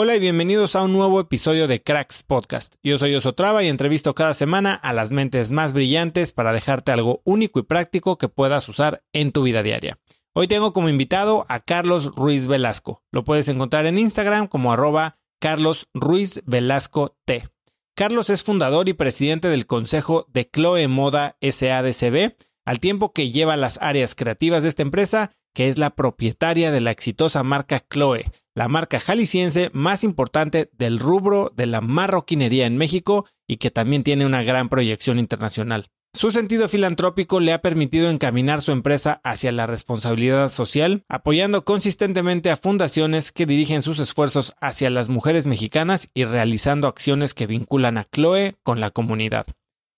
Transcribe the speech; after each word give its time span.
Hola 0.00 0.14
y 0.14 0.20
bienvenidos 0.20 0.76
a 0.76 0.82
un 0.82 0.92
nuevo 0.92 1.18
episodio 1.18 1.66
de 1.66 1.82
Cracks 1.82 2.22
Podcast. 2.22 2.76
Yo 2.84 2.98
soy 2.98 3.16
Osotrava 3.16 3.64
y 3.64 3.66
entrevisto 3.66 4.14
cada 4.14 4.32
semana 4.32 4.74
a 4.74 4.92
las 4.92 5.10
mentes 5.10 5.50
más 5.50 5.72
brillantes 5.72 6.30
para 6.30 6.52
dejarte 6.52 6.92
algo 6.92 7.20
único 7.24 7.58
y 7.58 7.64
práctico 7.64 8.16
que 8.16 8.28
puedas 8.28 8.68
usar 8.68 9.02
en 9.12 9.32
tu 9.32 9.42
vida 9.42 9.64
diaria. 9.64 9.98
Hoy 10.34 10.46
tengo 10.46 10.72
como 10.72 10.88
invitado 10.88 11.46
a 11.48 11.58
Carlos 11.58 12.14
Ruiz 12.14 12.46
Velasco. 12.46 13.02
Lo 13.10 13.24
puedes 13.24 13.48
encontrar 13.48 13.86
en 13.86 13.98
Instagram 13.98 14.46
como 14.46 14.72
arroba 14.72 15.18
Carlos 15.40 15.88
Ruiz 15.94 16.42
Velasco 16.46 17.16
T. 17.24 17.48
Carlos 17.96 18.30
es 18.30 18.44
fundador 18.44 18.88
y 18.88 18.92
presidente 18.92 19.48
del 19.48 19.66
consejo 19.66 20.28
de 20.32 20.48
Chloe 20.48 20.86
Moda 20.86 21.36
SADCB, 21.42 22.36
al 22.64 22.78
tiempo 22.78 23.12
que 23.12 23.32
lleva 23.32 23.56
las 23.56 23.80
áreas 23.82 24.14
creativas 24.14 24.62
de 24.62 24.68
esta 24.68 24.82
empresa, 24.82 25.32
que 25.54 25.68
es 25.68 25.76
la 25.76 25.90
propietaria 25.90 26.70
de 26.70 26.82
la 26.82 26.92
exitosa 26.92 27.42
marca 27.42 27.84
Chloe, 27.92 28.30
la 28.58 28.66
marca 28.66 28.98
jalisciense 28.98 29.70
más 29.72 30.02
importante 30.02 30.68
del 30.76 30.98
rubro 30.98 31.52
de 31.54 31.66
la 31.66 31.80
marroquinería 31.80 32.66
en 32.66 32.76
México 32.76 33.24
y 33.46 33.58
que 33.58 33.70
también 33.70 34.02
tiene 34.02 34.26
una 34.26 34.42
gran 34.42 34.68
proyección 34.68 35.20
internacional. 35.20 35.86
Su 36.12 36.32
sentido 36.32 36.66
filantrópico 36.66 37.38
le 37.38 37.52
ha 37.52 37.62
permitido 37.62 38.10
encaminar 38.10 38.60
su 38.60 38.72
empresa 38.72 39.20
hacia 39.22 39.52
la 39.52 39.68
responsabilidad 39.68 40.50
social, 40.50 41.04
apoyando 41.08 41.64
consistentemente 41.64 42.50
a 42.50 42.56
fundaciones 42.56 43.30
que 43.30 43.46
dirigen 43.46 43.80
sus 43.80 44.00
esfuerzos 44.00 44.56
hacia 44.60 44.90
las 44.90 45.08
mujeres 45.08 45.46
mexicanas 45.46 46.10
y 46.12 46.24
realizando 46.24 46.88
acciones 46.88 47.34
que 47.34 47.46
vinculan 47.46 47.96
a 47.96 48.06
Chloe 48.12 48.56
con 48.64 48.80
la 48.80 48.90
comunidad. 48.90 49.46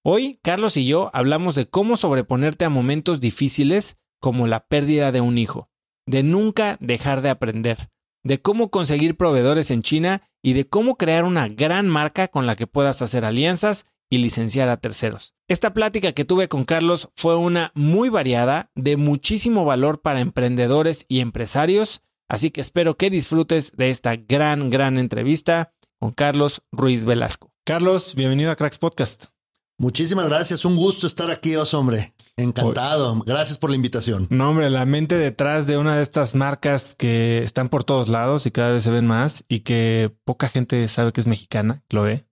Hoy, 0.04 0.38
Carlos 0.42 0.76
y 0.76 0.84
yo 0.84 1.10
hablamos 1.14 1.54
de 1.54 1.64
cómo 1.64 1.96
sobreponerte 1.96 2.66
a 2.66 2.68
momentos 2.68 3.20
difíciles 3.20 3.96
como 4.20 4.46
la 4.46 4.66
pérdida 4.66 5.12
de 5.12 5.22
un 5.22 5.38
hijo, 5.38 5.70
de 6.04 6.22
nunca 6.22 6.76
dejar 6.78 7.22
de 7.22 7.30
aprender, 7.30 7.88
de 8.22 8.40
cómo 8.40 8.70
conseguir 8.70 9.16
proveedores 9.16 9.70
en 9.70 9.82
China 9.82 10.22
y 10.42 10.52
de 10.52 10.68
cómo 10.68 10.96
crear 10.96 11.24
una 11.24 11.48
gran 11.48 11.88
marca 11.88 12.28
con 12.28 12.46
la 12.46 12.56
que 12.56 12.66
puedas 12.66 13.02
hacer 13.02 13.24
alianzas 13.24 13.86
y 14.10 14.18
licenciar 14.18 14.68
a 14.68 14.78
terceros. 14.78 15.34
Esta 15.48 15.72
plática 15.72 16.12
que 16.12 16.24
tuve 16.24 16.48
con 16.48 16.64
Carlos 16.64 17.10
fue 17.16 17.36
una 17.36 17.72
muy 17.74 18.08
variada, 18.08 18.70
de 18.74 18.96
muchísimo 18.96 19.64
valor 19.64 20.00
para 20.00 20.20
emprendedores 20.20 21.06
y 21.08 21.20
empresarios, 21.20 22.02
así 22.28 22.50
que 22.50 22.60
espero 22.60 22.96
que 22.96 23.10
disfrutes 23.10 23.72
de 23.76 23.90
esta 23.90 24.16
gran, 24.16 24.70
gran 24.70 24.98
entrevista 24.98 25.72
con 25.98 26.12
Carlos 26.12 26.62
Ruiz 26.72 27.04
Velasco. 27.04 27.52
Carlos, 27.64 28.14
bienvenido 28.16 28.50
a 28.50 28.56
Cracks 28.56 28.78
Podcast. 28.78 29.39
Muchísimas 29.80 30.28
gracias, 30.28 30.66
un 30.66 30.76
gusto 30.76 31.06
estar 31.06 31.30
aquí, 31.30 31.56
os 31.56 31.72
hombre. 31.72 32.12
Encantado. 32.36 33.18
Gracias 33.24 33.56
por 33.56 33.70
la 33.70 33.76
invitación. 33.76 34.26
No, 34.28 34.50
hombre, 34.50 34.68
la 34.68 34.84
mente 34.84 35.14
detrás 35.14 35.66
de 35.66 35.78
una 35.78 35.96
de 35.96 36.02
estas 36.02 36.34
marcas 36.34 36.94
que 36.94 37.38
están 37.38 37.70
por 37.70 37.82
todos 37.84 38.10
lados 38.10 38.44
y 38.44 38.50
cada 38.50 38.72
vez 38.72 38.82
se 38.82 38.90
ven 38.90 39.06
más 39.06 39.42
y 39.48 39.60
que 39.60 40.14
poca 40.26 40.50
gente 40.50 40.86
sabe 40.86 41.12
que 41.12 41.22
es 41.22 41.26
mexicana, 41.26 41.82
lo 41.88 42.02
ve. 42.02 42.26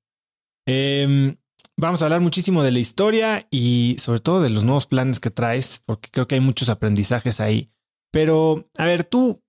Em, 0.66 1.36
vamos 1.78 2.02
a 2.02 2.04
hablar 2.04 2.20
muchísimo 2.20 2.62
de 2.62 2.70
la 2.70 2.80
historia 2.80 3.46
y 3.50 3.96
sobre 3.98 4.20
todo 4.20 4.42
de 4.42 4.50
los 4.50 4.64
nuevos 4.64 4.84
planes 4.84 5.18
que 5.18 5.30
traes, 5.30 5.80
porque 5.86 6.10
creo 6.10 6.28
que 6.28 6.34
hay 6.34 6.42
muchos 6.42 6.68
aprendizajes 6.68 7.40
ahí. 7.40 7.70
Pero, 8.12 8.68
a 8.76 8.84
ver, 8.84 9.04
tú 9.04 9.42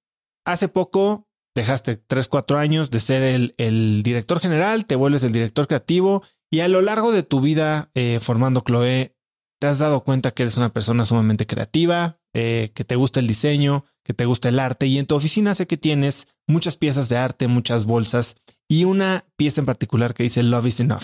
hace 0.45 0.69
poco 0.69 1.27
dejaste 1.53 1.97
3, 1.97 2.29
4 2.29 2.59
años 2.59 2.91
de 2.91 3.01
ser 3.01 3.23
el, 3.23 3.55
el 3.57 4.03
director 4.03 4.39
general, 4.39 4.85
te 4.85 4.95
vuelves 4.95 5.23
el 5.23 5.33
director 5.33 5.67
creativo 5.67 6.23
y 6.51 6.61
a 6.61 6.67
lo 6.67 6.81
largo 6.81 7.11
de 7.11 7.23
tu 7.23 7.41
vida 7.41 7.91
eh, 7.93 8.19
formando 8.21 8.61
Chloe, 8.61 9.15
te 9.59 9.67
has 9.67 9.79
dado 9.79 10.03
cuenta 10.03 10.31
que 10.31 10.43
eres 10.43 10.57
una 10.57 10.73
persona 10.73 11.05
sumamente 11.05 11.45
creativa, 11.45 12.19
eh, 12.33 12.71
que 12.73 12.85
te 12.85 12.95
gusta 12.95 13.19
el 13.19 13.27
diseño, 13.27 13.85
que 14.03 14.13
te 14.13 14.25
gusta 14.25 14.49
el 14.49 14.59
arte 14.59 14.87
y 14.87 14.97
en 14.97 15.05
tu 15.05 15.15
oficina 15.15 15.53
sé 15.53 15.67
que 15.67 15.77
tienes 15.77 16.27
muchas 16.47 16.77
piezas 16.77 17.09
de 17.09 17.17
arte, 17.17 17.47
muchas 17.47 17.85
bolsas 17.85 18.37
y 18.67 18.85
una 18.85 19.25
pieza 19.35 19.61
en 19.61 19.65
particular 19.65 20.13
que 20.13 20.23
dice 20.23 20.43
Love 20.43 20.67
is 20.67 20.79
Enough. 20.79 21.03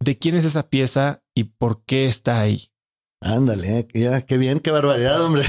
¿De 0.00 0.16
quién 0.16 0.36
es 0.36 0.44
esa 0.44 0.68
pieza 0.70 1.22
y 1.34 1.44
por 1.44 1.84
qué 1.84 2.06
está 2.06 2.40
ahí? 2.40 2.70
Ándale, 3.20 3.88
ya, 3.92 4.22
qué 4.22 4.38
bien, 4.38 4.60
qué 4.60 4.70
barbaridad, 4.70 5.20
hombre. 5.24 5.44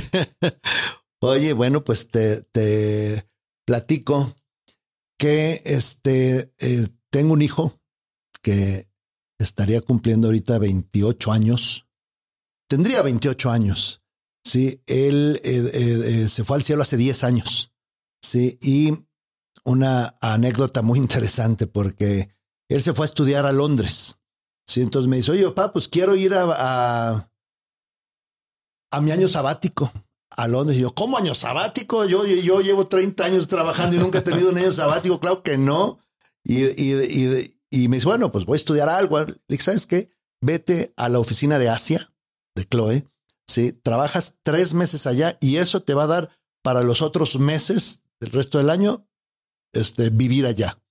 Oye, 1.22 1.54
bueno, 1.54 1.84
pues 1.84 2.08
te, 2.10 2.42
te 2.44 3.30
platico 3.66 4.36
que 5.20 5.62
este 5.66 6.54
eh, 6.60 6.88
tengo 7.12 7.34
un 7.34 7.42
hijo 7.42 7.80
que 8.42 8.89
estaría 9.40 9.82
cumpliendo 9.82 10.28
ahorita 10.28 10.60
28 10.60 11.32
años 11.32 11.86
tendría 12.70 13.02
28 13.02 13.52
años. 13.52 14.02
Sí, 14.46 14.82
él 14.86 15.42
eh, 15.44 15.72
eh, 15.74 16.02
eh, 16.24 16.30
se 16.30 16.46
fue 16.46 16.56
al 16.56 16.64
cielo 16.64 16.84
hace 16.84 16.96
10 16.96 17.26
años. 17.26 17.74
Sí, 18.22 18.58
y 18.62 18.94
una 19.66 20.16
anécdota 20.22 20.82
muy 20.82 21.00
interesante 21.00 21.68
porque 21.68 22.30
él 22.70 22.82
se 22.82 22.94
fue 22.94 23.04
a 23.04 23.08
estudiar 23.08 23.46
a 23.46 23.52
Londres. 23.52 24.16
Sí, 24.66 24.82
entonces 24.82 25.10
me 25.10 25.18
dice, 25.18 25.32
oye, 25.32 25.44
papá, 25.50 25.74
pues 25.74 25.90
quiero 25.90 26.16
ir 26.16 26.34
a, 26.36 27.30
a, 28.92 29.02
mi 29.02 29.12
año 29.12 29.28
sabático 29.28 29.92
a 30.30 30.48
Londres. 30.48 30.78
Y 30.78 30.82
yo, 30.82 30.94
¿cómo 30.94 31.18
año 31.18 31.34
sabático? 31.34 32.06
Yo, 32.06 32.26
yo 32.26 32.62
llevo 32.62 32.86
30 32.88 33.26
años 33.26 33.48
trabajando 33.48 33.96
y 33.96 34.00
nunca 34.00 34.20
he 34.20 34.22
tenido 34.22 34.52
un 34.52 34.58
año 34.58 34.72
sabático. 34.72 35.20
Claro 35.20 35.42
que 35.42 35.58
no. 35.58 36.00
Y, 36.44 36.66
y, 36.66 37.59
y 37.72 37.88
me 37.88 37.98
dice, 37.98 38.08
bueno, 38.08 38.32
pues 38.32 38.46
voy 38.46 38.56
a 38.56 38.58
estudiar 38.58 38.90
algo. 38.90 39.20
Le 39.48 39.58
¿sabes 39.60 39.86
qué? 39.86 40.10
Vete 40.42 40.94
a 40.98 41.10
la 41.10 41.20
oficina 41.20 41.60
de 41.60 41.70
Asia 41.70 42.02
de 42.56 42.66
Chloe, 42.66 43.08
¿sí? 43.48 43.74
trabajas 43.74 44.36
tres 44.44 44.74
meses 44.74 45.06
allá 45.06 45.38
y 45.40 45.58
eso 45.58 45.84
te 45.84 45.94
va 45.94 46.04
a 46.04 46.08
dar 46.08 46.30
para 46.64 46.84
los 46.84 47.02
otros 47.02 47.40
meses 47.40 48.02
del 48.20 48.32
resto 48.32 48.58
del 48.58 48.70
año 48.70 49.08
este, 49.74 50.10
vivir 50.10 50.46
allá. 50.46 50.82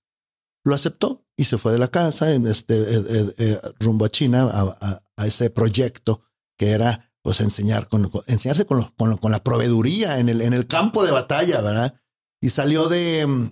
Lo 0.64 0.74
aceptó 0.74 1.24
y 1.36 1.44
se 1.44 1.58
fue 1.58 1.72
de 1.72 1.78
la 1.78 1.88
casa 1.88 2.32
en 2.32 2.46
este 2.46 2.74
eh, 2.74 3.34
eh, 3.38 3.60
rumbo 3.80 4.04
a 4.04 4.10
China 4.10 4.48
a, 4.52 5.00
ese 5.24 5.50
proyecto 5.50 6.22
que 6.56 6.70
era 6.70 7.12
pues 7.22 7.40
enseñar 7.40 7.88
con, 7.88 8.10
enseñarse 8.26 8.66
con, 8.66 8.82
con, 8.92 9.32
la 9.32 9.42
proveeduría 9.42 10.18
en 10.20 10.28
el, 10.28 10.40
en 10.40 10.52
el 10.52 10.66
campo 10.66 11.04
de 11.04 11.10
batalla, 11.10 11.60
¿verdad? 11.60 12.00
Y 12.40 12.50
salió 12.50 12.88
de, 12.88 13.50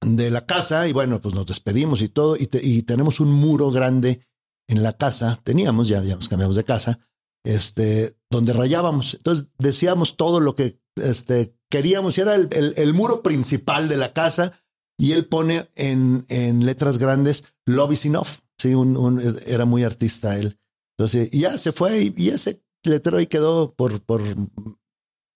de 0.00 0.30
la 0.30 0.46
casa 0.46 0.88
y 0.88 0.92
bueno, 0.92 1.20
pues 1.20 1.34
nos 1.34 1.46
despedimos 1.46 2.02
y 2.02 2.08
todo 2.08 2.36
y, 2.36 2.48
y 2.62 2.82
tenemos 2.82 3.20
un 3.20 3.32
muro 3.32 3.70
grande 3.70 4.26
en 4.68 4.82
la 4.82 4.92
casa, 4.92 5.40
teníamos, 5.42 5.88
ya, 5.88 6.02
ya 6.02 6.14
nos 6.14 6.28
cambiamos 6.28 6.56
de 6.56 6.64
casa, 6.64 7.00
este, 7.44 8.16
donde 8.30 8.52
rayábamos. 8.52 9.14
Entonces 9.14 9.46
decíamos 9.58 10.16
todo 10.16 10.40
lo 10.40 10.54
que 10.54 10.80
este, 10.96 11.56
queríamos 11.68 12.16
y 12.16 12.20
era 12.20 12.34
el, 12.34 12.48
el, 12.76 12.94
muro 12.94 13.22
principal 13.22 13.88
de 13.88 13.96
la 13.96 14.12
casa 14.12 14.52
y 14.98 15.12
él 15.12 15.26
pone 15.26 15.68
en, 15.76 16.24
en 16.28 16.64
letras 16.64 16.98
grandes 16.98 17.44
Love 17.66 17.92
is 17.92 18.06
enough. 18.06 18.28
Sí, 18.58 18.74
un, 18.74 19.22
era 19.46 19.64
muy 19.64 19.84
artista 19.84 20.38
él. 20.38 20.58
Entonces, 20.98 21.30
y 21.32 21.40
ya 21.40 21.56
se 21.56 21.72
fue 21.72 22.12
y, 22.16 22.28
ese 22.28 22.62
letrero 22.84 23.18
ahí 23.18 23.26
quedó 23.26 23.74
por, 23.74 24.00
por 24.02 24.22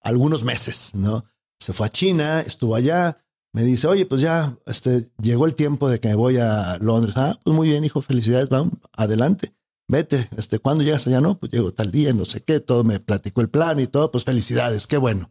algunos 0.02 0.42
meses, 0.42 0.94
¿no? 0.94 1.24
Se 1.58 1.72
fue 1.72 1.86
a 1.86 1.90
China, 1.90 2.40
estuvo 2.40 2.74
allá, 2.74 3.23
me 3.54 3.62
dice, 3.62 3.86
oye, 3.86 4.04
pues 4.04 4.20
ya 4.20 4.54
este, 4.66 5.10
llegó 5.22 5.46
el 5.46 5.54
tiempo 5.54 5.88
de 5.88 6.00
que 6.00 6.08
me 6.08 6.14
voy 6.16 6.36
a 6.36 6.76
Londres. 6.78 7.16
Ah, 7.16 7.40
pues 7.42 7.56
muy 7.56 7.68
bien, 7.68 7.84
hijo, 7.84 8.02
felicidades, 8.02 8.50
vamos, 8.50 8.74
adelante 8.92 9.54
vete, 9.88 10.28
este, 10.36 10.58
¿cuándo 10.58 10.84
llegas 10.84 11.06
allá? 11.06 11.20
No, 11.20 11.38
pues 11.38 11.52
llego 11.52 11.72
tal 11.72 11.90
día, 11.90 12.12
no 12.12 12.24
sé 12.24 12.42
qué, 12.42 12.60
todo 12.60 12.84
me 12.84 13.00
platicó 13.00 13.40
el 13.40 13.50
plan 13.50 13.80
y 13.80 13.86
todo, 13.86 14.10
pues 14.10 14.24
felicidades, 14.24 14.86
qué 14.86 14.96
bueno. 14.96 15.30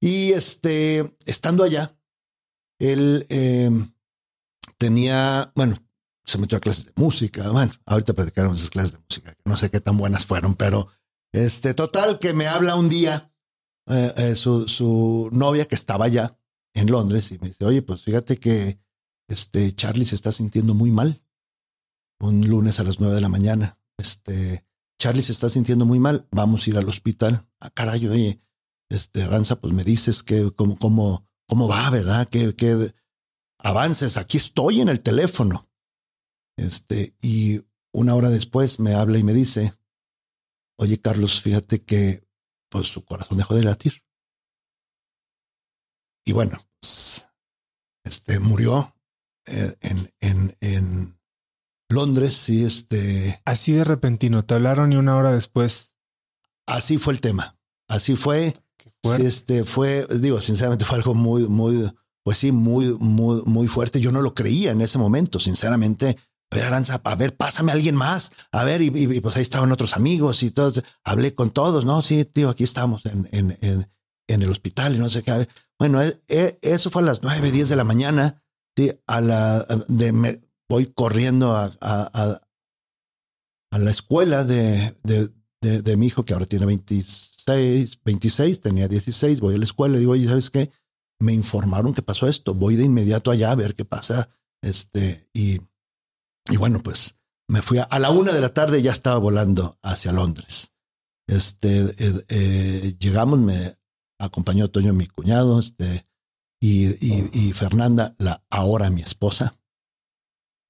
Y 0.00 0.32
este, 0.32 1.16
estando 1.24 1.64
allá, 1.64 1.96
él 2.78 3.26
eh, 3.30 3.70
tenía, 4.76 5.52
bueno, 5.54 5.76
se 6.24 6.38
metió 6.38 6.58
a 6.58 6.60
clases 6.60 6.86
de 6.86 6.92
música, 6.96 7.50
bueno, 7.50 7.72
ahorita 7.86 8.12
platicaremos 8.12 8.58
esas 8.58 8.70
clases 8.70 8.92
de 8.92 8.98
música, 8.98 9.36
no 9.44 9.56
sé 9.56 9.70
qué 9.70 9.80
tan 9.80 9.96
buenas 9.96 10.26
fueron, 10.26 10.54
pero 10.54 10.88
este, 11.32 11.74
total 11.74 12.18
que 12.18 12.32
me 12.32 12.46
habla 12.46 12.76
un 12.76 12.88
día 12.88 13.32
eh, 13.88 14.12
eh, 14.16 14.34
su, 14.34 14.68
su 14.68 15.28
novia 15.32 15.66
que 15.66 15.74
estaba 15.74 16.06
allá 16.06 16.38
en 16.74 16.90
Londres 16.90 17.30
y 17.32 17.38
me 17.38 17.48
dice, 17.48 17.64
oye, 17.64 17.82
pues 17.82 18.02
fíjate 18.02 18.38
que 18.38 18.78
este 19.28 19.72
Charlie 19.74 20.04
se 20.04 20.14
está 20.14 20.32
sintiendo 20.32 20.74
muy 20.74 20.90
mal 20.90 21.24
un 22.20 22.46
lunes 22.48 22.80
a 22.80 22.84
las 22.84 23.00
nueve 23.00 23.14
de 23.14 23.20
la 23.20 23.28
mañana. 23.28 23.78
Este, 23.98 24.64
Charlie 24.98 25.22
se 25.22 25.32
está 25.32 25.48
sintiendo 25.48 25.86
muy 25.86 25.98
mal, 25.98 26.28
vamos 26.30 26.66
a 26.66 26.70
ir 26.70 26.76
al 26.76 26.88
hospital. 26.88 27.46
Ah, 27.60 27.70
caray, 27.70 28.06
oye, 28.06 28.40
este, 28.88 29.26
Ranza, 29.26 29.60
pues 29.60 29.72
me 29.72 29.84
dices 29.84 30.22
que 30.22 30.50
cómo, 30.52 30.78
cómo, 30.78 31.28
cómo 31.46 31.68
va, 31.68 31.90
¿verdad? 31.90 32.28
Que, 32.28 32.54
que 32.54 32.94
avances, 33.58 34.16
aquí 34.16 34.36
estoy 34.38 34.80
en 34.80 34.88
el 34.88 35.02
teléfono. 35.02 35.70
Este, 36.56 37.16
y 37.20 37.60
una 37.92 38.14
hora 38.14 38.30
después 38.30 38.80
me 38.80 38.94
habla 38.94 39.18
y 39.18 39.24
me 39.24 39.32
dice, 39.32 39.74
oye, 40.78 41.00
Carlos, 41.00 41.42
fíjate 41.42 41.82
que 41.82 42.26
pues 42.68 42.88
su 42.88 43.04
corazón 43.04 43.38
dejó 43.38 43.54
de 43.54 43.64
latir. 43.64 44.02
Y 46.24 46.32
bueno, 46.32 46.66
pues, 46.80 47.28
este 48.04 48.38
murió 48.38 48.94
eh, 49.46 49.74
en, 49.80 50.12
en, 50.20 50.56
en, 50.60 51.18
Londres, 51.90 52.34
sí, 52.34 52.64
este. 52.64 53.42
Así 53.44 53.72
de 53.72 53.84
repentino, 53.84 54.42
te 54.42 54.54
hablaron 54.54 54.92
y 54.92 54.96
una 54.96 55.16
hora 55.16 55.32
después. 55.32 55.96
Así 56.66 56.98
fue 56.98 57.12
el 57.12 57.20
tema. 57.20 57.58
Así 57.88 58.16
fue. 58.16 58.54
Sí, 59.02 59.26
este 59.26 59.64
fue, 59.64 60.06
digo, 60.18 60.40
sinceramente 60.40 60.86
fue 60.86 60.96
algo 60.96 61.14
muy, 61.14 61.46
muy, 61.46 61.92
pues 62.22 62.38
sí, 62.38 62.52
muy, 62.52 62.96
muy, 62.98 63.42
muy 63.44 63.68
fuerte. 63.68 64.00
Yo 64.00 64.12
no 64.12 64.22
lo 64.22 64.34
creía 64.34 64.70
en 64.70 64.80
ese 64.80 64.96
momento, 64.96 65.38
sinceramente. 65.38 66.16
A 66.50 66.56
ver, 66.56 66.64
Aranza, 66.64 67.00
a 67.04 67.14
ver, 67.16 67.36
pásame 67.36 67.70
a 67.70 67.74
alguien 67.74 67.96
más. 67.96 68.32
A 68.50 68.64
ver, 68.64 68.80
y, 68.80 69.20
pues 69.20 69.36
ahí 69.36 69.42
estaban 69.42 69.70
otros 69.72 69.94
amigos 69.94 70.42
y 70.42 70.50
todos. 70.50 70.82
Hablé 71.04 71.34
con 71.34 71.50
todos, 71.50 71.84
¿no? 71.84 72.00
Sí, 72.02 72.24
tío, 72.24 72.48
aquí 72.48 72.64
estamos 72.64 73.04
en, 73.04 73.28
en, 73.32 73.58
en, 73.60 73.90
en 74.26 74.42
el 74.42 74.50
hospital 74.50 74.94
y 74.94 74.98
no 74.98 75.10
sé 75.10 75.22
qué. 75.22 75.32
Bueno, 75.32 75.42
e, 75.42 75.48
e, 75.80 76.58
eso 76.62 76.90
fue 76.90 77.02
a 77.02 77.06
las 77.06 77.22
nueve, 77.22 77.50
diez 77.50 77.68
de 77.68 77.76
la 77.76 77.84
mañana. 77.84 78.42
Sí, 78.76 78.90
a 79.06 79.20
la 79.20 79.64
de 79.88 80.42
voy 80.68 80.86
corriendo 80.86 81.54
a, 81.54 81.72
a, 81.80 82.40
a, 83.70 83.78
la 83.78 83.90
escuela 83.90 84.44
de, 84.44 84.96
de, 85.02 85.30
de, 85.82 85.96
mi 85.96 86.06
hijo, 86.06 86.24
que 86.24 86.32
ahora 86.32 86.46
tiene 86.46 86.66
26, 86.66 88.00
26, 88.04 88.60
tenía 88.60 88.88
16, 88.88 89.40
voy 89.40 89.54
a 89.54 89.58
la 89.58 89.64
escuela 89.64 89.96
y 89.96 90.00
digo, 90.00 90.12
oye, 90.12 90.28
¿sabes 90.28 90.50
qué? 90.50 90.70
Me 91.20 91.32
informaron 91.32 91.94
que 91.94 92.02
pasó 92.02 92.26
esto, 92.26 92.54
voy 92.54 92.76
de 92.76 92.84
inmediato 92.84 93.30
allá 93.30 93.52
a 93.52 93.56
ver 93.56 93.74
qué 93.74 93.84
pasa. 93.84 94.30
Este, 94.62 95.28
y, 95.32 95.60
y 96.50 96.56
bueno, 96.56 96.82
pues 96.82 97.16
me 97.48 97.62
fui 97.62 97.78
a, 97.78 97.98
la 97.98 98.10
una 98.10 98.32
de 98.32 98.40
la 98.40 98.54
tarde, 98.54 98.82
ya 98.82 98.92
estaba 98.92 99.18
volando 99.18 99.78
hacia 99.82 100.12
Londres. 100.12 100.72
Este, 101.26 101.80
eh, 101.80 102.24
eh, 102.28 102.96
llegamos, 102.98 103.38
me 103.38 103.76
acompañó 104.18 104.68
Toño, 104.68 104.92
mi 104.94 105.06
cuñado, 105.06 105.60
este, 105.60 106.06
y, 106.60 106.86
y, 107.04 107.30
y 107.32 107.52
Fernanda, 107.52 108.14
la 108.18 108.44
ahora 108.50 108.90
mi 108.90 109.02
esposa. 109.02 109.58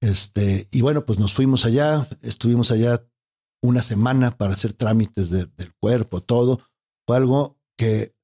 Este, 0.01 0.67
y 0.71 0.81
bueno, 0.81 1.05
pues 1.05 1.19
nos 1.19 1.33
fuimos 1.33 1.65
allá, 1.65 2.07
estuvimos 2.21 2.71
allá 2.71 3.03
una 3.63 3.81
semana 3.81 4.31
para 4.31 4.53
hacer 4.53 4.73
trámites 4.73 5.29
del 5.29 5.73
cuerpo, 5.79 6.21
todo. 6.21 6.61
Fue 7.07 7.17
algo 7.17 7.57
que, 7.77 8.15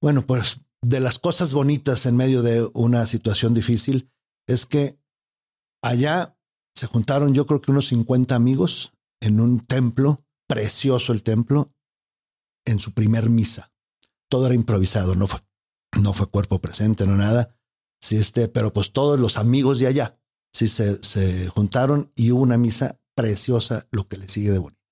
bueno, 0.00 0.22
pues 0.22 0.62
de 0.80 1.00
las 1.00 1.18
cosas 1.18 1.52
bonitas 1.52 2.06
en 2.06 2.16
medio 2.16 2.42
de 2.42 2.68
una 2.74 3.06
situación 3.06 3.54
difícil 3.54 4.10
es 4.48 4.66
que 4.66 4.98
allá 5.82 6.36
se 6.74 6.86
juntaron 6.86 7.34
yo 7.34 7.46
creo 7.46 7.60
que 7.60 7.70
unos 7.70 7.88
50 7.88 8.34
amigos 8.34 8.92
en 9.20 9.40
un 9.40 9.60
templo, 9.60 10.24
precioso 10.48 11.12
el 11.12 11.22
templo, 11.22 11.72
en 12.64 12.78
su 12.78 12.92
primer 12.92 13.30
misa. 13.30 13.71
Todo 14.32 14.46
era 14.46 14.54
improvisado, 14.54 15.14
no 15.14 15.28
fue, 15.28 15.40
no 16.00 16.14
fue 16.14 16.26
cuerpo 16.26 16.58
presente, 16.58 17.06
no 17.06 17.16
nada. 17.16 17.54
Sí, 18.00 18.16
este, 18.16 18.48
pero 18.48 18.72
pues 18.72 18.90
todos 18.90 19.20
los 19.20 19.36
amigos 19.36 19.78
de 19.78 19.88
allá 19.88 20.18
sí 20.54 20.68
se, 20.68 21.04
se 21.04 21.48
juntaron 21.48 22.10
y 22.16 22.30
hubo 22.30 22.40
una 22.40 22.56
misa 22.56 22.98
preciosa, 23.14 23.86
lo 23.90 24.08
que 24.08 24.16
le 24.16 24.30
sigue 24.30 24.50
de 24.50 24.56
bonito. 24.56 24.82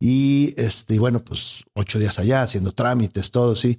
Y 0.00 0.60
este, 0.60 0.98
bueno, 0.98 1.20
pues 1.20 1.66
ocho 1.76 2.00
días 2.00 2.18
allá 2.18 2.42
haciendo 2.42 2.72
trámites, 2.72 3.30
todo, 3.30 3.54
sí. 3.54 3.78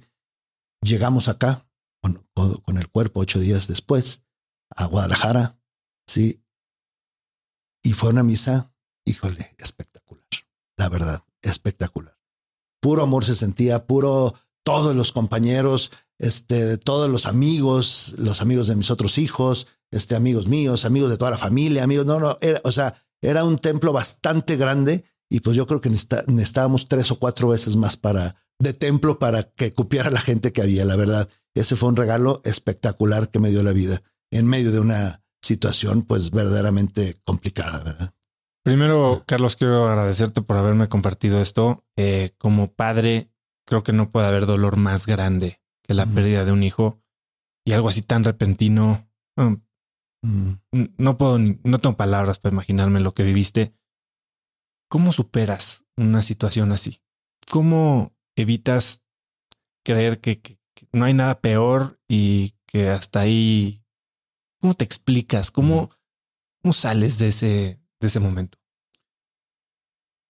Llegamos 0.80 1.28
acá 1.28 1.68
con, 2.02 2.26
con 2.32 2.78
el 2.78 2.88
cuerpo 2.88 3.20
ocho 3.20 3.38
días 3.38 3.68
después 3.68 4.22
a 4.74 4.86
Guadalajara, 4.86 5.60
sí. 6.06 6.42
Y 7.84 7.92
fue 7.92 8.08
una 8.08 8.22
misa, 8.22 8.72
híjole, 9.04 9.54
espectacular. 9.58 10.24
La 10.78 10.88
verdad, 10.88 11.22
espectacular. 11.42 12.18
Puro 12.80 13.02
amor 13.02 13.26
se 13.26 13.34
sentía, 13.34 13.86
puro 13.86 14.32
todos 14.70 14.94
los 14.94 15.10
compañeros, 15.10 15.90
este, 16.18 16.78
todos 16.78 17.10
los 17.10 17.26
amigos, 17.26 18.14
los 18.18 18.40
amigos 18.40 18.68
de 18.68 18.76
mis 18.76 18.90
otros 18.90 19.18
hijos, 19.18 19.66
este, 19.90 20.14
amigos 20.14 20.46
míos, 20.46 20.84
amigos 20.84 21.10
de 21.10 21.16
toda 21.16 21.32
la 21.32 21.38
familia, 21.38 21.82
amigos, 21.82 22.06
no, 22.06 22.20
no, 22.20 22.38
era, 22.40 22.60
o 22.62 22.70
sea, 22.70 22.94
era 23.20 23.42
un 23.42 23.58
templo 23.58 23.92
bastante 23.92 24.56
grande 24.56 25.04
y 25.28 25.40
pues 25.40 25.56
yo 25.56 25.66
creo 25.66 25.80
que 25.80 25.90
necesitábamos 25.90 26.86
tres 26.88 27.10
o 27.10 27.18
cuatro 27.18 27.48
veces 27.48 27.74
más 27.74 27.96
para, 27.96 28.36
de 28.60 28.72
templo 28.72 29.18
para 29.18 29.42
que 29.42 29.74
cupiera 29.74 30.10
la 30.10 30.20
gente 30.20 30.52
que 30.52 30.62
había, 30.62 30.84
la 30.84 30.96
verdad. 30.96 31.28
Ese 31.54 31.74
fue 31.74 31.88
un 31.88 31.96
regalo 31.96 32.40
espectacular 32.44 33.28
que 33.30 33.40
me 33.40 33.50
dio 33.50 33.64
la 33.64 33.72
vida 33.72 34.02
en 34.30 34.46
medio 34.46 34.70
de 34.70 34.78
una 34.78 35.24
situación 35.42 36.02
pues 36.02 36.30
verdaderamente 36.30 37.20
complicada. 37.24 38.14
Primero, 38.62 39.24
Carlos, 39.26 39.56
quiero 39.56 39.88
agradecerte 39.88 40.42
por 40.42 40.58
haberme 40.58 40.88
compartido 40.88 41.40
esto. 41.40 41.84
Eh, 41.96 42.32
como 42.38 42.72
padre, 42.72 43.29
creo 43.70 43.84
que 43.84 43.92
no 43.92 44.10
puede 44.10 44.26
haber 44.26 44.46
dolor 44.46 44.76
más 44.76 45.06
grande 45.06 45.62
que 45.82 45.94
la 45.94 46.04
pérdida 46.04 46.44
de 46.44 46.50
un 46.50 46.64
hijo 46.64 47.00
y 47.64 47.72
algo 47.72 47.88
así 47.88 48.02
tan 48.02 48.24
repentino. 48.24 49.08
Mm, 49.36 49.54
no 50.98 51.16
puedo, 51.16 51.38
no 51.38 51.78
tengo 51.78 51.96
palabras 51.96 52.40
para 52.40 52.52
imaginarme 52.52 52.98
lo 52.98 53.14
que 53.14 53.22
viviste. 53.22 53.72
¿Cómo 54.90 55.12
superas 55.12 55.84
una 55.96 56.20
situación 56.20 56.72
así? 56.72 57.00
¿Cómo 57.48 58.12
evitas 58.34 59.04
creer 59.84 60.20
que, 60.20 60.58
no 60.92 61.04
hay 61.04 61.14
nada 61.14 61.40
peor 61.40 62.00
y 62.08 62.54
que 62.66 62.88
hasta 62.88 63.20
ahí, 63.20 63.84
¿cómo 64.60 64.74
te 64.74 64.84
explicas? 64.84 65.52
¿Cómo, 65.52 65.90
cómo 66.60 66.72
sales 66.72 67.18
de 67.18 67.28
ese, 67.28 67.80
de 68.00 68.06
ese 68.08 68.18
momento? 68.18 68.58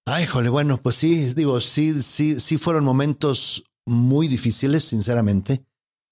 Ay, 0.07 0.27
jole, 0.27 0.49
bueno, 0.49 0.83
pues 0.83 0.97
sí, 0.97 1.35
digo, 1.35 1.61
sí, 1.61 2.03
sí, 2.03 2.41
sí 2.41 2.59
fueron 2.59 2.85
momentos 2.85 3.65
muy 3.87 4.29
difíciles, 4.29 4.85
sinceramente, 4.85 5.65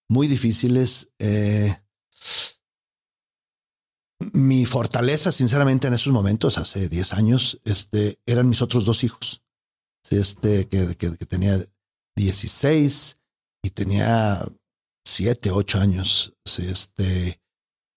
muy 0.09 0.27
difíciles. 0.27 1.11
Eh, 1.19 1.75
mi 4.33 4.67
fortaleza, 4.67 5.33
sinceramente, 5.33 5.87
en 5.87 5.95
esos 5.95 6.13
momentos, 6.13 6.59
hace 6.59 6.89
10 6.89 7.13
años, 7.15 7.61
este, 7.65 8.21
eran 8.27 8.49
mis 8.49 8.63
otros 8.63 8.85
dos 8.85 9.05
hijos. 9.05 9.43
Este, 10.11 10.69
que, 10.69 10.97
que, 10.97 11.11
tenía 11.27 11.59
16 12.17 13.19
y 13.63 13.71
tenía 13.71 14.47
7, 15.05 15.51
8 15.51 15.81
años. 15.81 16.35
Este, 16.59 17.41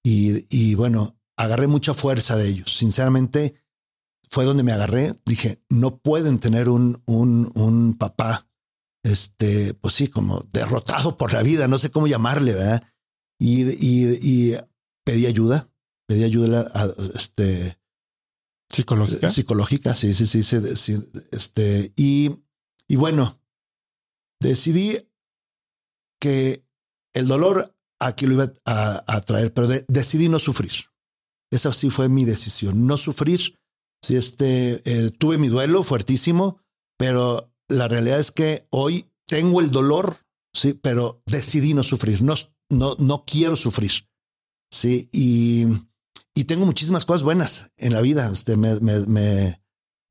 y, 0.03 0.45
y 0.49 0.75
bueno, 0.75 1.17
agarré 1.37 1.67
mucha 1.67 1.93
fuerza 1.93 2.35
de 2.35 2.47
ellos. 2.47 2.75
Sinceramente, 2.75 3.55
fue 4.31 4.45
donde 4.45 4.63
me 4.63 4.71
agarré. 4.71 5.13
Dije, 5.25 5.61
no 5.69 5.97
pueden 5.97 6.39
tener 6.39 6.69
un, 6.69 7.03
un, 7.05 7.51
un 7.53 7.97
papá, 7.97 8.47
este, 9.03 9.73
pues 9.73 9.93
sí, 9.93 10.07
como 10.07 10.47
derrotado 10.51 11.17
por 11.17 11.33
la 11.33 11.43
vida, 11.43 11.67
no 11.67 11.77
sé 11.77 11.91
cómo 11.91 12.07
llamarle, 12.07 12.53
¿verdad? 12.53 12.83
Y, 13.37 13.63
y, 13.63 14.19
y 14.21 14.57
pedí 15.03 15.25
ayuda, 15.25 15.69
pedí 16.07 16.23
ayuda 16.23 16.71
a, 16.73 16.87
este, 17.13 17.77
psicológica. 18.69 19.27
Psicológica, 19.27 19.95
sí, 19.95 20.13
sí, 20.13 20.25
sí, 20.25 20.43
sí, 20.43 20.99
este, 21.31 21.93
y, 21.97 22.31
y 22.87 22.95
bueno, 22.95 23.41
decidí 24.39 25.09
que 26.19 26.65
el 27.13 27.27
dolor 27.27 27.75
aquí 27.99 28.27
lo 28.27 28.33
iba 28.33 28.53
a, 28.65 29.21
traer, 29.21 29.53
pero 29.53 29.67
decidí 29.87 30.29
no 30.29 30.39
sufrir. 30.39 30.71
Esa 31.51 31.73
sí 31.73 31.89
fue 31.89 32.07
mi 32.07 32.23
decisión, 32.23 32.87
no 32.87 32.97
sufrir. 32.97 33.59
Sí, 34.01 34.15
este, 34.15 34.81
eh, 34.85 35.11
tuve 35.11 35.37
mi 35.37 35.47
duelo 35.47 35.83
fuertísimo, 35.83 36.59
pero 36.97 37.53
la 37.67 37.87
realidad 37.87 38.19
es 38.19 38.31
que 38.31 38.67
hoy 38.71 39.11
tengo 39.27 39.61
el 39.61 39.71
dolor, 39.71 40.17
sí, 40.53 40.73
pero 40.73 41.21
decidí 41.25 41.73
no 41.73 41.83
sufrir, 41.83 42.21
no, 42.23 42.35
no, 42.69 42.95
no 42.99 43.25
quiero 43.25 43.55
sufrir. 43.55 43.91
Sí, 44.71 45.09
y, 45.11 45.65
y 46.33 46.45
tengo 46.45 46.65
muchísimas 46.65 47.05
cosas 47.05 47.23
buenas 47.23 47.71
en 47.77 47.93
la 47.93 48.01
vida. 48.01 48.29
Este, 48.31 48.57
me, 48.57 48.79
me, 48.79 48.99
me 49.01 49.61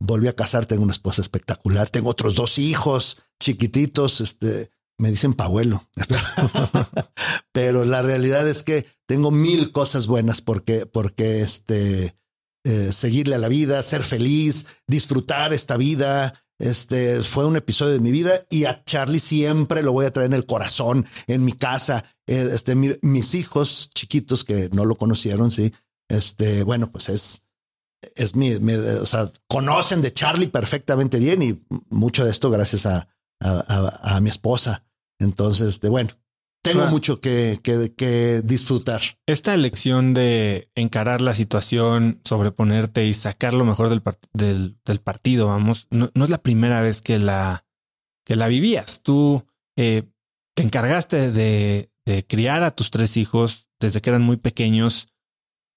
volví 0.00 0.28
a 0.28 0.37
casar, 0.37 0.66
tengo 0.66 0.82
una 0.82 0.92
esposa 0.92 1.23
espectacular, 1.23 1.88
tengo 1.88 2.11
otros 2.11 2.35
dos 2.35 2.59
hijos 2.59 3.18
chiquititos, 3.40 4.20
este, 4.20 4.70
me 4.99 5.11
dicen 5.11 5.35
pabuelo, 5.35 5.88
pero 7.52 7.85
la 7.85 8.02
realidad 8.02 8.47
es 8.47 8.62
que 8.62 8.87
tengo 9.06 9.30
mil 9.30 9.73
cosas 9.73 10.06
buenas 10.06 10.42
porque, 10.42 10.85
porque 10.85 11.40
este, 11.40 12.20
eh, 12.64 12.93
seguirle 12.93 13.37
a 13.37 13.38
la 13.38 13.49
vida, 13.49 13.83
ser 13.83 14.02
feliz, 14.02 14.67
disfrutar 14.87 15.52
esta 15.52 15.76
vida. 15.76 16.35
Este 16.59 17.23
fue 17.23 17.47
un 17.47 17.57
episodio 17.57 17.95
de 17.95 18.00
mi 18.00 18.11
vida 18.11 18.45
y 18.50 18.67
a 18.67 18.85
Charlie 18.85 19.21
siempre 19.21 19.83
lo 19.83 19.93
voy 19.93 20.05
a 20.05 20.12
traer 20.12 20.26
en 20.26 20.35
el 20.35 20.45
corazón, 20.45 21.07
en 21.26 21.45
mi 21.45 21.55
casa. 21.55 22.05
Eh, 22.26 22.50
este, 22.52 22.75
mis 22.75 23.35
hijos 23.35 23.90
chiquitos 23.95 24.45
que 24.45 24.69
no 24.73 24.85
lo 24.85 24.97
conocieron, 24.97 25.50
sí. 25.50 25.73
Este, 26.09 26.62
bueno, 26.62 26.93
pues 26.93 27.09
es, 27.09 27.47
es 28.14 28.37
mi, 28.37 28.52
o 28.52 29.07
sea, 29.07 29.33
conocen 29.49 30.02
de 30.02 30.12
Charlie 30.12 30.49
perfectamente 30.49 31.19
bien 31.19 31.43
y 31.43 31.64
mucho 31.88 32.25
de 32.25 32.31
esto 32.31 32.50
gracias 32.50 32.85
a, 32.85 33.09
a 33.40 34.21
mi 34.21 34.29
esposa. 34.29 34.85
Entonces, 35.19 35.81
de 35.81 35.88
bueno, 35.88 36.11
tengo 36.62 36.87
mucho 36.87 37.21
que, 37.21 37.61
que, 37.62 38.43
disfrutar. 38.45 39.00
Esta 39.26 39.55
elección 39.55 40.14
de 40.14 40.71
encarar 40.75 41.21
la 41.21 41.35
situación, 41.35 42.21
sobreponerte 42.25 43.07
y 43.07 43.14
sacar 43.14 43.55
lo 43.55 43.64
mejor 43.64 43.88
del, 43.88 44.76
del, 44.85 45.00
partido, 45.00 45.47
vamos, 45.47 45.87
no, 45.90 46.11
es 46.14 46.31
la 46.31 46.43
primera 46.43 46.81
vez 46.81 47.00
que 47.00 47.19
la, 47.19 47.64
que 48.25 48.37
la 48.37 48.49
vivías. 48.49 49.02
Tú 49.02 49.47
eh, 49.76 50.05
te 50.55 50.62
encargaste 50.62 51.31
de, 51.31 51.90
de, 52.05 52.26
criar 52.26 52.62
a 52.62 52.73
tus 52.73 52.90
tres 52.90 53.17
hijos 53.17 53.69
desde 53.79 54.00
que 54.00 54.11
eran 54.11 54.23
muy 54.23 54.37
pequeños, 54.37 55.09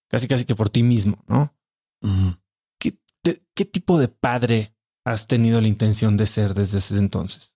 casi 0.09 0.27
casi 0.27 0.45
que 0.45 0.55
por 0.55 0.69
ti 0.69 0.83
mismo, 0.83 1.23
¿no? 1.27 1.55
¿Qué, 2.79 2.97
¿Qué 3.55 3.65
tipo 3.65 3.97
de 3.97 4.09
padre 4.09 4.75
has 5.05 5.27
tenido 5.27 5.61
la 5.61 5.69
intención 5.69 6.17
de 6.17 6.27
ser 6.27 6.53
desde 6.53 6.79
ese 6.79 6.97
entonces? 6.97 7.52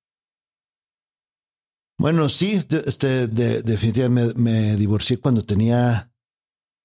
Bueno, 2.00 2.30
sí, 2.30 2.62
este, 2.86 3.28
de, 3.28 3.64
definitivamente 3.64 4.40
me, 4.40 4.76
divorcié 4.76 5.18
cuando 5.18 5.44
tenía, 5.44 6.12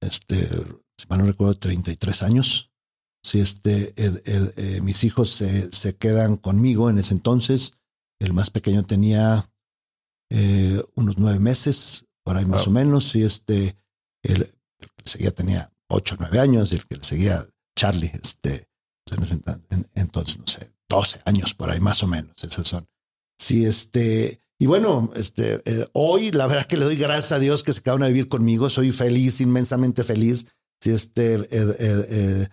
este, 0.01 0.49
si 0.97 1.07
mal 1.09 1.19
no 1.19 1.27
recuerdo, 1.27 1.55
33 1.55 2.23
años. 2.23 2.71
Sí, 3.23 3.39
este, 3.41 3.93
eh, 3.97 4.81
mis 4.81 5.05
hijos 5.05 5.31
se, 5.31 5.71
se, 5.71 5.95
quedan 5.97 6.37
conmigo 6.37 6.89
en 6.91 6.99
ese 6.99 7.15
entonces. 7.15 7.75
El 8.19 8.33
más 8.33 8.51
pequeño 8.51 8.83
tenía 8.85 9.53
eh, 10.31 10.83
unos 10.95 11.19
nueve 11.19 11.39
meses, 11.39 12.07
por 12.25 12.37
ahí 12.37 12.47
más 12.47 12.67
o 12.67 12.71
menos. 12.71 13.15
Y 13.15 13.23
este, 13.23 13.77
el, 14.23 14.43
el, 14.43 14.89
que 14.97 15.09
seguía 15.09 15.31
tenía 15.31 15.73
ocho, 15.89 16.17
nueve 16.19 16.41
años. 16.41 16.73
Y 16.73 16.77
el 16.77 16.87
que 16.89 16.97
le 16.97 17.05
seguía, 17.05 17.47
Charlie, 17.77 18.11
este, 18.21 18.67
pues 19.05 19.31
entonces, 19.95 20.39
no 20.39 20.47
sé, 20.47 20.73
doce 20.89 21.21
años, 21.25 21.55
por 21.55 21.71
ahí 21.71 21.81
más 21.81 22.03
o 22.03 22.09
menos. 22.09 22.35
Esos 22.43 22.67
son. 22.67 22.89
Sí, 23.39 23.67
este, 23.67 24.42
y 24.63 24.67
bueno, 24.67 25.11
este, 25.17 25.61
eh, 25.65 25.89
hoy 25.93 26.31
la 26.31 26.47
verdad 26.47 26.69
que 26.69 26.77
le 26.77 26.85
doy 26.85 26.95
gracias 26.95 27.33
a 27.33 27.41
Dios 27.41 27.65
que 27.65 27.73
se 27.73 27.83
quedaron 27.83 28.05
a 28.05 28.07
vivir 28.07 28.29
conmigo. 28.29 28.71
Soy 28.71 28.93
feliz, 28.93 29.41
inmensamente 29.41 30.05
feliz. 30.05 30.47
Si 30.81 30.91
este, 30.91 31.35
eh, 31.35 31.49
eh, 31.51 32.47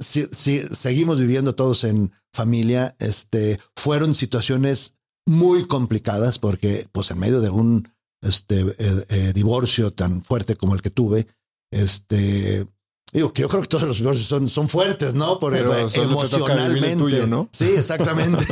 si, 0.00 0.28
seguimos 0.60 1.18
viviendo 1.18 1.56
todos 1.56 1.82
en 1.82 2.12
familia, 2.32 2.94
este, 3.00 3.58
fueron 3.74 4.14
situaciones 4.14 4.94
muy 5.26 5.66
complicadas 5.66 6.38
porque, 6.38 6.86
pues, 6.92 7.10
en 7.10 7.18
medio 7.18 7.40
de 7.40 7.50
un 7.50 7.88
este, 8.22 9.32
divorcio 9.32 9.92
tan 9.92 10.22
fuerte 10.22 10.54
como 10.54 10.76
el 10.76 10.82
que 10.82 10.90
tuve, 10.90 11.26
este, 11.72 12.64
Digo 13.12 13.32
que 13.32 13.42
yo 13.42 13.48
creo 13.48 13.62
que 13.62 13.68
todos 13.68 13.84
los 13.84 13.98
divorcios 13.98 14.28
son, 14.28 14.46
son 14.46 14.68
fuertes, 14.68 15.14
¿no? 15.14 15.40
Por 15.40 15.56
emocionalmente. 15.56 17.26
¿no? 17.26 17.48
Sí, 17.50 17.70
exactamente. 17.76 18.44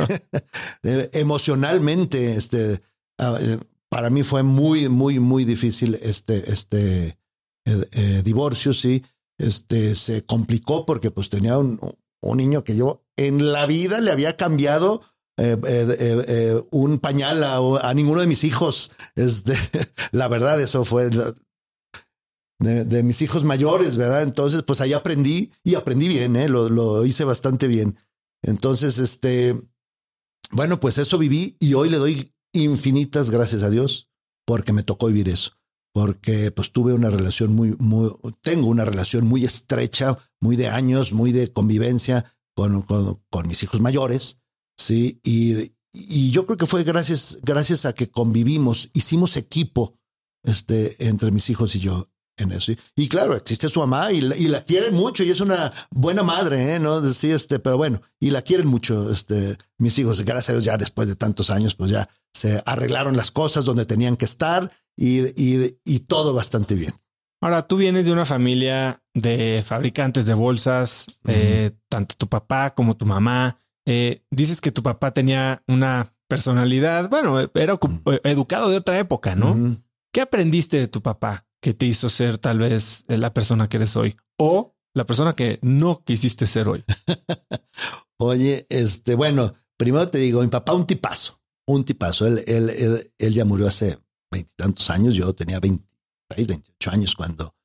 emocionalmente, 1.13 2.35
este, 2.35 2.81
Ah, 3.17 3.37
eh, 3.39 3.59
para 3.89 4.09
mí 4.09 4.23
fue 4.23 4.43
muy, 4.43 4.89
muy, 4.89 5.19
muy 5.19 5.45
difícil 5.45 5.97
este, 6.01 6.51
este 6.51 7.17
eh, 7.65 7.89
eh, 7.91 8.21
divorcio, 8.23 8.73
sí. 8.73 9.03
Este 9.37 9.95
se 9.95 10.25
complicó 10.25 10.85
porque 10.85 11.11
pues 11.11 11.29
tenía 11.29 11.57
un, 11.57 11.79
un, 12.21 12.37
niño 12.37 12.63
que 12.63 12.75
yo 12.75 13.03
en 13.17 13.51
la 13.51 13.65
vida 13.65 13.99
le 14.01 14.11
había 14.11 14.37
cambiado 14.37 15.01
un 16.71 16.99
pañal 16.99 17.43
a, 17.43 17.93
ninguno 17.93 18.21
de 18.21 18.27
mis 18.27 18.45
hijos. 18.45 18.91
Este, 19.15 19.53
la 20.13 20.29
verdad, 20.29 20.61
eso 20.61 20.85
fue 20.85 21.09
de, 22.59 23.03
mis 23.03 23.21
hijos 23.21 23.43
mayores, 23.43 23.97
¿verdad? 23.97 24.23
Entonces, 24.23 24.63
pues 24.63 24.79
ahí 24.79 24.93
aprendí 24.93 25.51
y 25.61 25.75
aprendí 25.75 26.07
bien, 26.07 26.33
lo, 26.49 26.69
lo 26.69 27.05
hice 27.05 27.25
bastante 27.25 27.67
bien. 27.67 27.97
Entonces, 28.41 28.97
este, 28.97 29.59
bueno, 30.51 30.79
pues 30.79 30.97
eso 30.97 31.17
viví 31.17 31.57
y 31.59 31.73
hoy 31.73 31.89
le 31.89 31.97
doy 31.97 32.34
infinitas 32.55 33.29
gracias 33.29 33.63
a 33.63 33.69
Dios 33.69 34.09
porque 34.45 34.73
me 34.73 34.83
tocó 34.83 35.07
vivir 35.07 35.29
eso, 35.29 35.51
porque 35.93 36.51
pues 36.51 36.71
tuve 36.71 36.93
una 36.93 37.09
relación 37.09 37.53
muy, 37.53 37.75
muy, 37.79 38.11
tengo 38.41 38.67
una 38.67 38.85
relación 38.85 39.25
muy 39.25 39.43
estrecha, 39.43 40.17
muy 40.39 40.55
de 40.55 40.67
años, 40.67 41.13
muy 41.13 41.31
de 41.31 41.51
convivencia 41.51 42.25
con, 42.55 42.81
con, 42.83 43.47
mis 43.47 43.63
hijos 43.63 43.81
mayores, 43.81 44.41
sí, 44.77 45.19
y, 45.23 45.73
y 45.91 46.31
yo 46.31 46.45
creo 46.45 46.57
que 46.57 46.67
fue 46.67 46.83
gracias, 46.83 47.39
gracias 47.41 47.85
a 47.85 47.93
que 47.93 48.09
convivimos, 48.09 48.89
hicimos 48.93 49.35
equipo 49.35 49.97
este, 50.43 51.07
entre 51.07 51.31
mis 51.31 51.49
hijos 51.49 51.75
y 51.75 51.79
yo 51.79 52.09
en 52.37 52.51
eso. 52.51 52.73
Y, 52.95 53.07
claro, 53.07 53.35
existe 53.35 53.69
su 53.69 53.79
mamá 53.79 54.11
y 54.11 54.21
la, 54.21 54.37
y 54.37 54.47
la, 54.47 54.63
quieren 54.63 54.93
mucho 54.93 55.23
y 55.23 55.29
es 55.29 55.39
una 55.39 55.71
buena 55.89 56.23
madre, 56.23 56.75
¿eh? 56.75 56.79
¿no? 56.79 57.01
Sí, 57.13 57.31
este, 57.31 57.59
pero 57.59 57.77
bueno, 57.77 58.01
y 58.19 58.31
la 58.31 58.41
quieren 58.41 58.67
mucho, 58.67 59.11
este, 59.11 59.57
mis 59.77 59.97
hijos, 59.99 60.21
gracias 60.21 60.49
a 60.49 60.53
Dios, 60.53 60.65
ya 60.65 60.77
después 60.77 61.07
de 61.07 61.15
tantos 61.15 61.49
años, 61.49 61.75
pues 61.75 61.91
ya 61.91 62.09
se 62.35 62.61
arreglaron 62.65 63.15
las 63.15 63.31
cosas 63.31 63.65
donde 63.65 63.85
tenían 63.85 64.17
que 64.17 64.25
estar 64.25 64.71
y, 64.97 65.21
y, 65.35 65.99
todo 65.99 66.33
bastante 66.33 66.75
bien. 66.75 66.93
Ahora, 67.41 67.67
tú 67.67 67.77
vienes 67.77 68.05
de 68.05 68.11
una 68.11 68.25
familia 68.25 69.03
de 69.13 69.63
fabricantes 69.65 70.25
de 70.25 70.33
bolsas, 70.33 71.05
eh, 71.27 71.71
tanto 71.89 72.15
tu 72.17 72.27
papá 72.27 72.73
como 72.73 72.97
tu 72.97 73.05
mamá. 73.05 73.59
Eh, 73.85 74.23
dices 74.31 74.61
que 74.61 74.71
tu 74.71 74.83
papá 74.83 75.11
tenía 75.11 75.63
una 75.67 76.13
personalidad, 76.27 77.09
bueno, 77.09 77.39
era 77.39 77.79
educado 78.23 78.69
de 78.69 78.77
otra 78.77 78.99
época, 78.99 79.35
¿no? 79.35 79.77
¿Qué 80.11 80.21
aprendiste 80.21 80.77
de 80.77 80.87
tu 80.87 81.01
papá 81.01 81.45
que 81.61 81.73
te 81.73 81.85
hizo 81.85 82.09
ser 82.09 82.37
tal 82.37 82.59
vez 82.59 83.05
la 83.07 83.33
persona 83.33 83.69
que 83.69 83.77
eres 83.77 83.95
hoy 83.95 84.17
o 84.37 84.75
la 84.93 85.05
persona 85.05 85.33
que 85.33 85.59
no 85.61 86.03
quisiste 86.03 86.47
ser 86.47 86.67
hoy? 86.67 86.83
Oye, 88.17 88.65
este, 88.69 89.15
bueno, 89.15 89.53
primero 89.77 90.07
te 90.07 90.17
digo, 90.17 90.41
mi 90.41 90.47
papá 90.47 90.73
un 90.73 90.87
tipazo, 90.87 91.34
un 91.67 91.85
tipazo. 91.85 92.27
Él, 92.27 92.43
él, 92.47 93.11
él, 93.17 93.33
ya 93.33 93.45
murió 93.45 93.67
hace 93.67 93.97
veintitantos 94.31 94.89
años. 94.89 95.15
Yo 95.15 95.33
tenía 95.33 95.59
26, 95.59 96.47
28 96.47 96.91
años 96.91 97.15
cuando 97.15 97.55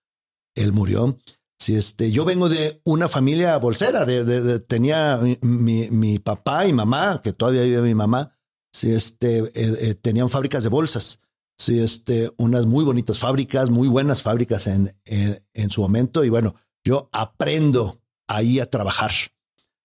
él 0.54 0.72
murió. 0.72 1.18
Si 1.58 1.74
este, 1.74 2.10
yo 2.10 2.24
vengo 2.24 2.48
de 2.48 2.80
una 2.84 3.08
familia 3.08 3.58
bolsera, 3.58 4.06
de, 4.06 4.60
tenía 4.60 5.20
mi, 5.42 5.90
mi, 5.90 6.18
papá 6.18 6.66
y 6.66 6.72
mamá, 6.72 7.20
que 7.22 7.34
todavía 7.34 7.62
vive 7.62 7.82
mi 7.82 7.94
mamá, 7.94 8.34
si 8.72 8.90
este, 8.92 9.40
eh, 9.40 9.50
eh, 9.54 9.94
tenían 9.94 10.30
fábricas 10.30 10.62
de 10.62 10.70
bolsas. 10.70 11.20
Sí, 11.58 11.78
este, 11.78 12.32
unas 12.38 12.64
muy 12.64 12.86
bonitas 12.86 13.18
fábricas, 13.18 13.68
muy 13.68 13.88
buenas 13.88 14.22
fábricas 14.22 14.66
en, 14.66 14.96
en, 15.04 15.38
en, 15.52 15.68
su 15.68 15.82
momento. 15.82 16.24
Y 16.24 16.30
bueno, 16.30 16.54
yo 16.82 17.10
aprendo 17.12 18.00
ahí 18.26 18.60
a 18.60 18.70
trabajar. 18.70 19.10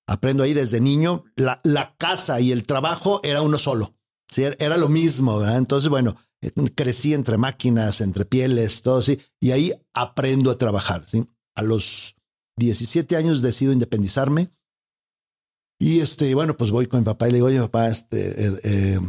Aprendo 0.08 0.44
ahí 0.44 0.54
desde 0.54 0.80
niño. 0.80 1.26
La, 1.36 1.60
la 1.66 1.98
casa 1.98 2.40
y 2.40 2.54
el 2.54 2.66
trabajo 2.66 3.20
era 3.24 3.42
uno 3.42 3.60
solo. 3.60 3.94
Sí, 4.30 4.44
era 4.44 4.78
lo 4.78 4.90
mismo, 4.90 5.40
¿verdad? 5.40 5.58
Entonces, 5.58 5.90
bueno, 5.90 6.16
eh, 6.42 6.52
crecí 6.76 7.14
entre 7.14 7.38
máquinas, 7.38 8.02
entre 8.02 8.26
pieles, 8.26 8.82
todo 8.82 9.00
así, 9.00 9.20
y 9.40 9.52
ahí 9.52 9.74
aprendo 9.94 10.52
a 10.52 10.58
trabajar, 10.58 11.08
¿sí? 11.08 11.26
A 11.56 11.62
los 11.62 12.16
17 12.58 13.16
años 13.16 13.42
decido 13.42 13.72
independizarme. 13.72 14.52
Y 15.80 16.00
este, 16.00 16.34
bueno, 16.36 16.56
pues 16.56 16.72
voy 16.72 16.88
con 16.88 17.02
mi 17.02 17.06
papá 17.06 17.28
y 17.28 17.32
le 17.32 17.38
digo, 17.38 17.48
oye, 17.48 17.60
papá, 17.60 17.90
este, 17.90 18.48
eh, 18.48 18.60
eh, 18.64 19.00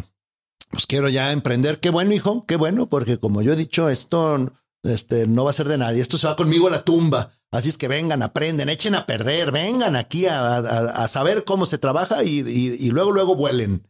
pues 0.71 0.87
quiero 0.87 1.09
ya 1.09 1.33
emprender. 1.33 1.81
Qué 1.81 1.91
bueno, 1.91 2.13
hijo, 2.13 2.45
qué 2.47 2.57
bueno, 2.57 2.89
porque 2.89 3.19
como 3.19 3.43
yo 3.43 3.53
he 3.53 3.57
dicho, 3.57 3.89
esto 3.89 4.53
este, 4.83 5.27
no 5.27 5.45
va 5.45 5.51
a 5.51 5.55
ser 5.55 5.69
de 5.69 5.79
nadie. 5.79 6.01
Esto 6.01 6.19
se 6.19 6.27
va 6.27 6.37
conmigo 6.37 6.69
a 6.69 6.71
la 6.71 6.85
tumba. 6.85 7.33
Así 7.53 7.69
es 7.69 7.79
que 7.79 7.89
vengan, 7.89 8.23
aprenden, 8.23 8.69
echen 8.69 8.95
a 8.95 9.07
perder, 9.07 9.53
vengan 9.53 9.97
aquí 9.97 10.27
a, 10.27 11.07
saber 11.09 11.45
cómo 11.45 11.65
se 11.65 11.79
trabaja 11.79 12.25
y, 12.25 12.91
luego, 12.91 13.13
luego 13.13 13.37
vuelen. 13.37 13.87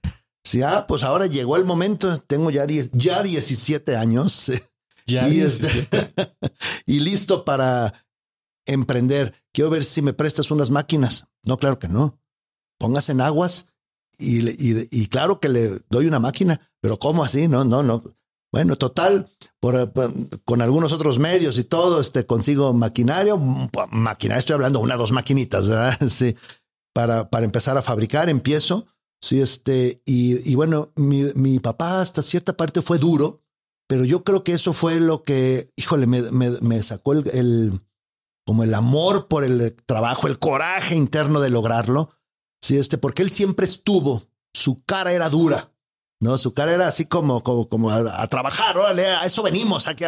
Sí, 0.47 0.63
ah, 0.63 0.87
pues 0.87 1.03
ahora 1.03 1.27
llegó 1.27 1.57
el 1.57 1.65
momento. 1.65 2.19
Tengo 2.19 2.53
ya, 2.53 2.65
ya 2.93 3.23
17 3.23 3.97
años. 3.97 4.53
Ya 5.09 5.29
y, 5.29 5.41
este, 5.41 5.89
y 6.87 6.99
listo 6.99 7.45
para 7.45 7.95
emprender. 8.67 9.37
Quiero 9.53 9.71
ver 9.71 9.85
si 9.85 10.03
me 10.03 10.13
prestas 10.13 10.51
unas 10.51 10.71
máquinas. 10.71 11.29
No, 11.45 11.59
claro 11.59 11.79
que 11.79 11.87
no. 11.87 12.19
Póngase 12.77 13.13
en 13.13 13.21
aguas 13.21 13.69
y, 14.19 14.41
y, 14.91 15.07
claro 15.07 15.39
que 15.39 15.49
le 15.49 15.79
doy 15.91 16.07
una 16.07 16.19
máquina, 16.19 16.73
pero 16.81 16.99
¿cómo 16.99 17.23
así? 17.23 17.47
No, 17.47 17.65
no, 17.65 17.85
no. 17.85 18.03
Bueno, 18.51 18.75
total, 18.75 19.31
por, 19.61 19.93
con 20.45 20.61
algunos 20.61 20.91
otros 20.91 21.21
medios 21.21 21.57
y 21.59 21.63
todo, 21.63 22.01
este 22.01 22.27
consigo 22.27 22.73
maquinario, 22.73 23.39
maquinaria, 23.91 24.41
estoy 24.41 24.55
hablando 24.55 24.81
una, 24.81 24.97
dos 24.97 25.13
maquinitas, 25.13 25.69
¿verdad? 25.69 25.97
Sí, 26.11 26.35
para, 26.93 27.31
para 27.31 27.45
empezar 27.45 27.77
a 27.77 27.83
fabricar, 27.83 28.29
empiezo. 28.29 28.89
Sí, 29.23 29.41
este, 29.41 30.03
y, 30.05 30.51
y 30.51 30.55
bueno, 30.55 30.93
mi, 30.97 31.25
mi, 31.35 31.59
papá 31.59 32.01
hasta 32.01 32.23
cierta 32.23 32.57
parte 32.57 32.83
fue 32.83 32.99
duro, 32.99 33.43
pero 33.89 34.05
yo 34.05 34.25
creo 34.25 34.45
que 34.45 34.53
eso 34.53 34.73
fue 34.73 35.01
lo 35.01 35.25
que, 35.25 35.71
híjole, 35.77 36.07
me, 36.07 36.23
me, 36.23 36.83
sacó 36.83 37.13
el, 37.13 37.81
como 38.47 38.65
el 38.65 38.75
amor 38.75 39.29
por 39.29 39.45
el 39.45 39.75
trabajo, 39.87 40.27
el 40.27 40.39
coraje 40.39 40.95
interno 40.97 41.41
de 41.41 41.51
lograrlo. 41.51 42.11
Sí, 42.63 42.77
este, 42.77 42.99
porque 42.99 43.23
él 43.23 43.31
siempre 43.31 43.67
estuvo, 43.67 44.29
su 44.55 44.83
cara 44.85 45.13
era 45.13 45.29
dura, 45.29 45.73
¿no? 46.21 46.37
Su 46.39 46.53
cara 46.53 46.73
era 46.73 46.89
así 46.89 47.07
como, 47.07 47.43
como, 47.43 47.69
como 47.69 47.91
a, 47.91 48.27
trabajar, 48.29 48.77
órale, 48.77 49.07
a 49.07 49.25
eso 49.25 49.43
venimos, 49.43 49.87
aquí, 49.87 50.05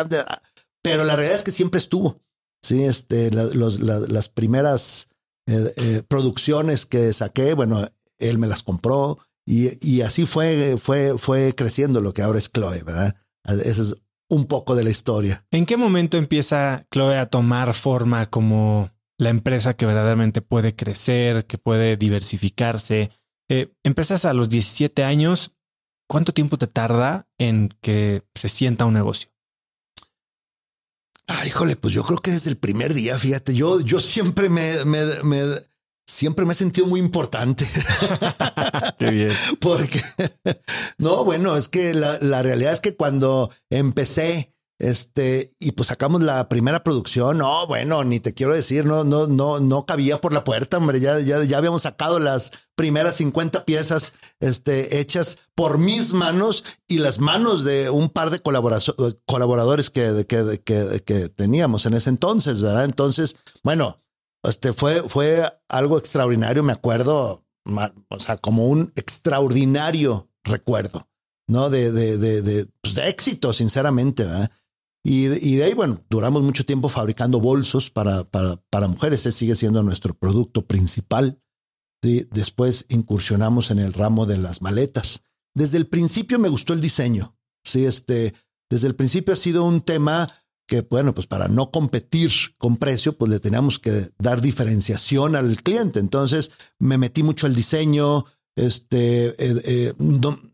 pero 0.83 1.05
la 1.05 1.17
realidad 1.17 1.38
es 1.38 1.45
que 1.45 1.53
siempre 1.53 1.79
estuvo. 1.79 2.21
Sí, 2.62 2.83
este, 2.85 3.31
las 3.31 4.29
primeras 4.29 5.09
eh, 5.47 5.73
eh, 5.77 6.03
producciones 6.07 6.85
que 6.85 7.12
saqué, 7.12 7.55
bueno, 7.55 7.88
él 8.18 8.38
me 8.38 8.46
las 8.46 8.62
compró 8.62 9.18
y, 9.46 9.70
y, 9.87 10.02
así 10.02 10.26
fue, 10.26 10.76
fue, 10.78 11.16
fue 11.18 11.54
creciendo 11.54 12.00
lo 12.00 12.12
que 12.12 12.22
ahora 12.22 12.38
es 12.38 12.50
Chloe, 12.52 12.82
¿verdad? 12.82 13.16
Esa 13.44 13.82
es 13.82 13.94
un 14.28 14.44
poco 14.44 14.76
de 14.76 14.84
la 14.84 14.90
historia. 14.90 15.46
¿En 15.50 15.64
qué 15.64 15.78
momento 15.78 16.18
empieza 16.18 16.87
Chloe 16.90 17.16
a 17.16 17.30
tomar 17.30 17.72
forma 17.72 18.26
como 18.26 18.90
la 19.16 19.30
empresa 19.30 19.75
que 19.75 19.87
verdaderamente 19.87 20.42
puede 20.42 20.76
crecer, 20.76 21.46
que 21.46 21.56
puede 21.56 21.96
diversificarse? 21.96 23.10
Eh, 23.48 23.72
empiezas 23.82 24.26
a 24.26 24.34
los 24.34 24.50
17 24.50 25.02
años 25.02 25.52
¿cuánto 26.08 26.32
tiempo 26.32 26.58
te 26.58 26.66
tarda 26.66 27.28
en 27.38 27.68
que 27.80 28.25
se 28.34 28.48
sienta 28.48 28.87
un 28.87 28.94
negocio? 28.94 29.30
Ah, 31.28 31.46
híjole, 31.46 31.76
pues 31.76 31.92
yo 31.92 32.02
creo 32.02 32.18
que 32.18 32.30
desde 32.30 32.50
el 32.50 32.56
primer 32.56 32.94
día, 32.94 33.18
fíjate, 33.18 33.54
yo, 33.54 33.80
yo 33.80 34.00
siempre 34.00 34.48
me, 34.48 34.84
me, 34.87 35.04
me 35.22 35.40
siempre 36.09 36.45
me 36.45 36.53
he 36.53 36.57
sentido 36.57 36.87
muy 36.87 36.99
importante. 36.99 37.69
Qué 38.99 39.11
bien. 39.11 39.31
Porque, 39.61 40.03
no, 40.99 41.25
bueno, 41.25 41.57
es 41.57 41.69
que 41.69 41.95
la, 41.95 42.19
la 42.21 42.43
realidad 42.43 42.73
es 42.73 42.81
que 42.81 42.97
cuando 42.97 43.50
empecé, 43.71 44.55
este, 44.81 45.57
y 45.59 45.73
pues 45.73 45.88
sacamos 45.88 46.23
la 46.23 46.49
primera 46.49 46.83
producción. 46.83 47.38
No, 47.38 47.67
bueno, 47.67 48.05
ni 48.05 48.21
te 48.21 48.33
quiero 48.33 48.55
decir, 48.55 48.85
no, 48.85 49.05
no, 49.05 49.27
no, 49.27 49.61
no 49.61 49.85
cabía 49.85 50.21
por 50.21 50.33
la 50.33 50.45
puerta, 50.45 50.79
hombre. 50.79 51.00
Ya, 51.00 51.19
ya, 51.19 51.43
ya 51.43 51.59
habíamos 51.59 51.83
sacado 51.83 52.21
las 52.21 52.53
primeras 52.75 53.17
50 53.17 53.65
piezas 53.65 54.15
este, 54.41 55.00
hechas 55.00 55.38
por 55.55 55.79
mis 55.79 56.14
manos 56.14 56.64
y 56.87 56.99
las 56.99 57.18
manos 57.18 57.64
de 57.64 57.90
un 57.90 58.09
par 58.09 58.31
de 58.31 58.40
colaboradores 58.40 59.90
que, 59.90 60.25
que, 60.27 60.61
que, 60.64 61.03
que 61.05 61.29
teníamos 61.29 61.85
en 61.87 61.94
ese 61.94 62.11
entonces, 62.11 62.62
¿verdad? 62.62 62.85
Entonces, 62.85 63.37
bueno, 63.64 64.01
este 64.42 64.72
fue, 64.72 65.03
fue 65.09 65.42
algo 65.68 65.98
extraordinario, 65.98 66.62
me 66.62 66.72
acuerdo, 66.72 67.44
o 68.09 68.20
sea, 68.20 68.37
como 68.37 68.66
un 68.66 68.92
extraordinario 68.96 70.31
recuerdo, 70.44 71.09
¿no? 71.46 71.70
De, 71.70 71.92
de, 71.92 72.18
de, 72.18 72.42
de, 72.42 72.66
pues 72.81 72.94
de 72.94 73.09
éxito, 73.09 73.53
sinceramente, 73.53 74.24
¿verdad? 74.24 74.51
Y, 75.05 75.27
de 75.27 75.64
ahí, 75.64 75.72
bueno, 75.72 76.05
duramos 76.11 76.42
mucho 76.42 76.66
tiempo 76.66 76.90
fabricando 76.90 77.40
bolsos 77.40 77.90
para, 77.90 78.24
para, 78.24 78.57
para 78.68 78.88
mujeres. 78.88 79.20
Ese 79.20 79.33
sigue 79.33 79.55
siendo 79.55 79.83
nuestro 79.83 80.12
producto 80.12 80.66
principal. 80.66 81.40
Después 82.03 82.85
incursionamos 82.90 83.70
en 83.70 83.79
el 83.79 83.94
ramo 83.94 84.27
de 84.27 84.37
las 84.37 84.61
maletas. 84.61 85.22
Desde 85.55 85.79
el 85.79 85.87
principio 85.87 86.38
me 86.38 86.51
gustó 86.51 86.74
el 86.74 86.83
diseño. 86.83 87.38
Sí, 87.64 87.87
este, 87.87 88.35
desde 88.68 88.87
el 88.87 88.96
principio 88.96 89.33
ha 89.33 89.37
sido 89.37 89.64
un 89.64 89.81
tema 89.81 90.29
que, 90.68 90.83
bueno, 90.83 91.14
pues 91.14 91.26
para 91.26 91.48
no 91.48 91.72
competir 91.72 92.31
con 92.59 92.76
precio, 92.76 93.18
pues 93.18 93.33
le 93.33 93.40
teníamos 93.40 93.81
que 93.81 94.11
dar 94.18 94.40
diferenciación 94.40 95.35
al 95.35 95.61
cliente. 95.62 95.98
Entonces 95.98 96.52
me 96.78 96.98
metí 96.98 97.24
mucho 97.24 97.46
al 97.46 97.57
diseño. 97.57 98.24
Este, 98.54 99.28
eh, 99.28 99.35
eh, 99.64 99.92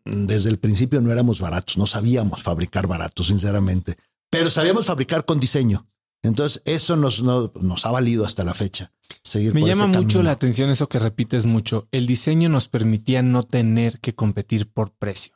desde 0.05 0.51
el 0.51 0.59
principio 0.59 1.01
no 1.01 1.11
éramos 1.11 1.41
baratos, 1.41 1.79
no 1.79 1.87
sabíamos 1.87 2.43
fabricar 2.43 2.87
baratos, 2.87 3.29
sinceramente 3.29 3.97
pero 4.35 4.51
sabíamos 4.51 4.87
fabricar 4.87 5.25
con 5.25 5.39
diseño. 5.39 5.87
Entonces, 6.25 6.61
eso 6.65 6.97
nos, 6.97 7.23
nos, 7.23 7.87
ha 7.87 7.91
valido 7.93 8.27
hasta 8.27 8.43
la 8.43 8.53
fecha. 8.53 8.91
Seguir 9.23 9.55
Me 9.55 9.61
llama 9.61 9.87
mucho 9.87 10.25
la 10.25 10.33
atención 10.33 10.71
eso 10.71 10.89
que 10.89 10.99
repites 10.99 11.47
mucho. 11.47 11.87
El 11.93 12.09
diseño 12.09 12.49
nos 12.49 12.67
permitía 12.67 13.23
no 13.23 13.45
tener 13.45 14.01
que 14.01 14.15
competir 14.15 14.69
por 14.69 14.91
precio. 14.91 15.35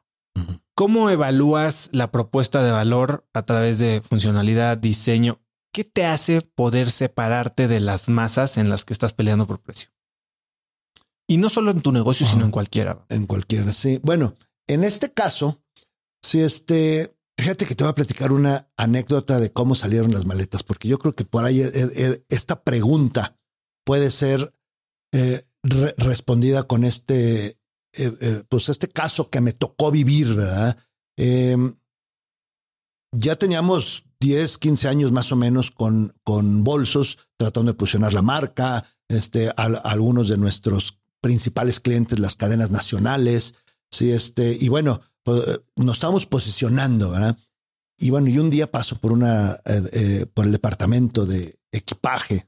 ¿Cómo 0.79 1.11
evalúas 1.11 1.91
la 1.91 2.13
propuesta 2.13 2.63
de 2.63 2.71
valor 2.71 3.27
a 3.35 3.43
través 3.43 3.81
de 3.81 4.01
funcionalidad, 4.01 4.79
diseño? 4.79 5.41
¿Qué 5.73 5.83
te 5.83 6.07
hace 6.07 6.41
poder 6.41 6.93
separarte 6.93 7.67
de 7.67 7.81
las 7.81 8.09
masas 8.09 8.59
en 8.59 8.71
las 8.71 8.85
que 8.85 8.93
estás 8.93 9.13
peleando 9.13 9.45
por 9.49 9.61
precio? 9.61 9.91
Y 11.27 11.39
no 11.39 11.49
solo 11.49 11.73
en 11.73 11.83
tu 11.83 11.91
negocio, 11.91 12.25
sino 12.25 12.45
en 12.45 12.53
cualquiera. 12.53 13.05
En 13.09 13.27
cualquiera, 13.27 13.73
sí. 13.73 13.99
Bueno, 14.05 14.37
en 14.69 14.85
este 14.85 15.13
caso, 15.13 15.61
si 16.23 16.43
este, 16.43 17.13
Fíjate 17.37 17.67
que 17.67 17.75
te 17.75 17.83
voy 17.83 17.91
a 17.91 17.97
platicar 17.97 18.31
una 18.31 18.69
anécdota 18.77 19.41
de 19.41 19.53
cómo 19.53 19.75
salieron 19.75 20.13
las 20.13 20.27
maletas, 20.27 20.63
porque 20.63 20.87
yo 20.87 21.01
creo 21.01 21.17
que 21.17 21.25
por 21.25 21.45
ahí 21.45 21.61
eh, 21.61 21.71
eh, 21.75 22.25
esta 22.29 22.63
pregunta 22.63 23.37
puede 23.85 24.13
ser 24.13 24.55
eh, 25.13 25.43
respondida 25.97 26.65
con 26.65 26.85
este, 26.85 27.58
pues 28.49 28.69
este 28.69 28.89
caso 28.89 29.31
que 29.31 29.41
me 29.41 29.53
tocó 29.53 29.91
vivir, 29.91 30.35
¿verdad? 30.35 30.77
Em, 31.17 31.75
ya 33.13 33.37
teníamos 33.37 34.05
10, 34.21 34.59
15 34.59 34.89
años 34.89 35.13
más 35.13 35.33
o 35.33 35.37
menos 35.37 35.71
con, 35.71 36.15
con 36.25 36.65
bolsos, 36.65 37.19
tratando 37.37 37.73
de 37.73 37.79
posicionar 37.79 38.13
la 38.13 38.23
marca, 38.23 38.85
este, 39.09 39.51
algunos 39.57 40.29
de 40.29 40.37
nuestros 40.39 40.99
principales 41.21 41.81
clientes, 41.81 42.19
las 42.19 42.37
cadenas 42.37 42.71
nacionales, 42.71 43.55
sí, 43.91 44.11
este, 44.11 44.57
y 44.59 44.69
bueno, 44.69 45.01
pues, 45.23 45.61
nos 45.77 45.97
estamos 45.97 46.27
posicionando, 46.27 47.11
¿verdad? 47.11 47.39
Y 47.99 48.11
bueno, 48.11 48.29
y 48.29 48.39
un 48.39 48.51
día 48.51 48.71
paso 48.71 48.97
por 48.97 49.13
una, 49.13 49.53
eh, 49.65 49.83
eh, 49.93 50.27
por 50.33 50.47
el 50.47 50.53
departamento 50.53 51.27
de 51.27 51.59
equipaje, 51.73 52.48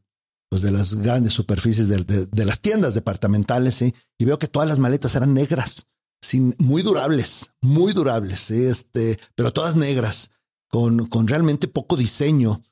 pues 0.51 0.63
de 0.63 0.71
las 0.73 0.97
grandes 0.97 1.33
superficies 1.33 1.89
de, 1.89 2.45
las 2.45 2.61
tiendas 2.61 2.95
departamentales, 2.95 3.81
y 3.83 4.25
veo 4.25 4.39
que 4.39 4.49
todas 4.49 4.69
las 4.69 4.79
maletas 4.79 5.15
eran 5.15 5.33
negras, 5.33 5.87
sin, 6.21 6.55
muy 6.59 6.83
durables, 6.83 7.53
muy 7.63 7.93
durables, 7.93 8.51
este, 8.51 9.19
pero 9.35 9.53
todas 9.53 9.77
negras, 9.77 10.33
con, 10.69 11.07
con 11.07 11.27
realmente 11.27 11.69
poco 11.69 11.97
diseño, 11.97 12.63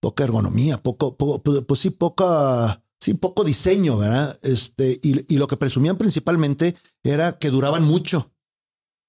poca 0.00 0.24
ergonomía, 0.24 0.82
poco, 0.82 1.16
poco 1.16 1.42
pues, 1.42 1.62
pues 1.66 1.80
sí, 1.80 1.90
poca, 1.90 2.82
sí, 3.00 3.14
poco 3.14 3.44
diseño, 3.44 3.98
¿verdad? 3.98 4.38
Este, 4.42 5.00
y, 5.02 5.32
y 5.32 5.38
lo 5.38 5.46
que 5.46 5.56
presumían 5.56 5.96
principalmente 5.96 6.76
era 7.02 7.38
que 7.38 7.50
duraban 7.50 7.84
mucho. 7.84 8.32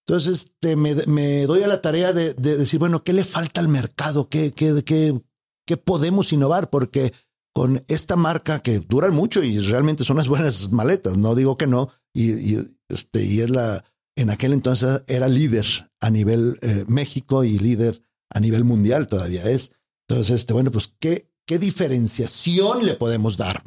Entonces 0.10 0.46
este, 0.46 0.76
me, 0.76 1.46
doy 1.46 1.62
a 1.62 1.68
la 1.68 1.84
tarea 1.84 2.13
de, 2.13 2.34
decir, 2.34 2.80
bueno, 2.80 3.04
¿qué 3.04 3.13
le 3.13 3.24
falta 3.24 3.62
al 3.62 3.68
mercado? 3.68 4.28
¿Qué, 4.28 4.52
qué, 4.52 4.84
qué, 4.84 5.22
qué 5.68 5.78
podemos 5.78 6.34
innovar? 6.34 6.72
Porque 6.72 7.13
con 7.54 7.84
esta 7.88 8.16
marca 8.16 8.60
que 8.60 8.80
duran 8.80 9.14
mucho 9.14 9.44
y 9.44 9.60
realmente 9.60 10.04
son 10.04 10.18
unas 10.18 10.28
buenas 10.28 10.72
maletas, 10.72 11.18
no 11.18 11.36
digo 11.36 11.58
que 11.58 11.68
no, 11.68 11.90
y, 12.14 12.58
este, 12.88 13.24
y 13.24 13.42
es 13.42 13.50
la, 13.50 13.84
en 14.16 14.30
aquel 14.30 14.54
entonces 14.54 15.04
era 15.08 15.28
líder 15.28 15.66
a 16.00 16.10
nivel 16.10 16.58
eh, 16.62 16.86
México 16.88 17.44
y 17.44 17.58
líder 17.58 18.04
a 18.30 18.40
nivel 18.40 18.64
mundial 18.64 19.08
todavía 19.08 19.44
es. 19.50 19.74
Entonces, 20.08 20.36
este, 20.36 20.54
bueno, 20.54 20.72
pues, 20.72 20.94
¿qué, 21.00 21.32
qué 21.46 21.60
diferenciación 21.60 22.86
le 22.86 22.96
podemos 22.96 23.38
dar? 23.38 23.64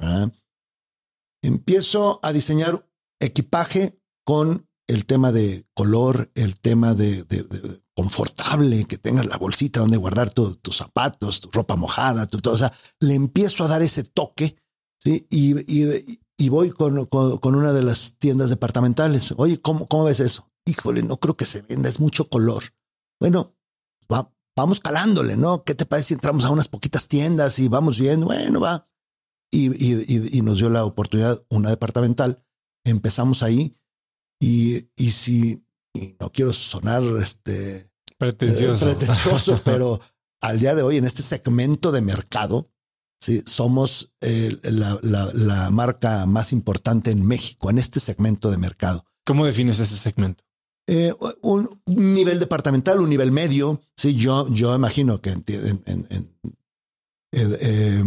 Empiezo 1.43 2.21
a 2.23 2.33
diseñar 2.33 2.89
equipaje 3.21 4.01
con 4.25 4.69
el 4.89 5.07
tema 5.07 5.33
de 5.33 5.67
color, 5.75 6.31
el 6.35 6.61
tema 6.61 6.95
de, 6.95 7.25
confortable, 7.95 8.87
que 8.87 8.99
tengas 8.99 9.27
la 9.27 9.37
bolsita 9.37 9.81
donde 9.81 9.97
guardar 9.97 10.31
tus 10.31 10.77
zapatos, 10.77 11.41
tu 11.41 11.51
ropa 11.51 11.77
mojada, 11.77 12.27
tu 12.27 12.41
todo. 12.41 12.55
O 12.55 12.59
sea, 12.59 12.73
le 13.01 13.15
empiezo 13.15 13.65
a 13.65 13.69
dar 13.69 13.83
ese 13.83 14.05
toque, 14.05 14.57
Sí, 15.05 15.27
y, 15.31 15.59
y, 15.73 16.21
y 16.39 16.49
voy 16.49 16.71
con, 16.71 17.07
con, 17.07 17.55
una 17.57 17.73
de 17.73 17.83
las 17.83 18.15
tiendas 18.19 18.51
departamentales. 18.51 19.35
Oye, 19.37 19.61
¿cómo, 19.61 19.87
¿cómo 19.89 20.05
ves 20.05 20.21
eso? 20.21 20.49
Híjole, 20.65 21.03
no 21.03 21.17
creo 21.17 21.37
que 21.37 21.45
se 21.45 21.63
venda, 21.63 21.89
es 21.89 21.99
mucho 21.99 22.29
color. 22.29 22.63
Bueno, 23.19 23.57
va, 24.13 24.33
vamos 24.57 24.79
calándole, 24.79 25.37
¿no? 25.37 25.65
¿Qué 25.65 25.75
te 25.75 25.87
parece 25.87 26.09
si 26.09 26.15
entramos 26.15 26.45
a 26.45 26.51
unas 26.51 26.69
poquitas 26.69 27.09
tiendas 27.09 27.59
y 27.59 27.67
vamos 27.67 27.99
viendo? 27.99 28.27
Bueno, 28.27 28.61
va. 28.61 28.89
Y, 29.51 29.71
y, 29.75 30.39
y 30.39 30.43
nos 30.43 30.59
dio 30.59 30.71
la 30.71 30.85
oportunidad 30.85 31.45
una 31.51 31.71
departamental. 31.71 32.45
Empezamos 32.85 33.43
ahí 33.43 33.77
y, 34.41 34.89
y 34.97 35.11
si, 35.11 35.62
y 35.93 36.17
no 36.21 36.31
quiero 36.31 36.53
sonar 36.53 37.03
este 37.21 37.91
pretencioso, 38.19 38.87
pretencioso 38.87 39.61
pero 39.65 40.01
al 40.41 40.59
día 40.59 40.75
de 40.75 40.83
hoy 40.83 40.97
en 40.97 41.05
este 41.05 41.23
segmento 41.23 41.93
de 41.93 42.03
mercado, 42.03 42.71
sí, 43.21 43.43
somos 43.47 44.13
eh, 44.21 44.57
la, 44.65 44.99
la, 45.03 45.31
la 45.35 45.71
marca 45.71 46.27
más 46.27 46.53
importante 46.53 47.11
en 47.11 47.27
México 47.27 47.71
en 47.71 47.79
este 47.79 48.01
segmento 48.01 48.51
de 48.51 48.59
mercado. 48.59 49.05
¿Cómo 49.25 49.47
defines 49.47 49.79
ese 49.79 49.97
segmento? 49.97 50.45
Eh, 50.89 51.15
un 51.43 51.81
nivel 51.87 52.41
departamental, 52.41 53.01
un 53.01 53.11
nivel 53.11 53.31
medio. 53.31 53.81
Sí, 53.97 54.15
yo, 54.15 54.49
yo 54.51 54.75
imagino 54.75 55.21
que 55.21 55.31
en, 55.31 55.45
en, 55.47 56.07
en, 56.11 56.39
eh, 57.33 58.03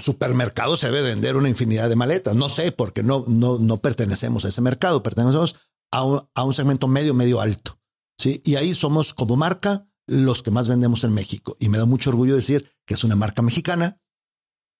supermercado 0.00 0.76
se 0.76 0.86
debe 0.86 1.02
vender 1.02 1.36
una 1.36 1.48
infinidad 1.48 1.88
de 1.88 1.96
maletas. 1.96 2.36
No 2.36 2.48
sé, 2.48 2.70
porque 2.70 3.02
no, 3.02 3.24
no, 3.26 3.58
no 3.58 3.78
pertenecemos 3.78 4.44
a 4.44 4.48
ese 4.48 4.60
mercado, 4.60 5.02
pertenecemos 5.02 5.56
a 5.90 6.04
un, 6.04 6.28
a 6.34 6.44
un 6.44 6.54
segmento 6.54 6.88
medio, 6.88 7.14
medio 7.14 7.40
alto. 7.40 7.80
Sí, 8.18 8.42
y 8.44 8.56
ahí 8.56 8.74
somos 8.74 9.14
como 9.14 9.36
marca 9.36 9.88
los 10.06 10.42
que 10.42 10.50
más 10.50 10.68
vendemos 10.68 11.04
en 11.04 11.12
México. 11.12 11.56
Y 11.60 11.68
me 11.68 11.78
da 11.78 11.86
mucho 11.86 12.10
orgullo 12.10 12.34
decir 12.34 12.70
que 12.86 12.94
es 12.94 13.04
una 13.04 13.16
marca 13.16 13.42
mexicana 13.42 14.00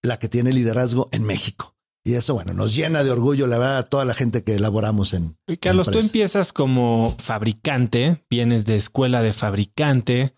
la 0.03 0.19
que 0.19 0.29
tiene 0.29 0.53
liderazgo 0.53 1.09
en 1.13 1.25
México. 1.25 1.77
Y 2.05 2.15
eso, 2.15 2.35
bueno, 2.35 2.55
nos 2.55 2.77
llena 2.77 3.03
de 3.03 3.11
orgullo, 3.11 3.49
la 3.49 3.59
verdad, 3.59 3.79
a 3.79 3.83
toda 3.83 4.05
la 4.05 4.15
gente 4.15 4.45
que 4.45 4.55
elaboramos 4.55 5.13
en. 5.13 5.37
Carlos, 5.59 5.91
tú 5.91 5.99
empiezas 5.99 6.53
como 6.53 7.17
fabricante, 7.19 8.25
vienes 8.31 8.65
de 8.65 8.77
escuela 8.77 9.23
de 9.23 9.33
fabricante. 9.33 10.37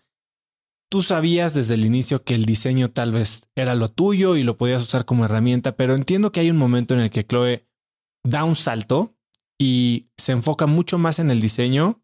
Tú 0.89 1.03
sabías 1.03 1.53
desde 1.53 1.75
el 1.75 1.85
inicio 1.85 2.23
que 2.23 2.33
el 2.33 2.45
diseño 2.45 2.89
tal 2.89 3.11
vez 3.11 3.43
era 3.55 3.75
lo 3.75 3.89
tuyo 3.89 4.35
y 4.35 4.41
lo 4.41 4.57
podías 4.57 4.81
usar 4.81 5.05
como 5.05 5.25
herramienta, 5.25 5.75
pero 5.75 5.93
entiendo 5.93 6.31
que 6.31 6.39
hay 6.39 6.49
un 6.49 6.57
momento 6.57 6.95
en 6.95 7.01
el 7.01 7.11
que 7.11 7.23
Chloe 7.23 7.67
da 8.23 8.45
un 8.45 8.55
salto 8.55 9.15
y 9.59 10.07
se 10.17 10.31
enfoca 10.31 10.65
mucho 10.65 10.97
más 10.97 11.19
en 11.19 11.29
el 11.29 11.41
diseño 11.41 12.01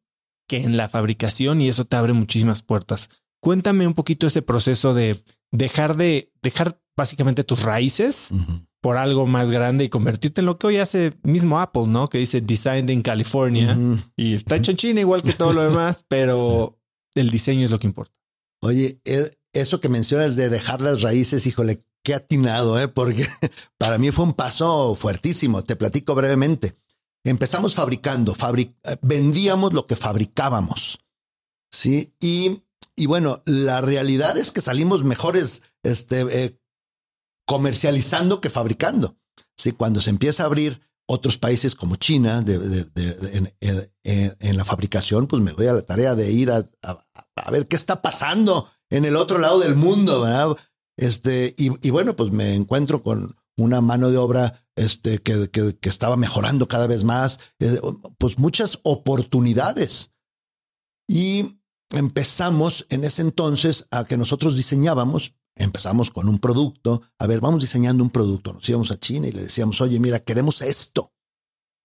que 0.47 0.57
en 0.57 0.77
la 0.77 0.89
fabricación 0.89 1.61
y 1.61 1.69
eso 1.69 1.85
te 1.85 1.95
abre 1.95 2.13
muchísimas 2.13 2.61
puertas. 2.61 3.09
Cuéntame 3.41 3.87
un 3.87 3.93
poquito 3.93 4.27
ese 4.27 4.41
proceso 4.41 4.93
de 4.93 5.23
dejar 5.51 5.97
de 5.97 6.31
dejar 6.41 6.79
básicamente 6.97 7.43
tus 7.43 7.63
raíces 7.63 8.29
por 8.81 8.97
algo 8.97 9.25
más 9.25 9.51
grande 9.51 9.85
y 9.85 9.89
convertirte 9.89 10.41
en 10.41 10.45
lo 10.45 10.59
que 10.59 10.67
hoy 10.67 10.77
hace 10.77 11.13
mismo 11.23 11.59
Apple, 11.59 11.87
¿no? 11.87 12.09
Que 12.09 12.19
dice 12.19 12.41
Designed 12.41 12.89
in 12.89 13.01
California 13.01 13.77
y 14.15 14.35
está 14.35 14.55
hecho 14.55 14.71
en 14.71 14.77
China 14.77 15.01
igual 15.01 15.23
que 15.23 15.33
todo 15.33 15.53
lo 15.53 15.63
demás, 15.69 16.05
pero 16.07 16.77
el 17.15 17.29
diseño 17.29 17.65
es 17.65 17.71
lo 17.71 17.79
que 17.79 17.87
importa. 17.87 18.13
Oye, 18.61 18.99
e, 19.05 19.31
eso 19.53 19.79
que 19.79 19.89
mencionas 19.89 20.35
de 20.35 20.49
dejar 20.49 20.81
las 20.81 21.01
raíces, 21.01 21.47
híjole, 21.47 21.83
qué 22.03 22.13
atinado, 22.13 22.79
¿eh? 22.79 22.87
Porque 22.87 23.25
para 23.77 23.97
mí 23.97 24.11
fue 24.11 24.25
un 24.25 24.33
paso 24.33 24.95
fuertísimo. 24.95 25.63
Te 25.63 25.75
platico 25.75 26.13
brevemente. 26.15 26.75
Empezamos 27.25 27.73
fabricando, 27.73 28.35
vendíamos 29.01 29.73
lo 29.73 29.87
que 29.87 29.95
fabricábamos. 29.95 30.99
Sí, 31.71 32.15
y, 32.21 32.61
y 32.95 33.07
bueno, 33.07 33.41
la 33.45 33.81
realidad 33.81 34.37
es 34.37 34.51
que 34.51 34.61
salimos 34.61 35.03
mejores 35.03 35.63
este, 35.81 36.21
eh, 36.21 36.59
comercializando 37.47 38.41
que 38.41 38.51
fabricando. 38.51 39.17
Sí, 39.57 39.71
cuando 39.71 40.01
se 40.01 40.11
empieza 40.11 40.43
a 40.43 40.45
abrir 40.45 40.81
otros 41.07 41.39
países 41.39 41.73
como 41.73 41.95
China 41.95 42.45
en, 42.45 44.57
la 44.57 44.65
fabricación, 44.65 45.25
pues 45.25 45.41
me 45.41 45.51
doy 45.51 45.65
a 45.65 45.73
la 45.73 45.81
tarea 45.81 46.13
de 46.13 46.31
ir 46.31 46.51
a, 46.51 46.69
a, 46.83 47.51
ver 47.51 47.67
qué 47.67 47.75
está 47.75 48.03
pasando 48.03 48.69
en 48.91 49.03
el 49.03 49.15
otro 49.15 49.39
lado 49.39 49.59
del 49.59 49.75
mundo. 49.75 50.57
Este, 50.95 51.55
y, 51.57 51.87
y 51.87 51.89
bueno, 51.89 52.15
pues 52.15 52.31
me 52.31 52.53
encuentro 52.53 53.01
con 53.01 53.35
una 53.57 53.81
mano 53.81 54.11
de 54.11 54.17
obra 54.17 54.64
este, 54.75 55.19
que, 55.19 55.49
que, 55.49 55.77
que 55.77 55.89
estaba 55.89 56.17
mejorando 56.17 56.67
cada 56.67 56.87
vez 56.87 57.03
más, 57.03 57.39
eh, 57.59 57.79
pues 58.17 58.39
muchas 58.39 58.79
oportunidades. 58.83 60.11
Y 61.07 61.59
empezamos 61.91 62.85
en 62.89 63.03
ese 63.03 63.21
entonces 63.21 63.87
a 63.91 64.05
que 64.05 64.17
nosotros 64.17 64.55
diseñábamos 64.55 65.33
Empezamos 65.57 66.11
con 66.11 66.27
un 66.27 66.39
producto. 66.39 67.01
A 67.17 67.27
ver, 67.27 67.39
vamos 67.39 67.61
diseñando 67.61 68.03
un 68.03 68.09
producto. 68.09 68.53
Nos 68.53 68.67
íbamos 68.67 68.91
a 68.91 68.99
China 68.99 69.27
y 69.27 69.31
le 69.31 69.43
decíamos, 69.43 69.79
oye, 69.79 69.99
mira, 69.99 70.19
queremos 70.19 70.61
esto. 70.61 71.13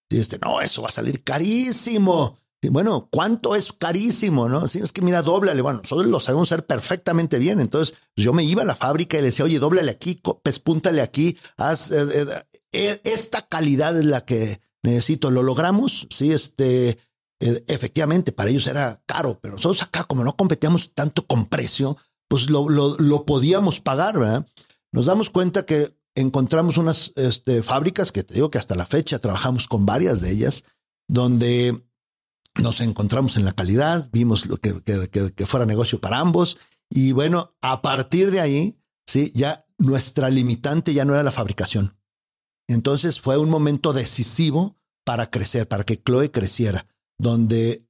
Y 0.09 0.18
este, 0.18 0.38
no, 0.38 0.61
eso 0.61 0.83
va 0.83 0.88
a 0.88 0.92
salir 0.92 1.22
carísimo. 1.22 2.37
Y 2.61 2.68
bueno, 2.68 3.09
¿cuánto 3.11 3.55
es 3.55 3.72
carísimo? 3.72 4.48
No, 4.48 4.66
si 4.66 4.81
es 4.81 4.92
que 4.92 5.03
mira, 5.03 5.22
doblale. 5.22 5.62
Bueno, 5.62 5.79
nosotros 5.83 6.09
lo 6.09 6.20
sabemos 6.20 6.50
hacer 6.50 6.66
perfectamente 6.66 7.38
bien. 7.38 7.61
Entonces, 7.61 7.96
yo 8.16 8.33
me 8.33 8.42
iba 8.42 8.62
a 8.62 8.66
la 8.66 8.74
fábrica 8.74 9.16
y 9.16 9.20
le 9.20 9.29
decía, 9.29 9.44
oye, 9.44 9.61
doblale 9.61 9.92
aquí, 9.92 10.20
pespúntale 10.42 11.00
aquí, 11.00 11.38
haz 11.57 11.92
eh, 11.92 12.07
eh, 12.12 12.26
esta 12.72 13.46
calidad 13.46 13.98
es 13.98 14.04
la 14.04 14.24
que 14.24 14.61
necesito. 14.83 15.30
Lo 15.30 15.42
logramos. 15.42 16.06
Sí, 16.11 16.33
este, 16.33 16.98
efectivamente, 17.40 18.33
para 18.33 18.50
ellos 18.50 18.66
era 18.66 19.02
caro, 19.06 19.38
pero 19.40 19.54
nosotros 19.54 19.83
acá, 19.83 20.04
como 20.04 20.24
no 20.24 20.37
competíamos 20.37 20.94
tanto 20.94 21.26
con 21.26 21.46
precio, 21.46 21.96
pues 22.28 22.50
lo, 22.50 22.68
lo, 22.68 23.26
podíamos 23.26 23.80
pagar, 23.80 24.18
¿verdad? 24.18 24.46
Nos 24.92 25.06
damos 25.06 25.30
cuenta 25.30 25.66
que 25.66 25.96
encontramos 26.14 26.76
unas 26.76 27.12
este, 27.16 27.62
fábricas 27.62 28.12
que 28.12 28.22
te 28.22 28.35
digo 28.35 28.50
que 28.50 28.59
hasta 28.59 28.76
la 28.76 28.87
fecha 28.87 29.18
trabajamos 29.18 29.66
con 29.66 29.87
varias 29.87 30.20
de 30.20 30.30
ellas, 30.30 30.64
donde 31.09 31.83
nos 32.61 32.80
encontramos 32.80 33.37
en 33.37 33.44
la 33.44 33.52
calidad, 33.52 34.09
vimos 34.12 34.46
lo 34.46 34.59
que, 34.59 34.80
que, 34.83 35.33
que, 35.33 35.46
fuera 35.46 35.66
negocio 35.66 36.00
para 36.00 36.18
ambos. 36.18 36.59
Y 36.88 37.12
bueno, 37.12 37.54
a 37.62 37.83
partir 37.83 38.30
de 38.30 38.40
ahí, 38.40 38.78
sí, 39.06 39.33
ya 39.35 39.66
nuestra 39.78 40.30
limitante 40.30 40.92
ya 40.92 41.04
no 41.04 41.14
era 41.14 41.22
la 41.22 41.33
fabricación. 41.33 41.96
Entonces 42.70 43.20
fue 43.20 43.37
un 43.37 43.50
momento 43.50 43.92
decisivo 43.92 44.76
para 45.04 45.28
crecer, 45.28 45.66
para 45.66 45.83
que 45.83 46.00
Chloe 46.00 46.30
creciera, 46.30 46.87
donde 47.18 47.83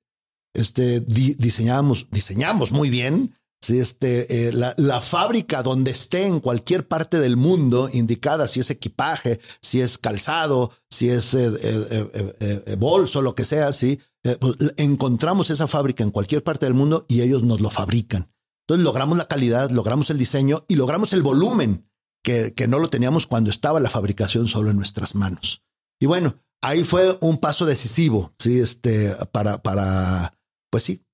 este, 0.54 1.00
diseñamos, 1.00 2.06
diseñamos 2.10 2.72
muy 2.72 2.88
bien, 2.88 3.36
si 3.60 3.78
este, 3.78 4.48
eh, 4.48 4.52
la, 4.54 4.72
la, 4.78 5.02
fábrica 5.02 5.62
donde 5.62 5.90
esté 5.90 6.24
en 6.24 6.40
cualquier 6.40 6.88
parte 6.88 7.20
del 7.20 7.36
mundo, 7.36 7.90
indicada 7.92 8.48
si 8.48 8.60
es 8.60 8.70
equipaje, 8.70 9.38
si 9.60 9.82
es 9.82 9.98
calzado, 9.98 10.72
si 10.88 11.10
es 11.10 11.34
eh, 11.34 11.50
eh, 11.60 12.76
bolso, 12.78 13.20
lo 13.20 13.34
que 13.34 13.44
sea, 13.44 13.74
sí, 13.74 14.00
pues, 14.22 14.56
encontramos 14.78 15.50
esa 15.50 15.68
fábrica 15.68 16.02
en 16.02 16.10
cualquier 16.10 16.42
parte 16.42 16.64
del 16.64 16.74
mundo 16.74 17.04
y 17.06 17.20
ellos 17.20 17.42
nos 17.42 17.60
lo 17.60 17.68
fabrican. 17.68 18.32
Entonces 18.66 18.82
logramos 18.82 19.18
la 19.18 19.28
calidad, 19.28 19.68
logramos 19.70 20.08
el 20.08 20.16
diseño 20.16 20.64
y 20.68 20.76
logramos 20.76 21.12
el 21.12 21.22
volumen 21.22 21.89
que, 22.22 22.54
que 22.54 22.68
no 22.68 22.78
lo 22.78 22.90
teníamos 22.90 23.26
cuando 23.26 23.50
estaba 23.50 23.80
la 23.80 23.90
fabricación 23.90 24.48
solo 24.48 24.70
en 24.70 24.76
nuestras 24.76 25.14
manos. 25.14 25.62
Y 26.00 26.06
bueno, 26.06 26.36
ahí 26.62 26.84
fue 26.84 27.18
un 27.20 27.38
paso 27.38 27.66
decisivo, 27.66 28.34
sí, 28.38 28.60
este, 28.60 29.14
para, 29.32 29.62
para, 29.62 30.38
pues 30.70 30.84
sí, 30.84 31.04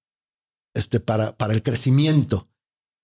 este, 0.75 1.01
para, 1.01 1.37
para 1.37 1.55
el 1.55 1.63
crecimiento. 1.63 2.49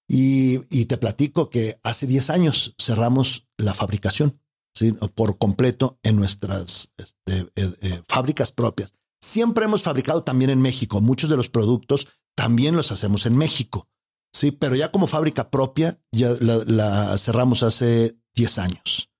Y, 0.08 0.60
y, 0.68 0.86
te 0.86 0.98
platico 0.98 1.48
que 1.48 1.78
hace 1.82 2.06
10 2.06 2.30
años 2.30 2.74
cerramos 2.78 3.48
la 3.56 3.72
fabricación 3.72 4.42
¿sí? 4.74 4.92
por 5.14 5.38
completo 5.38 5.98
en 6.02 6.16
nuestras 6.16 6.92
este, 6.98 7.50
eh, 7.56 7.76
eh, 7.80 8.02
fábricas 8.08 8.52
propias. 8.52 8.94
Siempre 9.22 9.64
hemos 9.64 9.82
fabricado 9.82 10.22
también 10.22 10.50
en 10.50 10.60
México. 10.60 11.00
Muchos 11.00 11.30
de 11.30 11.36
los 11.36 11.48
productos 11.48 12.08
también 12.36 12.76
los 12.76 12.92
hacemos 12.92 13.24
en 13.26 13.36
México. 13.36 13.88
Sí, 14.32 14.50
pero 14.50 14.74
ya 14.74 14.90
como 14.90 15.06
fábrica 15.06 15.50
propia 15.50 16.00
ya 16.10 16.30
la, 16.40 16.56
la 16.66 17.18
cerramos 17.18 17.62
hace 17.62 18.16
10 18.34 18.58
años. 18.58 19.10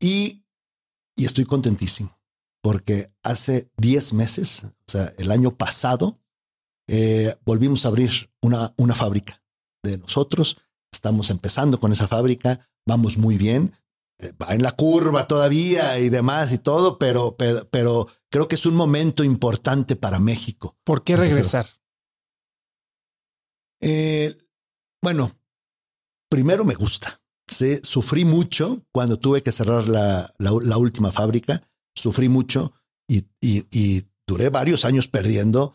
Y, 0.00 0.44
y 1.16 1.26
estoy 1.26 1.44
contentísimo 1.44 2.20
porque 2.62 3.12
hace 3.22 3.70
10 3.78 4.12
meses, 4.14 4.64
o 4.64 4.90
sea, 4.90 5.12
el 5.18 5.30
año 5.30 5.56
pasado, 5.56 6.20
eh, 6.88 7.34
volvimos 7.44 7.84
a 7.84 7.88
abrir 7.88 8.30
una, 8.42 8.74
una 8.76 8.94
fábrica 8.94 9.42
de 9.82 9.98
nosotros. 9.98 10.58
Estamos 10.92 11.30
empezando 11.30 11.78
con 11.78 11.92
esa 11.92 12.08
fábrica, 12.08 12.68
vamos 12.86 13.16
muy 13.16 13.36
bien, 13.36 13.74
eh, 14.18 14.32
va 14.32 14.54
en 14.54 14.62
la 14.62 14.72
curva 14.72 15.26
todavía 15.26 15.98
y 15.98 16.08
demás 16.08 16.52
y 16.52 16.58
todo, 16.58 16.98
pero, 16.98 17.36
pero, 17.36 17.68
pero, 17.70 18.08
creo 18.28 18.48
que 18.48 18.56
es 18.56 18.66
un 18.66 18.74
momento 18.74 19.24
importante 19.24 19.96
para 19.96 20.18
México. 20.18 20.76
¿Por 20.84 21.02
qué 21.04 21.16
regresar? 21.16 21.66
Eh, 23.80 24.36
bueno, 25.02 25.32
primero 26.30 26.64
me 26.64 26.74
gusta. 26.74 27.20
Sufrí 27.82 28.24
mucho 28.24 28.86
cuando 28.92 29.18
tuve 29.18 29.42
que 29.42 29.50
cerrar 29.52 29.88
la, 29.88 30.32
última 30.76 31.10
fábrica, 31.10 31.68
sufrí 31.94 32.28
mucho 32.28 32.72
y, 33.08 34.06
duré 34.26 34.48
varios 34.50 34.84
años 34.84 35.08
perdiendo 35.08 35.74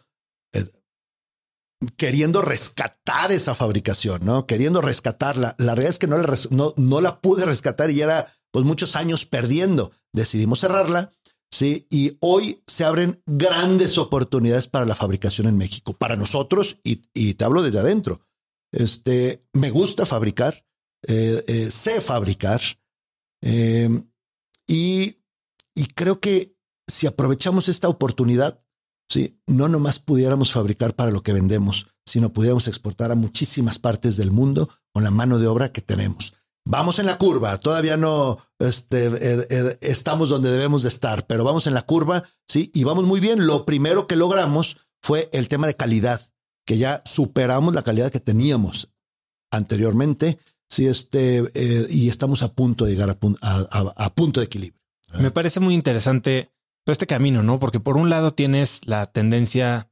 queriendo 1.98 2.42
rescatar 2.42 3.34
esa 3.34 3.54
fabricación, 3.54 4.24
¿no? 4.24 4.48
Queriendo 4.48 4.82
rescatarla. 4.82 5.56
La 5.60 5.76
realidad 5.76 5.92
es 5.92 6.00
que 6.00 6.08
no 6.08 6.18
la, 6.18 6.74
no 6.78 7.02
la 7.02 7.20
pude 7.20 7.46
rescatar 7.46 7.92
y 7.92 8.02
era 8.02 8.34
pues 8.52 8.66
muchos 8.66 8.96
años 8.96 9.26
perdiendo. 9.26 9.92
Decidimos 10.14 10.62
cerrarla, 10.62 11.12
sí, 11.52 11.88
y 11.90 12.18
hoy 12.20 12.62
se 12.68 12.84
abren 12.84 13.22
grandes 13.26 13.98
oportunidades 13.98 14.68
para 14.68 14.86
la 14.86 14.96
fabricación 14.96 15.48
en 15.48 15.58
México, 15.58 15.94
para 15.94 16.16
nosotros, 16.16 16.80
y, 16.84 17.04
y 17.14 17.34
te 17.36 17.46
hablo 17.46 17.62
desde 17.62 17.80
adentro. 17.80 18.22
Este, 18.72 19.40
me 19.54 19.72
gusta 19.72 20.06
fabricar, 20.06 20.66
eh, 21.08 21.44
eh, 21.48 21.72
sé 21.72 22.02
fabricar, 22.02 22.62
eh, 23.42 23.90
y, 24.68 25.18
y 25.76 25.86
creo 25.94 26.20
que 26.20 26.56
si 26.88 27.08
aprovechamos 27.08 27.68
esta 27.70 27.90
oportunidad, 27.90 28.64
sí, 29.10 29.40
no 29.48 29.68
nomás 29.68 30.00
pudiéramos 30.00 30.52
fabricar 30.52 30.96
para 30.96 31.12
lo 31.12 31.24
que 31.24 31.34
vendemos, 31.34 31.88
sino 32.06 32.34
pudiéramos 32.34 32.68
exportar 32.68 33.12
a 33.12 33.16
muchísimas 33.16 33.80
partes 33.80 34.18
del 34.18 34.32
mundo 34.32 34.70
con 34.94 35.04
la 35.04 35.12
mano 35.12 35.40
de 35.40 35.48
obra 35.48 35.72
que 35.72 35.82
tenemos. 35.82 36.34
Vamos 36.68 36.98
en 36.98 37.06
la 37.06 37.20
curva, 37.20 37.60
todavía 37.60 37.96
no 37.96 38.40
este, 38.58 39.06
eh, 39.06 39.48
eh, 39.50 39.78
estamos 39.82 40.30
donde 40.30 40.52
debemos 40.52 40.82
de 40.82 40.90
estar, 40.90 41.28
pero 41.28 41.44
vamos 41.44 41.68
en 41.68 41.76
la 41.76 41.84
curva, 41.84 42.24
sí, 42.48 42.72
y 42.74 42.84
vamos 42.84 43.06
muy 43.06 43.20
bien. 43.20 43.46
Lo 43.46 43.66
primero 43.66 44.08
que 44.08 44.16
logramos 44.16 44.78
fue 45.00 45.30
el 45.32 45.48
tema 45.48 45.68
de 45.68 45.76
calidad, 45.76 46.22
que 46.66 46.80
ya 46.80 47.04
superamos 47.06 47.76
la 47.76 47.84
calidad 47.84 48.12
que 48.12 48.20
teníamos 48.20 48.92
anteriormente, 49.52 50.40
sí, 50.68 50.88
este, 50.88 51.44
eh, 51.54 51.88
y 51.92 52.10
estamos 52.10 52.42
a 52.42 52.52
punto 52.52 52.86
de 52.86 52.92
llegar 52.94 53.12
a, 53.12 53.18
a, 53.42 53.94
a 53.96 54.16
punto 54.16 54.40
de 54.40 54.48
equilibrio. 54.48 54.82
Me 55.20 55.30
parece 55.30 55.60
muy 55.60 55.76
interesante 55.76 56.50
este 56.88 57.06
camino, 57.06 57.44
¿no? 57.44 57.60
Porque 57.60 57.80
por 57.80 57.96
un 57.96 58.10
lado 58.10 58.34
tienes 58.34 58.88
la 58.88 59.06
tendencia 59.06 59.90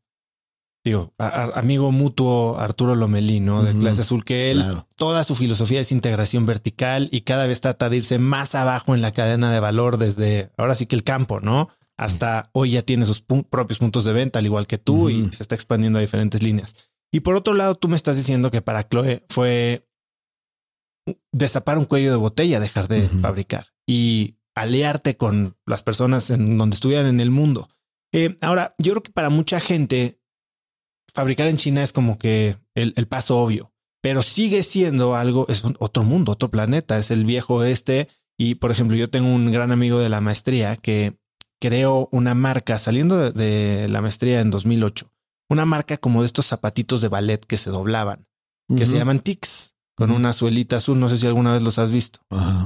digo, 0.83 1.13
amigo 1.17 1.91
mutuo 1.91 2.59
Arturo 2.59 2.95
Lomelí, 2.95 3.39
¿no? 3.39 3.63
De 3.63 3.73
clase 3.73 4.01
azul, 4.01 4.25
que 4.25 4.51
él, 4.51 4.63
toda 4.95 5.23
su 5.23 5.35
filosofía 5.35 5.79
es 5.79 5.91
integración 5.91 6.45
vertical 6.45 7.07
y 7.11 7.21
cada 7.21 7.47
vez 7.47 7.61
trata 7.61 7.89
de 7.89 7.97
irse 7.97 8.19
más 8.19 8.53
abajo 8.55 8.93
en 8.93 9.01
la 9.01 9.11
cadena 9.11 9.51
de 9.53 9.59
valor 9.59 9.97
desde 9.97 10.51
ahora 10.57 10.75
sí 10.75 10.85
que 10.85 10.95
el 10.95 11.03
campo, 11.03 11.39
¿no? 11.39 11.69
Hasta 11.95 12.49
hoy 12.53 12.71
ya 12.71 12.81
tiene 12.81 13.05
sus 13.05 13.21
propios 13.21 13.79
puntos 13.79 14.03
de 14.03 14.13
venta, 14.13 14.39
al 14.39 14.45
igual 14.45 14.67
que 14.67 14.77
tú, 14.77 15.09
y 15.09 15.31
se 15.31 15.43
está 15.43 15.55
expandiendo 15.55 15.99
a 15.99 16.01
diferentes 16.01 16.41
líneas. 16.41 16.75
Y 17.11 17.19
por 17.19 17.35
otro 17.35 17.53
lado, 17.53 17.75
tú 17.75 17.87
me 17.87 17.95
estás 17.95 18.17
diciendo 18.17 18.49
que 18.49 18.61
para 18.61 18.87
Chloe 18.87 19.23
fue 19.29 19.87
destapar 21.31 21.77
un 21.77 21.85
cuello 21.85 22.09
de 22.09 22.17
botella, 22.17 22.59
dejar 22.59 22.87
de 22.87 23.07
fabricar 23.07 23.67
y 23.85 24.37
aliarte 24.55 25.17
con 25.17 25.55
las 25.65 25.83
personas 25.83 26.29
en 26.29 26.57
donde 26.57 26.73
estuvieran 26.73 27.05
en 27.05 27.19
el 27.19 27.29
mundo. 27.29 27.69
Eh, 28.11 28.37
ahora, 28.41 28.75
yo 28.79 28.93
creo 28.93 29.03
que 29.03 29.11
para 29.11 29.29
mucha 29.29 29.59
gente 29.59 30.19
fabricar 31.13 31.47
en 31.47 31.58
China 31.58 31.84
es 31.84 31.93
como 31.93 32.17
que 32.17 32.58
el, 32.76 32.93
paso 33.08 33.38
obvio, 33.38 33.71
pero 34.02 34.23
sigue 34.23 34.63
siendo 34.63 35.15
algo, 35.15 35.45
es 35.49 35.63
otro 35.80 36.04
mundo, 36.04 36.32
otro 36.32 36.49
planeta, 36.49 36.97
es 36.97 37.12
el 37.12 37.26
viejo 37.26 37.63
este. 37.63 38.10
Y 38.38 38.56
por 38.56 38.71
ejemplo, 38.71 38.97
yo 38.97 39.10
tengo 39.10 39.30
un 39.30 39.52
gran 39.52 39.71
amigo 39.71 39.99
de 39.99 40.10
la 40.10 40.21
maestría 40.21 40.76
que 40.76 41.15
creó 41.62 42.10
una 42.12 42.34
marca 42.34 42.78
saliendo 42.78 43.32
de, 43.32 43.88
la 43.88 44.02
maestría 44.02 44.41
en 44.41 44.49
2008, 44.49 45.10
una 45.49 45.65
marca 45.65 45.97
como 45.97 46.21
de 46.21 46.26
estos 46.26 46.47
zapatitos 46.47 47.02
de 47.02 47.08
ballet 47.08 47.45
que 47.45 47.58
se 47.58 47.69
doblaban, 47.69 48.28
que 48.76 48.88
se 48.88 48.97
llaman 48.97 49.19
Tix, 49.19 49.76
con 49.95 50.10
una 50.10 50.34
suelita 50.34 50.78
azul. 50.78 50.99
No 50.99 51.10
sé 51.10 51.17
si 51.17 51.28
alguna 51.28 51.54
vez 51.54 51.62
los 51.62 51.78
has 51.78 51.91
visto. 51.91 52.19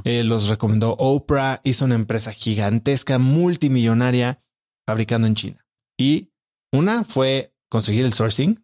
Eh, 0.05 0.23
los 0.23 0.47
recomendó 0.47 0.95
Oprah, 0.97 1.59
hizo 1.63 1.85
una 1.85 1.95
empresa 1.95 2.31
gigantesca, 2.31 3.17
multimillonaria, 3.17 4.41
fabricando 4.87 5.27
en 5.27 5.35
China. 5.35 5.65
Y 5.97 6.29
una 6.71 7.03
fue 7.03 7.53
conseguir 7.69 8.05
el 8.05 8.13
sourcing, 8.13 8.63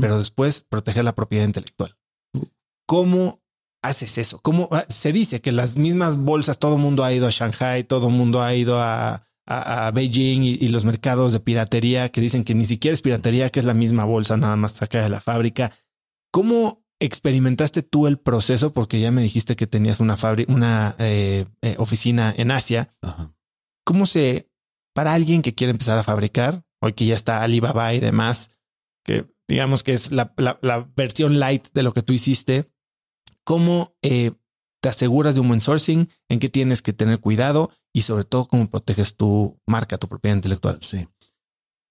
pero 0.00 0.18
después 0.18 0.64
proteger 0.68 1.04
la 1.04 1.14
propiedad 1.14 1.44
intelectual. 1.44 1.96
¿Cómo 2.86 3.42
haces 3.82 4.18
eso? 4.18 4.38
¿Cómo 4.40 4.68
ah, 4.70 4.86
se 4.88 5.12
dice 5.12 5.40
que 5.40 5.52
las 5.52 5.76
mismas 5.76 6.16
bolsas, 6.16 6.58
todo 6.58 6.76
el 6.76 6.82
mundo 6.82 7.04
ha 7.04 7.12
ido 7.12 7.26
a 7.26 7.30
Shanghai, 7.30 7.84
todo 7.84 8.08
el 8.08 8.14
mundo 8.14 8.42
ha 8.42 8.54
ido 8.54 8.80
a, 8.80 9.22
Beijing 9.94 10.42
y, 10.42 10.68
los 10.68 10.84
mercados 10.84 11.32
de 11.32 11.38
piratería 11.38 12.08
que 12.08 12.20
dicen 12.20 12.42
que 12.42 12.54
ni 12.54 12.64
siquiera 12.64 12.94
es 12.94 13.00
piratería, 13.02 13.48
que 13.50 13.60
es 13.60 13.64
la 13.64 13.74
misma 13.74 14.04
bolsa, 14.04 14.36
nada 14.36 14.56
más 14.56 14.72
saca 14.72 15.00
de 15.00 15.08
la 15.08 15.20
fábrica. 15.20 15.72
¿Cómo 16.32 16.84
experimentaste 16.98 17.82
tú 17.82 18.08
el 18.08 18.18
proceso? 18.18 18.72
Porque 18.72 18.98
ya 18.98 19.12
me 19.12 19.22
dijiste 19.22 19.54
que 19.54 19.68
tenías 19.68 20.00
una 20.00 20.16
fábrica, 20.16 20.52
una 20.52 20.96
eh, 20.98 21.46
eh, 21.62 21.76
oficina 21.78 22.34
en 22.36 22.50
Asia. 22.50 22.92
¿Cómo 23.84 24.06
se, 24.06 24.50
para 24.94 25.14
alguien 25.14 25.42
que 25.42 25.54
quiere 25.54 25.70
empezar 25.70 25.96
a 25.96 26.02
fabricar, 26.02 26.65
hoy 26.80 26.92
que 26.92 27.06
ya 27.06 27.14
está 27.14 27.42
Alibaba 27.42 27.94
y 27.94 28.00
demás, 28.00 28.50
que 29.04 29.26
digamos 29.48 29.82
que 29.82 29.92
es 29.92 30.12
la, 30.12 30.34
versión 30.96 31.38
light 31.38 31.68
de 31.72 31.82
lo 31.82 31.92
que 31.92 32.02
tú 32.02 32.12
hiciste, 32.12 32.70
¿cómo 33.44 33.96
eh, 34.02 34.32
te 34.82 34.88
aseguras 34.88 35.34
de 35.34 35.40
un 35.40 35.48
buen 35.48 35.60
sourcing? 35.60 36.08
¿En 36.28 36.38
qué 36.38 36.48
tienes 36.48 36.82
que 36.82 36.92
tener 36.92 37.20
cuidado? 37.20 37.70
Y 37.92 38.02
sobre 38.02 38.24
todo, 38.24 38.46
¿cómo 38.46 38.68
proteges 38.68 39.16
tu 39.16 39.58
marca, 39.66 39.98
tu 39.98 40.08
propiedad 40.08 40.36
intelectual? 40.36 40.78
Sí. 40.82 41.08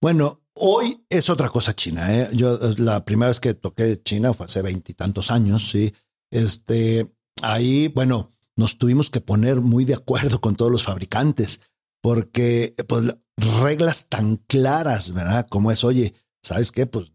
Bueno, 0.01 0.43
hoy 0.53 1.03
es 1.09 1.29
otra 1.29 1.49
cosa 1.49 1.75
China. 1.75 2.15
¿eh? 2.15 2.29
Yo 2.33 2.59
la 2.77 3.05
primera 3.05 3.29
vez 3.29 3.39
que 3.39 3.53
toqué 3.53 4.01
China 4.03 4.33
fue 4.33 4.45
hace 4.45 4.61
veintitantos 4.61 5.31
años. 5.31 5.69
Sí, 5.69 5.93
este 6.31 7.07
ahí, 7.41 7.87
bueno, 7.87 8.35
nos 8.55 8.77
tuvimos 8.77 9.09
que 9.09 9.21
poner 9.21 9.61
muy 9.61 9.85
de 9.85 9.95
acuerdo 9.95 10.41
con 10.41 10.55
todos 10.55 10.71
los 10.71 10.83
fabricantes 10.83 11.61
porque 12.01 12.75
pues 12.87 13.17
reglas 13.37 14.07
tan 14.07 14.37
claras, 14.37 15.13
¿verdad? 15.13 15.47
Como 15.49 15.71
es, 15.71 15.83
oye, 15.83 16.13
¿sabes 16.43 16.71
qué? 16.71 16.85
Pues 16.85 17.13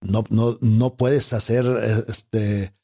no, 0.00 0.24
no, 0.30 0.58
no 0.60 0.96
puedes 0.96 1.32
hacer 1.32 1.66
este 2.08 2.74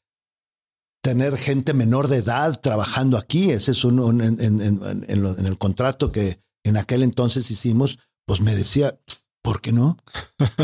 tener 1.01 1.37
gente 1.37 1.75
menor 1.75 2.07
de 2.07 2.17
edad 2.17 2.59
trabajando 2.59 3.17
aquí. 3.17 3.51
Ese 3.51 3.71
es 3.71 3.83
un, 3.83 4.21
en, 4.21 4.41
en, 4.41 4.59
en, 4.59 5.45
el 5.45 5.57
contrato 5.57 6.11
que 6.11 6.39
en 6.63 6.77
aquel 6.77 7.03
entonces 7.03 7.51
hicimos, 7.51 7.99
pues 8.25 8.41
me 8.41 8.55
decía, 8.55 8.99
¿por 9.43 9.61
qué 9.61 9.71
no? 9.71 9.97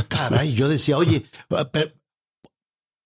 Caray, 0.10 0.54
yo 0.54 0.68
decía, 0.68 0.98
oye, 0.98 1.24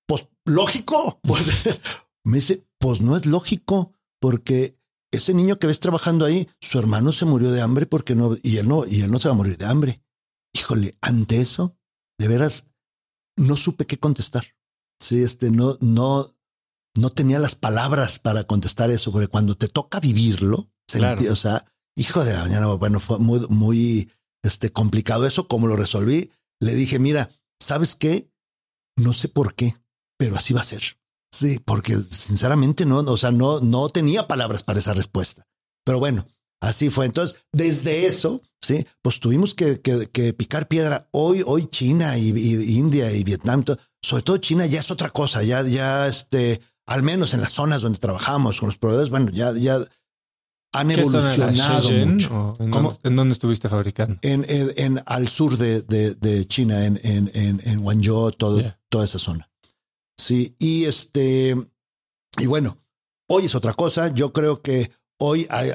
pues 0.07 0.27
lógico. 0.45 1.19
Pues, 1.23 1.65
me 2.23 2.37
dice, 2.37 2.65
pues 2.79 3.01
no 3.01 3.17
es 3.17 3.25
lógico, 3.25 3.93
porque 4.21 4.79
ese 5.11 5.33
niño 5.33 5.59
que 5.59 5.67
ves 5.67 5.79
trabajando 5.79 6.25
ahí, 6.25 6.47
su 6.65 6.79
hermano 6.79 7.13
se 7.13 7.25
murió 7.25 7.51
de 7.51 7.61
hambre 7.61 7.85
porque 7.85 8.15
no, 8.15 8.35
y 8.41 8.57
él 8.57 8.67
no, 8.67 8.85
y 8.85 9.01
él 9.01 9.11
no 9.11 9.19
se 9.19 9.27
va 9.27 9.33
a 9.33 9.37
morir 9.37 9.57
de 9.57 9.65
hambre. 9.65 10.01
Híjole, 10.53 10.97
ante 11.01 11.39
eso, 11.39 11.77
de 12.17 12.27
veras, 12.27 12.65
no 13.37 13.55
supe 13.55 13.85
qué 13.85 13.99
contestar. 13.99 14.55
Sí, 14.99 15.21
este, 15.21 15.51
no, 15.51 15.77
no, 15.81 16.35
no 16.95 17.09
tenía 17.11 17.39
las 17.39 17.55
palabras 17.55 18.19
para 18.19 18.45
contestar 18.45 18.89
eso, 18.89 19.11
porque 19.11 19.27
cuando 19.27 19.55
te 19.55 19.67
toca 19.67 19.99
vivirlo, 19.99 20.71
o 21.29 21.35
sea, 21.35 21.65
hijo 21.95 22.23
de 22.23 22.33
la 22.33 22.43
mañana, 22.43 22.67
bueno, 22.67 22.99
fue 22.99 23.19
muy, 23.19 23.45
muy, 23.49 24.11
este, 24.43 24.71
complicado 24.71 25.27
eso. 25.27 25.47
Como 25.47 25.67
lo 25.67 25.75
resolví, 25.75 26.31
le 26.59 26.73
dije, 26.73 26.99
mira, 26.99 27.29
¿sabes 27.59 27.95
qué? 27.95 28.31
No 28.97 29.13
sé 29.13 29.27
por 29.27 29.55
qué, 29.55 29.75
pero 30.17 30.35
así 30.35 30.53
va 30.53 30.61
a 30.61 30.65
ser. 30.65 30.97
Sí, 31.31 31.59
porque 31.59 31.97
sinceramente 31.97 32.85
no, 32.85 32.99
o 32.99 33.17
sea, 33.17 33.31
no, 33.31 33.59
no 33.59 33.89
tenía 33.89 34.27
palabras 34.27 34.63
para 34.63 34.79
esa 34.79 34.93
respuesta. 34.93 35.45
Pero 35.83 35.99
bueno, 35.99 36.27
así 36.61 36.89
fue. 36.89 37.05
Entonces, 37.05 37.37
desde 37.51 38.07
eso, 38.07 38.41
sí, 38.61 38.85
pues 39.01 39.19
tuvimos 39.19 39.55
que, 39.55 39.81
que, 39.81 40.33
picar 40.33 40.67
piedra. 40.67 41.07
Hoy, 41.11 41.43
hoy 41.45 41.67
China 41.67 42.17
y, 42.17 42.29
India 42.77 43.11
y 43.11 43.23
Vietnam, 43.23 43.63
sobre 44.01 44.23
todo 44.23 44.37
China 44.37 44.65
ya 44.65 44.79
es 44.79 44.91
otra 44.91 45.09
cosa. 45.09 45.43
Ya, 45.43 45.61
ya, 45.63 46.07
este, 46.07 46.61
al 46.87 47.03
menos 47.03 47.33
en 47.33 47.41
las 47.41 47.51
zonas 47.51 47.81
donde 47.81 47.99
trabajamos 47.99 48.59
con 48.59 48.67
los 48.67 48.77
proveedores, 48.77 49.09
bueno, 49.09 49.31
ya, 49.31 49.53
ya 49.53 49.79
han 50.73 50.91
evolucionado 50.91 51.91
mucho. 52.05 52.55
¿En, 52.59 52.71
Dónde, 52.71 52.99
¿En, 53.03 53.15
dónde, 53.15 53.33
estuviste 53.33 53.69
fabricando? 53.69 54.17
En, 54.21 54.45
en, 54.47 55.01
al 55.05 55.27
sur 55.27 55.57
de, 55.57 55.81
de, 55.81 56.47
China, 56.47 56.85
en, 56.85 56.99
en, 57.03 57.31
en, 57.63 57.81
Guangzhou, 57.81 58.31
todo, 58.31 58.61
toda 58.89 59.05
esa 59.05 59.19
zona. 59.19 59.49
Sí, 60.17 60.55
y 60.59 60.85
este, 60.85 61.55
y 62.37 62.45
bueno, 62.45 62.77
hoy 63.27 63.45
es 63.45 63.55
otra 63.55 63.73
cosa. 63.73 64.13
Yo 64.13 64.33
creo 64.33 64.61
que 64.61 64.91
hoy 65.19 65.47
hay, 65.49 65.71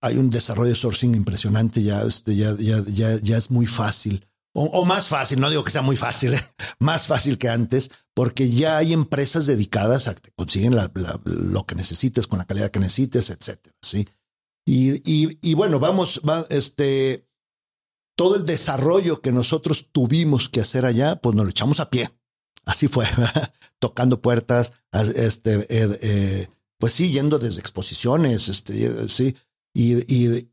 hay 0.00 0.16
un 0.16 0.30
desarrollo 0.30 0.70
de 0.70 0.76
sourcing 0.76 1.14
impresionante. 1.14 1.82
Ya, 1.82 2.02
este, 2.02 2.36
ya, 2.36 2.54
ya, 2.58 2.82
ya, 2.86 3.18
ya 3.20 3.36
es 3.36 3.50
muy 3.50 3.66
fácil. 3.66 4.26
O, 4.56 4.84
más 4.84 5.08
fácil, 5.08 5.40
no 5.40 5.50
digo 5.50 5.64
que 5.64 5.72
sea 5.72 5.82
muy 5.82 5.96
fácil, 5.96 6.38
más 6.78 7.08
fácil 7.08 7.38
que 7.38 7.48
antes, 7.48 7.90
porque 8.14 8.48
ya 8.48 8.76
hay 8.76 8.92
empresas 8.92 9.46
dedicadas 9.46 10.06
a 10.06 10.14
que 10.14 10.30
consiguen 10.30 10.76
lo 11.24 11.66
que 11.66 11.74
necesites 11.74 12.28
con 12.28 12.38
la 12.38 12.44
calidad 12.44 12.70
que 12.70 12.78
necesites, 12.78 13.30
etcétera. 13.30 13.74
Sí. 13.82 14.06
Y, 14.64 14.92
y, 15.10 15.38
y 15.42 15.54
bueno, 15.54 15.80
vamos, 15.80 16.20
va, 16.26 16.46
este, 16.50 17.26
todo 18.16 18.36
el 18.36 18.44
desarrollo 18.44 19.20
que 19.20 19.32
nosotros 19.32 19.88
tuvimos 19.90 20.48
que 20.48 20.60
hacer 20.60 20.86
allá, 20.86 21.16
pues 21.16 21.34
nos 21.34 21.46
lo 21.46 21.50
echamos 21.50 21.80
a 21.80 21.90
pie. 21.90 22.10
Así 22.64 22.86
fue, 22.86 23.06
tocando 23.80 24.22
puertas, 24.22 24.72
este, 24.92 25.66
eh, 25.68 25.98
eh, 26.00 26.48
pues 26.84 26.92
sí, 26.92 27.10
yendo 27.10 27.38
desde 27.38 27.60
exposiciones, 27.60 28.50
este, 28.50 29.08
sí, 29.08 29.34
y, 29.74 29.94
y, 30.14 30.52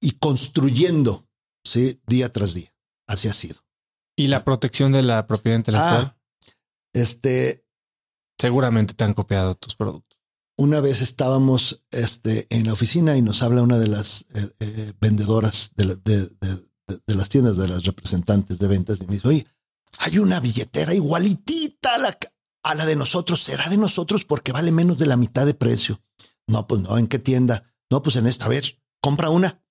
y 0.00 0.10
construyendo, 0.18 1.28
sí, 1.62 2.02
día 2.04 2.32
tras 2.32 2.52
día. 2.52 2.74
Así 3.06 3.28
ha 3.28 3.32
sido. 3.32 3.64
¿Y 4.16 4.26
la 4.26 4.44
protección 4.44 4.90
de 4.90 5.04
la 5.04 5.28
propiedad 5.28 5.58
intelectual? 5.58 6.16
Ah, 6.16 6.18
este. 6.92 7.64
Seguramente 8.40 8.94
te 8.94 9.04
han 9.04 9.14
copiado 9.14 9.54
tus 9.54 9.76
productos. 9.76 10.18
una 10.58 10.80
vez 10.80 11.00
estábamos 11.00 11.84
este, 11.92 12.48
en 12.50 12.66
la 12.66 12.72
oficina 12.72 13.16
y 13.16 13.22
nos 13.22 13.44
habla 13.44 13.62
una 13.62 13.78
de 13.78 13.86
las 13.86 14.22
eh, 14.34 14.50
eh, 14.58 14.92
vendedoras 15.00 15.70
de, 15.76 15.96
de, 16.04 17.14
las 17.14 17.28
tiendas, 17.28 17.56
de 17.56 17.68
las 17.68 17.84
representantes 17.84 18.58
de 18.58 18.66
ventas, 18.66 19.00
y 19.00 19.06
me 19.06 19.14
dice, 19.14 19.28
oye, 19.28 19.46
hay 20.00 20.18
una 20.18 20.40
billetera 20.40 20.92
igualitita 20.92 21.94
a 21.94 21.98
la, 21.98 22.18
a 22.62 22.74
la 22.74 22.86
de 22.86 22.96
nosotros. 22.96 23.42
¿Será 23.42 23.68
de 23.68 23.78
nosotros 23.78 24.24
porque 24.24 24.52
vale 24.52 24.72
menos 24.72 24.98
de 24.98 25.06
la 25.06 25.16
mitad 25.16 25.46
de 25.46 25.54
precio? 25.54 26.02
No, 26.46 26.66
pues 26.66 26.80
no, 26.82 26.98
¿en 26.98 27.08
qué 27.08 27.18
tienda? 27.18 27.64
No, 27.90 28.02
pues 28.02 28.16
en 28.16 28.26
esta. 28.26 28.46
A 28.46 28.48
ver, 28.48 28.80
compra 29.00 29.30
una, 29.30 29.62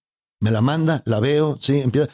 me 0.42 0.52
la 0.52 0.62
manda, 0.62 1.04
la 1.06 1.20
veo, 1.20 1.58
sí, 1.62 1.80
empiezo. 1.80 2.10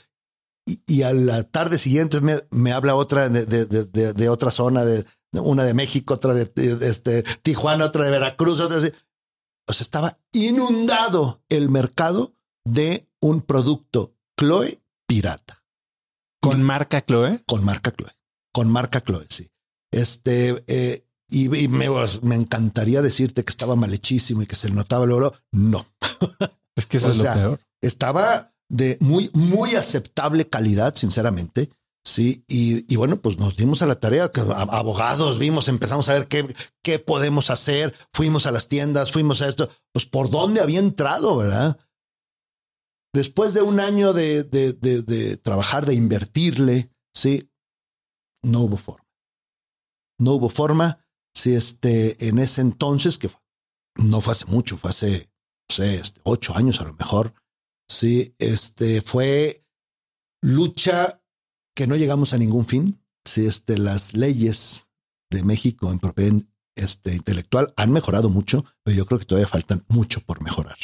Y, 0.65 1.03
a 1.03 1.13
la 1.13 1.43
tarde 1.43 1.77
siguiente 1.77 2.21
me, 2.21 2.41
me 2.49 2.71
habla 2.71 2.95
otra 2.95 3.27
de, 3.27 3.45
de, 3.45 4.13
de, 4.13 4.29
otra 4.29 4.49
zona, 4.49 4.85
de 4.85 5.05
una 5.33 5.65
de 5.65 5.73
México, 5.73 6.13
otra 6.13 6.33
de, 6.33 6.49
este, 6.81 7.23
Tijuana, 7.41 7.85
otra 7.85 8.05
de 8.05 8.11
Veracruz, 8.11 8.61
otra 8.61 8.79
de... 8.79 8.93
O 9.67 9.73
sea, 9.73 9.83
estaba 9.83 10.19
inundado 10.31 11.43
el 11.49 11.69
mercado 11.69 12.35
de 12.65 13.09
un 13.19 13.41
producto 13.41 14.15
Chloe 14.39 14.81
pirata. 15.05 15.63
¿Con 16.41 16.63
marca 16.63 17.05
Chloe? 17.05 17.41
Con 17.45 17.63
marca 17.63 17.91
Chloe. 17.91 18.15
Con 18.53 18.69
marca 18.69 19.01
Chloe, 19.01 19.25
sí. 19.29 19.49
Este, 19.93 20.63
eh, 20.67 21.05
y, 21.29 21.47
me, 21.47 21.87
me, 22.21 22.35
encantaría 22.35 23.01
decirte 23.01 23.43
que 23.43 23.49
estaba 23.49 23.75
malhechísimo 23.75 24.41
y 24.41 24.47
que 24.47 24.55
se 24.55 24.69
le 24.69 24.75
notaba 24.75 25.05
el 25.05 25.11
oro. 25.11 25.33
No. 25.51 25.87
Es 26.75 26.87
que 26.87 26.97
eso 26.97 27.11
es 27.11 27.19
lo 27.19 27.23
peor. 27.25 27.61
Estaba 27.81 28.51
de 28.67 28.97
muy, 28.99 29.29
muy 29.35 29.75
aceptable 29.75 30.49
calidad, 30.49 30.95
sinceramente. 30.95 31.69
Sí, 32.03 32.43
y, 32.47 32.95
bueno, 32.95 33.21
pues 33.21 33.37
nos 33.37 33.55
dimos 33.55 33.81
a 33.81 33.85
la 33.85 33.99
tarea, 33.99 34.29
que 34.29 34.41
abogados 34.41 35.39
vimos, 35.39 35.69
empezamos 35.69 36.09
a 36.09 36.13
ver 36.13 36.27
qué, 36.27 36.53
qué 36.81 36.99
podemos 36.99 37.49
hacer, 37.49 37.93
fuimos 38.11 38.45
a 38.45 38.51
las 38.51 38.67
tiendas, 38.67 39.11
fuimos 39.11 39.41
a 39.41 39.47
esto, 39.47 39.69
pues 39.93 40.05
por 40.05 40.29
dónde 40.29 40.59
había 40.59 40.79
entrado, 40.79 41.37
¿verdad? 41.37 41.77
Después 43.13 43.53
de 43.53 43.61
un 43.61 43.79
año 43.79 44.11
de, 44.11 44.43
de, 44.43 44.73
de, 44.73 45.37
trabajar, 45.37 45.85
de 45.85 45.93
invertirle, 45.93 46.89
sí, 47.13 47.49
no 48.41 48.61
hubo 48.61 48.77
forma. 48.77 49.02
No 50.23 50.33
hubo 50.33 50.49
forma. 50.49 51.05
Sí, 51.35 51.53
este, 51.53 52.27
en 52.27 52.39
ese 52.39 52.61
entonces, 52.61 53.17
que 53.17 53.29
no 53.95 54.21
fue 54.21 54.31
hace 54.31 54.45
mucho, 54.45 54.77
fue 54.77 54.91
hace, 54.91 55.29
no 55.69 55.75
sé, 55.75 55.95
este, 55.95 56.21
ocho 56.23 56.55
años 56.55 56.79
a 56.79 56.85
lo 56.85 56.93
mejor, 56.93 57.33
sí, 57.89 58.35
este, 58.39 59.01
fue 59.01 59.65
lucha 60.41 61.21
que 61.75 61.87
no 61.87 61.95
llegamos 61.95 62.33
a 62.33 62.37
ningún 62.37 62.65
fin. 62.65 63.03
Si 63.25 63.45
este, 63.45 63.77
las 63.77 64.13
leyes 64.13 64.89
de 65.31 65.43
México 65.43 65.91
en 65.91 65.99
propiedad 65.99 66.33
este, 66.75 67.15
intelectual 67.15 67.73
han 67.75 67.91
mejorado 67.91 68.29
mucho, 68.29 68.65
pero 68.83 68.95
yo 68.95 69.05
creo 69.05 69.19
que 69.19 69.25
todavía 69.25 69.47
faltan 69.47 69.83
mucho 69.87 70.21
por 70.21 70.41
mejorar. 70.41 70.77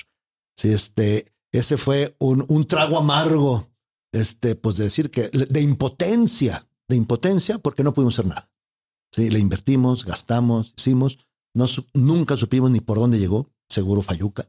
Si 0.58 0.70
este, 0.70 1.34
ese 1.52 1.78
fue 1.78 2.16
un, 2.20 2.46
un 2.48 2.68
trago 2.68 2.98
amargo, 2.98 3.70
este, 4.12 4.56
pues 4.56 4.78
de 4.78 4.86
decir 4.86 5.12
que 5.12 5.30
de 5.30 5.62
impotencia, 5.62 6.68
de 6.88 6.96
impotencia, 6.96 7.60
porque 7.60 7.84
no 7.84 7.94
pudimos 7.94 8.16
hacer 8.16 8.28
nada. 8.28 8.49
Sí, 9.12 9.30
le 9.30 9.40
invertimos, 9.40 10.06
gastamos, 10.06 10.74
hicimos, 10.78 11.18
no, 11.54 11.66
nunca 11.94 12.38
supimos 12.38 12.70
ni 12.72 12.80
por 12.80 13.00
dónde 13.00 13.20
llegó, 13.20 13.50
seguro 13.68 14.02
Fayuca, 14.02 14.48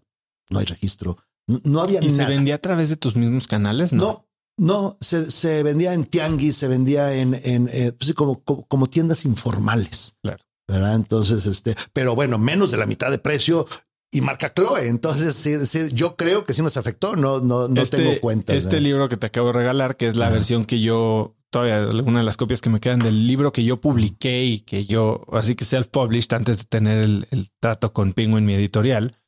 no 0.51 0.59
hay 0.59 0.67
registro, 0.67 1.17
no, 1.65 1.81
había 1.81 2.03
¿Y 2.03 2.11
se 2.11 2.25
vendía 2.27 2.57
a 2.57 2.61
través 2.61 2.91
de 2.91 2.97
tus 2.97 3.17
mismos 3.17 3.49
canales? 3.49 3.93
No, 3.93 4.29
no, 4.57 4.97
se, 5.01 5.31
se 5.31 5.63
vendía 5.63 5.95
en 5.95 6.05
tianguis, 6.05 6.57
se 6.57 6.69
vendía 6.69 7.15
en, 7.15 7.35
en 7.43 7.69
eh, 7.73 7.93
pues 7.93 8.13
como, 8.15 8.43
como, 8.43 8.87
tiendas 8.89 9.25
informales. 9.25 10.17
Claro. 10.23 10.45
¿verdad? 10.69 10.95
Entonces, 10.95 11.47
este, 11.47 11.75
pero 11.93 12.15
bueno, 12.15 12.39
menos 12.39 12.71
de 12.71 12.77
la 12.77 12.87
mitad 12.87 13.11
de 13.11 13.19
precio 13.19 13.67
y 14.13 14.21
marca 14.21 14.53
Chloe. 14.55 14.87
Entonces, 14.87 15.35
sí, 15.35 15.89
yo 15.93 16.15
creo 16.15 16.45
que 16.45 16.55
sí 16.55 16.63
nos 16.63 16.77
afectó. 16.77 17.17
No, 17.17 17.41
no, 17.41 17.67
no 17.67 17.83
este, 17.83 17.97
tengo 17.97 18.21
cuenta. 18.21 18.55
Este 18.55 18.81
libro 18.81 19.09
que 19.09 19.17
te 19.17 19.27
acabo 19.27 19.49
de 19.49 19.55
regalar, 19.55 19.97
que 19.97 20.07
es 20.07 20.17
la 20.17 20.31
versión 20.31 20.65
que 20.65 20.81
yo 20.81 21.37
todavía 21.51 22.03
una 22.03 22.21
de 22.21 22.25
las 22.25 22.37
copias 22.37 22.61
que 22.61 22.71
me 22.71 22.81
quedan 22.81 23.01
del 23.01 23.27
libro 23.27 23.53
que 23.53 23.65
yo 23.65 23.81
publiqué 23.81 24.45
y 24.45 24.61
que 24.61 24.87
yo, 24.87 25.25
así 25.33 25.55
que 25.55 25.65
self-published 25.65 26.35
antes 26.35 26.59
de 26.59 26.65
tener 26.65 26.99
el, 26.99 27.29
el, 27.31 27.51
trato 27.61 27.93
con 27.93 28.13
Penguin, 28.13 28.45
mi 28.45 28.55
editorial. 28.55 29.19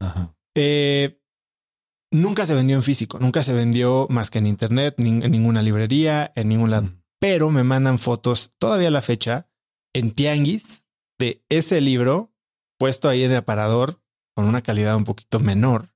Eh, 0.55 1.21
nunca 2.11 2.47
se 2.47 2.55
vendió 2.55 2.77
en 2.77 2.83
físico, 2.83 3.19
nunca 3.19 3.43
se 3.43 3.53
vendió 3.53 4.07
más 4.09 4.31
que 4.31 4.39
en 4.39 4.47
internet, 4.47 4.95
en 4.99 5.31
ninguna 5.31 5.63
librería, 5.63 6.33
en 6.37 6.49
ningún 6.49 6.71
lado. 6.71 6.91
Pero 7.21 7.51
me 7.51 7.65
mandan 7.65 7.99
fotos 7.99 8.53
todavía 8.59 8.89
a 8.89 8.93
la 8.93 9.03
fecha 9.03 9.49
en 9.93 10.13
tianguis 10.13 10.85
de 11.19 11.45
ese 11.49 11.81
libro 11.81 12.33
puesto 12.79 13.09
ahí 13.09 13.23
en 13.23 13.31
el 13.31 13.37
aparador 13.39 14.01
con 14.35 14.47
una 14.47 14.63
calidad 14.63 14.97
un 14.97 15.05
poquito 15.05 15.39
menor. 15.39 15.91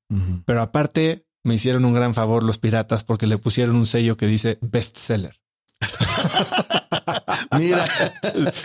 Pero 0.45 0.63
aparte 0.63 1.27
me 1.43 1.55
hicieron 1.55 1.85
un 1.85 1.95
gran 1.95 2.15
favor 2.15 2.45
los 2.45 2.59
piratas 2.59 3.03
porque 3.03 3.27
le 3.27 3.39
pusieron 3.39 3.75
un 3.75 3.87
sello 3.87 4.17
que 4.17 4.27
dice 4.27 4.59
bestseller. 4.61 5.41
Mira, 7.59 7.87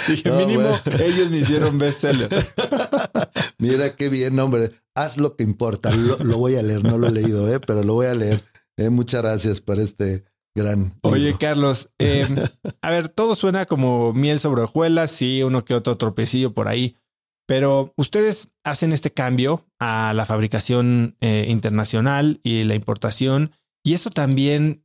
dije 0.07 0.31
mínimo 0.31 0.79
ellos 0.99 1.29
me 1.29 1.37
hicieron 1.37 1.77
bestseller. 1.77 2.29
Mira 3.57 3.95
qué 3.95 4.09
bien, 4.09 4.39
hombre. 4.39 4.71
Haz 4.95 5.17
lo 5.17 5.35
que 5.35 5.43
importa. 5.43 5.91
Lo, 5.95 6.37
voy 6.37 6.55
a 6.55 6.63
leer, 6.63 6.83
no 6.83 6.97
lo 6.97 7.07
he 7.07 7.11
leído, 7.11 7.53
¿eh? 7.53 7.59
pero 7.59 7.83
lo 7.83 7.93
voy 7.93 8.07
a 8.07 8.15
leer. 8.15 8.43
Eh, 8.77 8.89
muchas 8.89 9.21
gracias 9.21 9.61
por 9.61 9.79
este 9.79 10.25
gran. 10.55 10.97
Oye, 11.01 11.35
Carlos, 11.37 11.89
em, 11.99 12.35
a 12.81 12.89
ver, 12.89 13.09
todo 13.09 13.35
suena 13.35 13.65
como 13.65 14.13
miel 14.13 14.39
sobre 14.39 14.63
hojuelas, 14.63 15.11
sí, 15.11 15.43
uno 15.43 15.63
que 15.63 15.75
otro 15.75 15.97
tropecillo 15.97 16.53
por 16.53 16.67
ahí, 16.67 16.97
pero 17.47 17.93
ustedes 17.97 18.49
hacen 18.63 18.91
este 18.91 19.11
cambio 19.11 19.65
a 19.79 20.13
la 20.15 20.25
fabricación 20.25 21.15
eh, 21.21 21.45
internacional 21.47 22.39
y 22.43 22.63
la 22.63 22.75
importación, 22.75 23.51
y 23.83 23.93
eso 23.93 24.09
también 24.09 24.80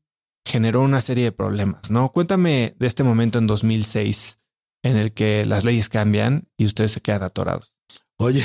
generó 0.47 0.81
una 0.81 1.01
serie 1.01 1.25
de 1.25 1.33
problemas, 1.33 1.91
¿no? 1.91 2.13
Cuéntame 2.13 2.77
de 2.79 2.87
este 2.87 3.03
momento 3.03 3.39
en 3.39 3.49
2006 3.49 4.39
en 4.85 4.97
el 4.97 5.13
que 5.13 5.45
las 5.45 5.65
leyes 5.65 5.89
cambian 5.89 6.49
y 6.57 6.65
ustedes 6.65 6.93
se 6.93 7.01
quedan 7.01 7.25
atorados. 7.25 7.75
Oye, 8.19 8.45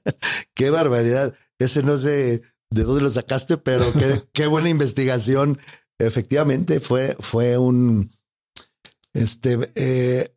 qué 0.54 0.70
barbaridad. 0.70 1.34
Ese 1.58 1.82
no 1.82 1.98
sé 1.98 2.40
de 2.70 2.82
dónde 2.82 3.02
lo 3.02 3.10
sacaste, 3.10 3.58
pero 3.58 3.92
qué, 3.92 4.24
qué 4.32 4.46
buena 4.46 4.70
investigación. 4.70 5.58
Efectivamente, 5.98 6.80
fue, 6.80 7.14
fue 7.20 7.58
un, 7.58 8.10
este, 9.12 9.70
eh, 9.74 10.34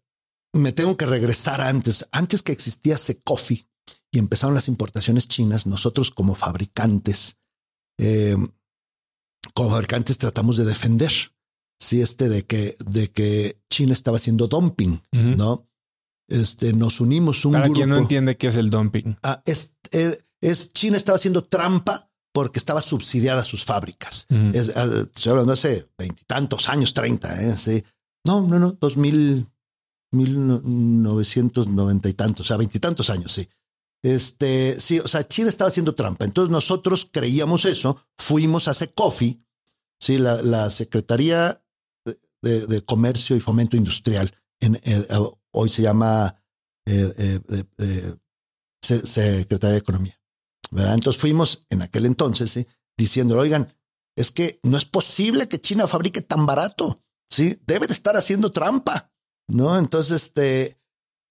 me 0.53 0.73
tengo 0.73 0.97
que 0.97 1.05
regresar 1.05 1.61
antes, 1.61 2.05
antes 2.11 2.43
que 2.43 2.51
existía 2.51 2.97
Secofi 2.97 3.67
y 4.11 4.19
empezaron 4.19 4.55
las 4.55 4.67
importaciones 4.67 5.27
chinas, 5.27 5.67
nosotros 5.67 6.11
como 6.11 6.35
fabricantes, 6.35 7.37
eh, 7.97 8.35
como 9.53 9.69
fabricantes 9.71 10.17
tratamos 10.17 10.57
de 10.57 10.65
defender 10.65 11.12
si 11.79 12.01
este 12.01 12.29
de 12.29 12.45
que, 12.45 12.75
de 12.86 13.12
que 13.12 13.62
China 13.69 13.93
estaba 13.93 14.17
haciendo 14.17 14.47
dumping, 14.47 15.01
¿no? 15.12 15.67
Este, 16.29 16.73
nos 16.73 16.99
unimos 16.99 17.45
un 17.45 17.53
Para 17.53 17.65
grupo. 17.65 17.77
quien 17.77 17.89
no 17.89 17.97
entiende 17.97 18.36
qué 18.36 18.47
es 18.47 18.55
el 18.55 18.69
dumping. 18.69 19.15
Ah, 19.23 19.41
es, 19.45 19.75
eh, 19.91 20.17
es, 20.41 20.73
China 20.73 20.97
estaba 20.97 21.15
haciendo 21.15 21.43
trampa 21.45 22.10
porque 22.33 22.60
estaba 22.60 22.81
subsidiada 22.81 23.43
sus 23.43 23.63
fábricas. 23.63 24.25
es, 24.53 24.75
ah, 24.75 24.88
estoy 25.15 25.31
hablando 25.31 25.53
hace 25.53 25.88
veintitantos 25.97 26.67
años, 26.69 26.93
treinta, 26.93 27.41
¿eh? 27.41 27.55
Sí. 27.55 27.83
No, 28.25 28.41
no, 28.41 28.60
no, 28.60 28.71
dos 28.71 28.97
mil, 28.97 29.47
mil 30.12 31.01
novecientos 31.03 31.67
noventa 31.67 32.10
y 32.10 32.13
tantos, 32.13 32.45
o 32.45 32.47
sea, 32.47 32.57
veintitantos 32.57 33.10
años, 33.10 33.31
sí. 33.31 33.47
Este, 34.13 34.79
sí, 34.79 34.99
o 34.99 35.07
sea, 35.07 35.27
China 35.27 35.49
estaba 35.49 35.67
haciendo 35.67 35.95
trampa. 35.95 36.23
Entonces 36.23 36.49
nosotros 36.49 37.09
creíamos 37.11 37.65
eso, 37.65 38.01
fuimos 38.17 38.67
a 38.67 38.73
Secofi, 38.73 39.43
sí, 39.99 40.17
la, 40.17 40.71
Secretaría 40.71 41.61
de, 42.41 42.81
Comercio 42.85 43.35
y 43.35 43.41
Fomento 43.41 43.75
Industrial, 43.75 44.33
eh, 44.61 45.07
hoy 45.51 45.69
se 45.69 45.81
llama 45.81 46.41
eh, 46.85 47.39
eh, 47.79 48.15
Secretaría 48.81 49.73
de 49.73 49.79
Economía. 49.79 50.19
Entonces 50.71 51.19
fuimos 51.19 51.65
en 51.69 51.81
aquel 51.81 52.05
entonces 52.05 52.65
diciendo, 52.97 53.37
oigan, 53.37 53.73
es 54.15 54.31
que 54.31 54.60
no 54.63 54.77
es 54.77 54.85
posible 54.85 55.47
que 55.47 55.60
China 55.60 55.87
fabrique 55.87 56.21
tan 56.21 56.45
barato, 56.45 57.03
sí, 57.29 57.60
debe 57.67 57.87
de 57.87 57.93
estar 57.93 58.15
haciendo 58.15 58.51
trampa, 58.51 59.12
¿no? 59.47 59.77
Entonces, 59.77 60.23
este, 60.23 60.77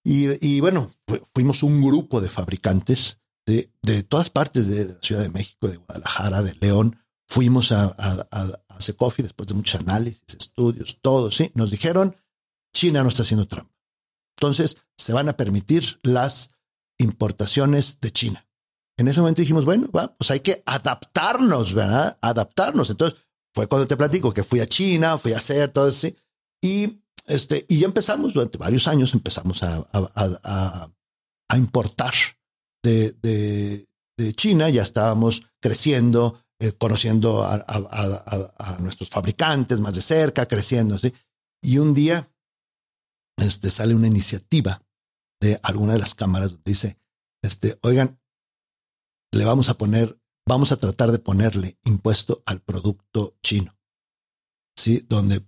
y, 0.09 0.61
bueno, 0.61 0.93
fuimos 1.35 1.65
un 1.65 1.83
grupo 1.83 2.21
de 2.21 2.31
fabricantes 2.31 3.19
de, 3.45 3.73
de, 3.83 4.05
todas 4.05 4.31
partes 4.31 4.69
de 4.69 4.95
la 4.95 5.01
Ciudad 5.01 5.23
de 5.23 5.31
México, 5.31 5.67
de 5.67 5.79
Guadalajara, 5.79 6.43
de 6.45 6.55
León. 6.61 7.01
Fuimos 7.29 7.73
a, 7.73 7.87
a, 7.99 8.27
a, 8.31 8.81
Secofi 8.81 9.25
después 9.25 9.49
de 9.49 9.55
muchos 9.55 9.81
análisis, 9.81 10.23
estudios, 10.39 10.99
todo, 11.03 11.33
sí. 11.33 11.51
Nos 11.55 11.73
dijeron, 11.73 12.15
China 12.73 13.03
no 13.03 13.09
está 13.09 13.23
haciendo 13.23 13.49
trampa. 13.49 13.75
Entonces, 14.37 14.77
se 14.97 15.13
van 15.13 15.29
a 15.29 15.37
permitir 15.37 15.99
las 16.05 16.51
importaciones 16.99 18.01
de 18.01 18.13
China. 18.13 18.49
En 18.97 19.09
ese 19.09 19.19
momento 19.19 19.43
dijimos, 19.43 19.65
bueno, 19.65 19.91
va, 19.91 20.17
pues 20.17 20.31
hay 20.31 20.39
que 20.39 20.63
adaptarnos, 20.67 21.75
¿verdad? 21.75 22.17
Adaptarnos. 22.23 22.91
Entonces, 22.91 23.19
fue 23.53 23.67
cuando 23.67 23.89
te 23.89 23.97
platico 23.97 24.33
que 24.33 24.45
fui 24.45 24.61
a 24.61 24.69
China, 24.69 25.19
fui 25.19 25.33
a 25.33 25.39
hacer 25.39 25.73
todo 25.73 25.89
eso. 25.89 26.09
Y 26.63 27.03
este, 27.27 27.67
y 27.69 27.81
ya 27.81 27.87
empezamos 27.87 28.35
durante 28.35 28.59
varios 28.59 28.87
años, 28.87 29.13
empezamos 29.13 29.63
a, 29.63 29.85
a, 29.93 30.91
a, 31.49 31.57
importar 31.57 32.15
de, 32.85 33.13
de, 33.23 33.87
China, 34.35 34.71
ya 34.71 34.83
estábamos 34.83 35.43
creciendo, 35.61 36.41
eh, 36.61 36.73
conociendo 36.73 37.43
a, 37.45 38.79
nuestros 38.81 39.11
fabricantes 39.11 39.81
más 39.81 39.95
de 39.95 40.01
cerca, 40.01 40.47
creciendo. 40.47 40.99
¿sí? 40.99 41.13
Y 41.63 41.79
un 41.79 41.95
día 41.95 42.31
este, 43.37 43.71
sale 43.71 43.95
una 43.95 44.07
iniciativa 44.07 44.83
de 45.41 45.61
alguna 45.63 45.95
de 45.95 45.99
las 45.99 46.15
cámaras 46.15 46.53
donde 46.53 46.71
dice, 46.71 46.99
este, 47.43 47.79
oigan, 47.83 48.21
le 49.33 49.45
vamos 49.45 49.69
a 49.69 49.77
poner, 49.77 50.19
vamos 50.47 50.73
a 50.73 50.77
tratar 50.77 51.13
de 51.13 51.19
ponerle 51.19 51.79
impuesto 51.85 52.43
al 52.47 52.61
producto 52.63 53.37
chino. 53.43 53.77
Sí, 54.79 55.05
donde 55.09 55.45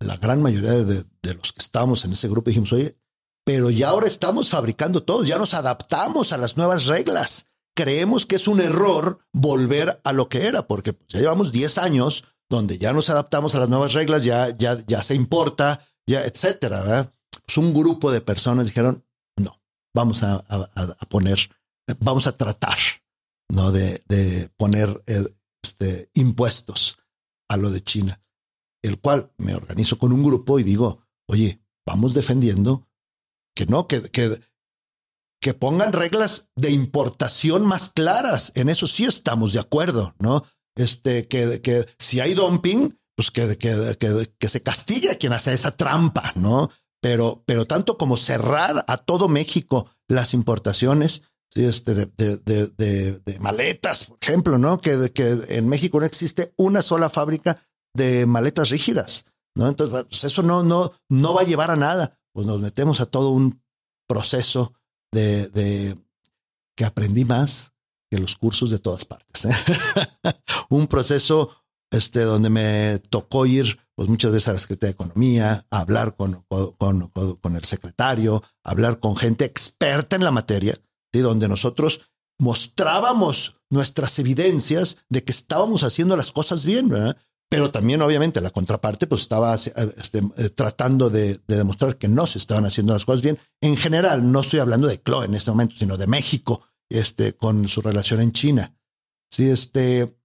la 0.00 0.16
gran 0.16 0.42
mayoría 0.42 0.72
de, 0.72 1.04
los 1.22 1.52
que 1.52 1.60
estábamos 1.60 2.04
en 2.04 2.12
ese 2.12 2.28
grupo 2.28 2.50
dijimos, 2.50 2.72
oye, 2.72 2.96
pero 3.44 3.70
ya 3.70 3.88
ahora 3.88 4.06
estamos 4.06 4.50
fabricando 4.50 5.02
todos, 5.02 5.26
ya 5.26 5.38
nos 5.38 5.54
adaptamos 5.54 6.32
a 6.32 6.38
las 6.38 6.56
nuevas 6.56 6.86
reglas 6.86 7.46
creemos 7.74 8.24
que 8.24 8.36
es 8.36 8.48
un 8.48 8.60
error 8.60 9.18
volver 9.32 10.00
a 10.04 10.12
lo 10.12 10.28
que 10.28 10.46
era, 10.46 10.66
porque 10.66 10.96
ya 11.08 11.20
llevamos 11.20 11.52
10 11.52 11.78
años 11.78 12.24
donde 12.48 12.78
ya 12.78 12.92
nos 12.92 13.10
adaptamos 13.10 13.54
a 13.54 13.60
las 13.60 13.68
nuevas 13.68 13.92
reglas, 13.92 14.24
ya, 14.24 14.56
ya, 14.56 14.78
ya 14.86 15.02
se 15.02 15.14
importa, 15.14 15.80
ya, 16.06 16.22
etcétera. 16.24 16.82
¿verdad? 16.82 17.12
Pues 17.44 17.58
un 17.58 17.74
grupo 17.74 18.12
de 18.12 18.20
personas 18.20 18.66
dijeron, 18.66 19.04
no, 19.36 19.60
vamos 19.94 20.22
a, 20.22 20.44
poner, 21.08 21.50
vamos 21.98 22.26
a 22.26 22.36
tratar, 22.36 22.78
¿no? 23.48 23.72
De, 23.72 24.02
de 24.06 24.48
poner 24.56 25.02
eh, 25.06 25.26
este, 25.62 26.10
impuestos 26.14 26.98
a 27.48 27.56
lo 27.56 27.70
de 27.70 27.82
China, 27.82 28.20
el 28.84 29.00
cual 29.00 29.32
me 29.38 29.54
organizo 29.54 29.98
con 29.98 30.12
un 30.12 30.22
grupo 30.22 30.58
y 30.58 30.62
digo, 30.62 31.00
oye, 31.26 31.60
vamos 31.86 32.14
defendiendo 32.14 32.86
que 33.54 33.66
no, 33.66 33.86
que, 33.88 34.02
que 34.02 34.40
que 35.44 35.52
pongan 35.52 35.92
reglas 35.92 36.48
de 36.56 36.70
importación 36.70 37.66
más 37.66 37.90
claras. 37.90 38.50
En 38.54 38.70
eso 38.70 38.86
sí 38.86 39.04
estamos 39.04 39.52
de 39.52 39.60
acuerdo, 39.60 40.14
¿no? 40.18 40.42
Este, 40.74 41.28
que, 41.28 41.60
que 41.60 41.84
si 41.98 42.18
hay 42.20 42.32
dumping, 42.32 42.98
pues 43.14 43.30
que, 43.30 43.58
que, 43.58 43.94
que, 44.00 44.32
que 44.38 44.48
se 44.48 44.62
castigue 44.62 45.18
quien 45.18 45.34
hace 45.34 45.52
esa 45.52 45.72
trampa, 45.72 46.32
¿no? 46.34 46.70
Pero, 47.02 47.42
pero 47.46 47.66
tanto 47.66 47.98
como 47.98 48.16
cerrar 48.16 48.86
a 48.88 48.96
todo 48.96 49.28
México 49.28 49.90
las 50.08 50.32
importaciones, 50.32 51.24
¿sí? 51.54 51.66
este, 51.66 51.92
de, 51.92 52.06
de, 52.16 52.38
de, 52.78 53.20
de, 53.20 53.38
maletas, 53.38 54.06
por 54.06 54.18
ejemplo, 54.22 54.56
¿no? 54.56 54.80
Que, 54.80 55.12
que 55.12 55.44
en 55.48 55.68
México 55.68 56.00
no 56.00 56.06
existe 56.06 56.54
una 56.56 56.80
sola 56.80 57.10
fábrica 57.10 57.60
de 57.94 58.26
maletas 58.26 58.70
rígidas, 58.70 59.24
¿no? 59.54 59.68
Entonces, 59.68 60.04
pues 60.08 60.24
eso 60.24 60.42
no, 60.42 60.62
no, 60.62 60.92
no 61.08 61.34
va 61.34 61.42
a 61.42 61.46
llevar 61.46 61.70
a 61.70 61.76
nada. 61.76 62.18
Pues 62.32 62.46
nos 62.46 62.60
metemos 62.60 63.00
a 63.00 63.06
todo 63.06 63.30
un 63.30 63.62
proceso 64.08 64.74
de, 65.12 65.48
de 65.48 65.96
que 66.76 66.84
aprendí 66.84 67.24
más 67.24 67.72
que 68.10 68.18
los 68.18 68.36
cursos 68.36 68.70
de 68.70 68.78
todas 68.78 69.04
partes. 69.04 69.46
¿eh? 69.46 69.50
Un 70.68 70.86
proceso 70.86 71.50
este, 71.90 72.20
donde 72.22 72.50
me 72.50 72.98
tocó 73.10 73.46
ir 73.46 73.78
pues 73.94 74.08
muchas 74.08 74.32
veces 74.32 74.48
a 74.48 74.52
la 74.52 74.58
Secretaría 74.58 74.90
de 74.90 74.94
Economía, 74.94 75.66
a 75.70 75.80
hablar 75.80 76.16
con, 76.16 76.44
con, 76.48 77.08
con, 77.08 77.56
el 77.56 77.64
secretario, 77.64 78.42
hablar 78.64 78.98
con 78.98 79.14
gente 79.16 79.44
experta 79.44 80.16
en 80.16 80.24
la 80.24 80.32
materia, 80.32 80.76
donde 81.12 81.46
nosotros 81.46 82.00
mostrábamos 82.40 83.56
nuestras 83.70 84.18
evidencias 84.18 84.98
de 85.08 85.22
que 85.22 85.30
estábamos 85.30 85.84
haciendo 85.84 86.16
las 86.16 86.32
cosas 86.32 86.66
bien, 86.66 86.88
¿verdad? 86.88 87.16
Pero 87.54 87.70
también 87.70 88.02
obviamente 88.02 88.40
la 88.40 88.50
contraparte 88.50 89.06
pues 89.06 89.20
estaba 89.22 89.54
este, 89.54 90.18
eh, 90.18 90.48
tratando 90.50 91.08
de, 91.08 91.34
de, 91.46 91.56
demostrar 91.56 91.96
que 91.98 92.08
no 92.08 92.26
se 92.26 92.38
estaban 92.38 92.66
haciendo 92.66 92.94
las 92.94 93.04
cosas 93.04 93.22
bien. 93.22 93.38
En 93.60 93.76
general, 93.76 94.32
no 94.32 94.40
estoy 94.40 94.58
hablando 94.58 94.88
de 94.88 95.00
Chloe 95.00 95.26
en 95.26 95.36
este 95.36 95.52
momento, 95.52 95.76
sino 95.78 95.96
de 95.96 96.08
México, 96.08 96.66
este, 96.90 97.34
con 97.34 97.68
su 97.68 97.80
relación 97.80 98.20
en 98.20 98.32
China. 98.32 98.76
Sí, 99.30 99.48
este, 99.48 100.18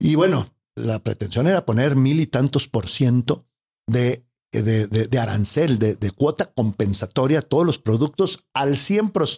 y 0.00 0.14
bueno, 0.14 0.48
la 0.74 1.00
pretensión 1.00 1.48
era 1.48 1.66
poner 1.66 1.96
mil 1.96 2.18
y 2.18 2.26
tantos 2.26 2.66
por 2.66 2.88
ciento 2.88 3.46
de, 3.86 4.26
de, 4.52 4.86
de, 4.86 5.08
de 5.08 5.18
arancel, 5.18 5.78
de, 5.78 6.10
cuota 6.12 6.50
compensatoria 6.50 7.40
a 7.40 7.42
todos 7.42 7.66
los 7.66 7.78
productos 7.78 8.46
al 8.54 8.78
100 8.78 9.10
por, 9.10 9.28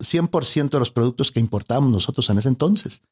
100% 0.00 0.70
de 0.70 0.78
los 0.78 0.92
productos 0.92 1.32
que 1.32 1.40
importábamos 1.40 1.90
nosotros 1.90 2.30
en 2.30 2.38
ese 2.38 2.50
entonces. 2.50 3.02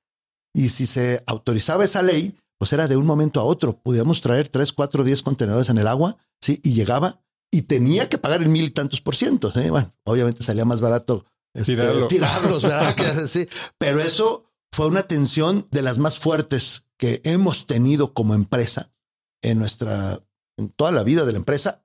Y 0.55 0.68
si 0.68 0.86
se 0.86 1.24
autorizaba 1.26 1.84
esa 1.84 2.00
ley, 2.00 2.36
pues 2.62 2.72
era 2.72 2.86
de 2.86 2.96
un 2.96 3.06
momento 3.06 3.40
a 3.40 3.42
otro. 3.42 3.82
Podíamos 3.82 4.20
traer 4.20 4.48
tres, 4.48 4.72
cuatro, 4.72 5.02
diez 5.02 5.20
contenedores 5.20 5.68
en 5.68 5.78
el 5.78 5.88
agua, 5.88 6.18
sí, 6.40 6.60
y 6.62 6.74
llegaba 6.74 7.20
y 7.50 7.62
tenía 7.62 8.08
que 8.08 8.18
pagar 8.18 8.40
el 8.40 8.50
mil 8.50 8.66
y 8.66 8.70
tantos 8.70 9.00
por 9.00 9.16
ciento. 9.16 9.50
¿sí? 9.50 9.68
Bueno, 9.68 9.92
obviamente 10.04 10.44
salía 10.44 10.64
más 10.64 10.80
barato 10.80 11.26
este, 11.54 11.74
tirarlos, 12.08 12.62
¿verdad? 12.62 13.26
sí. 13.26 13.48
Pero 13.78 13.98
eso 13.98 14.48
fue 14.70 14.86
una 14.86 15.02
tensión 15.02 15.66
de 15.72 15.82
las 15.82 15.98
más 15.98 16.20
fuertes 16.20 16.84
que 16.98 17.20
hemos 17.24 17.66
tenido 17.66 18.14
como 18.14 18.32
empresa 18.32 18.94
en 19.42 19.58
nuestra, 19.58 20.24
en 20.56 20.68
toda 20.68 20.92
la 20.92 21.02
vida 21.02 21.24
de 21.24 21.32
la 21.32 21.38
empresa 21.38 21.84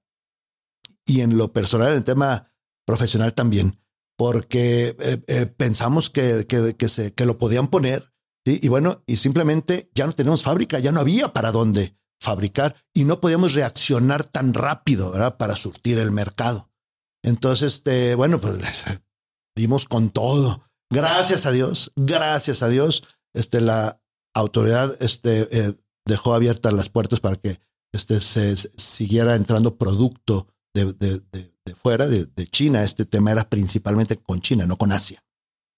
y 1.08 1.22
en 1.22 1.40
lo 1.40 1.54
personal, 1.54 1.90
en 1.90 1.98
el 1.98 2.04
tema 2.04 2.54
profesional 2.86 3.34
también, 3.34 3.82
porque 4.16 4.96
eh, 5.00 5.24
eh, 5.26 5.48
pensamos 5.48 6.12
que, 6.12 6.46
que, 6.46 6.76
que, 6.76 6.88
se, 6.88 7.16
que 7.16 7.26
lo 7.26 7.40
podían 7.40 7.68
poner 7.68 8.14
y 8.48 8.68
bueno, 8.68 9.04
y 9.06 9.18
simplemente 9.18 9.90
ya 9.94 10.06
no 10.06 10.14
tenemos 10.14 10.44
fábrica, 10.44 10.80
ya 10.80 10.92
no 10.92 11.00
había 11.00 11.34
para 11.34 11.52
dónde 11.52 11.98
fabricar 12.20 12.76
y 12.94 13.04
no 13.04 13.20
podíamos 13.20 13.54
reaccionar 13.54 14.24
tan 14.24 14.54
rápido 14.54 15.14
para 15.38 15.56
surtir 15.56 15.98
el 15.98 16.12
mercado. 16.12 16.70
Entonces, 17.24 17.76
este, 17.76 18.16
bueno, 18.16 18.40
pues 18.40 18.56
dimos 19.56 19.86
con 19.86 20.10
todo. 20.10 20.64
Gracias 20.90 21.46
a 21.46 21.52
Dios, 21.52 21.92
gracias 21.96 22.64
a 22.64 22.70
Dios, 22.70 23.04
este, 23.34 23.60
la 23.60 24.02
autoridad 24.34 24.96
este, 25.02 25.48
eh, 25.52 25.74
dejó 26.06 26.34
abiertas 26.34 26.72
las 26.74 26.90
puertas 26.90 27.20
para 27.20 27.36
que 27.36 27.60
este, 27.92 28.22
se 28.22 28.56
siguiera 28.56 29.36
entrando 29.36 29.78
producto 29.78 30.48
de, 30.74 30.94
de, 30.94 31.76
fuera, 31.76 32.08
de 32.08 32.48
China. 32.48 32.84
Este 32.84 33.06
tema 33.06 33.32
era 33.32 33.50
principalmente 33.50 34.16
con 34.18 34.40
China, 34.40 34.66
no 34.66 34.78
con 34.78 34.92
Asia. 34.92 35.24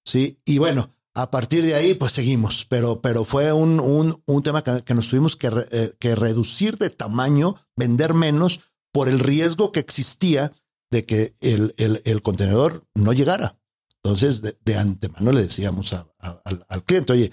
Sí, 0.06 0.40
y 0.46 0.58
bueno, 0.58 0.94
a 1.22 1.32
partir 1.32 1.66
de 1.66 1.76
ahí, 1.76 1.96
pues 1.96 2.14
seguimos, 2.14 2.66
pero, 2.70 3.02
pero 3.02 3.26
fue 3.26 3.52
un, 3.52 3.80
un, 3.80 4.22
un 4.26 4.44
tema 4.44 4.64
que, 4.64 4.94
nos 4.94 5.10
tuvimos 5.10 5.36
que, 5.36 5.52
eh, 5.72 5.94
que 6.00 6.16
reducir 6.16 6.78
de 6.78 6.90
tamaño, 6.90 7.56
vender 7.76 8.14
menos 8.14 8.62
por 8.94 9.10
el 9.10 9.20
riesgo 9.20 9.72
que 9.72 9.82
existía 9.82 10.54
de 10.92 11.06
que 11.06 11.36
el, 11.42 11.74
el, 11.78 12.22
contenedor 12.22 12.86
no 12.96 13.14
llegara. 13.14 13.60
Entonces, 14.02 14.42
de, 14.42 14.58
de 14.64 14.78
antemano 14.78 15.32
le 15.32 15.42
decíamos 15.42 15.94
al, 15.94 16.08
al, 16.68 16.84
cliente, 16.86 17.14
oye, 17.14 17.32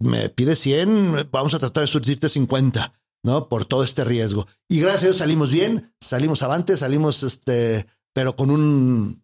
me 0.00 0.30
pide 0.30 0.56
100, 0.56 1.28
vamos 1.30 1.54
a 1.54 1.58
tratar 1.58 1.82
de 1.82 1.88
surtirte 1.88 2.28
50, 2.28 2.92
¿no? 3.24 3.48
Por 3.48 3.66
todo 3.66 3.84
este 3.84 4.04
riesgo. 4.04 4.46
Y 4.68 4.80
gracias 4.80 5.02
a 5.02 5.06
Dios 5.06 5.16
salimos 5.18 5.50
bien, 5.50 5.94
salimos 6.00 6.42
avante, 6.42 6.76
salimos, 6.76 7.22
este, 7.22 7.86
pero 8.14 8.36
con 8.36 8.50
un, 8.50 9.21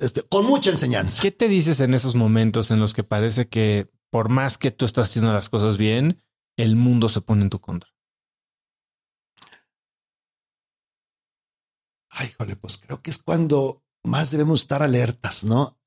este, 0.00 0.22
con 0.22 0.46
mucha 0.46 0.70
enseñanza. 0.70 1.22
¿Qué 1.22 1.30
te 1.30 1.48
dices 1.48 1.80
en 1.80 1.94
esos 1.94 2.14
momentos 2.14 2.70
en 2.70 2.80
los 2.80 2.94
que 2.94 3.04
parece 3.04 3.48
que 3.48 3.90
por 4.10 4.28
más 4.28 4.58
que 4.58 4.70
tú 4.70 4.84
estás 4.84 5.08
haciendo 5.08 5.32
las 5.32 5.48
cosas 5.48 5.78
bien, 5.78 6.22
el 6.56 6.76
mundo 6.76 7.08
se 7.08 7.20
pone 7.20 7.42
en 7.42 7.50
tu 7.50 7.60
contra? 7.60 7.90
Ay, 12.10 12.30
jole, 12.38 12.56
pues 12.56 12.76
creo 12.76 13.00
que 13.00 13.10
es 13.10 13.18
cuando 13.18 13.82
más 14.04 14.30
debemos 14.30 14.60
estar 14.60 14.82
alertas, 14.82 15.44
¿no? 15.44 15.78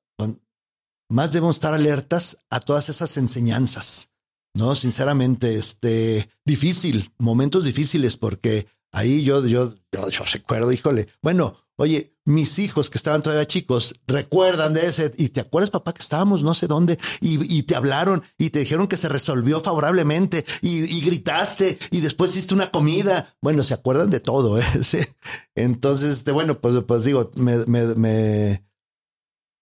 Más 1.07 1.31
debemos 1.31 1.57
estar 1.57 1.73
alertas 1.73 2.39
a 2.49 2.59
todas 2.59 2.89
esas 2.89 3.15
enseñanzas, 3.17 4.13
¿no? 4.55 4.75
Sinceramente, 4.75 5.55
este, 5.55 6.27
difícil, 6.43 7.13
momentos 7.19 7.63
difíciles, 7.63 8.17
porque 8.17 8.67
ahí 8.91 9.23
yo, 9.23 9.45
yo, 9.45 9.75
yo, 9.91 10.09
yo 10.09 10.23
recuerdo, 10.33 10.71
híjole, 10.71 11.07
bueno, 11.21 11.57
Oye, 11.77 12.15
mis 12.23 12.57
hijos 12.57 12.89
que 12.89 12.97
estaban 12.97 13.21
todavía 13.21 13.45
chicos 13.45 13.95
recuerdan 14.07 14.73
de 14.73 14.87
ese 14.87 15.11
y 15.17 15.29
te 15.29 15.41
acuerdas 15.41 15.69
papá 15.69 15.93
que 15.93 16.01
estábamos 16.01 16.41
no 16.41 16.53
sé 16.53 16.67
dónde 16.67 16.97
y, 17.19 17.57
y 17.57 17.63
te 17.63 17.75
hablaron 17.75 18.23
y 18.37 18.49
te 18.49 18.59
dijeron 18.59 18.87
que 18.87 18.95
se 18.97 19.09
resolvió 19.09 19.59
favorablemente 19.61 20.45
y, 20.61 20.85
y, 20.85 21.01
gritaste 21.01 21.77
y 21.91 21.99
después 21.99 22.31
hiciste 22.31 22.53
una 22.53 22.71
comida. 22.71 23.27
Bueno, 23.41 23.63
se 23.63 23.73
acuerdan 23.73 24.09
de 24.09 24.21
todo. 24.21 24.57
¿eh? 24.57 24.63
Entonces, 25.55 26.17
este, 26.17 26.31
bueno, 26.31 26.59
pues, 26.61 26.81
pues 26.87 27.03
digo, 27.03 27.29
me, 27.35 27.57
me, 27.65 27.85
me, 27.95 28.65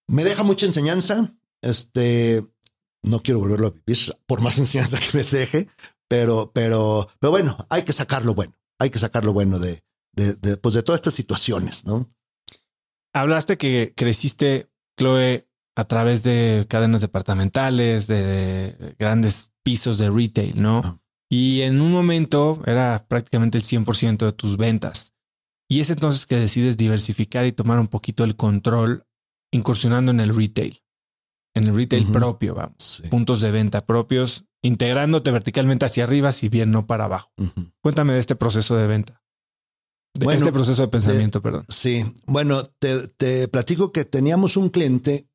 me 0.06 0.24
deja 0.24 0.44
mucha 0.44 0.66
enseñanza. 0.66 1.34
Este, 1.62 2.46
no 3.02 3.22
quiero 3.22 3.40
volverlo 3.40 3.68
a 3.68 3.70
vivir 3.70 4.16
por 4.26 4.40
más 4.40 4.58
enseñanza 4.60 4.98
que 4.98 5.18
me 5.18 5.24
deje, 5.24 5.68
pero, 6.08 6.52
pero, 6.54 7.08
pero 7.18 7.30
bueno, 7.32 7.56
hay 7.70 7.82
que 7.82 7.92
sacar 7.92 8.24
lo 8.24 8.34
bueno. 8.34 8.54
Hay 8.78 8.90
que 8.90 8.98
sacar 8.98 9.24
lo 9.24 9.32
bueno 9.32 9.58
de, 9.58 9.82
de, 10.14 10.34
de, 10.34 10.56
pues 10.56 10.74
de 10.74 10.82
todas 10.82 10.98
estas 10.98 11.14
situaciones, 11.14 11.84
¿no? 11.84 12.10
Hablaste 13.12 13.56
que 13.58 13.92
creciste, 13.96 14.70
Chloe, 14.98 15.48
a 15.76 15.84
través 15.84 16.22
de 16.22 16.66
cadenas 16.68 17.00
departamentales, 17.00 18.06
de 18.06 18.94
grandes 18.98 19.52
pisos 19.62 19.98
de 19.98 20.10
retail, 20.10 20.60
¿no? 20.60 20.82
Ah. 20.84 21.00
Y 21.30 21.62
en 21.62 21.80
un 21.80 21.90
momento 21.92 22.62
era 22.66 23.06
prácticamente 23.08 23.58
el 23.58 23.64
100% 23.64 24.26
de 24.26 24.32
tus 24.32 24.56
ventas. 24.56 25.14
Y 25.68 25.80
es 25.80 25.90
entonces 25.90 26.26
que 26.26 26.36
decides 26.36 26.76
diversificar 26.76 27.46
y 27.46 27.52
tomar 27.52 27.80
un 27.80 27.88
poquito 27.88 28.22
el 28.22 28.36
control 28.36 29.06
incursionando 29.52 30.10
en 30.10 30.20
el 30.20 30.34
retail. 30.34 30.80
en 31.56 31.68
el 31.68 31.74
retail 31.74 32.06
propio, 32.06 32.54
vamos. 32.54 33.02
Puntos 33.10 33.40
de 33.40 33.52
venta 33.52 33.86
propios, 33.86 34.44
integrándote 34.60 35.30
verticalmente 35.30 35.86
hacia 35.86 36.02
arriba, 36.02 36.32
si 36.32 36.48
bien 36.48 36.72
no 36.72 36.86
para 36.86 37.04
abajo. 37.04 37.32
Cuéntame 37.80 38.14
de 38.14 38.20
este 38.20 38.34
proceso 38.34 38.76
de 38.76 38.88
venta. 38.88 39.22
De 40.14 40.32
este 40.32 40.52
proceso 40.52 40.82
de 40.82 40.88
pensamiento, 40.88 41.42
perdón. 41.42 41.66
Sí, 41.68 42.04
bueno, 42.26 42.70
te, 42.78 43.48
platico 43.48 43.90
que 43.90 44.04
teníamos 44.04 44.56
un 44.56 44.68
cliente 44.68 45.28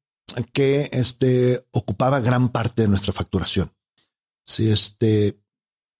que 0.53 0.89
este, 0.93 1.65
ocupaba 1.71 2.21
gran 2.21 2.49
parte 2.49 2.83
de 2.83 2.87
nuestra 2.87 3.11
facturación. 3.11 3.73
Sí, 4.45 4.71
este, 4.71 5.37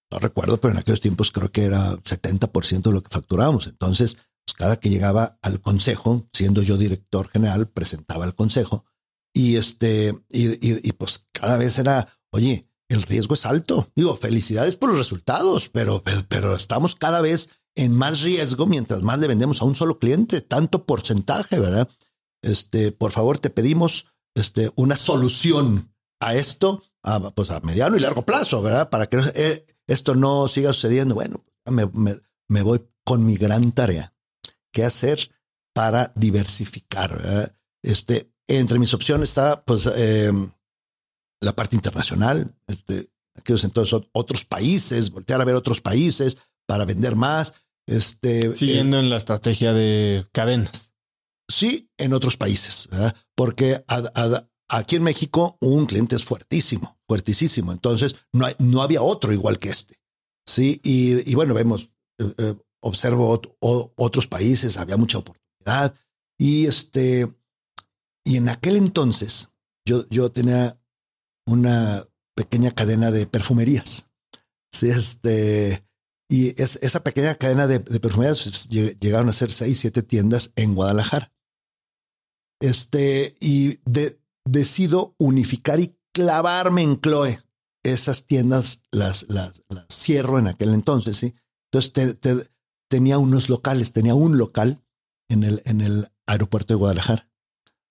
no 0.10 0.20
recuerdo, 0.20 0.60
pero 0.60 0.72
en 0.72 0.80
aquellos 0.80 1.02
tiempos 1.02 1.32
creo 1.32 1.52
que 1.52 1.64
era 1.64 1.92
70% 1.92 2.84
de 2.84 2.94
lo 2.94 3.04
que 3.04 3.10
facturábamos. 3.10 3.68
Entonces, 3.68 4.16
pues 4.46 4.56
cada 4.56 4.78
que 4.78 4.90
llegaba 4.90 5.38
al 5.42 5.60
consejo, 5.60 6.30
siendo 6.32 6.62
yo 6.62 6.78
director 6.78 7.28
general, 7.28 7.68
presentaba 7.68 8.24
al 8.24 8.36
consejo 8.36 8.86
y 9.34 9.58
este, 9.58 10.16
y, 10.30 10.88
y, 10.88 10.92
pues 10.94 11.28
cada 11.32 11.58
vez 11.58 11.78
era, 11.78 12.08
oye, 12.32 12.68
el 12.90 13.04
riesgo 13.04 13.36
es 13.36 13.46
alto. 13.46 13.92
Digo, 13.96 14.18
felicidades 14.18 14.76
por 14.76 14.90
los 14.90 14.98
resultados, 14.98 15.70
pero, 15.70 16.04
pero, 16.28 16.56
estamos 16.56 16.96
cada 16.96 17.22
vez 17.22 17.50
en 17.80 17.96
más 17.96 18.20
riesgo 18.22 18.68
mientras 18.68 19.04
más 19.04 19.20
le 19.20 19.28
vendemos 19.28 19.62
a 19.62 19.66
un 19.66 19.74
solo 19.74 20.00
cliente, 20.00 20.42
tanto 20.42 20.86
porcentaje, 20.86 21.60
¿verdad? 21.60 21.88
Este, 22.42 22.92
por 22.92 23.14
favor, 23.14 23.38
te 23.40 23.50
pedimos 23.50 24.08
este, 24.36 24.70
una 24.76 24.98
solución 24.98 25.96
a 26.20 26.36
esto, 26.36 26.84
a, 27.04 27.32
pues 27.32 27.52
a 27.52 27.62
mediano 27.62 27.96
y 27.96 28.02
largo 28.02 28.26
plazo, 28.26 28.62
¿verdad? 28.62 28.90
Para 28.90 29.08
que 29.08 29.22
eh, 29.34 29.66
esto 29.88 30.14
no 30.14 30.50
siga 30.50 30.74
sucediendo. 30.74 31.16
Bueno, 31.16 31.46
me, 31.66 31.90
me, 32.50 32.62
voy 32.62 32.86
con 33.06 33.26
mi 33.26 33.38
gran 33.38 33.72
tarea. 33.72 34.14
¿Qué 34.74 34.84
hacer 34.84 35.32
para 35.74 36.12
diversificar? 36.16 37.56
Este, 37.82 38.30
entre 38.50 38.78
mis 38.78 38.94
opciones 38.94 39.30
está, 39.30 39.64
pues, 39.64 39.90
em, 39.96 40.52
la 41.40 41.56
parte 41.56 41.78
internacional, 41.78 42.54
este, 42.68 43.10
aquellos 43.36 43.64
entonces 43.64 44.02
otros 44.12 44.44
países, 44.44 45.12
voltear 45.12 45.40
a 45.40 45.46
ver 45.46 45.56
otros 45.56 45.80
países 45.80 46.38
para 46.68 46.84
vender 46.86 47.16
más. 47.16 47.54
Este, 47.90 48.54
Siguiendo 48.54 48.98
eh, 48.98 49.00
en 49.00 49.10
la 49.10 49.18
estrategia 49.18 49.74
de 49.74 50.28
cadenas. 50.32 50.94
Sí, 51.50 51.90
en 51.98 52.14
otros 52.14 52.38
países, 52.38 52.88
¿verdad? 52.92 53.16
porque 53.36 53.84
aquí 54.70 54.96
en 54.96 55.04
México 55.04 55.58
un 55.60 55.88
cliente 55.88 56.16
es 56.16 56.24
fuertísimo, 56.24 57.00
fuertísimo. 57.08 57.72
Entonces 57.72 58.16
no, 58.32 58.46
hay, 58.46 58.54
no 58.60 58.84
había 58.84 59.02
otro 59.02 59.34
igual 59.34 59.58
que 59.58 59.70
este. 59.70 60.00
Sí, 60.48 60.80
y, 60.84 61.34
bueno, 61.34 61.56
vemos, 61.56 61.92
eh, 62.20 62.34
eh, 62.38 62.56
observo 62.82 63.42
otros 63.60 64.28
países, 64.28 64.78
había 64.78 64.98
mucha 64.98 65.18
oportunidad. 65.18 65.96
Y 66.38 66.68
este, 66.68 67.28
y 68.24 68.38
en 68.38 68.50
aquel 68.50 68.76
entonces 68.76 69.50
yo, 69.86 70.06
yo 70.10 70.32
tenía 70.32 70.80
una 71.48 72.06
pequeña 72.36 72.72
cadena 72.72 73.10
de 73.10 73.26
perfumerías. 73.26 74.08
Sí, 74.72 74.90
este, 74.90 75.84
y 76.30 76.62
es, 76.62 76.78
esa 76.82 77.04
pequeña 77.04 77.36
cadena 77.36 77.68
de, 77.68 77.80
perfumerías 77.80 78.44
pues, 78.44 78.70
llegaron 79.00 79.30
a 79.30 79.34
ser 79.34 79.52
seis, 79.52 79.80
siete 79.80 80.04
tiendas 80.04 80.52
en 80.56 80.76
Guadalajara. 80.76 81.34
Este, 82.62 83.36
y 83.40 83.80
decido 84.46 85.16
unificar 85.18 85.80
y 85.80 85.98
clavarme 86.14 86.84
en 86.84 87.02
Chloe. 87.02 87.42
Esas 87.84 88.26
tiendas 88.26 88.82
las, 88.92 89.26
las, 89.30 89.64
las 89.70 89.88
cierro 89.92 90.38
en 90.38 90.48
aquel 90.48 90.74
entonces, 90.74 91.18
¿sí? 91.18 91.34
Entonces 91.72 92.52
tenía 92.90 93.18
unos 93.18 93.50
locales, 93.50 93.94
tenía 93.94 94.16
un 94.16 94.38
local 94.38 94.84
en 95.30 95.44
el, 95.44 95.62
en 95.66 95.82
el 95.82 96.08
aeropuerto 96.28 96.74
de 96.74 96.78
Guadalajara. 96.78 97.32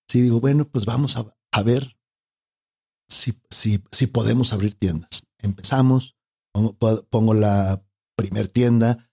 Sí, 0.09 0.21
digo, 0.21 0.41
bueno, 0.41 0.69
pues 0.69 0.85
vamos 0.85 1.17
a, 1.17 1.27
a 1.53 1.63
ver 1.63 1.99
si, 3.09 3.41
si, 3.51 3.83
si 3.91 4.07
podemos 4.07 4.53
abrir 4.53 4.75
tiendas. 4.75 5.27
Empezamos, 5.39 6.17
pongo, 6.53 7.35
la 7.35 7.83
primer 8.19 8.49
tienda, 8.49 9.09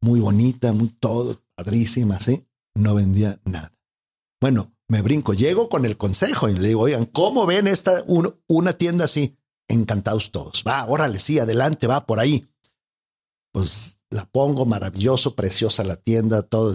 muy 0.00 0.18
bonita, 0.18 0.72
muy 0.72 0.88
todo, 0.88 1.44
padrísima, 1.54 2.18
¿sí? 2.18 2.48
No 2.74 2.94
vendía 2.94 3.38
nada. 3.44 3.72
Bueno, 4.40 4.74
me 4.88 5.02
brinco, 5.02 5.34
llego 5.34 5.68
con 5.68 5.84
el 5.84 5.98
consejo 5.98 6.48
y 6.48 6.54
le 6.54 6.68
digo, 6.68 6.80
oigan, 6.80 7.04
¿cómo 7.04 7.44
ven 7.44 7.66
esta 7.66 8.02
una 8.48 8.72
tienda 8.72 9.04
así? 9.04 9.36
Encantados 9.68 10.32
todos. 10.32 10.64
Va, 10.66 10.86
órale, 10.86 11.18
sí, 11.18 11.38
adelante, 11.38 11.86
va 11.86 12.06
por 12.06 12.18
ahí. 12.18 12.48
Pues 13.52 13.98
la 14.08 14.24
pongo, 14.24 14.64
maravilloso, 14.64 15.34
preciosa 15.34 15.84
la 15.84 15.96
tienda, 15.96 16.42
todo. 16.42 16.74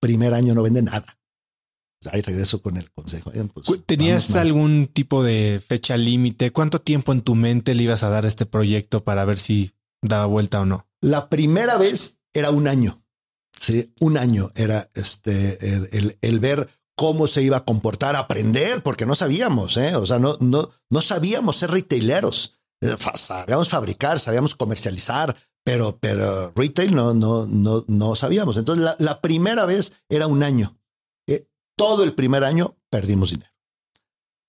Primer 0.00 0.34
año 0.34 0.54
no 0.54 0.62
vende 0.62 0.82
nada 0.82 1.19
ahí 2.10 2.22
regreso 2.22 2.62
con 2.62 2.76
el 2.76 2.90
consejo. 2.90 3.32
Pues, 3.52 3.84
¿Tenías 3.84 4.34
algún 4.34 4.86
tipo 4.86 5.22
de 5.22 5.62
fecha 5.66 5.96
límite? 5.96 6.52
¿Cuánto 6.52 6.80
tiempo 6.80 7.12
en 7.12 7.20
tu 7.20 7.34
mente 7.34 7.74
le 7.74 7.82
ibas 7.82 8.02
a 8.02 8.08
dar 8.08 8.24
a 8.24 8.28
este 8.28 8.46
proyecto 8.46 9.04
para 9.04 9.24
ver 9.24 9.38
si 9.38 9.72
daba 10.02 10.26
vuelta 10.26 10.60
o 10.60 10.66
no? 10.66 10.86
La 11.00 11.28
primera 11.28 11.76
vez 11.76 12.20
era 12.32 12.50
un 12.50 12.68
año. 12.68 13.02
Sí, 13.58 13.92
un 14.00 14.16
año 14.16 14.50
era 14.54 14.90
este 14.94 15.58
el, 16.22 16.38
ver 16.38 16.68
cómo 16.96 17.26
se 17.26 17.42
iba 17.42 17.58
a 17.58 17.64
comportar, 17.64 18.16
aprender, 18.16 18.82
porque 18.82 19.04
no 19.04 19.14
sabíamos, 19.14 19.76
¿eh? 19.76 19.96
o 19.96 20.06
sea, 20.06 20.18
no, 20.18 20.38
no, 20.40 20.70
no 20.88 21.02
sabíamos 21.02 21.56
ser 21.56 21.70
retaileros. 21.70 22.58
Eh, 22.80 22.94
sabíamos 23.14 23.68
fabricar, 23.68 24.20
sabíamos 24.20 24.54
comercializar, 24.54 25.36
pero, 25.62 25.98
pero 25.98 26.52
retail 26.56 26.94
no, 26.94 27.12
no, 27.12 27.46
no, 27.46 27.84
no 27.86 28.16
sabíamos. 28.16 28.56
Entonces, 28.56 28.82
la, 28.82 28.96
la 28.98 29.20
primera 29.20 29.66
vez 29.66 29.92
era 30.08 30.26
un 30.26 30.42
año 30.42 30.79
todo 31.80 32.04
el 32.04 32.12
primer 32.12 32.44
año 32.44 32.76
perdimos 32.90 33.30
dinero. 33.30 33.50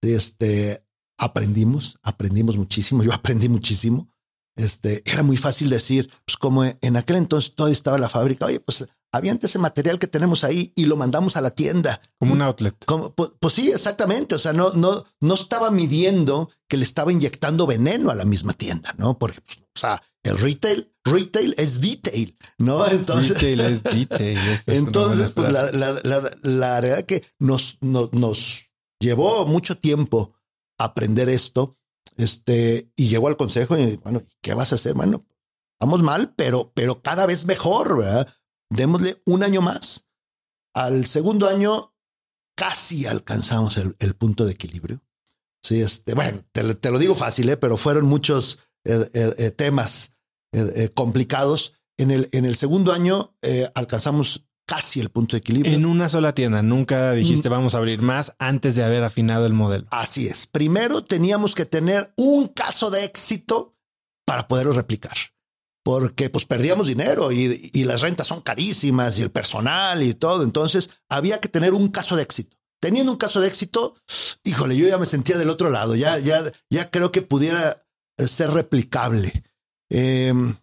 Este, 0.01 0.86
aprendimos, 1.17 1.97
aprendimos 2.03 2.57
muchísimo. 2.57 3.03
Yo 3.05 3.13
aprendí 3.13 3.47
muchísimo. 3.47 4.09
Este, 4.57 5.01
era 5.05 5.23
muy 5.23 5.38
fácil 5.38 5.69
decir, 5.69 6.11
pues 6.25 6.36
como 6.36 6.65
en 6.65 6.97
aquel 6.97 7.15
entonces 7.15 7.55
todavía 7.55 7.71
estaba 7.71 7.97
la 7.97 8.09
fábrica, 8.09 8.47
oye, 8.47 8.59
pues 8.59 8.86
avienta 9.13 9.47
ese 9.47 9.59
material 9.59 9.97
que 9.97 10.07
tenemos 10.07 10.43
ahí 10.43 10.73
y 10.75 10.86
lo 10.86 10.97
mandamos 10.97 11.38
a 11.38 11.41
la 11.41 11.51
tienda. 11.51 12.01
Como 12.19 12.34
un 12.34 12.41
outlet. 12.41 12.75
Como, 12.86 13.13
pues, 13.13 13.32
pues, 13.39 13.53
sí, 13.53 13.71
exactamente. 13.71 14.36
O 14.36 14.39
sea, 14.39 14.51
no, 14.51 14.73
no, 14.73 15.05
no 15.21 15.34
estaba 15.34 15.71
midiendo 15.71 16.49
que 16.67 16.75
le 16.75 16.84
estaba 16.84 17.13
inyectando 17.13 17.65
veneno 17.65 18.09
a 18.09 18.15
la 18.15 18.25
misma 18.25 18.51
tienda, 18.51 18.93
¿no? 18.97 19.17
Porque, 19.17 19.39
pues, 19.39 19.57
o 19.57 19.79
sea, 19.79 20.01
el 20.24 20.38
retail, 20.38 20.93
retail 21.03 21.55
es 21.57 21.82
detail, 21.82 22.38
¿no? 22.57 22.88
Entonces, 22.88 23.36
retail 23.41 23.59
es 23.61 23.84
detail. 23.84 24.38
entonces, 24.67 25.32
pues 25.32 25.51
la, 25.51 25.72
la, 25.72 25.99
la, 26.03 26.38
la, 26.41 26.82
realidad 26.82 27.05
que 27.05 27.26
nos, 27.39 27.78
nos, 27.82 28.13
nos 28.13 28.65
llevó 28.99 29.45
mucho 29.47 29.78
tiempo 29.78 30.36
aprender 30.78 31.30
esto, 31.30 31.78
este, 32.17 32.91
y 32.95 33.07
llegó 33.07 33.28
al 33.28 33.38
consejo 33.38 33.78
y, 33.78 33.97
bueno, 33.97 34.22
¿qué 34.41 34.53
vas 34.53 34.72
a 34.72 34.76
hacer? 34.76 34.93
Bueno, 34.93 35.26
vamos 35.80 36.01
mal, 36.03 36.34
pero, 36.36 36.72
pero 36.76 37.01
cada 37.01 37.26
vez 37.26 37.45
mejor, 37.45 37.97
¿verdad? 37.97 38.28
Démosle 38.69 39.22
un 39.26 39.43
año 39.43 39.61
más. 39.61 40.07
Al 40.74 41.05
segundo 41.05 41.49
año 41.49 41.95
casi 42.55 43.05
alcanzamos 43.07 43.78
el, 43.78 43.95
el 43.99 44.15
punto 44.15 44.45
de 44.45 44.51
equilibrio. 44.51 45.01
Sí, 45.63 45.82
este, 45.82 46.13
bueno, 46.13 46.41
te, 46.51 46.76
te 46.76 46.91
lo 46.91 46.99
digo 46.99 47.15
fácil, 47.15 47.49
¿eh? 47.49 47.57
pero 47.57 47.78
fueron 47.78 48.05
muchos 48.05 48.59
eh, 48.86 49.09
eh, 49.13 49.34
eh, 49.38 49.51
temas 49.51 50.15
complicados. 50.93 51.73
En 51.97 52.11
el, 52.11 52.27
en 52.34 52.45
el 52.45 52.57
segundo 52.57 52.91
año 52.91 53.38
alcanzamos 53.73 54.47
casi 54.65 54.99
el 54.99 55.09
punto 55.09 55.36
de 55.36 55.39
equilibrio. 55.39 55.73
En 55.73 55.86
una 55.86 56.09
sola 56.09 56.34
tienda, 56.34 56.61
nunca 56.61 57.13
dijiste 57.13 57.47
mm. 57.47 57.51
vamos 57.51 57.75
a 57.75 57.77
abrir 57.77 58.01
más 58.01 58.34
antes 58.38 58.75
de 58.75 58.84
haber 58.84 59.03
afinado 59.03 59.45
el 59.45 59.53
modelo. 59.53 59.88
Así 59.91 60.27
es. 60.27 60.47
Primero 60.47 61.05
teníamos 61.05 61.55
que 61.55 61.65
tener 61.65 62.11
un 62.17 62.49
caso 62.49 62.91
de 62.91 63.05
éxito 63.05 63.77
para 64.25 64.47
poderlo 64.47 64.73
replicar. 64.73 65.15
Porque 65.84 66.29
pues 66.29 66.45
perdíamos 66.45 66.88
dinero 66.88 67.32
y, 67.32 67.71
y 67.73 67.86
las 67.86 68.01
rentas 68.01 68.27
son 68.27 68.41
carísimas 68.41 69.17
y 69.17 69.21
el 69.21 69.32
personal 69.32 70.03
y 70.03 70.13
todo. 70.13 70.43
Entonces 70.43 70.89
había 71.09 71.39
que 71.39 71.49
tener 71.49 71.73
un 71.73 71.88
caso 71.89 72.15
de 72.15 72.23
éxito 72.23 72.57
teniendo 72.82 73.11
un 73.11 73.17
caso 73.17 73.39
de 73.39 73.47
éxito, 73.47 73.95
híjole, 74.43 74.75
yo 74.75 74.88
ya 74.88 74.97
me 74.97 75.05
sentía 75.05 75.38
del 75.38 75.49
otro 75.49 75.69
lado, 75.69 75.95
ya, 75.95 76.17
ya, 76.17 76.51
ya 76.69 76.89
creo 76.89 77.11
que 77.11 77.21
pudiera 77.21 77.79
ser 78.18 78.51
replicable. 78.51 79.43
Em, 79.89 80.55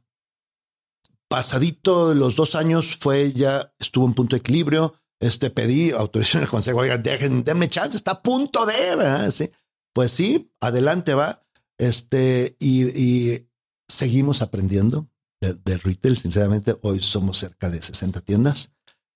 pasadito 1.28 2.14
los 2.14 2.36
dos 2.36 2.54
años 2.54 2.96
fue 2.98 3.32
ya 3.32 3.74
estuvo 3.78 4.06
en 4.06 4.14
punto 4.14 4.34
de 4.34 4.40
equilibrio. 4.40 4.94
Este 5.20 5.50
pedí 5.50 5.90
autorización 5.90 6.42
del 6.42 6.50
consejo. 6.50 6.78
Oigan, 6.78 7.02
dejen, 7.02 7.44
denme 7.44 7.68
chance, 7.68 7.96
está 7.96 8.12
a 8.12 8.22
punto 8.22 8.64
de, 8.66 8.96
¿verdad? 8.96 9.30
Sí. 9.30 9.50
Pues 9.92 10.12
sí, 10.12 10.52
adelante 10.60 11.14
va. 11.14 11.44
Este, 11.78 12.56
y, 12.60 13.46
seguimos 13.88 14.42
aprendiendo 14.42 15.10
del 15.40 15.80
retail. 15.80 16.16
Sinceramente, 16.16 16.76
hoy 16.82 17.00
somos 17.02 17.38
cerca 17.38 17.70
de 17.70 17.82
60 17.82 18.20
tiendas 18.20 18.72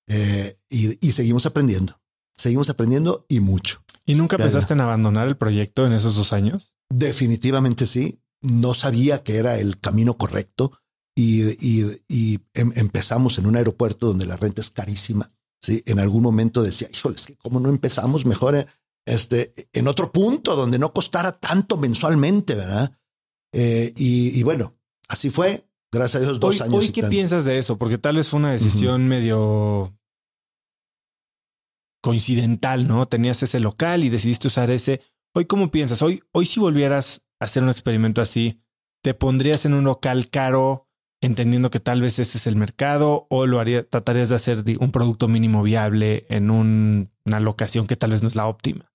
eh, 0.08 0.56
y, 0.68 1.12
seguimos 1.12 1.46
aprendiendo. 1.46 2.00
Seguimos 2.34 2.70
aprendiendo 2.70 3.26
y 3.28 3.40
mucho. 3.40 3.84
¿Y 4.06 4.14
nunca 4.14 4.36
pensaste 4.36 4.72
en 4.72 4.80
abandonar 4.80 5.28
el 5.28 5.36
proyecto 5.36 5.86
en 5.86 5.92
esos 5.92 6.16
dos 6.16 6.32
años? 6.32 6.72
Definitivamente 6.90 7.86
sí 7.86 8.21
no 8.42 8.74
sabía 8.74 9.22
que 9.22 9.36
era 9.36 9.58
el 9.58 9.78
camino 9.80 10.16
correcto 10.18 10.72
y, 11.16 11.42
em, 12.54 12.72
empezamos 12.76 13.38
en 13.38 13.46
un 13.46 13.56
aeropuerto 13.56 14.08
donde 14.08 14.26
la 14.26 14.36
renta 14.36 14.60
es 14.60 14.70
carísima. 14.70 15.30
Sí, 15.60 15.82
en 15.86 16.00
algún 16.00 16.22
momento 16.22 16.62
decía, 16.62 16.88
híjoles, 16.92 17.26
que 17.26 17.36
cómo 17.36 17.60
no 17.60 17.68
empezamos 17.68 18.26
mejor 18.26 18.66
este, 19.06 19.52
en 19.72 19.88
otro 19.88 20.10
punto 20.10 20.56
donde 20.56 20.78
no 20.78 20.92
costara 20.92 21.32
tanto 21.32 21.76
mensualmente, 21.76 22.54
¿verdad? 22.54 22.98
Eh, 23.52 23.92
y, 23.96 24.42
bueno, 24.42 24.74
así 25.08 25.30
fue. 25.30 25.68
Gracias 25.92 26.22
a 26.22 26.26
Dios, 26.26 26.40
dos 26.40 26.60
años. 26.62 26.74
Hoy, 26.74 26.88
¿qué 26.88 27.02
piensas 27.04 27.44
de 27.44 27.58
eso? 27.58 27.76
Porque 27.76 27.98
tal 27.98 28.16
vez 28.16 28.28
fue 28.28 28.40
una 28.40 28.50
decisión 28.50 29.06
medio 29.08 29.94
coincidental, 32.02 32.88
¿no? 32.88 33.06
Tenías 33.06 33.42
ese 33.42 33.60
local 33.60 34.02
y 34.02 34.08
decidiste 34.08 34.48
usar 34.48 34.70
ese. 34.70 35.02
Hoy, 35.34 35.44
¿cómo 35.44 35.70
piensas? 35.70 36.00
Hoy, 36.00 36.22
hoy 36.32 36.46
si 36.46 36.60
volvieras 36.60 37.22
hacer 37.42 37.62
un 37.62 37.70
experimento 37.70 38.20
así, 38.20 38.62
¿te 39.02 39.14
pondrías 39.14 39.64
en 39.64 39.74
un 39.74 39.84
local 39.84 40.30
caro 40.30 40.88
entendiendo 41.20 41.70
que 41.70 41.80
tal 41.80 42.00
vez 42.00 42.18
ese 42.18 42.38
es 42.38 42.46
el 42.46 42.56
mercado 42.56 43.26
o 43.30 43.46
lo 43.46 43.60
haría, 43.60 43.84
tratarías 43.84 44.28
de 44.30 44.34
hacer 44.34 44.64
un 44.80 44.90
producto 44.90 45.28
mínimo 45.28 45.62
viable 45.62 46.26
en 46.28 46.50
una 46.50 47.40
locación 47.40 47.86
que 47.86 47.96
tal 47.96 48.10
vez 48.10 48.22
no 48.22 48.28
es 48.28 48.34
la 48.34 48.46
óptima? 48.46 48.92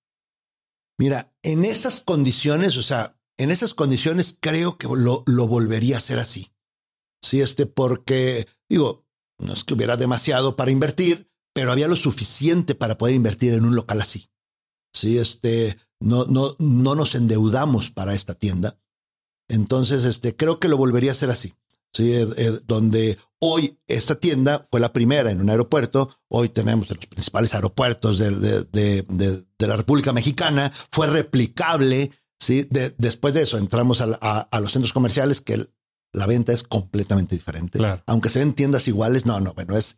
Mira, 0.98 1.32
en 1.42 1.64
esas 1.64 2.02
condiciones, 2.02 2.76
o 2.76 2.82
sea, 2.82 3.18
en 3.38 3.50
esas 3.50 3.72
condiciones 3.72 4.36
creo 4.38 4.76
que 4.76 4.88
lo, 4.88 5.22
lo 5.26 5.46
volvería 5.46 5.94
a 5.94 5.98
hacer 5.98 6.18
así. 6.18 6.52
Sí, 7.22 7.40
este, 7.40 7.66
porque 7.66 8.46
digo, 8.68 9.06
no 9.38 9.52
es 9.52 9.64
que 9.64 9.74
hubiera 9.74 9.96
demasiado 9.96 10.56
para 10.56 10.70
invertir, 10.70 11.30
pero 11.54 11.72
había 11.72 11.88
lo 11.88 11.96
suficiente 11.96 12.74
para 12.74 12.98
poder 12.98 13.14
invertir 13.14 13.54
en 13.54 13.64
un 13.64 13.74
local 13.74 14.00
así. 14.00 14.30
Sí, 14.92 15.18
este, 15.18 15.76
no, 16.00 16.24
no, 16.26 16.56
no 16.58 16.94
nos 16.94 17.14
endeudamos 17.14 17.90
para 17.90 18.14
esta 18.14 18.34
tienda. 18.34 18.78
Entonces, 19.48 20.04
este, 20.04 20.36
creo 20.36 20.60
que 20.60 20.68
lo 20.68 20.76
volvería 20.76 21.10
a 21.10 21.12
hacer 21.12 21.30
así. 21.30 21.54
Sí, 21.92 22.12
eh, 22.12 22.26
eh, 22.36 22.60
donde 22.66 23.16
hoy 23.40 23.78
esta 23.86 24.16
tienda 24.16 24.66
fue 24.70 24.78
la 24.78 24.92
primera 24.92 25.30
en 25.30 25.40
un 25.40 25.48
aeropuerto, 25.48 26.10
hoy 26.28 26.50
tenemos 26.50 26.90
los 26.90 26.98
principales 27.06 27.54
aeropuertos 27.54 28.18
de, 28.18 28.30
de, 28.30 29.02
de 29.58 29.66
la 29.66 29.76
República 29.76 30.12
Mexicana, 30.12 30.70
fue 30.90 31.06
replicable, 31.06 32.10
Sí, 32.40 32.68
después 32.98 33.34
de 33.34 33.42
eso 33.42 33.58
entramos 33.58 34.00
a, 34.00 34.60
los 34.60 34.72
centros 34.72 34.92
comerciales 34.92 35.40
que 35.40 35.68
la 36.12 36.26
venta 36.26 36.52
es 36.52 36.62
completamente 36.62 37.34
diferente. 37.34 37.80
Aunque 38.06 38.30
sean 38.30 38.52
tiendas 38.52 38.86
iguales, 38.86 39.26
no, 39.26 39.40
no, 39.40 39.54
bueno, 39.54 39.76
es 39.76 39.96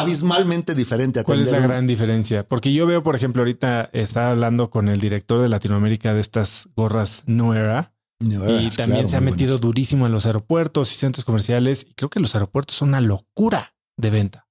abismalmente 0.00 0.74
diferente. 0.74 1.22
¿Cuál 1.24 1.42
es 1.42 1.52
la 1.52 1.60
gran 1.60 1.86
diferencia? 1.86 2.46
Porque 2.46 2.72
yo 2.72 2.86
veo, 2.86 3.02
por 3.02 3.16
ejemplo, 3.16 3.42
ahorita 3.42 3.90
estaba 3.92 4.30
hablando 4.30 4.70
con 4.70 4.88
el 4.88 5.00
director 5.00 5.40
de 5.40 5.48
Latinoamérica 5.48 6.14
de 6.14 6.20
estas 6.20 6.68
gorras 6.74 7.22
Nuera. 7.26 7.92
y 8.20 8.70
también 8.70 9.08
se 9.08 9.16
ha 9.16 9.20
metido 9.20 9.58
durísimo 9.58 10.06
en 10.06 10.12
los 10.12 10.26
aeropuertos 10.26 10.92
y 10.92 10.96
centros 10.96 11.24
comerciales. 11.24 11.86
Y 11.88 11.94
creo 11.94 12.10
que 12.10 12.20
los 12.20 12.34
aeropuertos 12.34 12.76
son 12.76 12.90
una 12.90 13.00
locura 13.00 13.74
de 13.96 14.10
venta. 14.10 14.48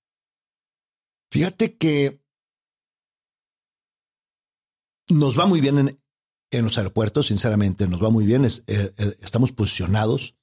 Fíjate 1.32 1.76
que 1.78 2.22
nos 5.10 5.38
va 5.38 5.46
muy 5.46 5.62
bien 5.62 5.78
en, 5.78 6.00
en 6.52 6.66
los 6.66 6.78
aeropuertos, 6.78 7.28
sinceramente, 7.28 7.88
nos 7.88 8.02
va 8.04 8.10
muy 8.10 8.26
bien, 8.26 8.46
eh, 8.46 8.50
eh, 8.68 8.94
estamos 9.22 9.52
posicionados, 9.52 10.36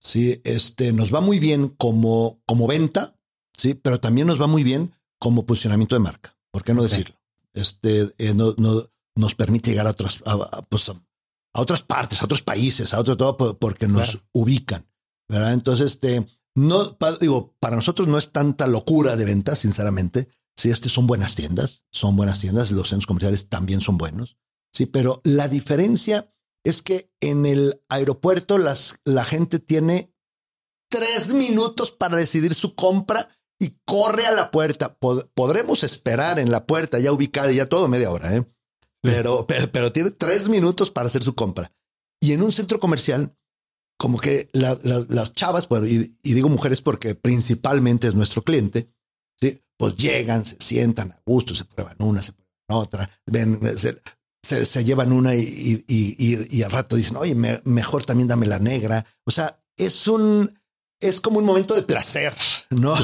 sí, 0.00 0.40
este, 0.44 0.92
nos 0.92 1.12
va 1.12 1.20
muy 1.20 1.38
bien 1.38 1.68
como, 1.68 2.40
como 2.46 2.66
venta, 2.66 3.17
sí, 3.58 3.74
pero 3.74 4.00
también 4.00 4.26
nos 4.26 4.40
va 4.40 4.46
muy 4.46 4.64
bien 4.64 4.94
como 5.18 5.44
posicionamiento 5.44 5.94
de 5.94 6.00
marca, 6.00 6.36
¿por 6.50 6.64
qué 6.64 6.72
no 6.72 6.82
decirlo? 6.82 7.16
Este, 7.52 8.08
eh, 8.18 8.34
no, 8.34 8.54
nos 9.16 9.34
permite 9.34 9.70
llegar 9.70 9.86
a 9.86 9.90
otras, 9.90 10.22
a, 10.24 10.62
pues, 10.62 10.88
a, 10.88 10.94
otras 11.54 11.82
partes, 11.82 12.22
a 12.22 12.24
otros 12.24 12.42
países, 12.42 12.94
a 12.94 13.00
otro 13.00 13.16
todo, 13.16 13.58
porque 13.58 13.88
nos 13.88 14.20
ubican, 14.32 14.86
¿verdad? 15.28 15.52
Entonces, 15.52 15.92
este, 15.92 16.26
no, 16.54 16.96
digo, 17.20 17.56
para 17.60 17.76
nosotros 17.76 18.08
no 18.08 18.16
es 18.16 18.32
tanta 18.32 18.66
locura 18.66 19.16
de 19.16 19.24
venta, 19.24 19.56
sinceramente. 19.56 20.28
Sí, 20.56 20.70
este 20.70 20.88
son 20.88 21.06
buenas 21.06 21.36
tiendas, 21.36 21.84
son 21.92 22.16
buenas 22.16 22.40
tiendas, 22.40 22.70
los 22.70 22.88
centros 22.88 23.06
comerciales 23.06 23.48
también 23.48 23.80
son 23.80 23.98
buenos. 23.98 24.36
Sí, 24.72 24.86
pero 24.86 25.20
la 25.24 25.48
diferencia 25.48 26.32
es 26.64 26.82
que 26.82 27.12
en 27.20 27.46
el 27.46 27.80
aeropuerto 27.88 28.58
las, 28.58 28.98
la 29.04 29.24
gente 29.24 29.58
tiene 29.58 30.12
tres 30.88 31.32
minutos 31.32 31.92
para 31.92 32.16
decidir 32.16 32.54
su 32.54 32.74
compra 32.74 33.28
y 33.58 33.78
corre 33.84 34.26
a 34.26 34.32
la 34.32 34.50
puerta. 34.50 34.96
podremos 35.34 35.82
esperar 35.82 36.38
en 36.38 36.50
la 36.50 36.66
puerta 36.66 36.98
ya 36.98 37.12
ubicada, 37.12 37.50
ya 37.52 37.68
todo 37.68 37.88
media 37.88 38.10
hora, 38.10 38.36
¿eh? 38.36 38.46
pero, 39.02 39.46
pero, 39.46 39.92
tiene 39.92 40.10
tres 40.10 40.48
minutos 40.48 40.90
para 40.90 41.06
hacer 41.06 41.22
su 41.22 41.34
compra. 41.34 41.72
Y 42.20 42.32
en 42.32 42.42
un 42.42 42.52
centro 42.52 42.80
comercial, 42.80 43.36
como 43.98 44.18
que 44.18 44.48
las 44.52 45.32
chavas, 45.32 45.68
bueno, 45.68 45.86
y, 45.86 46.16
digo 46.22 46.48
mujeres 46.48 46.82
porque 46.82 47.14
principalmente 47.14 48.08
es 48.08 48.14
nuestro 48.14 48.42
cliente, 48.42 48.92
¿sí? 49.40 49.62
pues 49.76 49.96
llegan, 49.96 50.44
se 50.44 50.56
sientan 50.60 51.12
a 51.12 51.22
gusto, 51.24 51.54
se 51.54 51.64
prueban 51.64 51.96
una, 52.00 52.22
se 52.22 52.32
prueban 52.32 52.86
otra, 52.86 53.10
ven, 53.26 53.60
se, 54.42 54.84
llevan 54.84 55.12
una 55.12 55.34
y, 55.34 55.84
y, 55.86 56.62
al 56.62 56.70
rato 56.70 56.96
dicen, 56.96 57.16
oye, 57.16 57.34
mejor 57.64 58.04
también 58.04 58.28
dame 58.28 58.46
la 58.46 58.58
negra. 58.58 59.04
O 59.24 59.30
sea, 59.30 59.62
es 59.76 60.08
un, 60.08 60.57
es 61.00 61.20
como 61.20 61.38
un 61.38 61.44
momento 61.44 61.74
de 61.74 61.82
placer, 61.82 62.34
¿no? 62.70 62.94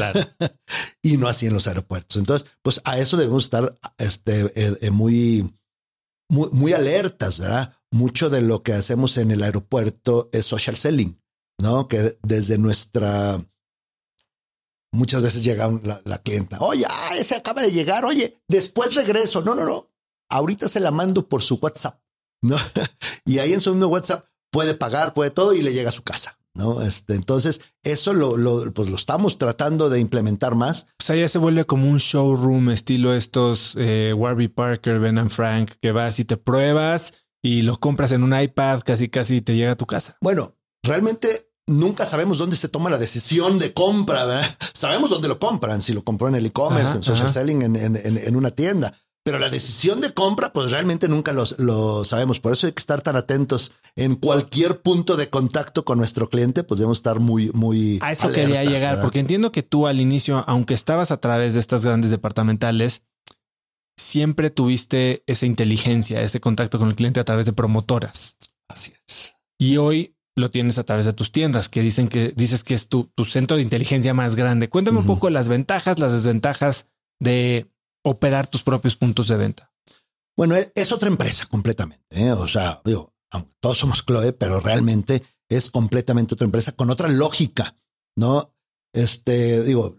y 1.02 1.16
no 1.16 1.28
así 1.28 1.46
en 1.46 1.54
los 1.54 1.66
aeropuertos. 1.66 2.16
Entonces, 2.16 2.48
pues 2.62 2.80
a 2.84 2.98
eso 2.98 3.16
debemos 3.16 3.44
estar 3.44 3.78
este, 3.98 4.40
eh, 4.54 4.76
eh, 4.80 4.90
muy, 4.90 5.54
muy, 6.28 6.48
muy, 6.52 6.72
alertas, 6.72 7.38
¿verdad? 7.38 7.74
Mucho 7.90 8.30
de 8.30 8.40
lo 8.40 8.62
que 8.62 8.72
hacemos 8.72 9.16
en 9.16 9.30
el 9.30 9.42
aeropuerto 9.42 10.28
es 10.32 10.46
social 10.46 10.76
selling, 10.76 11.20
¿no? 11.60 11.88
Que 11.88 12.18
desde 12.22 12.58
nuestra... 12.58 13.44
Muchas 14.92 15.22
veces 15.22 15.42
llega 15.42 15.68
la, 15.82 16.00
la 16.04 16.18
clienta, 16.18 16.58
oye, 16.60 16.86
ese 17.18 17.34
acaba 17.34 17.62
de 17.62 17.72
llegar, 17.72 18.04
oye, 18.04 18.40
después 18.46 18.94
regreso. 18.94 19.42
No, 19.42 19.56
no, 19.56 19.64
no 19.64 19.94
ahorita 20.34 20.68
se 20.68 20.80
la 20.80 20.90
mando 20.90 21.28
por 21.28 21.42
su 21.42 21.56
WhatsApp, 21.56 22.00
¿no? 22.42 22.56
y 23.24 23.38
ahí 23.38 23.52
en 23.52 23.60
su 23.60 23.72
mismo 23.72 23.86
WhatsApp 23.86 24.26
puede 24.50 24.74
pagar, 24.74 25.14
puede 25.14 25.30
todo 25.30 25.54
y 25.54 25.62
le 25.62 25.72
llega 25.72 25.90
a 25.90 25.92
su 25.92 26.02
casa. 26.02 26.38
¿No? 26.54 26.82
Este, 26.82 27.14
entonces, 27.14 27.60
eso 27.82 28.12
lo, 28.12 28.36
lo, 28.36 28.72
pues 28.72 28.88
lo 28.88 28.96
estamos 28.96 29.38
tratando 29.38 29.90
de 29.90 30.00
implementar 30.00 30.54
más. 30.54 30.86
O 31.02 31.04
sea, 31.04 31.16
ya 31.16 31.28
se 31.28 31.38
vuelve 31.38 31.64
como 31.64 31.88
un 31.88 31.98
showroom 31.98 32.70
estilo 32.70 33.14
estos 33.14 33.74
eh, 33.78 34.14
Warby 34.16 34.48
Parker, 34.48 35.00
Ben 35.00 35.18
and 35.18 35.30
Frank, 35.30 35.72
que 35.80 35.92
vas 35.92 36.18
y 36.20 36.24
te 36.24 36.36
pruebas 36.36 37.14
y 37.42 37.62
lo 37.62 37.78
compras 37.78 38.12
en 38.12 38.22
un 38.22 38.38
iPad, 38.38 38.80
casi 38.84 39.08
casi 39.08 39.42
te 39.42 39.54
llega 39.54 39.72
a 39.72 39.76
tu 39.76 39.86
casa. 39.86 40.16
Bueno, 40.20 40.56
realmente 40.82 41.50
nunca 41.66 42.06
sabemos 42.06 42.38
dónde 42.38 42.56
se 42.56 42.68
toma 42.68 42.90
la 42.90 42.98
decisión 42.98 43.58
de 43.58 43.72
compra. 43.72 44.24
¿verdad? 44.24 44.56
Sabemos 44.74 45.10
dónde 45.10 45.28
lo 45.28 45.38
compran, 45.38 45.82
si 45.82 45.92
lo 45.92 46.04
compró 46.04 46.28
en 46.28 46.34
el 46.36 46.46
e-commerce, 46.46 46.96
en 46.96 47.02
social 47.02 47.28
selling, 47.28 47.62
en, 47.62 47.76
en, 47.76 47.96
en, 47.96 48.36
una 48.36 48.50
tienda. 48.50 48.94
Pero 49.24 49.38
la 49.38 49.48
decisión 49.48 50.02
de 50.02 50.12
compra, 50.12 50.52
pues 50.52 50.70
realmente 50.70 51.08
nunca 51.08 51.32
lo 51.32 52.04
sabemos. 52.04 52.40
Por 52.40 52.52
eso 52.52 52.66
hay 52.66 52.72
que 52.72 52.80
estar 52.80 53.00
tan 53.00 53.16
atentos 53.16 53.72
en 53.96 54.16
cualquier 54.16 54.82
punto 54.82 55.16
de 55.16 55.30
contacto 55.30 55.86
con 55.86 55.96
nuestro 55.96 56.28
cliente, 56.28 56.62
pues 56.62 56.78
debemos 56.78 56.98
estar 56.98 57.20
muy, 57.20 57.50
muy. 57.54 57.98
A 58.02 58.12
eso 58.12 58.30
quería 58.30 58.62
llegar, 58.64 59.00
porque 59.00 59.20
entiendo 59.20 59.50
que 59.50 59.62
tú 59.62 59.86
al 59.86 59.98
inicio, 59.98 60.44
aunque 60.46 60.74
estabas 60.74 61.10
a 61.10 61.16
través 61.16 61.54
de 61.54 61.60
estas 61.60 61.86
grandes 61.86 62.10
departamentales, 62.10 63.04
siempre 63.96 64.50
tuviste 64.50 65.22
esa 65.26 65.46
inteligencia, 65.46 66.20
ese 66.20 66.40
contacto 66.40 66.78
con 66.78 66.88
el 66.88 66.94
cliente 66.94 67.18
a 67.18 67.24
través 67.24 67.46
de 67.46 67.54
promotoras. 67.54 68.36
Así 68.68 68.92
es. 69.08 69.36
Y 69.58 69.78
hoy 69.78 70.16
lo 70.36 70.50
tienes 70.50 70.76
a 70.76 70.84
través 70.84 71.06
de 71.06 71.14
tus 71.14 71.32
tiendas, 71.32 71.70
que 71.70 71.80
dicen 71.80 72.08
que 72.08 72.34
dices 72.36 72.62
que 72.62 72.74
es 72.74 72.88
tu, 72.88 73.04
tu 73.14 73.24
centro 73.24 73.56
de 73.56 73.62
inteligencia 73.62 74.12
más 74.12 74.36
grande. 74.36 74.68
Cuéntame 74.68 74.98
un 74.98 75.06
poco 75.06 75.30
las 75.30 75.48
ventajas, 75.48 75.98
las 75.98 76.12
desventajas 76.12 76.88
de 77.20 77.66
operar 78.04 78.46
tus 78.46 78.62
propios 78.62 78.96
puntos 78.96 79.28
de 79.28 79.36
venta? 79.36 79.72
Bueno, 80.36 80.56
e, 80.56 80.70
es 80.74 80.92
otra 80.92 81.08
empresa 81.08 81.46
completamente. 81.46 82.04
¿eh? 82.10 82.32
O 82.32 82.48
sea, 82.48 82.80
digo, 82.84 83.14
todos 83.60 83.78
somos 83.78 84.04
Chloe, 84.04 84.32
pero 84.32 84.60
realmente 84.60 85.22
es 85.48 85.70
completamente 85.70 86.34
otra 86.34 86.44
empresa 86.44 86.72
con 86.72 86.90
otra 86.90 87.08
lógica, 87.08 87.76
¿no? 88.16 88.54
Este, 88.92 89.62
digo, 89.64 89.96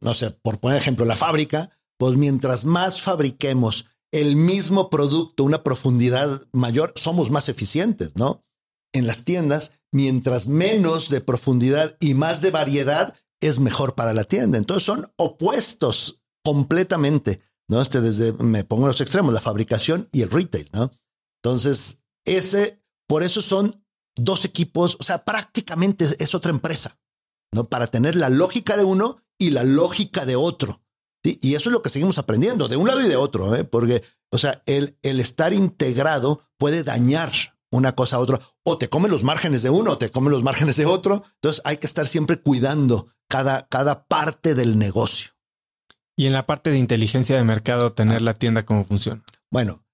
no 0.00 0.14
sé, 0.14 0.30
por 0.30 0.60
poner 0.60 0.78
ejemplo, 0.78 1.04
la 1.04 1.16
fábrica, 1.16 1.70
pues 1.98 2.16
mientras 2.16 2.64
más 2.64 3.02
fabriquemos 3.02 3.86
el 4.12 4.36
mismo 4.36 4.90
producto, 4.90 5.42
una 5.42 5.64
profundidad 5.64 6.46
mayor, 6.52 6.92
somos 6.94 7.30
más 7.30 7.48
eficientes, 7.48 8.14
¿no? 8.14 8.44
En 8.92 9.08
las 9.08 9.24
tiendas, 9.24 9.72
mientras 9.90 10.46
menos 10.46 11.08
de 11.10 11.20
profundidad 11.20 11.96
y 11.98 12.14
más 12.14 12.40
de 12.40 12.52
variedad, 12.52 13.16
es 13.40 13.58
mejor 13.58 13.96
para 13.96 14.14
la 14.14 14.22
tienda. 14.22 14.58
Entonces 14.58 14.84
son 14.84 15.12
opuestos 15.16 16.22
completamente, 16.44 17.40
¿no? 17.68 17.80
Este 17.80 18.00
desde, 18.00 18.32
me 18.34 18.64
pongo 18.64 18.86
los 18.86 19.00
extremos, 19.00 19.32
la 19.32 19.40
fabricación 19.40 20.08
y 20.12 20.22
el 20.22 20.30
retail, 20.30 20.68
¿no? 20.72 20.92
Entonces, 21.42 22.00
ese, 22.24 22.82
por 23.08 23.22
eso 23.22 23.42
son 23.42 23.84
dos 24.16 24.44
equipos, 24.44 24.96
o 25.00 25.02
sea, 25.02 25.24
prácticamente 25.24 26.06
es 26.18 26.34
otra 26.34 26.50
empresa, 26.50 26.98
¿no? 27.52 27.64
Para 27.64 27.88
tener 27.88 28.14
la 28.14 28.28
lógica 28.28 28.76
de 28.76 28.84
uno 28.84 29.22
y 29.38 29.50
la 29.50 29.64
lógica 29.64 30.24
de 30.26 30.36
otro. 30.36 30.82
Y 31.22 31.54
eso 31.54 31.70
es 31.70 31.72
lo 31.72 31.82
que 31.82 31.88
seguimos 31.88 32.18
aprendiendo, 32.18 32.68
de 32.68 32.76
un 32.76 32.86
lado 32.86 33.00
y 33.00 33.08
de 33.08 33.16
otro, 33.16 33.54
¿eh? 33.54 33.64
porque, 33.64 34.02
o 34.30 34.36
sea, 34.36 34.62
el, 34.66 34.98
el 35.02 35.20
estar 35.20 35.54
integrado 35.54 36.42
puede 36.58 36.84
dañar 36.84 37.32
una 37.72 37.94
cosa 37.94 38.16
a 38.16 38.18
otra, 38.20 38.40
o 38.62 38.76
te 38.76 38.90
come 38.90 39.08
los 39.08 39.24
márgenes 39.24 39.62
de 39.62 39.70
uno, 39.70 39.92
o 39.92 39.98
te 39.98 40.10
come 40.10 40.30
los 40.30 40.42
márgenes 40.42 40.76
de 40.76 40.84
otro. 40.84 41.24
Entonces 41.36 41.62
hay 41.64 41.78
que 41.78 41.86
estar 41.86 42.06
siempre 42.06 42.40
cuidando 42.40 43.08
cada, 43.28 43.66
cada 43.68 44.06
parte 44.06 44.54
del 44.54 44.78
negocio. 44.78 45.33
Y 46.16 46.26
en 46.26 46.32
la 46.32 46.46
parte 46.46 46.70
de 46.70 46.78
inteligencia 46.78 47.36
de 47.36 47.44
mercado, 47.44 47.92
tener 47.92 48.22
la 48.22 48.34
tienda 48.34 48.64
cómo 48.64 48.84
funciona. 48.84 49.22
Bueno, 49.50 49.84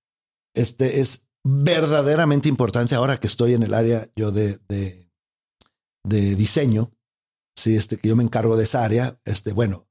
este 0.54 1.00
es 1.00 1.26
verdaderamente 1.42 2.48
importante 2.48 2.94
ahora 2.94 3.18
que 3.18 3.26
estoy 3.26 3.54
en 3.54 3.62
el 3.62 3.72
área 3.72 4.06
yo 4.16 4.30
de, 4.30 4.58
de, 4.68 5.10
de 6.04 6.36
diseño. 6.36 6.92
Sí, 7.56 7.76
este 7.76 7.96
que 7.96 8.08
yo 8.08 8.16
me 8.16 8.22
encargo 8.22 8.56
de 8.56 8.64
esa 8.64 8.84
área. 8.84 9.18
Este, 9.24 9.52
bueno, 9.52 9.88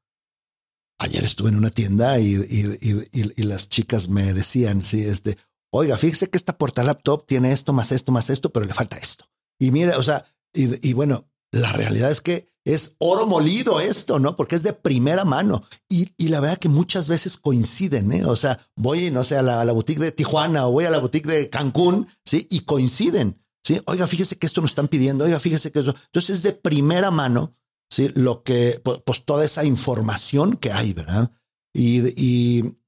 ayer 1.00 1.24
estuve 1.24 1.50
en 1.50 1.56
una 1.56 1.72
tienda 1.72 2.20
y, 2.20 2.36
y, 2.36 3.44
las 3.44 3.70
chicas 3.70 4.10
me 4.10 4.34
decían, 4.34 4.84
sí, 4.84 5.04
este, 5.04 5.38
oiga, 5.72 5.98
fíjese 5.98 6.30
que 6.30 6.38
esta 6.38 6.58
porta 6.58 6.84
laptop 6.84 7.26
tiene 7.26 7.52
esto 7.52 7.74
más 7.74 7.92
esto 7.92 8.12
más 8.12 8.30
esto, 8.30 8.52
pero 8.52 8.66
le 8.66 8.74
falta 8.74 8.98
esto. 8.98 9.26
Y 9.60 9.72
mira, 9.72 9.98
o 9.98 10.04
sea, 10.04 10.26
y, 10.54 10.94
bueno, 10.94 11.30
la 11.52 11.72
realidad 11.74 12.12
es 12.12 12.22
que 12.22 12.49
es 12.66 12.96
oro 13.00 13.26
molido 13.26 13.80
esto, 13.80 14.20
¿no? 14.20 14.36
Porque 14.36 14.56
es 14.56 14.64
de 14.64 14.74
primera 14.74 15.26
mano. 15.26 15.64
Y, 15.88 16.14
y 16.18 16.30
la 16.30 16.40
verdad 16.40 16.60
que 16.60 16.70
muchas 16.70 17.08
veces 17.08 17.38
coinciden, 17.38 18.12
¿eh? 18.12 18.26
O 18.26 18.36
sea, 18.36 18.60
voy, 18.76 19.12
no 19.12 19.24
sé, 19.24 19.38
a 19.38 19.42
la, 19.42 19.72
boutique 19.72 20.00
de 20.02 20.12
Tijuana 20.12 20.68
o 20.68 20.72
voy 20.72 20.86
a 20.86 20.92
la 20.92 21.00
boutique 21.00 21.30
de 21.30 21.50
Cancún, 21.50 22.08
¿sí? 22.26 22.48
Y 22.50 22.62
coinciden, 22.62 23.42
¿sí? 23.64 23.82
Oiga, 23.86 24.08
fíjese 24.08 24.38
que 24.38 24.48
esto 24.48 24.62
nos 24.62 24.72
están 24.72 24.88
pidiendo, 24.88 25.26
oiga, 25.26 25.40
fíjese 25.40 25.72
que 25.72 25.80
eso. 25.80 25.96
Entonces 26.06 26.38
es 26.38 26.44
de 26.44 26.54
primera 26.54 27.12
mano, 27.12 27.56
¿sí? 27.90 28.10
Lo 28.16 28.44
que, 28.44 28.82
pues 28.84 29.26
toda 29.26 29.46
esa 29.46 29.66
información 29.66 30.58
que 30.58 30.72
hay, 30.72 30.94
¿verdad? 30.94 31.32
Y, 31.74 32.02
y 32.18 32.80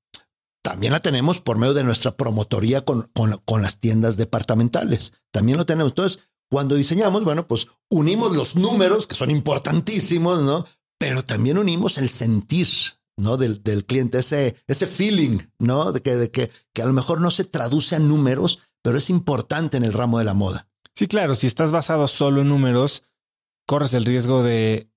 también 0.64 0.94
la 0.94 1.02
tenemos 1.02 1.40
por 1.40 1.58
medio 1.58 1.74
de 1.74 1.84
nuestra 1.84 2.16
promotoría 2.16 2.86
con, 2.86 3.10
con, 3.14 3.42
con 3.46 3.62
las 3.62 3.80
tiendas 3.80 4.18
departamentales. 4.18 5.14
También 5.32 5.58
lo 5.58 5.66
tenemos. 5.66 5.92
Entonces, 5.92 6.20
cuando 6.52 6.76
diseñamos, 6.76 7.24
bueno, 7.24 7.48
pues 7.48 7.68
unimos 7.90 8.36
los 8.36 8.58
números 8.58 9.08
que 9.08 9.16
son 9.16 9.32
importantísimos, 9.32 10.42
¿no? 10.42 10.66
Pero 11.00 11.24
también 11.24 11.58
unimos 11.58 11.98
el 11.98 12.10
sentir, 12.10 12.68
¿no? 13.18 13.38
Del, 13.38 13.64
del 13.64 13.86
cliente, 13.86 14.20
ese, 14.20 14.58
ese 14.68 14.86
feeling, 14.86 15.40
¿no? 15.60 15.94
De 15.94 16.02
que, 16.02 16.16
de 16.16 16.30
que, 16.30 16.52
que 16.74 16.82
a 16.82 16.86
lo 16.86 16.92
mejor 16.92 17.22
no 17.22 17.32
se 17.32 17.46
traduce 17.46 17.96
a 17.96 18.00
números, 18.00 18.60
pero 18.84 18.98
es 18.98 19.10
importante 19.10 19.78
en 19.78 19.86
el 19.86 19.94
ramo 19.94 20.20
de 20.20 20.26
la 20.26 20.34
moda. 20.34 20.68
Sí, 20.94 21.08
claro, 21.08 21.36
si 21.36 21.48
estás 21.48 21.72
basado 21.72 22.08
solo 22.10 22.42
en 22.42 22.50
números, 22.50 23.04
corres 23.66 23.94
el 23.94 24.04
riesgo 24.04 24.44
de, 24.44 24.92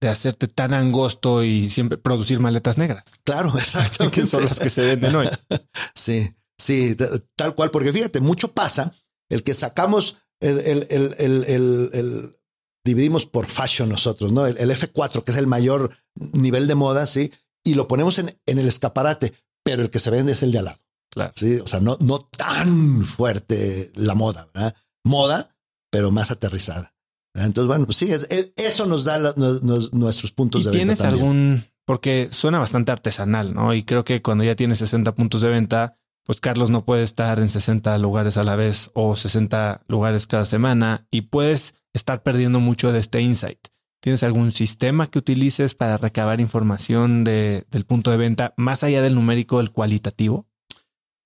de 0.00 0.08
hacerte 0.08 0.48
tan 0.48 0.74
angosto 0.74 1.44
y 1.44 1.70
siempre 1.70 1.98
producir 1.98 2.40
maletas 2.40 2.78
negras. 2.78 3.04
Claro, 3.22 3.50
exacto. 3.56 4.10
que 4.10 4.26
son 4.26 4.44
las 4.44 4.58
que 4.58 4.70
se 4.70 4.82
venden 4.82 5.14
hoy. 5.14 5.28
sí, 5.94 6.34
sí, 6.58 6.96
tal 7.36 7.54
cual, 7.54 7.70
porque 7.70 7.92
fíjate, 7.92 8.20
mucho 8.20 8.52
pasa 8.52 8.92
el 9.28 9.44
que 9.44 9.54
sacamos 9.54 10.16
el, 10.40 10.86
el, 10.90 11.14
el, 11.18 12.36
dividimos 12.84 13.26
por 13.26 13.46
fashion 13.46 13.88
nosotros, 13.88 14.32
¿no? 14.32 14.46
El, 14.46 14.70
F4, 14.70 15.24
que 15.24 15.32
es 15.32 15.38
el 15.38 15.46
mayor 15.46 15.90
nivel 16.14 16.66
de 16.66 16.74
moda, 16.74 17.06
sí, 17.06 17.32
y 17.64 17.74
lo 17.74 17.88
ponemos 17.88 18.18
en, 18.18 18.38
en 18.46 18.58
el 18.58 18.68
escaparate, 18.68 19.34
pero 19.64 19.82
el 19.82 19.90
que 19.90 19.98
se 19.98 20.10
vende 20.10 20.32
es 20.32 20.42
el 20.42 20.52
de 20.52 20.58
al 20.58 20.64
lado. 20.66 20.78
Claro. 21.10 21.32
Sí, 21.36 21.56
o 21.56 21.66
sea, 21.66 21.80
no, 21.80 21.96
no 22.00 22.20
tan 22.20 23.02
fuerte 23.04 23.90
la 23.94 24.14
moda, 24.14 24.50
¿verdad? 24.54 24.74
Moda, 25.04 25.56
pero 25.90 26.10
más 26.10 26.30
aterrizada. 26.30 26.94
Entonces, 27.34 27.68
bueno, 27.68 27.86
pues 27.86 27.98
sí, 27.98 28.10
eso 28.56 28.86
nos 28.86 29.04
da 29.04 29.34
nuestros 29.92 30.32
puntos 30.32 30.64
de 30.64 30.70
venta. 30.70 30.78
¿Tienes 30.78 31.00
algún, 31.02 31.64
porque 31.84 32.28
suena 32.30 32.58
bastante 32.58 32.92
artesanal, 32.92 33.54
¿no? 33.54 33.74
Y 33.74 33.84
creo 33.84 34.04
que 34.04 34.22
cuando 34.22 34.44
ya 34.44 34.56
tienes 34.56 34.78
60 34.78 35.14
puntos 35.14 35.42
de 35.42 35.50
venta, 35.50 35.98
pues 36.26 36.40
Carlos 36.40 36.70
no 36.70 36.84
puede 36.84 37.04
estar 37.04 37.38
en 37.38 37.48
60 37.48 37.96
lugares 37.98 38.36
a 38.36 38.42
la 38.42 38.56
vez 38.56 38.90
o 38.94 39.16
60 39.16 39.82
lugares 39.86 40.26
cada 40.26 40.44
semana 40.44 41.06
y 41.10 41.22
puedes 41.22 41.74
estar 41.94 42.22
perdiendo 42.22 42.58
mucho 42.58 42.92
de 42.92 42.98
este 42.98 43.20
insight. 43.20 43.68
¿Tienes 44.00 44.22
algún 44.22 44.52
sistema 44.52 45.06
que 45.06 45.18
utilices 45.18 45.74
para 45.74 45.96
recabar 45.96 46.40
información 46.40 47.24
de, 47.24 47.64
del 47.70 47.86
punto 47.86 48.10
de 48.10 48.16
venta 48.16 48.54
más 48.56 48.84
allá 48.84 49.02
del 49.02 49.14
numérico, 49.14 49.60
el 49.60 49.70
cualitativo? 49.70 50.46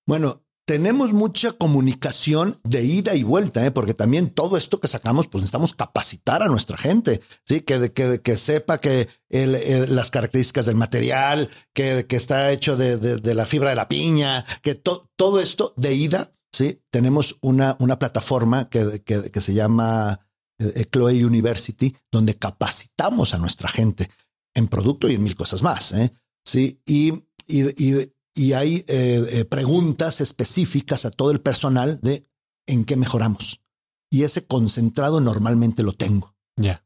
Bueno, 0.05 0.40
tenemos 0.65 1.11
mucha 1.11 1.51
comunicación 1.53 2.59
de 2.63 2.83
ida 2.83 3.15
y 3.15 3.23
vuelta, 3.23 3.65
¿eh? 3.65 3.71
porque 3.71 3.93
también 3.93 4.29
todo 4.29 4.57
esto 4.57 4.79
que 4.79 4.87
sacamos, 4.87 5.27
pues 5.27 5.41
necesitamos 5.41 5.73
capacitar 5.73 6.43
a 6.43 6.47
nuestra 6.47 6.77
gente, 6.77 7.21
¿sí? 7.45 7.61
que, 7.61 7.91
que, 7.91 8.21
que 8.21 8.37
sepa 8.37 8.79
que 8.79 9.09
las 9.29 10.11
características 10.11 10.65
del 10.65 10.75
material, 10.75 11.49
que, 11.73 12.05
que 12.07 12.15
está 12.15 12.51
hecho 12.51 12.77
de, 12.77 12.97
de, 12.97 13.35
la 13.35 13.45
fibra 13.45 13.69
de 13.69 13.75
la 13.75 13.87
piña, 13.87 14.45
que 14.61 14.75
todo 14.75 15.39
esto 15.39 15.73
de 15.77 15.95
ida, 15.95 16.33
¿sí? 16.51 16.81
tenemos 16.89 17.37
una, 17.41 17.75
una 17.79 17.97
plataforma 17.97 18.69
que, 18.69 19.01
que, 19.03 19.41
se 19.41 19.53
llama 19.53 20.19
eh, 20.59 20.85
Chloe 20.91 21.25
University, 21.25 21.95
donde 22.11 22.37
capacitamos 22.37 23.33
a 23.33 23.39
nuestra 23.39 23.67
gente 23.67 24.09
en 24.53 24.67
producto 24.67 25.09
y 25.09 25.15
en 25.15 25.23
mil 25.23 25.35
cosas 25.35 25.63
más. 25.63 25.91
¿eh? 25.93 26.13
Sí, 26.45 26.81
y, 26.85 27.23
y 27.47 28.11
y 28.35 28.53
hay 28.53 28.85
eh, 28.87 29.23
eh, 29.31 29.45
preguntas 29.45 30.21
específicas 30.21 31.05
a 31.05 31.11
todo 31.11 31.31
el 31.31 31.41
personal 31.41 31.99
de 32.01 32.27
en 32.65 32.85
qué 32.85 32.95
mejoramos. 32.95 33.61
Y 34.09 34.23
ese 34.23 34.45
concentrado 34.45 35.21
normalmente 35.21 35.83
lo 35.83 35.93
tengo. 35.93 36.35
Ya. 36.57 36.85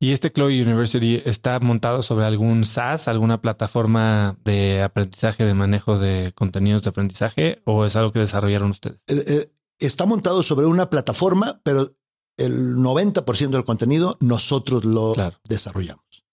¿Y 0.00 0.12
este 0.12 0.30
Chloe 0.30 0.62
University 0.62 1.20
está 1.24 1.58
montado 1.58 2.02
sobre 2.02 2.24
algún 2.24 2.64
SaaS, 2.64 3.08
alguna 3.08 3.40
plataforma 3.40 4.36
de 4.44 4.82
aprendizaje, 4.82 5.44
de 5.44 5.54
manejo 5.54 5.98
de 5.98 6.32
contenidos 6.34 6.82
de 6.82 6.90
aprendizaje, 6.90 7.62
o 7.64 7.84
es 7.84 7.96
algo 7.96 8.12
que 8.12 8.20
desarrollaron 8.20 8.70
ustedes? 8.70 9.00
Eh, 9.08 9.50
está 9.80 10.06
montado 10.06 10.44
sobre 10.44 10.66
una 10.66 10.88
plataforma, 10.88 11.60
pero 11.64 11.96
el 12.36 12.76
90% 12.76 13.50
del 13.50 13.64
contenido 13.64 14.16
nosotros 14.20 14.84
lo 14.84 15.14
desarrollamos. 15.44 16.24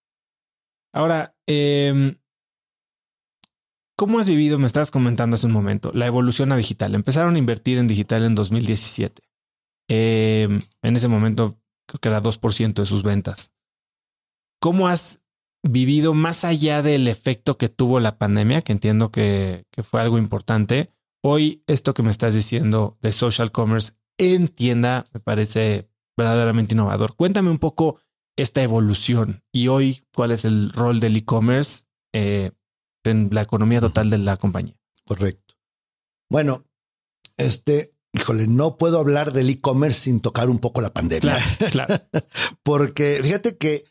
Ahora, 0.94 1.36
eh, 1.48 2.16
¿Cómo 3.98 4.20
has 4.20 4.28
vivido, 4.28 4.58
me 4.58 4.68
estabas 4.68 4.92
comentando 4.92 5.36
hace 5.36 5.46
un 5.46 5.54
momento, 5.54 5.92
la 5.94 6.06
evolución 6.06 6.52
a 6.52 6.58
digital? 6.58 6.96
Empezaron 6.96 7.36
a 7.36 7.40
invertir 7.40 7.78
en 7.78 7.88
digital 7.88 8.24
en 8.24 8.36
2017. 8.36 9.22
Em, 9.88 10.60
en 10.82 10.96
ese 10.96 11.08
momento 11.08 11.58
creo 11.88 12.00
que 12.02 12.10
era 12.10 12.22
2% 12.22 12.82
de 12.82 12.86
sus 12.86 13.04
ventas. 13.04 13.54
¿Cómo 14.60 14.88
has 14.88 15.22
vivido 15.64 16.14
más 16.14 16.44
allá 16.44 16.82
del 16.82 17.08
efecto 17.08 17.58
que 17.58 17.70
tuvo 17.70 18.00
la 18.00 18.18
pandemia, 18.18 18.62
que 18.62 18.74
entiendo 18.74 19.12
que, 19.12 19.66
que 19.72 19.84
fue 19.84 20.02
algo 20.02 20.18
importante? 20.18 20.92
Hoy 21.24 21.64
esto 21.68 21.94
que 21.94 22.04
me 22.04 22.12
estás 22.12 22.34
diciendo 22.34 22.98
de 23.02 23.14
social 23.14 23.52
commerce 23.52 23.94
en 24.18 24.48
tienda 24.50 25.06
me 25.14 25.20
parece 25.22 25.90
verdaderamente 26.18 26.74
innovador. 26.74 27.16
Cuéntame 27.16 27.50
un 27.50 27.60
poco 27.60 28.02
esta 28.38 28.62
evolución 28.62 29.44
y 29.54 29.70
hoy 29.70 30.04
cuál 30.14 30.32
es 30.32 30.44
el 30.44 30.70
rol 30.72 31.00
del 31.00 31.16
e-commerce 31.16 31.86
eh, 32.14 32.52
en 33.10 33.30
la 33.32 33.42
economía 33.42 33.82
total 33.82 34.10
de 34.10 34.18
la 34.18 34.38
compañía. 34.38 34.76
Correcto. 35.06 35.56
Bueno, 36.30 36.66
este, 37.38 37.94
híjole, 38.14 38.48
no 38.48 38.78
puedo 38.78 39.00
hablar 39.00 39.34
del 39.34 39.50
e-commerce 39.50 40.02
sin 40.02 40.20
tocar 40.20 40.50
un 40.50 40.60
poco 40.60 40.82
la 40.82 40.94
pandemia. 40.94 41.38
Claro, 41.72 41.96
Porque 42.64 43.20
fíjate 43.22 43.58
que 43.58 43.86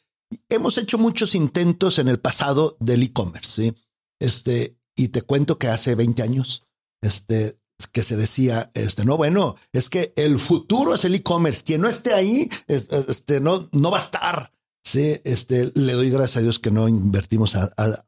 hemos 0.49 0.79
hecho 0.79 0.99
muchos 0.99 1.35
intentos 1.35 1.99
en 1.99 2.09
el 2.09 2.19
pasado 2.19 2.77
del 2.81 3.03
e-commerce, 3.03 3.75
Este, 4.21 4.77
y 4.97 5.09
te 5.09 5.23
cuento 5.23 5.59
que 5.59 5.69
hace 5.69 5.95
20 5.95 6.23
años, 6.23 6.63
este, 7.03 7.59
que 7.93 8.03
se 8.03 8.17
decía, 8.17 8.71
este, 8.75 9.05
no, 9.05 9.17
bueno, 9.17 9.57
es 9.73 9.91
que 9.91 10.13
el 10.17 10.39
futuro 10.39 10.95
es 10.95 11.05
el 11.05 11.15
e-commerce. 11.15 11.63
Quien 11.65 11.81
no 11.81 11.89
esté 11.89 12.15
ahí, 12.15 12.49
este, 12.67 13.41
no, 13.41 13.69
no 13.73 13.91
va 13.91 13.99
a 13.99 14.03
estar. 14.03 14.54
Sí, 14.85 15.17
este, 15.25 15.73
le 15.75 15.95
doy 15.95 16.11
gracias 16.11 16.37
a 16.37 16.43
Dios 16.43 16.59
que 16.59 16.71
no 16.71 16.89
invertimos 16.89 17.57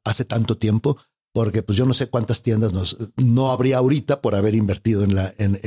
hace 0.04 0.24
tanto 0.26 0.58
tiempo, 0.58 0.98
porque 1.32 1.62
pues 1.62 1.78
yo 1.78 1.86
no 1.86 1.94
sé 1.94 2.08
cuántas 2.08 2.42
tiendas 2.42 2.72
nos, 2.72 2.96
no 3.16 3.50
habría 3.50 3.78
ahorita 3.78 4.20
por 4.20 4.34
haber 4.34 4.54
invertido 4.54 5.02
en, 5.02 5.14
la, 5.14 5.34
en, 5.38 5.58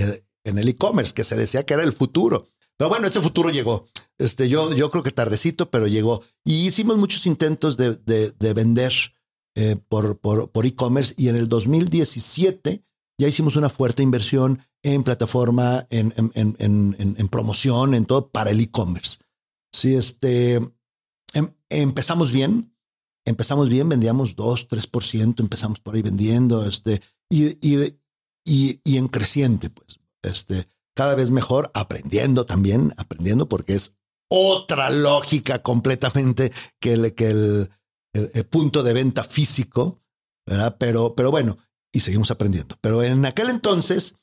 en 0.43 0.57
el 0.57 0.67
e-commerce, 0.67 1.13
que 1.13 1.23
se 1.23 1.35
decía 1.35 1.65
que 1.65 1.73
era 1.73 1.83
el 1.83 1.93
futuro. 1.93 2.47
Pero 2.77 2.89
bueno, 2.89 3.07
ese 3.07 3.19
futuro 3.19 3.49
llegó. 3.49 3.87
Este, 4.17 4.47
yo, 4.47 4.73
yo 4.73 4.89
creo 4.91 5.03
que 5.03 5.11
tardecito, 5.11 5.69
pero 5.69 5.87
llegó. 5.87 6.23
Y 6.45 6.67
hicimos 6.67 6.97
muchos 6.97 7.25
intentos 7.25 7.75
de, 7.75 7.95
de, 7.95 8.53
vender 8.53 8.93
eh, 9.55 9.75
por, 9.89 10.19
por, 10.19 10.51
por 10.51 10.65
e-commerce 10.65 11.13
y 11.17 11.27
en 11.27 11.35
el 11.35 11.49
2017 11.49 12.83
ya 13.17 13.27
hicimos 13.27 13.57
una 13.57 13.69
fuerte 13.69 14.01
inversión 14.01 14.61
en 14.81 15.03
plataforma, 15.03 15.85
en, 15.89 16.13
en, 16.17 16.55
en, 16.57 17.15
en 17.17 17.27
promoción, 17.27 17.93
en 17.93 18.05
todo 18.05 18.29
para 18.29 18.51
el 18.51 18.61
e-commerce. 18.61 19.17
Sí, 19.73 19.95
este, 19.95 20.61
empezamos 21.69 22.31
bien, 22.31 22.75
empezamos 23.25 23.69
bien, 23.69 23.89
vendíamos 23.89 24.35
2, 24.35 24.67
3%, 24.69 25.39
empezamos 25.39 25.79
por 25.79 25.95
ahí 25.95 26.01
vendiendo, 26.01 26.65
este, 26.65 27.01
y, 27.29 27.47
y, 27.67 27.99
y, 28.45 28.81
y 28.83 28.97
en 28.97 29.07
creciente, 29.07 29.69
pues, 29.69 29.99
este, 30.23 30.67
cada 30.95 31.15
vez 31.15 31.31
mejor, 31.31 31.71
aprendiendo 31.73 32.45
también, 32.45 32.93
aprendiendo 32.97 33.47
porque 33.47 33.75
es 33.75 33.97
otra 34.29 34.89
lógica 34.91 35.61
completamente 35.61 36.51
que 36.79 36.93
el, 36.93 37.15
que 37.15 37.29
el, 37.29 37.69
el, 38.13 38.45
punto 38.45 38.83
de 38.83 38.93
venta 38.93 39.23
físico, 39.23 40.01
¿verdad? 40.45 40.77
Pero, 40.79 41.15
pero 41.15 41.31
bueno, 41.31 41.57
y 41.91 42.01
seguimos 42.01 42.31
aprendiendo. 42.31 42.77
Pero 42.81 43.03
en 43.03 43.25
aquel 43.25 43.49
entonces, 43.49 44.15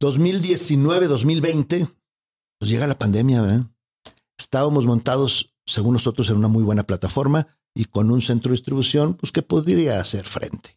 2019, 0.00 1.08
2020, 1.08 1.88
pues 2.58 2.70
llega 2.70 2.86
la 2.86 2.98
pandemia, 2.98 3.42
¿verdad? 3.42 3.66
Estábamos 4.38 4.86
montados 4.86 5.55
según 5.66 5.94
nosotros, 5.94 6.30
en 6.30 6.36
una 6.36 6.48
muy 6.48 6.62
buena 6.62 6.84
plataforma 6.84 7.46
y 7.74 7.86
con 7.86 8.10
un 8.10 8.22
centro 8.22 8.50
de 8.50 8.56
distribución, 8.56 9.14
pues 9.14 9.32
que 9.32 9.42
podría 9.42 10.00
hacer 10.00 10.24
frente 10.26 10.76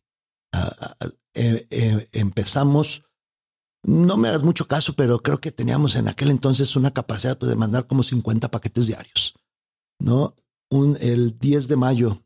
eh, 1.35 1.67
eh, 1.69 2.09
empezamos, 2.13 3.03
no 3.83 4.17
me 4.17 4.29
hagas 4.29 4.43
mucho 4.43 4.67
caso, 4.67 4.95
pero 4.95 5.19
creo 5.19 5.39
que 5.39 5.51
teníamos 5.51 5.95
en 5.95 6.07
aquel 6.07 6.31
entonces 6.31 6.75
una 6.75 6.91
capacidad 6.91 7.37
pues, 7.37 7.49
de 7.49 7.55
mandar 7.55 7.87
como 7.87 8.03
50 8.03 8.49
paquetes 8.51 8.87
diarios, 8.87 9.35
¿no? 9.99 10.35
Un, 10.69 10.97
el 10.99 11.37
10 11.37 11.67
de 11.67 11.75
mayo. 11.75 12.23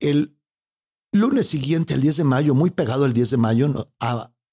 El 0.00 0.38
lunes 1.12 1.48
siguiente, 1.48 1.94
el 1.94 2.00
10 2.00 2.18
de 2.18 2.24
mayo, 2.24 2.54
muy 2.54 2.70
pegado 2.70 3.04
al 3.04 3.12
10 3.12 3.30
de 3.30 3.36
mayo, 3.36 3.92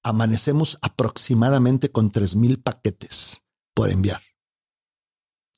amanecemos 0.02 0.78
aproximadamente 0.82 1.90
con 1.90 2.10
3 2.10 2.36
mil 2.36 2.62
paquetes 2.62 3.42
por 3.74 3.90
enviar. 3.90 4.22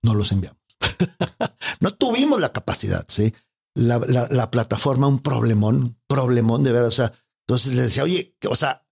No 0.03 0.15
los 0.15 0.33
enviamos. 0.33 0.63
no 1.81 1.95
tuvimos 1.95 2.41
la 2.41 2.53
capacidad, 2.53 3.05
¿sí? 3.09 3.35
La, 3.75 3.99
la, 4.31 4.51
plataforma, 4.51 5.07
un 5.07 5.21
problemón, 5.21 6.01
problemón 6.09 6.65
de 6.65 6.73
ver, 6.73 6.83
o 6.83 6.91
sea, 6.91 7.13
entonces 7.47 7.75
le 7.75 7.83
decía, 7.83 8.03
oye, 8.03 8.37
o 8.49 8.57
sea, 8.57 8.85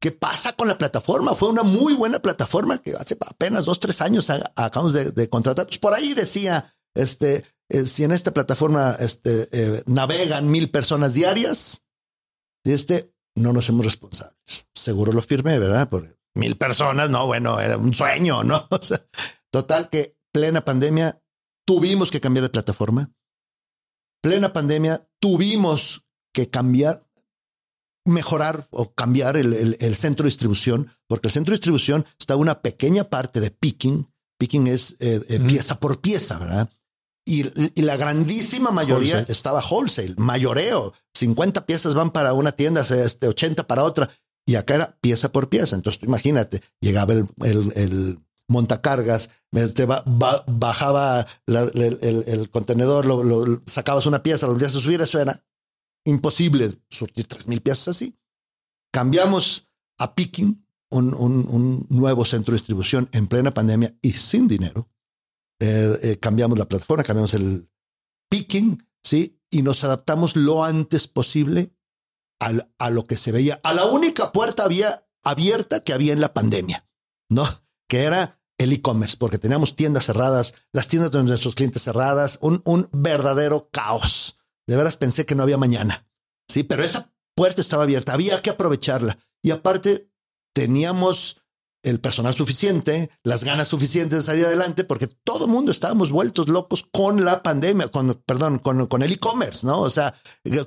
¿qué 0.00 0.10
pasa 0.10 0.54
con 0.54 0.68
la 0.68 0.78
plataforma? 0.78 1.34
Fue 1.34 1.50
una 1.50 1.62
muy 1.62 1.94
buena 1.94 2.20
plataforma 2.20 2.78
que 2.78 2.94
hace 2.94 3.16
apenas 3.26 3.64
dos, 3.64 3.78
tres 3.78 4.00
años 4.00 4.30
acabamos 4.30 4.92
de, 4.92 5.28
contratar. 5.28 5.66
Pues 5.66 5.78
por 5.78 5.92
ahí 5.92 6.14
decía, 6.14 6.72
este, 6.94 7.44
eh, 7.68 7.84
si 7.84 8.04
en 8.04 8.12
esta 8.12 8.32
plataforma 8.32 8.96
este, 8.98 9.48
eh, 9.52 9.82
navegan 9.86 10.50
mil 10.50 10.70
personas 10.70 11.12
diarias, 11.12 11.86
este, 12.64 13.12
no 13.36 13.52
nos 13.52 13.64
hacemos 13.64 13.84
responsables. 13.84 14.66
Seguro 14.74 15.12
lo 15.12 15.22
firmé, 15.22 15.58
¿verdad? 15.58 15.88
Por 15.88 16.18
mil 16.34 16.56
personas, 16.56 17.10
no, 17.10 17.26
bueno, 17.26 17.60
era 17.60 17.76
un 17.76 17.94
sueño, 17.94 18.44
¿no? 18.44 18.66
O 18.70 18.80
sea, 18.80 19.04
total 19.50 19.90
que 19.90 20.16
plena 20.32 20.64
pandemia 20.64 21.22
tuvimos 21.66 22.10
que 22.10 22.20
cambiar 22.20 22.44
de 22.44 22.50
plataforma. 22.50 23.12
Plena 24.22 24.52
pandemia 24.52 25.06
tuvimos 25.20 26.06
que 26.32 26.48
cambiar, 26.48 27.06
mejorar 28.04 28.68
o 28.70 28.92
cambiar 28.94 29.36
el, 29.36 29.96
centro 29.96 30.24
de 30.24 30.28
distribución, 30.28 30.90
porque 31.08 31.28
el 31.28 31.32
centro 31.32 31.52
de 31.52 31.56
distribución 31.56 32.06
está 32.18 32.36
una 32.36 32.62
pequeña 32.62 33.04
parte 33.04 33.40
de 33.40 33.50
picking. 33.50 34.08
Picking 34.38 34.66
es 34.66 34.96
eh, 35.00 35.20
eh, 35.28 35.40
pieza 35.40 35.80
por 35.80 36.00
pieza, 36.00 36.38
¿verdad? 36.38 36.70
Y, 37.28 37.42
la 37.82 37.96
grandísima 37.96 38.70
mayoría 38.70 39.26
estaba 39.28 39.60
wholesale, 39.60 40.14
mayoreo. 40.16 40.92
50 41.14 41.66
piezas 41.66 41.94
van 41.94 42.10
para 42.10 42.32
una 42.32 42.52
tienda, 42.52 42.82
este, 42.82 43.26
80 43.26 43.66
para 43.66 43.82
otra. 43.82 44.08
Y 44.46 44.54
acá 44.54 44.76
era 44.76 44.96
pieza 45.00 45.32
por 45.32 45.48
pieza. 45.48 45.74
Entonces, 45.74 46.00
imagínate, 46.04 46.62
llegaba 46.80 47.14
el, 47.14 47.26
el, 47.42 48.20
montacargas, 48.48 49.30
este, 49.52 49.86
bajaba 49.86 51.26
el, 51.46 52.50
contenedor, 52.50 53.06
lo, 53.06 53.62
sacabas 53.66 54.06
una 54.06 54.22
pieza, 54.22 54.46
lo 54.46 54.52
volvías 54.52 54.74
a 54.74 54.80
subir. 54.80 55.00
Eso 55.00 55.20
era 55.20 55.42
imposible 56.04 56.78
surtir 56.90 57.26
tres 57.26 57.46
mil 57.48 57.60
piezas 57.60 57.88
así. 57.88 58.18
Cambiamos 58.92 59.68
a 59.98 60.14
Picking, 60.14 60.66
un, 60.90 61.14
un 61.14 61.86
nuevo 61.88 62.24
centro 62.24 62.52
de 62.52 62.58
distribución 62.58 63.08
en 63.12 63.26
plena 63.26 63.50
pandemia 63.50 63.96
y 64.00 64.12
sin 64.12 64.46
dinero 64.46 64.88
eh, 65.58 65.98
eh, 66.02 66.16
cambiamos 66.18 66.58
la 66.58 66.68
plataforma, 66.68 67.02
cambiamos 67.02 67.32
el 67.34 67.70
picking, 68.30 68.86
¿sí? 69.02 69.40
Y 69.50 69.62
nos 69.62 69.84
adaptamos 69.84 70.36
lo 70.36 70.64
antes 70.64 71.06
posible 71.06 71.74
a, 72.38 72.90
lo 72.90 73.06
que 73.06 73.16
se 73.16 73.32
veía, 73.32 73.58
a 73.64 73.72
la 73.72 73.86
única 73.86 74.32
puerta 74.32 74.64
había, 74.64 75.08
abierta 75.24 75.80
que 75.80 75.94
había 75.94 76.12
en 76.12 76.20
la 76.20 76.34
pandemia, 76.34 76.86
¿no? 77.30 77.44
Que 77.88 78.02
era 78.02 78.35
el 78.58 78.72
e-commerce, 78.72 79.16
porque 79.18 79.38
teníamos 79.38 79.76
tiendas 79.76 80.06
cerradas, 80.06 80.54
las 80.72 80.88
tiendas 80.88 81.10
de 81.10 81.22
nuestros 81.22 81.54
clientes 81.54 81.82
cerradas, 81.82 82.38
un, 82.40 82.62
un 82.64 82.88
verdadero 82.92 83.68
caos. 83.70 84.38
De 84.66 84.76
veras 84.76 84.96
pensé 84.96 85.26
que 85.26 85.34
no 85.34 85.42
había 85.42 85.58
mañana, 85.58 86.08
¿sí? 86.48 86.62
Pero 86.62 86.82
esa 86.82 87.12
puerta 87.36 87.60
estaba 87.60 87.84
abierta, 87.84 88.14
había 88.14 88.42
que 88.42 88.50
aprovecharla. 88.50 89.18
Y 89.42 89.50
aparte, 89.50 90.10
teníamos 90.54 91.36
el 91.86 92.00
personal 92.00 92.34
suficiente, 92.34 93.10
las 93.22 93.44
ganas 93.44 93.68
suficientes 93.68 94.18
de 94.18 94.22
salir 94.22 94.46
adelante, 94.46 94.82
porque 94.82 95.06
todo 95.06 95.46
mundo 95.46 95.70
estábamos 95.70 96.10
vueltos 96.10 96.48
locos 96.48 96.84
con 96.90 97.24
la 97.24 97.44
pandemia, 97.44 97.88
con, 97.88 98.20
perdón, 98.26 98.58
con, 98.58 98.86
con 98.86 99.02
el 99.04 99.12
e-commerce, 99.12 99.64
¿no? 99.64 99.82
O 99.82 99.90
sea, 99.90 100.14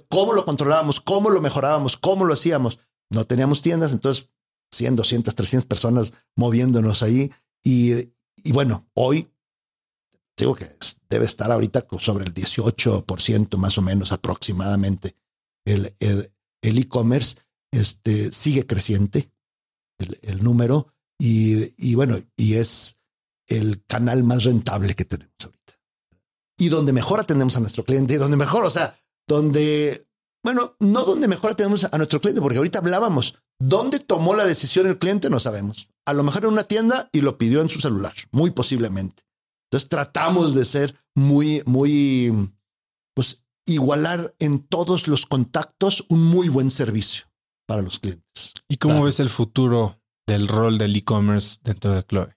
cómo 0.07 0.33
lo 0.33 0.45
controlábamos, 0.45 1.01
cómo 1.01 1.29
lo 1.29 1.41
mejorábamos, 1.41 1.97
cómo 1.97 2.23
lo 2.23 2.33
hacíamos. 2.33 2.79
No 3.09 3.25
teníamos 3.25 3.61
tiendas, 3.61 3.91
entonces 3.91 4.29
100, 4.71 4.95
200, 4.95 5.35
300 5.35 5.65
personas 5.65 6.13
moviéndonos 6.37 7.03
ahí. 7.03 7.31
Y, 7.63 7.93
y 8.37 8.51
bueno, 8.51 8.87
hoy 8.93 9.27
digo 10.37 10.55
que 10.55 10.67
debe 11.09 11.25
estar 11.25 11.51
ahorita 11.51 11.85
sobre 11.99 12.25
el 12.25 12.33
18% 12.33 13.57
más 13.57 13.77
o 13.77 13.81
menos 13.81 14.11
aproximadamente. 14.11 15.15
El 15.65 15.93
e-commerce 16.61 17.37
este, 17.71 18.31
sigue 18.31 18.65
creciente, 18.65 19.31
el, 19.99 20.17
el 20.23 20.43
número 20.43 20.93
y, 21.21 21.95
bueno, 21.95 22.17
y 22.37 22.55
es 22.55 22.97
el 23.47 23.83
canal 23.85 24.23
más 24.23 24.45
rentable 24.45 24.95
que 24.95 25.05
tenemos 25.05 25.33
ahorita. 25.43 25.73
Y 26.57 26.69
donde 26.69 26.93
mejor 26.93 27.19
atendemos 27.19 27.55
a 27.57 27.59
nuestro 27.59 27.83
cliente, 27.83 28.17
donde 28.17 28.37
mejor, 28.37 28.65
o 28.65 28.69
sea, 28.69 28.97
donde, 29.27 30.07
bueno, 30.43 30.75
no 30.79 31.03
donde 31.03 31.27
mejor 31.27 31.51
atendemos 31.51 31.85
a 31.91 31.97
nuestro 31.97 32.21
cliente, 32.21 32.41
porque 32.41 32.57
ahorita 32.57 32.79
hablábamos, 32.79 33.35
¿dónde 33.59 33.99
tomó 33.99 34.35
la 34.35 34.45
decisión 34.45 34.87
el 34.87 34.97
cliente? 34.97 35.29
No 35.29 35.39
sabemos. 35.39 35.89
A 36.09 36.13
lo 36.13 36.23
mejor 36.23 36.45
en 36.45 36.53
una 36.53 36.63
tienda 36.63 37.07
y 37.11 37.21
lo 37.21 37.37
pidió 37.37 37.61
en 37.61 37.69
su 37.69 37.79
celular, 37.79 38.13
muy 38.31 38.49
posiblemente. 38.49 39.21
Entonces 39.67 39.87
tratamos 39.89 40.55
de 40.55 40.65
ser 40.65 40.95
muy, 41.13 41.61
muy, 41.67 42.51
pues 43.13 43.43
igualar 43.67 44.33
en 44.39 44.65
todos 44.65 45.07
los 45.07 45.27
contactos 45.27 46.03
un 46.09 46.23
muy 46.23 46.49
buen 46.49 46.71
servicio 46.71 47.27
para 47.67 47.83
los 47.83 47.99
clientes. 47.99 48.53
¿Y 48.67 48.77
cómo 48.77 49.03
ves 49.03 49.19
el 49.19 49.29
futuro 49.29 50.01
del 50.25 50.47
rol 50.47 50.79
del 50.79 50.95
e-commerce 50.95 51.59
dentro 51.63 51.93
de 51.93 52.03
Chloe? 52.03 52.35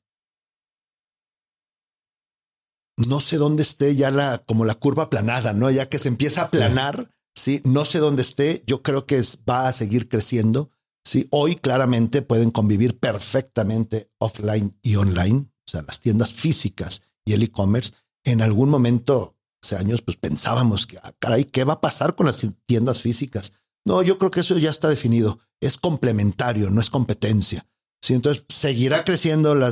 No 2.99 3.21
sé 3.21 3.39
dónde 3.39 3.63
esté 3.63 3.97
ya 3.97 4.11
la, 4.11 4.45
como 4.47 4.67
la 4.67 4.75
curva 4.75 5.05
aplanada, 5.05 5.55
¿no? 5.55 5.71
Ya 5.71 5.89
que 5.89 5.99
se 5.99 6.09
empieza 6.09 6.43
a 6.43 6.45
aplanar, 6.45 7.11
sí, 7.35 7.63
no 7.65 7.87
sé 7.87 8.01
dónde 8.01 8.21
esté, 8.21 8.65
yo 8.67 8.83
creo 8.83 9.07
que 9.07 9.23
va 9.49 9.67
a 9.67 9.73
seguir 9.73 10.11
creciendo. 10.11 10.71
Sí, 11.05 11.27
hoy 11.31 11.57
claramente 11.57 12.23
pueden 12.23 12.51
convivir 12.51 12.99
perfectamente 12.99 14.11
offline 14.19 14.79
y 14.83 14.97
online, 14.97 15.51
o 15.67 15.71
sea, 15.71 15.83
las 15.83 16.01
tiendas 16.01 16.33
físicas 16.33 17.03
y 17.25 17.33
el 17.33 17.43
e-commerce. 17.43 17.93
En 18.25 18.41
algún 18.41 18.71
momento, 18.71 19.37
hace 19.63 19.77
años, 19.77 20.03
pues 20.03 20.17
pensábamos 20.17 20.87
que, 20.87 20.99
ah, 20.99 21.13
caray, 21.19 21.45
¿qué 21.45 21.65
va 21.65 21.75
a 21.75 21.81
pasar 21.81 22.15
con 22.15 22.27
las 22.27 22.39
tiendas 22.67 23.01
físicas? 23.01 23.53
No, 23.85 24.03
yo 24.03 24.19
creo 24.19 24.31
que 24.31 24.41
eso 24.41 24.57
ya 24.59 24.71
está 24.71 24.89
definido. 24.89 25.41
Es 25.61 25.77
complementario, 25.77 26.71
no 26.71 26.81
es 26.81 26.91
competencia. 26.91 27.67
Sí, 28.01 28.15
entonces 28.15 28.45
seguirá 28.49 29.05
creciendo 29.05 29.53
el 29.53 29.67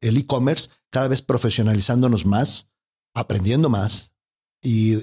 e-commerce, 0.00 0.70
cada 0.90 1.08
vez 1.08 1.22
profesionalizándonos 1.22 2.26
más, 2.26 2.70
aprendiendo 3.14 3.70
más 3.70 4.12
y 4.62 4.98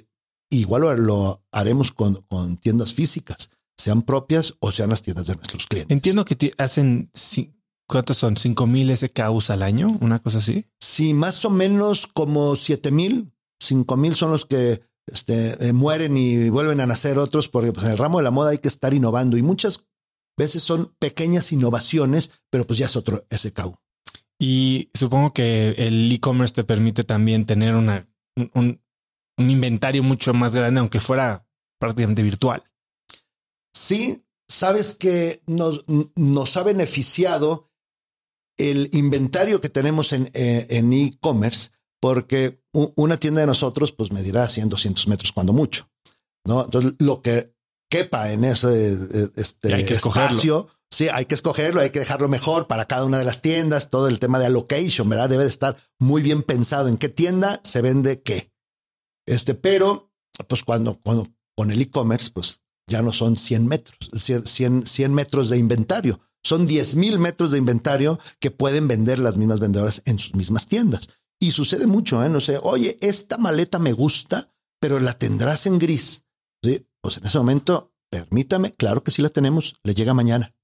igual 0.52 1.04
lo, 1.04 1.44
haremos 1.52 1.92
con, 1.92 2.22
con, 2.30 2.58
tiendas 2.58 2.94
físicas, 2.94 3.50
sean 3.80 4.02
propias 4.02 4.56
o 4.60 4.72
sean 4.72 4.90
las 4.90 5.02
tiendas 5.02 5.28
de 5.28 5.36
nuestros 5.36 5.66
clientes. 5.66 5.96
Entiendo 5.96 6.26
que 6.26 6.52
hacen, 6.58 7.10
¿cuántos 7.88 8.18
son? 8.18 8.36
¿Cinco 8.36 8.68
mil 8.68 8.96
SKUs 8.96 9.50
al 9.50 9.64
año? 9.64 9.98
¿Una 10.02 10.20
cosa 10.20 10.40
así? 10.40 10.66
Sí, 10.80 11.14
más 11.14 11.46
o 11.46 11.50
menos 11.50 12.06
como 12.06 12.58
siete 12.58 12.92
mil, 12.92 13.32
cinco 13.58 13.96
mil 13.96 14.16
son 14.16 14.32
los 14.32 14.46
que 14.46 14.82
este, 15.08 15.66
eh, 15.66 15.72
mueren 15.72 16.18
y 16.18 16.50
vuelven 16.50 16.82
a 16.82 16.88
nacer 16.88 17.18
otros, 17.18 17.48
porque 17.48 17.72
pues, 17.72 17.86
en 17.86 17.94
el 17.94 17.98
ramo 17.98 18.18
de 18.18 18.26
la 18.26 18.32
moda 18.32 18.52
hay 18.52 18.58
que 18.58 18.68
estar 18.68 18.94
innovando 18.94 19.38
y 19.38 19.44
muchas 19.44 19.88
veces 20.38 20.62
son 20.62 20.94
pequeñas 21.00 21.52
innovaciones, 21.54 22.32
pero 22.50 22.68
pues 22.68 22.80
ya 22.80 22.88
es 22.88 22.98
otro 22.98 23.26
SKU. 23.34 23.78
Y 24.38 24.90
supongo 24.94 25.34
que 25.34 25.70
el 25.78 26.12
e-commerce 26.12 26.54
te 26.54 26.64
permite 26.66 27.06
también 27.06 27.46
tener 27.46 27.76
una, 27.76 28.10
un, 28.54 28.82
inventario 29.38 30.04
mucho 30.04 30.34
más 30.34 30.54
grande, 30.54 30.82
aunque 30.82 31.00
fuera 31.00 31.46
prácticamente 31.80 32.24
virtual. 32.24 32.62
Sí, 33.74 34.26
sabes 34.48 34.96
que 34.96 35.42
nos, 35.46 35.86
nos 36.16 36.58
ha 36.58 36.64
beneficiado 36.64 37.70
el 38.58 38.90
inventario 38.94 39.62
que 39.62 39.70
tenemos 39.70 40.12
en 40.12 40.30
eh, 40.34 40.68
e-commerce, 40.70 41.72
porque 42.02 42.62
una 42.72 43.18
tienda 43.18 43.42
de 43.42 43.48
nosotros 43.48 43.92
pues 43.92 44.12
medirá 44.12 44.48
100, 44.48 44.70
200 44.70 45.08
metros 45.08 45.32
cuando 45.32 45.54
mucho. 45.54 45.90
¿no? 46.46 46.66
Entonces, 46.66 46.96
lo 47.00 47.22
que 47.22 47.54
quepa 47.90 48.32
en 48.32 48.44
ese 48.44 48.94
eh, 48.94 49.30
este, 49.36 49.74
hay 49.74 49.86
que 49.86 49.94
espacio. 49.94 50.68
Sí, 50.92 51.08
hay 51.08 51.26
que 51.26 51.36
escogerlo, 51.36 51.82
hay 51.82 51.92
que 51.92 52.00
dejarlo 52.00 52.30
mejor 52.30 52.66
para 52.66 52.86
cada 52.86 53.06
una 53.06 53.20
de 53.20 53.26
las 53.26 53.42
tiendas. 53.42 53.90
Todo 53.90 54.08
el 54.08 54.20
tema 54.20 54.40
de 54.40 54.48
allocation, 54.48 55.08
¿verdad? 55.08 55.30
Debe 55.30 55.44
de 55.44 55.50
estar 55.50 55.78
muy 56.00 56.24
bien 56.24 56.42
pensado 56.42 56.88
en 56.88 56.98
qué 56.98 57.10
tienda 57.10 57.62
se 57.64 57.82
vende 57.82 58.24
qué. 58.24 58.52
Este, 59.28 59.54
pero, 59.54 60.12
pues 60.48 60.64
cuando, 60.64 61.00
cuando 61.02 61.28
con 61.56 61.70
el 61.70 61.82
e-commerce, 61.82 62.32
pues 62.34 62.64
ya 62.90 63.02
no 63.02 63.14
son 63.14 63.38
100 63.38 63.68
metros, 63.68 63.98
100, 64.14 64.86
100, 64.86 65.14
metros 65.14 65.50
de 65.50 65.58
inventario. 65.58 66.20
Son 66.44 66.66
10 66.66 66.96
mil 66.96 67.20
metros 67.20 67.52
de 67.52 67.58
inventario 67.58 68.20
que 68.40 68.52
pueden 68.52 68.88
vender 68.88 69.20
las 69.20 69.38
mismas 69.38 69.60
vendedoras 69.60 70.02
en 70.06 70.20
sus 70.20 70.36
mismas 70.36 70.66
tiendas. 70.66 71.10
Y 71.40 71.52
sucede 71.52 71.88
mucho, 71.88 72.24
¿eh? 72.24 72.30
No 72.30 72.42
sé, 72.42 72.60
oye, 72.62 72.98
esta 73.02 73.38
maleta 73.38 73.80
me 73.80 73.94
gusta, 73.94 74.52
pero 74.80 75.00
la 75.00 75.18
tendrás 75.18 75.66
en 75.66 75.80
gris. 75.80 76.26
pues 77.02 77.18
en 77.18 77.26
ese 77.26 77.38
momento 77.38 77.94
permítame, 78.10 78.74
claro 78.74 79.04
que 79.04 79.12
sí 79.12 79.22
la 79.22 79.30
tenemos, 79.30 79.76
le 79.84 79.94
llega 79.94 80.14
mañana. 80.14 80.56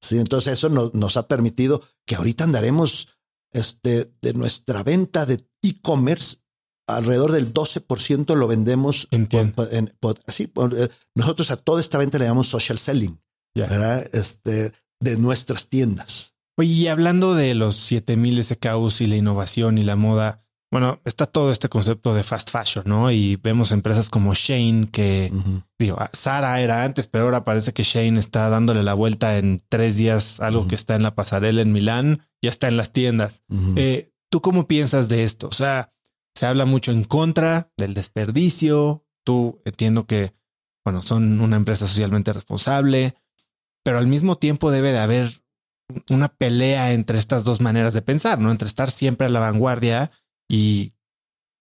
Sí, 0.00 0.18
entonces 0.18 0.54
eso 0.54 0.68
nos 0.68 1.16
ha 1.16 1.28
permitido 1.28 1.80
que 2.04 2.16
ahorita 2.16 2.44
andaremos 2.44 3.08
este, 3.52 4.12
de 4.20 4.34
nuestra 4.34 4.82
venta 4.82 5.26
de 5.26 5.48
e-commerce, 5.62 6.38
alrededor 6.86 7.32
del 7.32 7.52
12% 7.52 8.34
lo 8.34 8.48
vendemos. 8.48 9.08
así, 10.26 10.44
eh, 10.76 10.88
nosotros 11.14 11.50
a 11.50 11.56
toda 11.56 11.80
esta 11.80 11.98
venta 11.98 12.18
le 12.18 12.24
llamamos 12.24 12.48
social 12.48 12.78
selling, 12.78 13.20
¿verdad? 13.54 14.08
Este, 14.12 14.72
de 15.00 15.16
nuestras 15.16 15.68
tiendas. 15.68 16.34
Oye, 16.56 16.72
y 16.72 16.88
hablando 16.88 17.34
de 17.34 17.54
los 17.54 17.76
7000 17.76 18.44
SKUs 18.44 19.00
y 19.00 19.06
la 19.06 19.16
innovación 19.16 19.78
y 19.78 19.84
la 19.84 19.96
moda, 19.96 20.42
bueno, 20.70 21.00
está 21.04 21.26
todo 21.26 21.50
este 21.50 21.68
concepto 21.68 22.14
de 22.14 22.22
fast 22.22 22.50
fashion, 22.50 22.84
¿no? 22.86 23.10
Y 23.10 23.36
vemos 23.36 23.72
empresas 23.72 24.08
como 24.08 24.32
Shane 24.32 24.88
que, 24.90 25.30
digo, 25.78 25.96
ah, 26.00 26.08
Sara 26.14 26.60
era 26.62 26.82
antes, 26.82 27.08
pero 27.08 27.24
ahora 27.24 27.44
parece 27.44 27.74
que 27.74 27.82
Shane 27.82 28.18
está 28.18 28.48
dándole 28.48 28.82
la 28.82 28.94
vuelta 28.94 29.36
en 29.36 29.62
tres 29.68 29.96
días, 29.96 30.40
algo 30.40 30.68
que 30.68 30.74
está 30.74 30.94
en 30.94 31.02
la 31.02 31.14
pasarela 31.14 31.60
en 31.60 31.72
Milán, 31.72 32.26
ya 32.42 32.48
está 32.48 32.68
en 32.68 32.78
las 32.78 32.90
tiendas. 32.90 33.42
Eh, 33.76 34.12
¿Tú 34.30 34.40
cómo 34.40 34.66
piensas 34.66 35.10
de 35.10 35.24
esto? 35.24 35.48
O 35.48 35.52
sea, 35.52 35.92
se 36.34 36.46
habla 36.46 36.64
mucho 36.64 36.92
en 36.92 37.04
contra 37.04 37.72
del 37.76 37.94
desperdicio. 37.94 39.06
Tú 39.24 39.60
entiendo 39.64 40.06
que, 40.06 40.34
bueno, 40.84 41.02
son 41.02 41.40
una 41.40 41.56
empresa 41.56 41.86
socialmente 41.86 42.32
responsable, 42.32 43.14
pero 43.84 43.98
al 43.98 44.06
mismo 44.06 44.36
tiempo 44.36 44.70
debe 44.70 44.92
de 44.92 44.98
haber 44.98 45.42
una 46.10 46.28
pelea 46.28 46.92
entre 46.92 47.18
estas 47.18 47.44
dos 47.44 47.60
maneras 47.60 47.94
de 47.94 48.02
pensar, 48.02 48.38
¿no? 48.38 48.50
Entre 48.50 48.66
estar 48.66 48.90
siempre 48.90 49.26
a 49.26 49.30
la 49.30 49.40
vanguardia 49.40 50.10
y, 50.48 50.94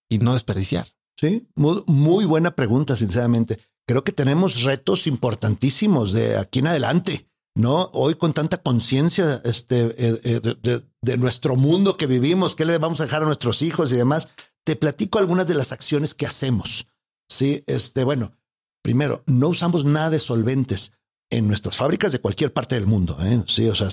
no 0.10 0.34
desperdiciar? 0.34 0.88
Sí, 1.20 1.48
muy, 1.56 2.26
buena 2.26 2.52
pregunta, 2.52 2.96
sinceramente. 2.96 3.60
Creo 3.88 4.04
que 4.04 4.12
tenemos 4.12 4.64
retos 4.64 5.08
importantísimos 5.08 6.12
de 6.12 6.38
aquí 6.38 6.60
en 6.60 6.68
adelante, 6.68 7.30
¿no? 7.56 7.90
Hoy 7.94 8.16
con 8.16 8.34
tanta 8.34 8.58
conciencia 8.58 9.42
este, 9.44 9.86
eh, 9.98 10.22
eh, 10.24 10.82
de, 11.02 11.18
nuestro 11.18 11.56
mundo 11.56 11.98
que 11.98 12.08
vivimos, 12.08 12.56
qué 12.56 12.66
le 12.66 12.78
vamos 12.78 13.00
a 13.02 13.06
dejar 13.06 13.24
a 13.24 13.26
nuestros 13.26 13.62
hijos 13.62 13.92
y 13.92 13.98
demás, 13.98 14.30
te 14.64 14.76
platico 14.76 15.20
algunas 15.20 15.48
de 15.48 15.56
las 15.56 15.72
acciones 15.72 16.14
que 16.14 16.26
hacemos. 16.26 16.88
Sí, 17.30 17.64
este, 17.68 18.04
bueno, 18.04 18.34
primero, 18.82 19.24
no 19.26 19.50
usamos 19.50 19.86
nada 19.86 20.10
de 20.10 20.20
solventes 20.20 20.94
en 21.30 21.48
nuestras 21.48 21.78
fábricas 21.78 22.12
de 22.12 22.20
cualquier 22.20 22.54
parte 22.54 22.76
del 22.76 22.88
mundo. 22.88 23.18
¿eh? 23.22 23.44
Sí, 23.48 23.68
o 23.68 23.76
sea, 23.76 23.88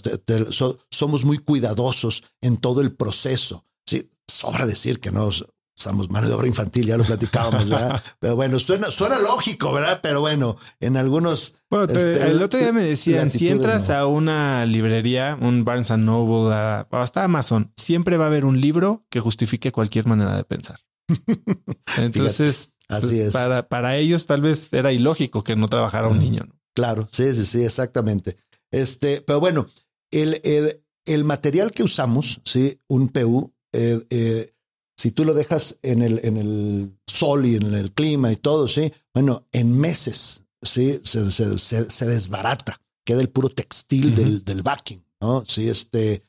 somos 0.90 1.24
muy 1.24 1.38
cuidadosos 1.38 2.24
en 2.40 2.56
todo 2.56 2.80
el 2.80 2.92
proceso. 2.92 3.64
Sí, 3.86 4.10
sobra 4.26 4.66
decir 4.66 5.00
que 5.00 5.12
no 5.12 5.30
usamos 5.78 6.10
mano 6.10 6.26
de 6.26 6.34
obra 6.34 6.48
infantil, 6.48 6.86
ya 6.86 6.96
lo 6.96 7.04
platicábamos, 7.04 7.68
¿verdad? 7.68 8.02
Pero 8.18 8.34
bueno, 8.36 8.58
suena, 8.58 8.90
suena 8.90 9.18
lógico, 9.18 9.72
¿verdad? 9.72 10.00
Pero 10.02 10.20
bueno, 10.20 10.56
en 10.80 10.96
algunos... 10.96 11.54
Bueno, 11.70 11.84
este, 11.86 12.30
el 12.30 12.42
otro 12.42 12.58
día 12.58 12.72
me 12.72 12.82
decían, 12.82 13.30
si 13.30 13.48
entras 13.48 13.90
a 13.90 14.06
una 14.06 14.66
librería, 14.66 15.38
un 15.40 15.64
Barnes 15.64 15.90
Noble, 15.90 16.52
hasta 16.90 17.24
Amazon, 17.24 17.72
siempre 17.76 18.16
va 18.16 18.24
a 18.24 18.28
haber 18.28 18.44
un 18.44 18.60
libro 18.60 19.04
que 19.08 19.20
justifique 19.20 19.70
cualquier 19.70 20.06
manera 20.06 20.36
de 20.36 20.44
pensar. 20.44 20.80
Entonces, 21.96 22.72
así 22.88 23.16
pues, 23.16 23.28
es. 23.28 23.32
Para, 23.32 23.68
para 23.68 23.96
ellos 23.96 24.26
tal 24.26 24.40
vez 24.40 24.72
era 24.72 24.92
ilógico 24.92 25.44
que 25.44 25.56
no 25.56 25.68
trabajara 25.68 26.08
un 26.08 26.18
niño. 26.18 26.42
Claro, 26.74 27.08
sí, 27.12 27.34
sí, 27.34 27.44
sí, 27.44 27.62
exactamente. 27.62 28.36
Este, 28.70 29.20
pero 29.20 29.40
bueno, 29.40 29.68
el, 30.10 30.40
el, 30.44 30.82
el 31.06 31.24
material 31.24 31.70
que 31.70 31.82
usamos, 31.82 32.40
sí, 32.44 32.80
un 32.88 33.08
PU, 33.08 33.52
eh, 33.72 34.00
eh, 34.10 34.52
si 34.98 35.12
tú 35.12 35.24
lo 35.24 35.32
dejas 35.32 35.78
en 35.82 36.02
el, 36.02 36.20
en 36.24 36.36
el 36.36 36.98
sol 37.06 37.46
y 37.46 37.54
en 37.54 37.72
el 37.72 37.92
clima 37.92 38.32
y 38.32 38.36
todo, 38.36 38.66
sí, 38.66 38.92
bueno, 39.14 39.46
en 39.52 39.78
meses, 39.78 40.42
sí, 40.60 41.00
se, 41.04 41.30
se, 41.30 42.06
desbarata, 42.06 42.82
queda 43.04 43.20
el 43.20 43.30
puro 43.30 43.48
textil 43.48 44.14
del, 44.16 44.44
del 44.44 44.62
backing, 44.62 45.04
¿no? 45.20 45.44
Sí, 45.46 45.68
este, 45.68 46.24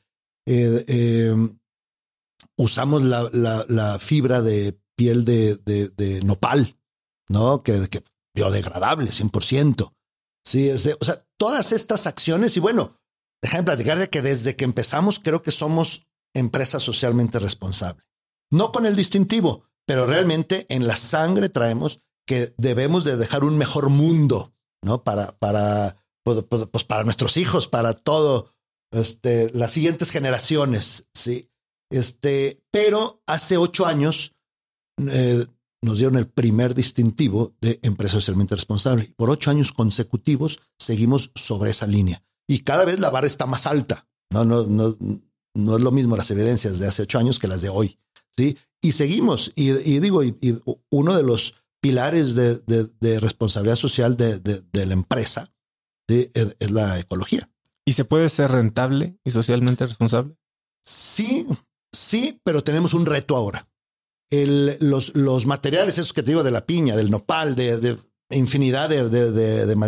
eh, 0.46 1.34
usamos 2.56 3.02
la, 3.02 3.28
la, 3.32 3.98
fibra 3.98 4.40
de 4.40 4.80
piel 4.94 5.24
de, 5.24 5.56
de, 5.56 6.22
nopal, 6.22 6.78
¿no? 7.28 7.64
Que, 7.64 7.88
que 7.88 8.04
biodegradable, 8.34 9.10
100%. 9.10 9.92
Sí, 10.44 10.70
o 10.70 11.04
sea, 11.04 11.26
todas 11.36 11.72
estas 11.72 12.06
acciones 12.06 12.56
y 12.56 12.60
bueno, 12.60 12.96
déjame 13.42 13.64
platicar 13.64 13.98
de 13.98 14.08
que 14.10 14.22
desde 14.22 14.54
que 14.54 14.64
empezamos 14.64 15.18
creo 15.18 15.42
que 15.42 15.50
somos 15.50 16.06
empresa 16.34 16.78
socialmente 16.78 17.40
responsable. 17.40 18.02
No 18.50 18.72
con 18.72 18.86
el 18.86 18.96
distintivo, 18.96 19.64
pero 19.86 20.06
realmente 20.06 20.66
en 20.68 20.86
la 20.86 20.96
sangre 20.96 21.48
traemos 21.48 22.00
que 22.26 22.54
debemos 22.58 23.04
de 23.04 23.16
dejar 23.16 23.44
un 23.44 23.58
mejor 23.58 23.88
mundo, 23.88 24.54
¿no? 24.82 25.02
Para, 25.02 25.38
para, 25.38 25.96
pues, 26.24 26.44
pues, 26.48 26.66
pues 26.70 26.84
para 26.84 27.04
nuestros 27.04 27.36
hijos, 27.36 27.68
para 27.68 27.94
todo, 27.94 28.52
este, 28.92 29.50
las 29.52 29.72
siguientes 29.72 30.10
generaciones, 30.10 31.08
sí. 31.14 31.50
Este, 31.90 32.62
pero 32.70 33.22
hace 33.26 33.56
ocho 33.56 33.84
años 33.84 34.36
eh, 34.98 35.44
nos 35.82 35.98
dieron 35.98 36.16
el 36.16 36.28
primer 36.28 36.74
distintivo 36.74 37.56
de 37.60 37.80
empresa 37.82 38.14
socialmente 38.14 38.54
responsable. 38.54 39.12
Por 39.16 39.30
ocho 39.30 39.50
años 39.50 39.72
consecutivos 39.72 40.60
seguimos 40.78 41.32
sobre 41.34 41.70
esa 41.70 41.86
línea 41.86 42.22
y 42.46 42.60
cada 42.60 42.84
vez 42.84 43.00
la 43.00 43.10
vara 43.10 43.26
está 43.26 43.46
más 43.46 43.66
alta. 43.66 44.06
No, 44.32 44.44
no, 44.44 44.64
no, 44.64 44.96
no 45.54 45.76
es 45.76 45.82
lo 45.82 45.90
mismo 45.90 46.16
las 46.16 46.30
evidencias 46.30 46.78
de 46.78 46.86
hace 46.86 47.02
ocho 47.02 47.18
años 47.18 47.38
que 47.38 47.48
las 47.48 47.62
de 47.62 47.70
hoy. 47.70 47.98
¿Sí? 48.36 48.56
Y 48.82 48.92
seguimos. 48.92 49.52
Y, 49.54 49.70
digo, 50.00 50.22
y, 50.24 50.60
uno 50.90 51.16
de 51.16 51.22
los 51.22 51.54
pilares 51.80 52.34
de, 52.34 53.20
responsabilidad 53.20 53.76
social 53.76 54.16
de, 54.16 54.62
la 54.72 54.92
empresa 54.92 55.52
es, 56.08 56.56
la 56.70 56.98
ecología. 56.98 57.50
¿Y 57.84 57.94
se 57.94 58.04
puede 58.04 58.28
ser 58.28 58.52
rentable 58.52 59.18
y 59.24 59.30
socialmente 59.30 59.86
responsable? 59.86 60.36
Sí, 60.82 61.46
sí, 61.92 62.40
pero 62.44 62.62
tenemos 62.62 62.94
un 62.94 63.06
reto 63.06 63.36
ahora. 63.36 63.68
El, 64.30 64.76
los, 64.80 65.16
los 65.16 65.46
materiales, 65.46 65.98
esos 65.98 66.12
que 66.12 66.22
te 66.22 66.30
digo 66.30 66.42
de 66.42 66.52
la 66.52 66.64
piña, 66.64 66.94
del 66.96 67.10
nopal, 67.10 67.56
de, 67.56 67.98
infinidad 68.30 68.88
de, 68.88 69.02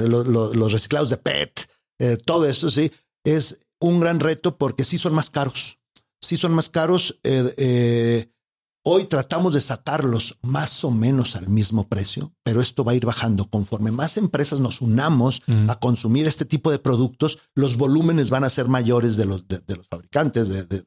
los, 0.09 0.72
reciclados 0.72 1.11
de 1.11 1.16
PET, 1.16 1.70
eh, 2.01 2.16
todo 2.16 2.47
eso, 2.47 2.68
sí, 2.70 2.90
es 3.24 3.61
un 3.80 4.01
gran 4.01 4.20
reto 4.20 4.57
porque 4.57 4.84
sí 4.84 4.99
son 4.99 5.14
más 5.14 5.30
caros. 5.30 5.78
Sí 6.23 6.37
son 6.37 6.53
más 6.53 6.68
caros. 6.68 7.18
Eh, 7.25 7.55
eh, 7.59 8.33
hoy 8.85 9.05
tratamos 9.05 9.55
de 9.55 9.61
sacarlos 9.61 10.39
más 10.43 10.85
o 10.85 10.91
menos 10.93 11.35
al 11.37 11.49
mismo 11.49 11.89
precio, 11.89 12.33
pero 12.45 12.61
esto 12.61 12.85
va 12.85 12.93
a 12.93 12.95
ir 12.95 13.05
bajando. 13.05 13.51
Conforme 13.51 13.91
más 13.91 14.16
empresas 14.16 14.61
nos 14.61 14.81
unamos 14.81 15.43
a 15.68 15.75
consumir 15.81 16.27
este 16.27 16.45
tipo 16.45 16.70
de 16.70 16.79
productos, 16.79 17.39
los 17.55 17.77
volúmenes 17.77 18.31
van 18.31 18.45
a 18.45 18.51
ser 18.51 18.68
mayores 18.68 19.16
de 19.16 19.27
los, 19.27 19.47
de, 19.49 19.61
los 19.77 19.89
fabricantes 19.89 20.49
de, 20.49 20.85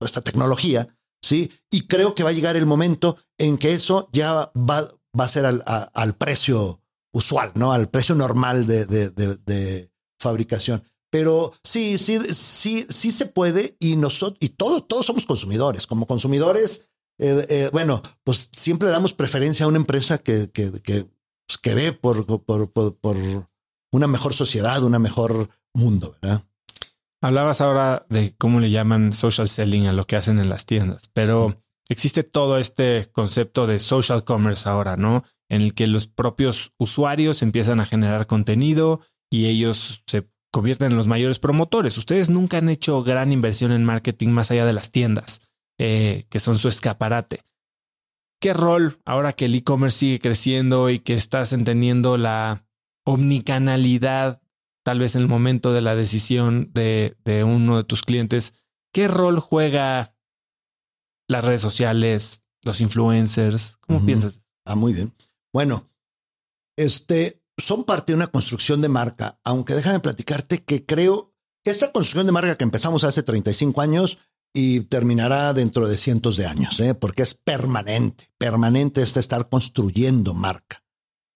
esta 0.00 0.22
tecnología. 0.22 0.88
Sí, 1.22 1.50
y 1.70 1.86
creo 1.86 2.14
que 2.14 2.22
va 2.22 2.30
a 2.30 2.34
llegar 2.34 2.56
el 2.56 2.66
momento 2.66 3.16
en 3.38 3.58
que 3.58 3.72
eso 3.72 4.08
ya 4.12 4.50
va, 4.54 4.90
va 5.18 5.24
a 5.24 5.28
ser 5.28 5.44
al, 5.44 5.62
al 5.66 6.14
precio 6.14 6.80
usual, 7.12 7.52
no 7.56 7.72
al 7.72 7.90
precio 7.90 8.14
normal 8.14 8.66
de 8.66 9.90
fabricación. 10.18 10.82
Pero 11.10 11.52
sí, 11.64 11.98
sí, 11.98 12.18
sí, 12.34 12.86
sí 12.88 13.10
se 13.10 13.26
puede 13.26 13.76
y 13.80 13.96
nosotros, 13.96 14.38
y 14.40 14.50
todos, 14.50 14.86
todos 14.86 15.06
somos 15.06 15.26
consumidores. 15.26 15.86
Como 15.86 16.06
consumidores, 16.06 16.88
eh, 17.18 17.46
eh, 17.48 17.70
bueno, 17.72 18.02
pues 18.24 18.50
siempre 18.56 18.90
damos 18.90 19.14
preferencia 19.14 19.64
a 19.64 19.68
una 19.68 19.78
empresa 19.78 20.18
que, 20.18 20.50
que, 20.52 20.70
que, 20.82 21.06
pues, 21.46 21.58
que 21.62 21.74
ve 21.74 21.92
por, 21.92 22.26
por, 22.26 22.70
por, 22.70 23.16
una 23.90 24.06
mejor 24.06 24.34
sociedad, 24.34 24.82
un 24.82 25.00
mejor 25.00 25.48
mundo, 25.72 26.16
¿verdad? 26.20 26.44
Hablabas 27.22 27.60
ahora 27.60 28.06
de 28.10 28.34
cómo 28.36 28.60
le 28.60 28.70
llaman 28.70 29.12
social 29.12 29.48
selling 29.48 29.86
a 29.86 29.92
lo 29.92 30.06
que 30.06 30.16
hacen 30.16 30.38
en 30.38 30.50
las 30.50 30.66
tiendas, 30.66 31.10
pero 31.14 31.62
existe 31.88 32.22
todo 32.22 32.58
este 32.58 33.10
concepto 33.12 33.66
de 33.66 33.80
social 33.80 34.24
commerce 34.24 34.68
ahora, 34.68 34.96
¿no? 34.96 35.24
En 35.48 35.62
el 35.62 35.74
que 35.74 35.86
los 35.86 36.06
propios 36.06 36.72
usuarios 36.76 37.40
empiezan 37.42 37.80
a 37.80 37.86
generar 37.86 38.26
contenido 38.26 39.00
y 39.30 39.46
ellos 39.46 40.02
se 40.06 40.28
convierten 40.50 40.92
en 40.92 40.96
los 40.96 41.06
mayores 41.06 41.38
promotores. 41.38 41.96
Ustedes 41.98 42.30
nunca 42.30 42.58
han 42.58 42.68
hecho 42.68 43.02
gran 43.02 43.32
inversión 43.32 43.72
en 43.72 43.84
marketing 43.84 44.28
más 44.28 44.50
allá 44.50 44.66
de 44.66 44.72
las 44.72 44.90
tiendas, 44.90 45.40
eh, 45.78 46.26
que 46.30 46.40
son 46.40 46.58
su 46.58 46.68
escaparate. 46.68 47.40
¿Qué 48.40 48.52
rol, 48.52 48.98
ahora 49.04 49.32
que 49.32 49.46
el 49.46 49.54
e-commerce 49.54 49.98
sigue 49.98 50.20
creciendo 50.20 50.90
y 50.90 51.00
que 51.00 51.14
estás 51.14 51.52
entendiendo 51.52 52.16
la 52.16 52.64
omnicanalidad, 53.04 54.40
tal 54.84 55.00
vez 55.00 55.16
en 55.16 55.22
el 55.22 55.28
momento 55.28 55.72
de 55.72 55.80
la 55.80 55.96
decisión 55.96 56.70
de, 56.72 57.16
uno 57.44 57.78
de 57.78 57.84
tus 57.84 58.02
clientes, 58.02 58.54
qué 58.92 59.08
rol 59.08 59.40
juega 59.40 60.14
las 61.28 61.44
redes 61.44 61.60
sociales, 61.60 62.44
los 62.62 62.80
influencers? 62.80 63.76
¿Cómo 63.80 64.04
piensas? 64.06 64.40
Ah, 64.64 64.76
muy 64.76 64.92
bien. 64.92 65.12
Bueno, 65.52 65.90
este, 66.76 67.37
son 67.58 67.84
parte 67.84 68.12
de 68.12 68.16
una 68.16 68.28
construcción 68.28 68.80
de 68.80 68.88
marca, 68.88 69.40
aunque 69.44 69.74
déjame 69.74 70.00
platicarte 70.00 70.62
que 70.62 70.86
creo 70.86 71.34
esta 71.64 71.92
construcción 71.92 72.26
de 72.26 72.32
marca 72.32 72.56
que 72.56 72.64
empezamos 72.64 73.04
hace 73.04 73.22
35 73.22 73.80
años 73.80 74.18
y 74.54 74.80
terminará 74.80 75.52
dentro 75.52 75.86
de 75.88 75.98
cientos 75.98 76.36
de 76.36 76.46
años, 76.46 76.80
¿eh? 76.80 76.94
porque 76.94 77.22
es 77.22 77.34
permanente, 77.34 78.30
permanente 78.38 79.02
este 79.02 79.20
estar 79.20 79.48
construyendo 79.48 80.34
marca. 80.34 80.84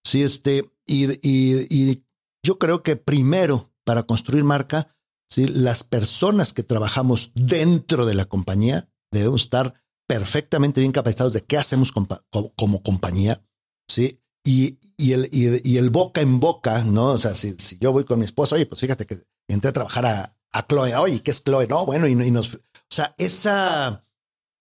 Sí, 0.03 0.23
este, 0.23 0.71
y, 0.85 1.05
y, 1.21 2.03
yo 2.45 2.59
creo 2.59 2.83
que 2.83 2.97
primero 2.97 3.71
para 3.85 4.03
construir 4.03 4.43
marca, 4.43 4.95
¿sí? 5.29 5.47
las 5.47 5.83
personas 5.83 6.51
que 6.51 6.63
trabajamos 6.63 7.31
dentro 7.35 8.05
de 8.05 8.15
la 8.15 8.25
compañía 8.25 8.89
debemos 9.11 9.43
estar 9.43 9.75
perfectamente 10.07 10.81
bien 10.81 10.91
capacitados 10.91 11.33
de 11.33 11.43
qué 11.43 11.57
hacemos 11.57 11.91
como, 11.91 12.83
compañía, 12.83 13.41
¿sí? 13.87 14.19
Y, 14.45 14.79
y, 14.97 15.13
el, 15.13 15.29
y, 15.31 15.77
el 15.77 15.89
boca 15.89 16.21
en 16.21 16.39
boca, 16.39 16.83
¿no? 16.83 17.11
O 17.11 17.17
sea, 17.17 17.33
si, 17.33 17.53
si, 17.59 17.77
yo 17.79 17.91
voy 17.93 18.03
con 18.03 18.19
mi 18.19 18.25
esposo, 18.25 18.55
oye, 18.55 18.65
pues 18.65 18.81
fíjate 18.81 19.05
que 19.05 19.23
entré 19.47 19.69
a 19.69 19.73
trabajar 19.73 20.05
a, 20.05 20.37
a 20.51 20.67
Chloe, 20.67 20.95
oye, 20.95 21.21
¿qué 21.21 21.31
es 21.31 21.43
Chloe? 21.43 21.67
No, 21.67 21.85
bueno, 21.85 22.07
y, 22.07 22.11
y 22.11 22.31
nos... 22.31 22.55
O 22.55 22.59
sea, 22.89 23.15
esa... 23.17 24.05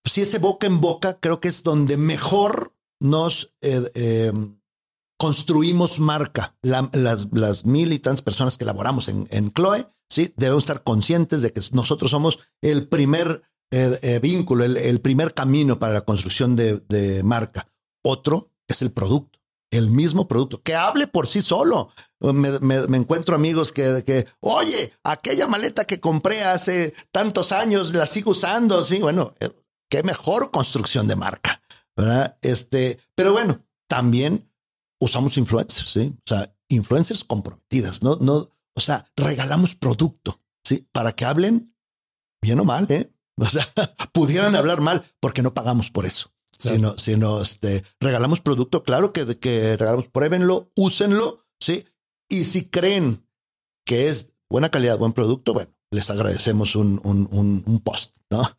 Si 0.05 0.21
ese 0.23 0.39
boca 0.39 0.67
en 0.67 0.81
boca 0.81 1.19
creo 1.21 1.41
que 1.41 1.49
es 1.49 1.63
donde 1.63 1.97
mejor 1.97 2.75
nos 3.01 3.55
eh, 3.61 3.91
em, 3.95 4.61
construimos 5.19 6.01
marca. 6.01 6.57
las, 6.63 7.29
las 7.33 7.67
mil 7.67 7.93
y 7.93 7.99
tantas 7.99 8.23
personas 8.23 8.59
que 8.59 8.65
laboramos 8.65 9.09
en, 9.09 9.29
en 9.31 9.53
Chloe, 9.53 9.87
sí, 10.09 10.33
debemos 10.37 10.65
estar 10.65 10.83
conscientes 10.83 11.43
de 11.43 11.53
que 11.53 11.61
nosotros 11.73 12.11
somos 12.11 12.39
el 12.61 12.89
primer 12.89 13.43
eh, 13.73 13.99
eh, 14.03 14.21
vínculo, 14.21 14.65
el, 14.65 15.01
primer 15.01 15.33
camino 15.33 15.79
para 15.79 15.95
la 15.95 16.01
construcción 16.03 16.55
de, 16.57 17.23
marca. 17.25 17.73
Otro 18.05 18.51
es 18.69 18.83
el 18.83 18.93
producto, 18.93 19.39
el 19.73 19.91
mismo 19.91 20.29
producto, 20.29 20.63
que 20.63 20.75
hable 20.75 21.09
por 21.09 21.27
sí 21.27 21.43
solo. 21.43 21.91
Me, 22.21 22.97
encuentro 22.97 23.35
amigos 23.35 23.73
que, 23.73 24.05
que, 24.07 24.29
oye, 24.41 24.93
aquella 25.03 25.49
maleta 25.49 25.85
que 25.85 25.99
compré 25.99 26.45
hace 26.45 26.95
tantos 27.11 27.51
años, 27.51 27.93
la 27.95 28.07
sigo 28.07 28.31
usando. 28.31 28.85
Sí, 28.85 29.01
bueno, 29.01 29.35
eh, 29.41 29.51
qué 29.91 30.03
mejor 30.03 30.51
construcción 30.51 31.09
de 31.09 31.17
marca. 31.17 31.63
Este, 32.43 32.99
pero 33.15 33.33
bueno, 33.33 33.65
también 33.89 34.51
usamos 35.01 35.37
influencers, 35.37 35.91
¿sí? 35.91 36.15
O 36.19 36.29
sea, 36.29 36.55
influencers 36.69 37.25
comprometidas, 37.25 38.03
¿no? 38.03 38.17
No, 38.17 38.49
o 38.75 38.81
sea, 38.81 39.11
regalamos 39.17 39.75
producto, 39.75 40.41
¿sí? 40.65 40.89
Para 40.93 41.13
que 41.13 41.25
hablen 41.25 41.75
bien 42.41 42.61
o 42.61 42.65
mal, 42.65 42.87
¿eh? 42.91 43.13
O 43.37 43.45
sea, 43.45 43.67
pudieran 44.13 44.55
hablar 44.57 44.81
mal 44.81 45.05
porque 45.21 45.43
no 45.43 45.55
pagamos 45.55 45.91
por 45.91 46.07
eso. 46.07 46.32
Sino, 46.71 46.97
sino 46.97 47.43
este, 47.43 47.83
regalamos 48.01 48.41
producto, 48.41 48.83
claro 48.85 49.13
que, 49.13 49.39
que 49.39 49.77
regalamos, 49.77 50.09
pruébenlo, 50.09 50.71
úsenlo, 50.77 51.45
¿sí? 51.61 51.87
Y 52.29 52.45
si 52.45 52.69
creen 52.71 53.27
que 53.85 54.09
es 54.09 54.35
buena 54.49 54.71
calidad, 54.71 54.99
buen 54.99 55.13
producto, 55.13 55.55
bueno, 55.55 55.75
les 55.91 56.09
agradecemos 56.11 56.77
un, 56.77 57.01
un, 57.05 57.29
un, 57.67 57.81
post, 57.81 58.17
¿no? 58.31 58.59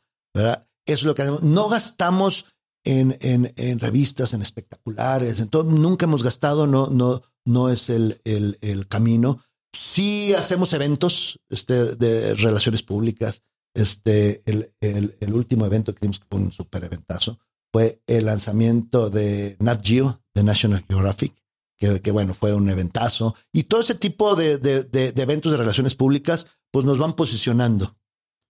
Es 0.86 1.04
lo 1.04 1.16
que 1.16 1.22
hacemos. 1.22 1.44
No 1.44 1.70
gastamos 1.70 2.46
en, 2.84 3.18
en, 3.22 3.54
en 3.58 3.80
revistas, 3.80 4.34
en 4.34 4.42
espectaculares, 4.42 5.40
entonces 5.40 5.74
nunca 5.74 6.06
hemos 6.06 6.24
gastado, 6.24 6.68
no, 6.68 6.88
no, 6.88 7.24
no 7.46 7.70
es 7.70 7.90
el, 7.90 8.22
el, 8.26 8.58
el 8.62 8.88
camino. 8.88 9.44
Sí 9.74 10.34
hacemos 10.34 10.74
eventos 10.74 11.40
este, 11.50 11.96
de 11.96 12.36
relaciones 12.36 12.84
públicas. 12.84 13.42
Este, 13.76 14.44
el, 14.46 14.72
el, 14.82 15.34
último 15.34 15.66
evento 15.66 15.94
que 15.94 16.02
tuvimos, 16.02 16.20
que 16.20 16.28
fue 16.30 16.40
un 16.40 16.52
super 16.52 16.84
eventazo, 16.84 17.40
fue 17.74 18.02
el 18.06 18.26
lanzamiento 18.28 19.10
de 19.10 19.58
Nat 19.60 19.86
Geo, 19.86 20.22
de 20.36 20.44
National 20.44 20.86
Geographic, 20.88 21.34
que, 21.78 22.12
bueno, 22.12 22.34
fue 22.34 22.54
un 22.54 22.70
eventazo. 22.70 23.36
Y 23.52 23.64
todo 23.64 23.82
ese 23.82 23.96
tipo 23.96 24.36
de, 24.36 24.60
de, 24.60 25.14
eventos 25.22 25.52
de 25.52 25.58
relaciones 25.58 25.96
públicas, 25.96 26.48
pues 26.72 26.86
nos 26.86 27.00
van 27.00 27.14
posicionando. 27.14 27.98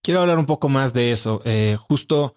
Quiero 0.02 0.20
hablar 0.20 0.38
un 0.38 0.46
poco 0.46 0.68
más 0.68 0.92
de 0.92 1.10
eso. 1.10 1.40
Eh, 1.44 1.76
justo 1.80 2.36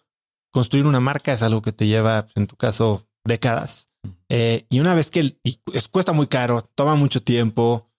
construir 0.51 0.85
una 0.85 1.01
marca 1.01 1.33
es 1.33 1.41
algo 1.41 1.61
que 1.61 1.73
te 1.73 1.85
lleva, 1.85 2.25
en 2.35 2.47
tu 2.47 2.55
caso, 2.55 3.05
décadas. 3.25 3.89
Eh, 4.29 4.65
y 4.69 4.79
una 4.79 4.95
vez 4.95 5.11
que 5.11 5.38
es, 5.43 5.88
cuesta 5.89 6.13
muy 6.13 6.27
caro, 6.27 6.63
toma 6.73 6.95
mucho 6.95 7.21
tiempo. 7.21 7.91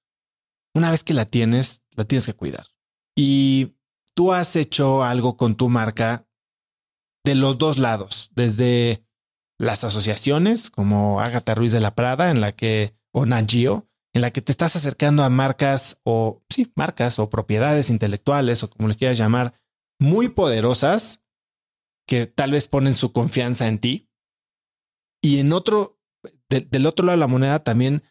Una 0.74 0.90
vez 0.90 1.04
que 1.04 1.14
la 1.14 1.26
tienes, 1.26 1.82
la 1.94 2.04
tienes 2.04 2.26
que 2.26 2.34
cuidar. 2.34 2.66
Y 3.14 3.76
tú 4.14 4.32
has 4.32 4.56
hecho 4.56 5.04
algo 5.04 5.36
con 5.36 5.54
tu 5.54 5.68
marca 5.68 6.27
de 7.28 7.34
los 7.34 7.58
dos 7.58 7.76
lados, 7.76 8.30
desde 8.34 9.04
las 9.58 9.84
asociaciones 9.84 10.70
como 10.70 11.20
Agatha 11.20 11.54
Ruiz 11.54 11.72
de 11.72 11.80
la 11.80 11.94
Prada, 11.94 12.30
en 12.30 12.40
la 12.40 12.52
que, 12.52 12.94
o 13.12 13.26
Nagio, 13.26 13.86
en 14.14 14.22
la 14.22 14.30
que 14.30 14.40
te 14.40 14.50
estás 14.50 14.76
acercando 14.76 15.24
a 15.24 15.28
marcas 15.28 16.00
o, 16.04 16.42
sí, 16.48 16.72
marcas 16.74 17.18
o 17.18 17.28
propiedades 17.28 17.90
intelectuales 17.90 18.62
o 18.62 18.70
como 18.70 18.88
le 18.88 18.94
quieras 18.94 19.18
llamar, 19.18 19.60
muy 20.00 20.30
poderosas 20.30 21.20
que 22.06 22.26
tal 22.26 22.52
vez 22.52 22.66
ponen 22.66 22.94
su 22.94 23.12
confianza 23.12 23.68
en 23.68 23.78
ti. 23.78 24.08
Y 25.22 25.40
en 25.40 25.52
otro, 25.52 26.00
del 26.48 26.86
otro 26.86 27.04
lado 27.04 27.18
de 27.18 27.20
la 27.20 27.26
moneda 27.26 27.62
también 27.62 28.04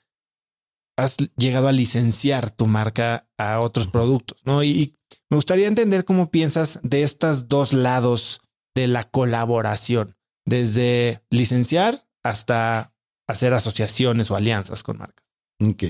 has 0.95 1.17
llegado 1.37 1.67
a 1.67 1.71
licenciar 1.71 2.51
tu 2.51 2.67
marca 2.67 3.27
a 3.39 3.61
otros 3.61 3.87
productos, 3.87 4.39
¿no? 4.45 4.63
Y, 4.63 4.93
me 5.29 5.35
gustaría 5.35 5.67
entender 5.67 6.05
cómo 6.05 6.29
piensas 6.29 6.79
de 6.83 7.03
estos 7.03 7.47
dos 7.47 7.73
lados 7.73 8.41
de 8.77 8.87
la 8.87 9.05
colaboración, 9.09 10.15
desde 10.45 11.23
licenciar 11.31 12.07
hasta 12.23 12.93
hacer 13.27 13.55
asociaciones 13.55 14.29
o 14.29 14.35
alianzas 14.35 14.83
con 14.83 14.99
marcas. 14.99 15.25
Ok. 15.59 15.83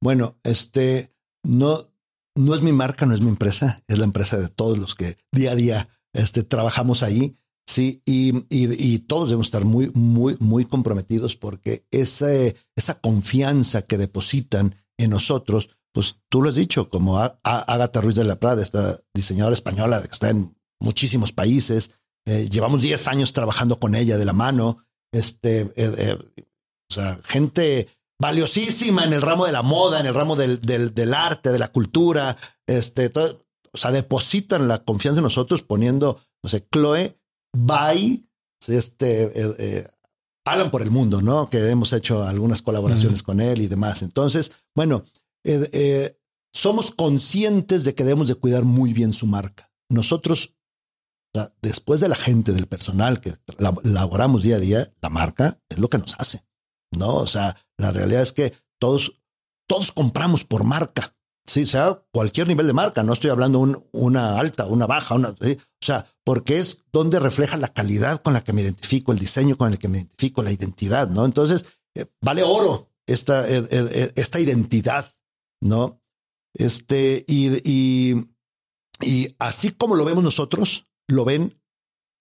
Bueno, 0.00 0.38
este 0.42 1.14
no, 1.42 1.92
no 2.34 2.54
es 2.54 2.62
mi 2.62 2.72
marca, 2.72 3.04
no 3.04 3.12
es 3.12 3.20
mi 3.20 3.28
empresa, 3.28 3.82
es 3.88 3.98
la 3.98 4.04
empresa 4.04 4.38
de 4.38 4.48
todos 4.48 4.78
los 4.78 4.94
que 4.94 5.18
día 5.32 5.52
a 5.52 5.54
día 5.54 5.88
este, 6.14 6.44
trabajamos 6.44 7.02
ahí. 7.02 7.36
Sí, 7.66 8.02
y, 8.06 8.44
y, 8.50 8.98
todos 9.00 9.28
debemos 9.28 9.46
estar 9.46 9.64
muy, 9.64 9.90
muy, 9.94 10.36
muy 10.38 10.66
comprometidos 10.66 11.34
porque 11.34 11.86
ese, 11.90 12.56
esa 12.76 13.00
confianza 13.00 13.82
que 13.82 13.96
depositan 13.96 14.76
en 14.98 15.10
nosotros, 15.10 15.70
pues 15.92 16.18
tú 16.28 16.42
lo 16.42 16.50
has 16.50 16.56
dicho, 16.56 16.90
como 16.90 17.18
Agatha 17.18 18.02
Ruiz 18.02 18.16
de 18.16 18.24
la 18.24 18.38
Prada, 18.38 18.62
esta 18.62 19.00
diseñadora 19.14 19.54
española 19.54 20.02
que 20.02 20.12
está 20.12 20.28
en 20.28 20.54
muchísimos 20.78 21.32
países, 21.32 21.92
eh, 22.26 22.48
llevamos 22.48 22.82
10 22.82 23.08
años 23.08 23.32
trabajando 23.32 23.78
con 23.78 23.94
ella 23.94 24.16
de 24.16 24.24
la 24.24 24.32
mano, 24.32 24.86
este, 25.12 25.60
eh, 25.60 25.72
eh, 25.76 26.18
o 26.90 26.94
sea, 26.94 27.20
gente 27.24 27.88
valiosísima 28.18 29.04
en 29.04 29.12
el 29.12 29.22
ramo 29.22 29.44
de 29.44 29.52
la 29.52 29.62
moda, 29.62 30.00
en 30.00 30.06
el 30.06 30.14
ramo 30.14 30.34
del, 30.34 30.60
del, 30.60 30.94
del 30.94 31.12
arte, 31.12 31.50
de 31.50 31.58
la 31.58 31.68
cultura, 31.68 32.36
este, 32.66 33.10
todo, 33.10 33.44
o 33.72 33.76
sea, 33.76 33.90
depositan 33.90 34.68
la 34.68 34.78
confianza 34.78 35.18
en 35.18 35.24
nosotros 35.24 35.62
poniendo, 35.62 36.20
no 36.42 36.48
sé, 36.48 36.66
Chloe, 36.72 37.18
Bye, 37.56 38.26
este, 38.66 39.86
Alan 40.44 40.70
por 40.70 40.82
el 40.82 40.90
mundo, 40.90 41.22
¿no? 41.22 41.48
Que 41.48 41.70
hemos 41.70 41.92
hecho 41.92 42.24
algunas 42.24 42.62
colaboraciones 42.62 43.22
con 43.22 43.40
él 43.40 43.62
y 43.62 43.68
demás. 43.68 44.02
Entonces, 44.02 44.50
bueno, 44.74 45.04
somos 46.52 46.90
conscientes 46.90 47.84
de 47.84 47.94
que 47.94 48.02
debemos 48.02 48.26
de 48.26 48.34
cuidar 48.34 48.64
muy 48.64 48.92
bien 48.92 49.12
su 49.12 49.26
marca. 49.26 49.72
Nosotros, 49.88 50.53
después 51.62 52.00
de 52.00 52.08
la 52.08 52.16
gente, 52.16 52.52
del 52.52 52.66
personal 52.66 53.20
que 53.20 53.34
laboramos 53.82 54.42
día 54.42 54.56
a 54.56 54.60
día, 54.60 54.92
la 55.00 55.10
marca 55.10 55.60
es 55.68 55.78
lo 55.78 55.88
que 55.90 55.98
nos 55.98 56.14
hace, 56.18 56.44
¿no? 56.96 57.16
O 57.16 57.26
sea, 57.26 57.56
la 57.76 57.90
realidad 57.90 58.22
es 58.22 58.32
que 58.32 58.54
todos, 58.78 59.20
todos 59.66 59.92
compramos 59.92 60.44
por 60.44 60.64
marca. 60.64 61.16
Sí, 61.46 61.66
sea 61.66 62.02
cualquier 62.10 62.48
nivel 62.48 62.66
de 62.66 62.72
marca, 62.72 63.02
no 63.02 63.12
estoy 63.12 63.28
hablando 63.28 63.58
un, 63.58 63.86
una 63.92 64.38
alta, 64.38 64.64
una 64.66 64.86
baja, 64.86 65.14
una, 65.14 65.28
o 65.28 65.36
sea, 65.78 66.06
porque 66.24 66.56
es 66.56 66.84
donde 66.90 67.20
refleja 67.20 67.58
la 67.58 67.68
calidad 67.68 68.22
con 68.22 68.32
la 68.32 68.42
que 68.42 68.54
me 68.54 68.62
identifico, 68.62 69.12
el 69.12 69.18
diseño 69.18 69.58
con 69.58 69.70
el 69.70 69.78
que 69.78 69.88
me 69.88 69.98
identifico, 69.98 70.42
la 70.42 70.52
identidad, 70.52 71.10
¿no? 71.10 71.26
Entonces, 71.26 71.66
eh, 71.94 72.06
vale 72.22 72.42
oro 72.42 72.94
esta, 73.06 73.46
eh, 73.46 73.62
eh, 73.70 74.12
esta 74.16 74.40
identidad, 74.40 75.12
¿no? 75.60 76.00
Este, 76.54 77.26
y, 77.28 77.60
y, 77.70 78.30
y 79.02 79.36
así 79.38 79.70
como 79.72 79.96
lo 79.96 80.06
vemos 80.06 80.24
nosotros, 80.24 80.86
lo 81.08 81.24
ven 81.24 81.60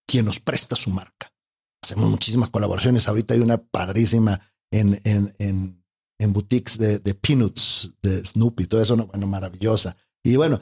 quien 0.07 0.25
nos 0.25 0.39
presta 0.39 0.75
su 0.75 0.89
marca. 0.89 1.33
Hacemos 1.81 2.09
muchísimas 2.09 2.49
colaboraciones. 2.49 3.07
Ahorita 3.07 3.33
hay 3.33 3.41
una 3.41 3.57
padrísima 3.57 4.39
en, 4.71 4.99
en, 5.03 5.35
en 5.39 5.83
en 6.23 6.33
boutiques 6.33 6.77
de, 6.77 6.99
de 6.99 7.13
peanuts, 7.13 7.91
de 8.01 8.23
Snoopy, 8.23 8.65
todo 8.65 8.81
eso, 8.81 8.95
bueno, 8.95 9.27
maravillosa. 9.27 9.95
Y 10.23 10.35
bueno, 10.35 10.59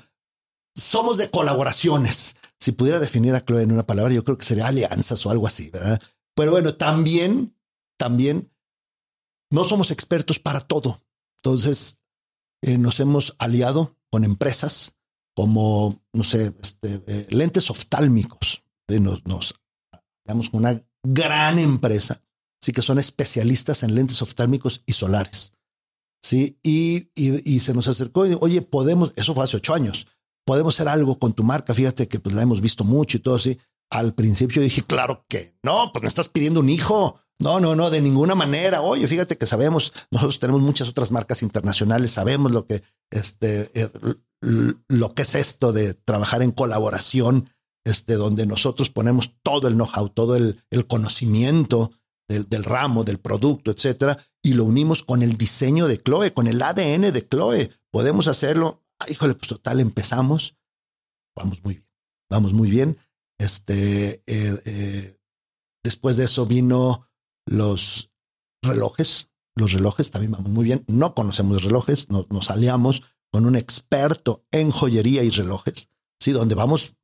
somos 0.75 1.17
de 1.17 1.29
colaboraciones. 1.29 2.35
Si 2.59 2.71
pudiera 2.71 2.99
definir 2.99 3.35
a 3.35 3.45
Chloe 3.45 3.63
en 3.63 3.71
una 3.71 3.85
palabra, 3.85 4.13
yo 4.13 4.23
creo 4.23 4.37
que 4.37 4.45
sería 4.45 4.67
alianzas 4.67 5.25
o 5.25 5.31
algo 5.31 5.47
así, 5.47 5.69
¿verdad? 5.69 6.01
Pero 6.35 6.51
bueno, 6.51 6.75
también, 6.75 7.55
también 7.97 8.51
no 9.51 9.63
somos 9.63 9.91
expertos 9.91 10.39
para 10.39 10.61
todo. 10.61 11.03
Entonces, 11.37 11.99
eh, 12.63 12.77
nos 12.77 12.99
hemos 12.99 13.35
aliado 13.37 13.97
con 14.09 14.23
empresas 14.23 14.95
como, 15.35 16.01
no 16.13 16.23
sé, 16.23 16.53
este, 16.61 17.01
eh, 17.07 17.27
lentes 17.29 17.69
oftálmicos. 17.69 18.63
nos, 18.87 19.25
nos 19.25 19.55
aliamos 20.25 20.49
con 20.49 20.61
una 20.61 20.81
gran 21.03 21.59
empresa 21.59 22.21
sí 22.61 22.71
que 22.71 22.81
son 22.81 22.99
especialistas 22.99 23.83
en 23.83 23.95
lentes 23.95 24.21
oftálmicos 24.21 24.83
y 24.85 24.93
solares. 24.93 25.53
Sí, 26.23 26.59
y, 26.61 27.09
y, 27.15 27.59
se 27.61 27.73
nos 27.73 27.87
acercó 27.87 28.27
y 28.27 28.37
oye, 28.39 28.61
podemos, 28.61 29.11
eso 29.15 29.33
fue 29.33 29.43
hace 29.43 29.57
ocho 29.57 29.73
años, 29.73 30.05
podemos 30.45 30.75
hacer 30.75 30.87
algo 30.87 31.17
con 31.17 31.33
tu 31.33 31.43
marca. 31.43 31.73
Fíjate 31.73 32.07
que 32.07 32.19
pues, 32.19 32.35
la 32.35 32.43
hemos 32.43 32.61
visto 32.61 32.83
mucho 32.83 33.17
y 33.17 33.21
todo 33.21 33.35
así. 33.35 33.57
Al 33.89 34.13
principio 34.13 34.61
dije, 34.61 34.83
claro 34.83 35.25
que 35.27 35.55
no, 35.63 35.91
pues 35.91 36.03
me 36.03 36.07
estás 36.07 36.29
pidiendo 36.29 36.59
un 36.59 36.69
hijo. 36.69 37.19
No, 37.39 37.59
no, 37.59 37.75
no, 37.75 37.89
de 37.89 38.01
ninguna 38.01 38.35
manera. 38.35 38.81
Oye, 38.81 39.07
fíjate 39.07 39.35
que 39.35 39.47
sabemos, 39.47 39.91
nosotros 40.11 40.39
tenemos 40.39 40.61
muchas 40.61 40.87
otras 40.87 41.09
marcas 41.09 41.41
internacionales, 41.41 42.11
sabemos 42.11 42.51
lo 42.51 42.67
que, 42.67 42.83
este, 43.09 43.71
eh, 43.73 43.89
lo 44.41 45.13
que 45.13 45.21
es 45.21 45.35
esto 45.35 45.71
de 45.71 45.93
trabajar 45.93 46.41
en 46.41 46.51
colaboración, 46.51 47.49
este, 47.85 48.15
donde 48.15 48.45
nosotros 48.45 48.89
ponemos 48.89 49.35
todo 49.43 49.67
el 49.67 49.75
know-how, 49.75 50.09
todo 50.09 50.35
el, 50.35 50.57
conocimiento 50.87 51.91
del, 52.27 52.49
del, 52.49 52.63
ramo, 52.63 53.03
del 53.03 53.19
producto, 53.19 53.71
etcétera, 53.71 54.17
y 54.43 54.53
lo 54.53 54.65
unimos 54.65 55.03
con 55.03 55.21
el 55.21 55.37
diseño 55.37 55.87
de 55.87 56.01
Chloe, 56.01 56.33
con 56.33 56.47
el 56.47 56.61
ADN 56.61 57.13
de 57.13 57.27
Chloe. 57.27 57.71
Podemos 57.91 58.27
hacerlo. 58.27 58.83
híjole, 59.07 59.35
pues 59.35 59.47
total, 59.47 59.79
empezamos. 59.79 60.57
Vamos 61.35 61.63
muy 61.63 61.75
bien, 61.75 61.89
vamos 62.29 62.53
muy 62.53 62.69
bien. 62.69 62.97
Este, 63.39 64.23
eh, 64.27 64.61
eh, 64.65 65.17
después 65.83 66.17
de 66.17 66.25
eso 66.25 66.45
vino 66.45 67.07
los 67.45 68.11
relojes. 68.63 69.29
Los 69.55 69.73
relojes 69.73 70.11
también 70.11 70.31
vamos 70.31 70.49
muy 70.49 70.63
bien. 70.63 70.83
No 70.87 71.13
conocemos 71.13 71.63
relojes, 71.63 72.09
nos, 72.09 72.29
nos 72.29 72.49
aliamos 72.49 73.03
con 73.31 73.45
un 73.45 73.55
experto 73.55 74.45
en 74.51 74.71
joyería 74.71 75.23
y 75.23 75.29
relojes, 75.29 75.89
sí, 76.19 76.31
donde 76.31 76.55
vamos 76.55 76.95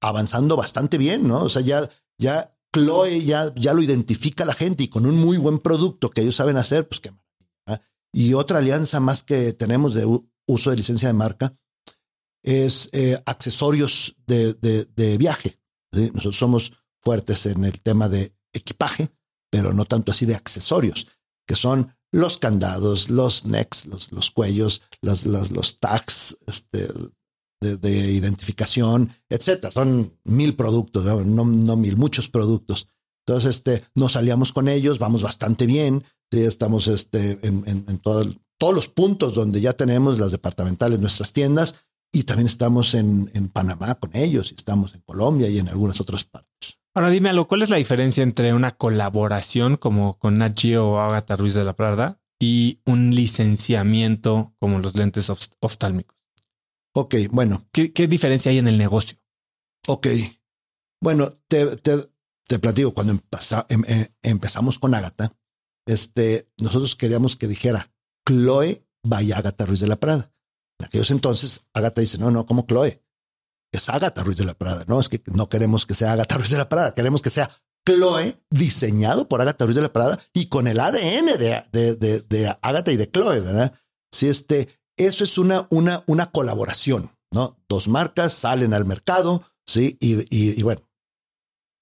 avanzando 0.00 0.56
bastante 0.56 0.98
bien, 0.98 1.26
¿no? 1.26 1.42
O 1.42 1.48
sea, 1.48 1.62
ya, 1.62 1.88
ya 2.18 2.54
Chloe 2.72 3.24
ya, 3.24 3.52
ya 3.54 3.72
lo 3.72 3.82
identifica 3.82 4.44
la 4.44 4.52
gente 4.52 4.84
y 4.84 4.88
con 4.88 5.06
un 5.06 5.16
muy 5.16 5.38
buen 5.38 5.58
producto 5.58 6.10
que 6.10 6.20
ellos 6.20 6.36
saben 6.36 6.56
hacer, 6.56 6.86
pues 6.86 7.00
qué 7.00 7.10
maravilla. 7.10 7.88
Y 8.12 8.34
otra 8.34 8.58
alianza 8.58 9.00
más 9.00 9.22
que 9.22 9.52
tenemos 9.52 9.94
de 9.94 10.06
uso 10.46 10.70
de 10.70 10.76
licencia 10.76 11.08
de 11.08 11.14
marca 11.14 11.56
es 12.42 12.90
eh, 12.92 13.20
accesorios 13.24 14.16
de, 14.26 14.54
de, 14.54 14.84
de 14.84 15.18
viaje. 15.18 15.58
Nosotros 15.92 16.36
somos 16.36 16.72
fuertes 17.00 17.46
en 17.46 17.64
el 17.64 17.80
tema 17.80 18.08
de 18.08 18.36
equipaje, 18.52 19.10
pero 19.50 19.72
no 19.72 19.84
tanto 19.84 20.12
así 20.12 20.26
de 20.26 20.34
accesorios, 20.34 21.06
que 21.46 21.56
son 21.56 21.96
los 22.14 22.38
candados, 22.38 23.10
los 23.10 23.44
necks, 23.44 23.86
los, 23.86 24.12
los 24.12 24.30
cuellos, 24.30 24.82
los, 25.02 25.26
los, 25.26 25.50
los 25.50 25.80
tags 25.80 26.36
este, 26.46 26.88
de, 27.60 27.76
de, 27.76 28.12
identificación, 28.12 29.12
etcétera. 29.28 29.72
Son 29.72 30.16
mil 30.22 30.54
productos, 30.54 31.04
no, 31.26 31.44
no, 31.44 31.76
mil, 31.76 31.96
muchos 31.96 32.28
productos. 32.28 32.86
Entonces, 33.26 33.56
este, 33.56 33.82
nos 33.96 34.14
aliamos 34.14 34.52
con 34.52 34.68
ellos, 34.68 35.00
vamos 35.00 35.22
bastante 35.22 35.66
bien. 35.66 36.04
Estamos 36.30 36.86
este, 36.88 37.38
en, 37.42 37.64
en, 37.66 37.84
en 37.88 37.98
todo, 37.98 38.24
todos 38.58 38.74
los 38.74 38.88
puntos 38.88 39.34
donde 39.34 39.60
ya 39.60 39.72
tenemos 39.72 40.18
las 40.18 40.32
departamentales, 40.32 41.00
nuestras 41.00 41.32
tiendas, 41.32 41.74
y 42.12 42.24
también 42.24 42.46
estamos 42.46 42.94
en, 42.94 43.30
en 43.34 43.48
Panamá 43.48 43.96
con 43.96 44.14
ellos, 44.14 44.52
y 44.52 44.54
estamos 44.54 44.94
en 44.94 45.00
Colombia 45.02 45.48
y 45.48 45.58
en 45.58 45.68
algunas 45.68 46.00
otras 46.00 46.24
partes. 46.24 46.53
Ahora 46.96 47.10
dime 47.10 47.28
algo, 47.28 47.48
¿cuál 47.48 47.62
es 47.62 47.70
la 47.70 47.76
diferencia 47.76 48.22
entre 48.22 48.54
una 48.54 48.76
colaboración 48.76 49.76
como 49.76 50.16
con 50.18 50.38
Nat 50.38 50.58
Geo 50.58 50.90
o 50.90 50.98
Agatha 51.00 51.34
Ruiz 51.34 51.54
de 51.54 51.64
la 51.64 51.74
Prada 51.74 52.20
y 52.38 52.80
un 52.84 53.12
licenciamiento 53.14 54.54
como 54.60 54.78
los 54.78 54.94
lentes 54.94 55.28
oftálmicos? 55.60 56.16
Ok, 56.94 57.16
bueno. 57.32 57.66
¿Qué, 57.72 57.92
qué 57.92 58.06
diferencia 58.06 58.52
hay 58.52 58.58
en 58.58 58.68
el 58.68 58.78
negocio? 58.78 59.18
Ok, 59.88 60.06
bueno, 61.02 61.36
te, 61.48 61.76
te, 61.78 61.92
te 62.46 62.58
platico, 62.60 62.94
cuando 62.94 63.12
em, 63.68 63.82
em, 63.86 64.06
empezamos 64.22 64.78
con 64.78 64.94
Agatha, 64.94 65.36
este, 65.86 66.48
nosotros 66.58 66.94
queríamos 66.96 67.36
que 67.36 67.48
dijera 67.48 67.92
Chloe 68.26 68.86
by 69.02 69.32
Agatha 69.32 69.66
Ruiz 69.66 69.80
de 69.80 69.88
la 69.88 69.96
Prada. 69.96 70.32
En 70.78 70.86
aquellos 70.86 71.10
entonces, 71.10 71.66
Agatha 71.74 72.00
dice, 72.00 72.18
no, 72.18 72.30
no, 72.30 72.46
como 72.46 72.66
Chloe 72.66 73.03
es 73.76 73.88
Agatha 73.88 74.22
Ruiz 74.22 74.36
de 74.36 74.44
la 74.44 74.54
Prada. 74.54 74.84
No 74.88 75.00
es 75.00 75.08
que 75.08 75.22
no 75.32 75.48
queremos 75.48 75.86
que 75.86 75.94
sea 75.94 76.12
Agatha 76.12 76.36
Ruiz 76.36 76.50
de 76.50 76.58
la 76.58 76.68
Prada, 76.68 76.94
queremos 76.94 77.22
que 77.22 77.30
sea 77.30 77.50
Chloe 77.86 78.40
diseñado 78.50 79.28
por 79.28 79.40
Agatha 79.40 79.64
Ruiz 79.64 79.76
de 79.76 79.82
la 79.82 79.92
Prada 79.92 80.18
y 80.32 80.46
con 80.46 80.66
el 80.66 80.80
ADN 80.80 81.38
de, 81.38 81.62
de, 81.72 82.20
de, 82.20 82.56
Agatha 82.62 82.92
y 82.92 82.96
de 82.96 83.10
Chloe, 83.10 83.40
¿verdad? 83.40 83.74
Si 84.10 84.28
este, 84.28 84.68
eso 84.96 85.24
es 85.24 85.38
una, 85.38 85.66
una, 85.70 86.02
una 86.06 86.30
colaboración, 86.30 87.10
¿no? 87.30 87.58
Dos 87.68 87.88
marcas 87.88 88.32
salen 88.32 88.72
al 88.74 88.86
mercado, 88.86 89.42
sí, 89.66 89.98
y, 90.00 90.14
y, 90.34 90.58
y 90.58 90.62
bueno, 90.62 90.82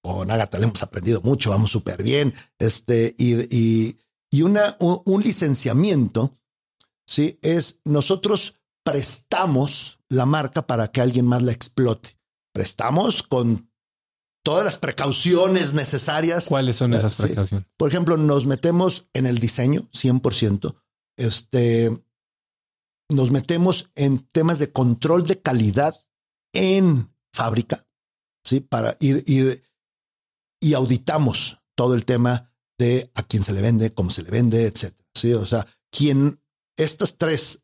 con 0.03 0.31
Agatha 0.31 0.59
le 0.59 0.65
hemos 0.65 0.83
aprendido 0.83 1.21
mucho, 1.23 1.51
vamos 1.51 1.71
súper 1.71 2.03
bien, 2.03 2.35
este, 2.59 3.15
y, 3.19 3.35
y, 3.57 3.99
y 4.31 4.43
una, 4.43 4.77
un, 4.81 5.03
un 5.05 5.23
licenciamiento, 5.23 6.37
sí, 7.07 7.39
es 7.43 7.81
nosotros 7.85 8.57
prestamos 8.85 10.01
la 10.13 10.27
marca 10.27 10.67
para 10.67 10.89
que 10.89 11.01
alguien 11.01 11.27
más 11.27 11.43
la 11.43 11.53
explote. 11.53 12.19
Prestamos 12.53 13.23
con 13.23 13.71
todas 14.45 14.65
las 14.65 14.77
precauciones 14.77 15.73
necesarias. 15.73 16.49
¿Cuáles 16.49 16.77
son 16.77 16.93
esas 16.95 17.17
precauciones? 17.17 17.67
Por 17.77 17.89
ejemplo, 17.89 18.17
nos 18.17 18.47
metemos 18.47 19.09
en 19.15 19.27
el 19.27 19.39
diseño 19.39 19.89
100%. 19.93 20.75
Este, 21.17 22.05
nos 23.09 23.31
metemos 23.31 23.91
en 23.95 24.19
temas 24.33 24.59
de 24.59 24.71
control 24.71 25.27
de 25.27 25.41
calidad 25.41 25.95
en 26.53 27.15
fábrica, 27.33 27.87
sí, 28.45 28.61
para 28.61 28.97
ir 29.01 29.25
y, 29.27 29.63
y 30.61 30.75
auditamos 30.75 31.59
todo 31.75 31.95
el 31.95 32.05
tema 32.05 32.53
de 32.79 33.11
a 33.15 33.23
quién 33.23 33.43
se 33.43 33.55
le 33.55 33.63
vende, 33.63 33.95
cómo 33.95 34.11
se 34.11 34.23
le 34.23 34.31
vende, 34.31 34.67
etcétera. 34.67 35.09
Sí, 35.15 35.33
o 35.33 35.47
sea, 35.47 35.67
quien 35.91 36.43
estas 36.77 37.17
tres 37.17 37.63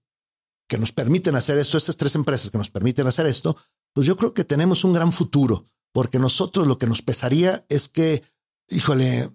que 0.68 0.78
nos 0.78 0.92
permiten 0.92 1.34
hacer 1.34 1.58
esto, 1.58 1.78
estas 1.78 1.96
tres 1.96 2.14
empresas 2.14 2.50
que 2.50 2.58
nos 2.58 2.70
permiten 2.70 3.06
hacer 3.06 3.26
esto, 3.26 3.56
pues 3.94 4.06
yo 4.06 4.16
creo 4.16 4.34
que 4.34 4.44
tenemos 4.44 4.84
un 4.84 4.92
gran 4.92 5.12
futuro, 5.12 5.64
porque 5.92 6.18
nosotros 6.18 6.66
lo 6.66 6.78
que 6.78 6.86
nos 6.86 7.02
pesaría 7.02 7.64
es 7.68 7.88
que, 7.88 8.22
híjole, 8.68 9.30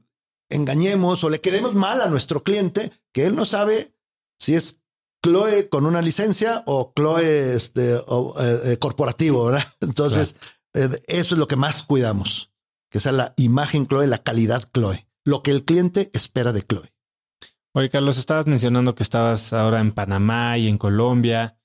engañemos 0.49 1.23
o 1.23 1.29
le 1.29 1.41
quedemos 1.41 1.73
mal 1.73 2.01
a 2.01 2.09
nuestro 2.09 2.43
cliente, 2.43 2.91
que 3.11 3.25
él 3.25 3.35
no 3.35 3.45
sabe 3.45 3.95
si 4.39 4.53
es 4.53 4.81
Chloe 5.23 5.69
con 5.69 5.85
una 5.85 6.01
licencia 6.01 6.63
o 6.67 6.93
Chloe 6.95 7.55
este, 7.55 7.95
o, 8.07 8.35
eh, 8.39 8.77
corporativo, 8.77 9.45
¿verdad? 9.45 9.65
Entonces, 9.81 10.35
claro. 10.71 10.93
eh, 10.93 11.03
eso 11.07 11.35
es 11.35 11.39
lo 11.39 11.47
que 11.47 11.55
más 11.55 11.83
cuidamos, 11.83 12.51
que 12.91 12.99
sea 12.99 13.11
la 13.11 13.33
imagen 13.37 13.87
Chloe, 13.87 14.05
la 14.05 14.21
calidad 14.21 14.69
Chloe, 14.71 15.07
lo 15.25 15.41
que 15.41 15.51
el 15.51 15.65
cliente 15.65 16.11
espera 16.13 16.53
de 16.53 16.61
Chloe. 16.61 16.92
Oye, 17.75 17.89
Carlos, 17.89 18.19
estabas 18.19 18.45
mencionando 18.45 18.93
que 18.93 19.01
estabas 19.01 19.51
ahora 19.51 19.79
en 19.79 19.93
Panamá 19.93 20.59
y 20.59 20.67
en 20.67 20.77
Colombia. 20.77 21.57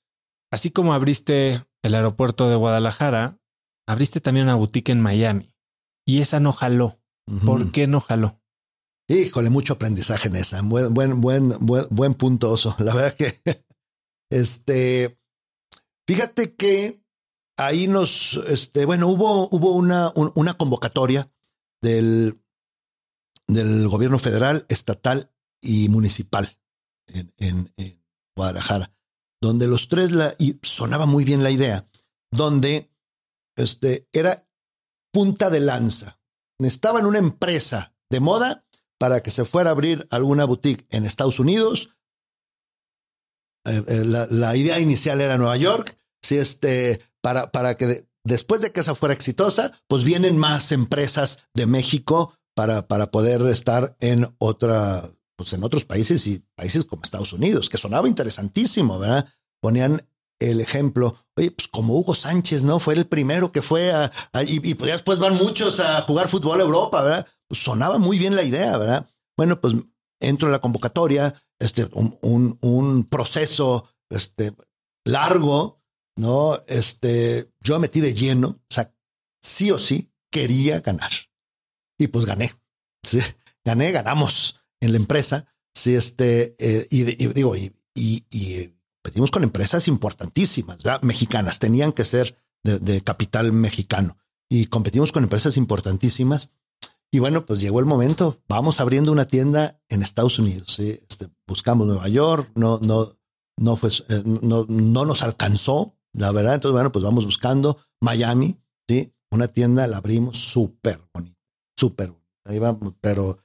Así 0.51 0.71
como 0.71 0.93
abriste 0.93 1.63
el 1.83 1.93
aeropuerto 1.93 2.49
de 2.49 2.55
Guadalajara, 2.55 3.39
abriste 3.87 4.19
también 4.19 4.47
una 4.47 4.55
boutique 4.55 4.91
en 4.91 5.01
Miami. 5.01 5.53
Y 6.07 6.21
esa 6.21 6.39
no 6.39 6.51
jaló. 6.51 6.99
Uh 7.27 7.33
-huh. 7.33 7.45
¿Por 7.45 7.71
qué 7.71 7.85
no 7.85 8.01
jaló? 8.01 8.41
Híjole, 9.07 9.51
mucho 9.51 9.73
aprendizaje 9.73 10.29
en 10.29 10.37
esa. 10.37 10.63
Buen, 10.63 10.95
buen, 10.95 11.21
buen, 11.21 11.49
buen, 11.59 11.85
buen 11.91 12.15
punto, 12.15 12.51
oso. 12.51 12.75
La 12.79 12.95
verdad 12.95 13.13
que, 13.15 13.39
este, 14.31 15.19
fíjate 16.07 16.55
que 16.55 17.03
ahí 17.55 17.87
nos, 17.87 18.33
este, 18.47 18.85
bueno, 18.85 19.07
hubo, 19.07 19.47
hubo 19.49 19.75
una, 19.75 20.11
un, 20.15 20.31
una 20.33 20.55
convocatoria 20.55 21.31
del, 21.83 22.41
del 23.47 23.87
gobierno 23.87 24.17
federal, 24.17 24.65
estatal 24.69 25.31
y 25.61 25.89
municipal 25.89 26.57
en, 27.07 27.73
en, 27.77 27.99
Guadalajara, 28.35 28.93
donde 29.41 29.67
los 29.67 29.89
tres 29.89 30.11
la, 30.11 30.33
y 30.37 30.59
sonaba 30.61 31.05
muy 31.05 31.25
bien 31.25 31.43
la 31.43 31.51
idea, 31.51 31.89
donde 32.31 32.89
este 33.57 34.07
era 34.13 34.47
punta 35.11 35.49
de 35.49 35.59
lanza. 35.59 36.21
Necesitaban 36.57 37.05
una 37.05 37.19
empresa 37.19 37.93
de 38.09 38.21
moda 38.21 38.65
para 38.97 39.21
que 39.21 39.31
se 39.31 39.43
fuera 39.43 39.71
a 39.71 39.73
abrir 39.73 40.07
alguna 40.09 40.45
boutique 40.45 40.87
en 40.89 41.05
Estados 41.05 41.39
Unidos. 41.39 41.89
Eh, 43.65 43.83
eh, 43.87 44.05
la, 44.05 44.25
la, 44.27 44.55
idea 44.55 44.79
inicial 44.79 45.19
era 45.19 45.37
Nueva 45.37 45.57
York. 45.57 45.97
Si 46.21 46.37
este, 46.37 47.01
para, 47.21 47.51
para 47.51 47.75
que 47.75 47.87
de, 47.87 48.09
después 48.23 48.61
de 48.61 48.71
que 48.71 48.79
esa 48.79 48.95
fuera 48.95 49.13
exitosa, 49.13 49.71
pues 49.87 50.03
vienen 50.03 50.37
más 50.37 50.71
empresas 50.71 51.39
de 51.53 51.65
México 51.65 52.33
para, 52.55 52.87
para 52.87 53.11
poder 53.11 53.41
estar 53.47 53.95
en 53.99 54.33
otra 54.37 55.09
pues 55.39 55.53
en 55.53 55.63
otros 55.63 55.85
países 55.85 56.27
y 56.27 56.43
países 56.53 56.83
como 56.83 57.01
Estados 57.01 57.31
Unidos, 57.31 57.69
que 57.69 57.77
sonaba 57.77 58.09
interesantísimo, 58.09 58.99
¿verdad? 58.99 59.25
Ponían 59.61 60.05
el 60.37 60.59
ejemplo, 60.59 61.15
oye, 61.37 61.49
pues 61.51 61.69
como 61.69 61.97
Hugo 61.97 62.13
Sánchez, 62.13 62.65
¿no? 62.65 62.77
Fue 62.77 62.93
el 62.93 63.07
primero 63.07 63.53
que 63.53 63.61
fue 63.61 63.93
a, 63.93 64.11
y, 64.45 64.69
y, 64.69 64.73
pues 64.73 64.91
después 64.91 65.17
van 65.17 65.35
muchos 65.35 65.79
a 65.79 66.01
jugar 66.01 66.27
fútbol 66.27 66.59
a 66.59 66.63
Europa, 66.63 67.01
¿verdad? 67.01 67.27
Pues 67.47 67.63
sonaba 67.63 67.99
muy 67.99 68.19
bien 68.19 68.35
la 68.35 68.43
idea, 68.43 68.77
¿verdad? 68.77 69.09
Bueno, 69.37 69.61
pues 69.61 69.75
entro 70.19 70.49
en 70.49 70.51
la 70.51 70.59
convocatoria, 70.59 71.33
este, 71.57 71.87
un, 71.93 72.57
un, 72.59 73.05
proceso, 73.05 73.87
este, 74.09 74.53
largo, 75.05 75.81
¿no? 76.17 76.61
Este, 76.67 77.49
yo 77.61 77.79
metí 77.79 78.01
de 78.01 78.13
lleno, 78.13 78.49
o 78.49 78.73
sea, 78.73 78.93
sí 79.41 79.71
o 79.71 79.79
sí 79.79 80.11
quería 80.33 80.81
ganar. 80.81 81.11
Y 81.97 82.07
pues 82.07 82.25
gané. 82.25 82.53
Gané, 83.65 83.91
ganamos 83.91 84.58
en 84.79 84.91
la 84.91 84.97
empresa. 84.97 85.47
Si 85.73 85.95
este, 85.95 86.55
eh, 86.59 86.87
y, 86.89 87.01
y, 87.23 87.27
digo, 87.27 87.55
y, 87.55 87.73
y, 87.93 88.25
y, 88.31 88.75
pedimos 89.01 89.31
con 89.31 89.43
empresas 89.43 89.87
importantísimas, 89.87 90.83
¿verdad? 90.83 91.01
mexicanas, 91.01 91.59
tenían 91.59 91.91
que 91.93 92.05
ser 92.05 92.35
de, 92.63 93.01
capital 93.01 93.51
mexicano. 93.51 94.17
Y 94.49 94.65
competimos 94.65 95.11
con 95.11 95.23
empresas 95.23 95.57
importantísimas 95.57 96.49
Y 97.11 97.19
bueno, 97.19 97.45
pues 97.45 97.59
llegó 97.59 97.79
el 97.79 97.85
momento. 97.85 98.41
Vamos 98.47 98.79
abriendo 98.79 99.11
una 99.11 99.25
tienda 99.25 99.81
en 99.89 100.01
Estados 100.01 100.37
Unidos. 100.39 100.75
¿sí? 100.75 100.99
Este, 101.09 101.27
buscamos 101.47 101.87
Nueva 101.87 102.07
York, 102.07 102.51
no, 102.55 102.79
no, 102.81 103.11
no 103.57 103.75
fue, 103.77 103.89
eh, 103.89 104.23
no, 104.25 104.65
no 104.67 105.05
nos 105.05 105.23
alcanzó, 105.23 105.97
la 106.13 106.31
verdad. 106.31 106.55
Entonces, 106.55 106.73
bueno, 106.73 106.91
pues 106.91 107.03
vamos 107.03 107.25
buscando 107.25 107.77
Miami, 108.01 108.59
sí, 108.87 109.13
una 109.31 109.47
tienda 109.47 109.87
la 109.87 109.97
abrimos 109.97 110.37
súper 110.37 111.01
bonita, 111.13 111.39
súper 111.75 112.11
bonita. 112.11 112.25
Ahí 112.45 112.59
vamos, 112.59 112.93
pero 113.01 113.39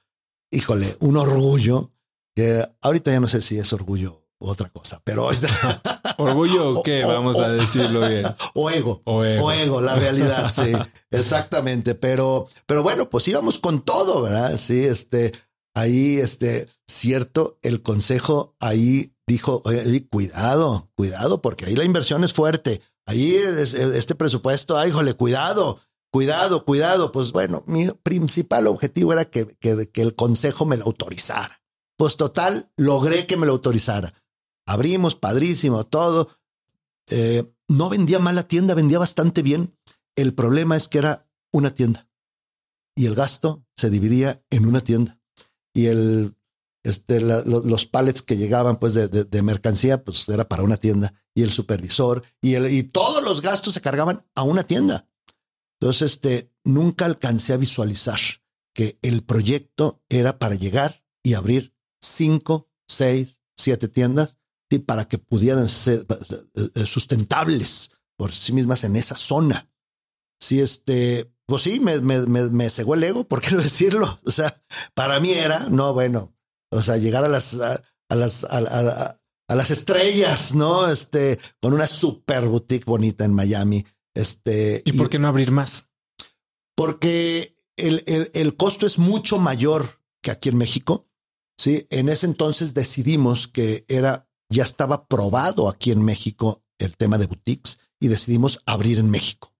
híjole, 0.55 0.95
un 1.01 1.17
orgullo 1.17 1.91
que 2.35 2.63
ahorita 2.81 3.11
ya 3.11 3.19
no 3.19 3.27
sé 3.27 3.41
si 3.41 3.57
es 3.57 3.71
orgullo 3.73 4.25
u 4.39 4.47
otra 4.47 4.69
cosa, 4.69 5.01
pero 5.03 5.29
orgullo 6.17 6.71
o 6.71 6.83
qué, 6.83 7.03
vamos 7.03 7.37
a 7.39 7.49
decirlo 7.49 8.07
bien. 8.07 8.25
O 8.53 8.69
ego, 8.69 9.01
o 9.05 9.23
ego, 9.23 9.81
la 9.81 9.95
realidad, 9.95 10.51
sí, 10.53 10.71
exactamente. 11.11 11.95
Pero, 11.95 12.47
pero 12.65 12.83
bueno, 12.83 13.09
pues 13.09 13.27
íbamos 13.27 13.59
con 13.59 13.81
todo, 13.81 14.21
¿verdad? 14.21 14.55
Sí, 14.57 14.79
este, 14.83 15.33
ahí, 15.73 16.17
este, 16.17 16.67
cierto, 16.87 17.59
el 17.61 17.81
consejo 17.81 18.55
ahí 18.59 19.13
dijo, 19.27 19.61
cuidado, 20.09 20.89
cuidado, 20.95 21.41
porque 21.41 21.65
ahí 21.65 21.75
la 21.75 21.83
inversión 21.83 22.23
es 22.23 22.33
fuerte. 22.33 22.81
Ahí 23.05 23.35
este 23.35 24.15
presupuesto, 24.15 24.77
ay, 24.77 24.89
híjole, 24.89 25.13
cuidado, 25.13 25.79
cuidado, 26.15 26.63
cuidado. 26.63 27.11
Pues 27.11 27.33
bueno, 27.33 27.65
mi 27.67 27.89
principal 28.03 28.67
objetivo 28.67 29.11
era 29.11 29.25
que, 29.25 29.47
que, 29.59 30.01
el 30.01 30.15
consejo 30.15 30.65
me 30.65 30.77
lo 30.77 30.85
autorizara. 30.85 31.61
Pues 31.97 32.15
total, 32.15 32.71
logré 32.77 33.27
que 33.27 33.35
me 33.35 33.45
lo 33.45 33.51
autorizara. 33.51 34.13
Abrimos, 34.65 35.15
padrísimo, 35.15 35.85
todo. 35.85 36.29
Eh, 37.09 37.43
no 37.67 37.89
vendía 37.89 38.19
mal 38.19 38.35
la 38.35 38.47
tienda, 38.47 38.75
vendía 38.75 38.97
bastante 38.97 39.41
bien. 39.41 39.77
El 40.15 40.33
problema 40.33 40.77
es 40.77 40.87
que 40.87 40.99
era 40.99 41.27
una 41.51 41.71
tienda 41.71 42.07
y 42.95 43.07
el 43.07 43.15
gasto 43.15 43.65
se 43.75 43.89
dividía 43.89 44.41
en 44.49 44.67
una 44.67 44.79
tienda 44.79 45.19
y 45.73 45.87
el 45.87 46.37
este, 46.83 47.19
los 47.19 47.87
pallets 47.87 48.21
que 48.21 48.37
llegaban 48.37 48.79
pues 48.79 48.93
de, 48.93 49.07
de, 49.07 49.41
mercancía, 49.41 50.03
pues 50.03 50.29
era 50.29 50.47
para 50.47 50.63
una 50.63 50.77
tienda 50.77 51.13
y 51.33 51.41
el 51.41 51.51
supervisor 51.51 52.23
y, 52.41 52.53
el, 52.53 52.71
y 52.71 52.83
todos 52.83 53.21
los 53.21 53.41
gastos 53.41 53.73
se 53.73 53.81
cargaban 53.81 54.25
a 54.33 54.43
una 54.43 54.63
tienda. 54.63 55.09
Entonces, 55.79 56.13
este, 56.13 56.51
nunca 56.63 57.05
alcancé 57.05 57.53
a 57.53 57.57
visualizar 57.57 58.19
que 58.73 58.99
el 59.01 59.23
proyecto 59.23 60.03
era 60.09 60.37
para 60.37 60.55
llegar 60.55 61.03
y 61.23 61.33
abrir 61.33 61.73
cinco, 62.01 62.69
seis, 62.87 63.39
siete 63.57 63.87
tiendas 63.87 64.37
y 64.69 64.79
para 64.79 65.05
que 65.05 65.17
pudieran 65.17 65.69
ser 65.69 66.05
eh, 66.09 66.69
eh, 66.75 66.85
sustentables 66.85 67.91
por 68.17 68.33
sí 68.33 68.51
mismas 68.51 68.83
en 68.83 68.95
esa 68.95 69.15
zona. 69.15 69.71
Sí, 70.39 70.59
este, 70.59 71.33
pues 71.45 71.63
sí, 71.63 71.79
me, 71.79 71.99
me, 72.01 72.21
me, 72.21 72.49
me 72.49 72.69
cegó 72.69 72.95
el 72.95 73.03
ego, 73.03 73.27
¿por 73.27 73.41
qué 73.41 73.51
no 73.51 73.61
decirlo? 73.61 74.19
O 74.25 74.31
sea, 74.31 74.63
para 74.93 75.19
mí 75.19 75.31
era, 75.31 75.69
no, 75.69 75.93
bueno, 75.93 76.35
o 76.71 76.81
sea, 76.81 76.97
llegar 76.97 77.23
a 77.23 77.27
las, 77.27 77.59
a, 77.59 78.15
las, 78.15 78.43
a, 78.43 79.17
las 79.47 79.71
estrellas, 79.71 80.55
¿no? 80.55 80.89
Este, 80.89 81.39
con 81.61 81.73
una 81.73 81.87
super 81.87 82.45
boutique 82.47 82.85
bonita 82.85 83.25
en 83.25 83.33
Miami. 83.33 83.85
Este. 84.15 84.81
¿Y, 84.85 84.93
por 84.93 85.09
qué 85.09 85.19
no 85.19 85.27
abrir 85.27 85.51
más? 85.51 85.85
Porque 86.75 87.55
el, 87.77 88.03
el, 88.07 88.31
el, 88.33 88.55
costo 88.55 88.87
es 88.87 88.97
mucho 88.97 89.37
mayor 89.37 90.01
que 90.23 90.31
aquí 90.31 90.49
en 90.49 90.57
México. 90.57 91.07
Sí, 91.57 91.85
en 91.89 92.09
ese 92.09 92.25
entonces 92.25 92.73
decidimos 92.73 93.47
que 93.47 93.85
era, 93.87 94.27
ya 94.49 94.63
estaba 94.63 95.07
probado 95.07 95.69
aquí 95.69 95.91
en 95.91 96.03
México 96.03 96.63
el 96.79 96.97
tema 96.97 97.17
de 97.17 97.27
boutiques 97.27 97.79
y 97.99 98.07
decidimos 98.07 98.59
abrir 98.65 98.97
en 98.97 99.09
México. 99.09 99.53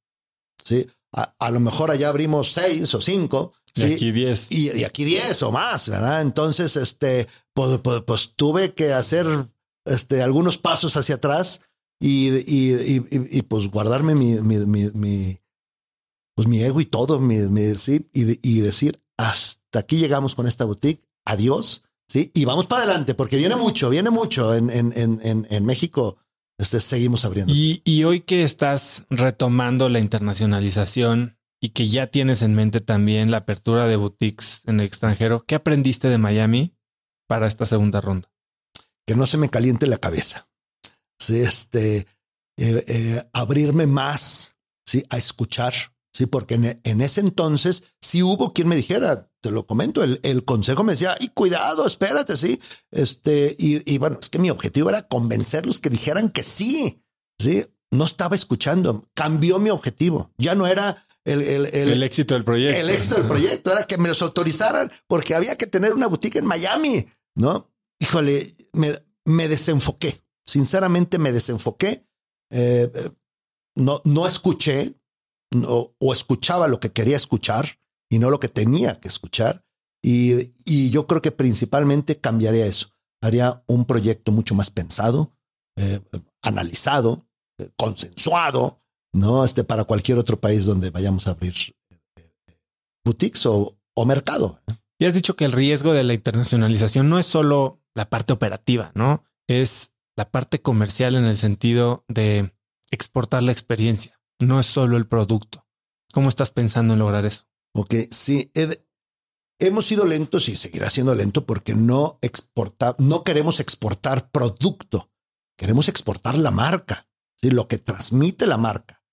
Sí, 0.63 0.87
a, 1.13 1.35
a 1.39 1.51
lo 1.51 1.59
mejor 1.59 1.91
allá 1.91 2.09
abrimos 2.09 2.51
seis 2.51 2.93
o 2.95 3.01
cinco, 3.01 3.53
y 3.75 3.93
aquí 3.93 4.11
10. 4.11 4.51
Y, 4.51 4.83
aquí 4.83 5.03
10 5.03 5.43
o 5.43 5.51
más, 5.51 5.89
¿verdad? 5.89 6.21
Entonces, 6.21 6.75
este, 6.75 7.27
pues, 7.53 7.79
pues, 7.79 8.01
pues, 8.03 8.31
tuve 8.35 8.73
que 8.73 8.93
hacer 8.93 9.27
este, 9.85 10.21
algunos 10.21 10.57
pasos 10.57 10.95
hacia 10.95 11.15
atrás 11.15 11.61
y, 11.99 12.29
y, 12.45 13.05
y, 13.09 13.41
pues 13.43 13.67
guardarme 13.67 14.15
mi, 14.15 14.35
mi, 14.41 14.57
mi, 14.65 15.39
pues 16.35 16.47
mi 16.47 16.61
ego 16.61 16.81
y 16.81 16.85
todo, 16.85 17.19
mi, 17.19 17.37
sí, 17.75 18.09
y, 18.13 18.59
decir, 18.61 19.01
hasta 19.17 19.79
aquí 19.79 19.97
llegamos 19.97 20.35
con 20.35 20.47
esta 20.47 20.65
boutique, 20.65 21.03
adiós, 21.25 21.83
sí, 22.07 22.31
y 22.33 22.45
vamos 22.45 22.67
para 22.67 22.83
adelante, 22.83 23.13
porque 23.15 23.37
viene 23.37 23.55
mucho, 23.55 23.89
viene 23.89 24.09
mucho 24.09 24.53
en, 24.53 24.69
en, 24.69 24.93
en, 24.95 25.47
en 25.49 25.65
México. 25.65 26.17
Este, 26.57 26.79
seguimos 26.79 27.25
abriendo. 27.25 27.53
Y, 27.53 27.81
y 27.83 28.05
hoy 28.05 28.21
que 28.21 28.43
estás 28.43 29.05
retomando 29.09 29.89
la 29.89 29.99
internacionalización, 29.99 31.37
y 31.65 31.69
que 31.69 31.87
ya 31.87 32.07
tienes 32.07 32.43
en 32.43 32.53
mente 32.53 32.79
también 32.79 33.31
la 33.31 33.37
apertura 33.37 33.87
de 33.87 33.95
boutiques 33.95 34.61
en 34.65 34.79
el 34.79 34.85
extranjero, 34.85 35.45
¿qué 35.47 35.55
aprendiste 35.55 36.09
de 36.09 36.19
Miami 36.19 36.75
para 37.27 37.47
esta 37.47 37.65
segunda 37.65 38.01
ronda? 38.01 38.31
Que 39.07 39.15
no 39.15 39.25
se 39.25 39.39
me 39.39 39.49
caliente 39.49 39.87
la 39.87 39.97
cabeza. 39.97 40.47
Sí, 41.19 41.37
este, 41.39 41.97
eh, 41.97 42.05
eh, 42.87 43.23
abrirme 43.33 43.87
más, 43.87 44.55
sí, 44.85 45.03
a 45.09 45.17
escuchar, 45.17 45.73
sí, 46.13 46.25
porque 46.25 46.55
en, 46.55 47.01
ese 47.01 47.21
entonces 47.21 47.83
sí 48.01 48.23
hubo 48.23 48.53
quien 48.53 48.67
me 48.67 48.75
dijera, 48.75 49.29
te 49.41 49.51
lo 49.51 49.65
comento, 49.65 50.03
el, 50.03 50.19
el 50.23 50.45
consejo 50.45 50.83
me 50.83 50.93
decía, 50.93 51.17
y 51.19 51.29
cuidado, 51.29 51.87
espérate, 51.87 52.37
sí, 52.37 52.59
este, 52.91 53.55
y, 53.57 53.93
y 53.93 53.97
bueno, 53.97 54.19
es 54.21 54.29
que 54.29 54.39
mi 54.39 54.49
objetivo 54.49 54.89
era 54.89 55.07
convencerlos 55.07 55.81
que 55.81 55.89
dijeran 55.89 56.29
que 56.29 56.43
sí, 56.43 57.03
sí, 57.39 57.65
no 57.91 58.05
estaba 58.05 58.35
escuchando, 58.35 59.07
cambió 59.13 59.59
mi 59.59 59.69
objetivo, 59.69 60.31
ya 60.37 60.55
no 60.55 60.67
era 60.67 61.05
el, 61.25 61.41
el, 61.41 62.03
éxito 62.03 62.35
del 62.35 62.43
proyecto. 62.43 62.79
El 62.79 62.89
éxito 62.89 63.15
del 63.15 63.27
proyecto 63.27 63.71
era 63.71 63.87
que 63.87 63.97
me 63.97 64.09
los 64.09 64.21
autorizaran 64.21 64.91
porque 65.07 65.33
había 65.33 65.57
que 65.57 65.65
tener 65.65 65.93
una 65.93 66.07
boutique 66.07 66.37
en 66.37 66.45
Miami, 66.45 67.07
¿no? 67.33 67.71
Híjole, 67.99 68.55
me, 68.73 69.03
me 69.25 69.47
desenfoqué, 69.47 70.23
sinceramente 70.45 71.17
me 71.17 71.31
desenfoqué, 71.31 72.07
eh, 72.51 72.91
no, 73.75 74.01
no 74.05 74.27
escuché 74.27 74.95
o 75.63 76.13
escuchaba 76.13 76.67
lo 76.67 76.79
que 76.79 76.91
quería 76.91 77.15
escuchar 77.15 77.79
y 78.09 78.19
no 78.19 78.29
lo 78.29 78.39
que 78.39 78.49
tenía 78.49 78.99
que 78.99 79.07
escuchar. 79.07 79.65
Y, 80.01 80.91
yo 80.91 81.07
creo 81.07 81.21
que 81.21 81.31
principalmente 81.31 82.19
cambiaría 82.19 82.67
eso. 82.67 82.89
Haría 83.21 83.63
un 83.67 83.85
proyecto 83.85 84.31
mucho 84.31 84.53
más 84.53 84.69
pensado, 84.69 85.35
eh, 85.77 85.99
analizado, 86.43 87.27
eh, 87.57 87.69
consensuado, 87.75 88.83
no 89.13 89.43
este 89.43 89.63
para 89.63 89.85
cualquier 89.85 90.19
otro 90.19 90.39
país 90.39 90.65
donde 90.65 90.91
vayamos 90.91 91.27
a 91.27 91.31
abrir 91.31 91.55
boutiques 93.03 93.45
o, 93.47 93.79
o 93.95 94.05
mercado. 94.05 94.61
Y 94.99 95.05
has 95.05 95.15
dicho 95.15 95.35
que 95.35 95.45
el 95.45 95.53
riesgo 95.53 95.93
de 95.93 96.03
la 96.03 96.13
internacionalización 96.13 97.09
no 97.09 97.17
es 97.17 97.25
solo 97.25 97.81
la 97.95 98.07
parte 98.07 98.31
operativa, 98.31 98.91
no 98.93 99.23
es 99.47 99.91
la 100.15 100.29
parte 100.31 100.61
comercial 100.61 101.15
en 101.15 101.25
el 101.25 101.37
sentido 101.37 102.05
de 102.07 102.53
exportar 102.91 103.43
la 103.43 103.51
experiencia, 103.51 104.19
no 104.39 104.59
es 104.59 104.65
solo 104.65 104.97
el 104.97 105.07
producto. 105.07 105.65
¿Cómo 106.13 106.29
estás 106.29 106.51
pensando 106.51 106.93
en 106.93 106.99
lograr 106.99 107.25
eso? 107.25 107.45
Ok, 107.73 107.93
sí, 108.11 108.51
hemos 109.59 109.85
sido 109.85 110.05
lentos 110.05 110.47
y 110.47 110.55
seguirá 110.55 110.89
siendo 110.89 111.13
lento 111.13 111.45
porque 111.45 111.75
no 111.75 112.19
exporta, 112.21 112.95
no 112.99 113.23
queremos 113.23 113.59
exportar 113.59 114.31
producto, 114.31 115.11
queremos 115.57 115.89
exportar 115.89 116.37
la 116.37 116.51
marca, 116.51 117.09
¿sí? 117.41 117.51
lo 117.51 117.67
que 117.67 117.77
transmite 117.77 118.47
la 118.47 118.57
marca. 118.57 119.03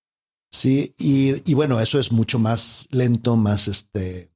Sí, 0.51 0.95
y, 0.99 1.51
y, 1.51 1.55
bueno, 1.55 1.81
eso 1.81 1.99
es 1.99 2.13
mucho 2.13 2.39
más 2.39 2.87
lento, 2.91 3.37
más 3.37 3.69
este, 3.69 4.35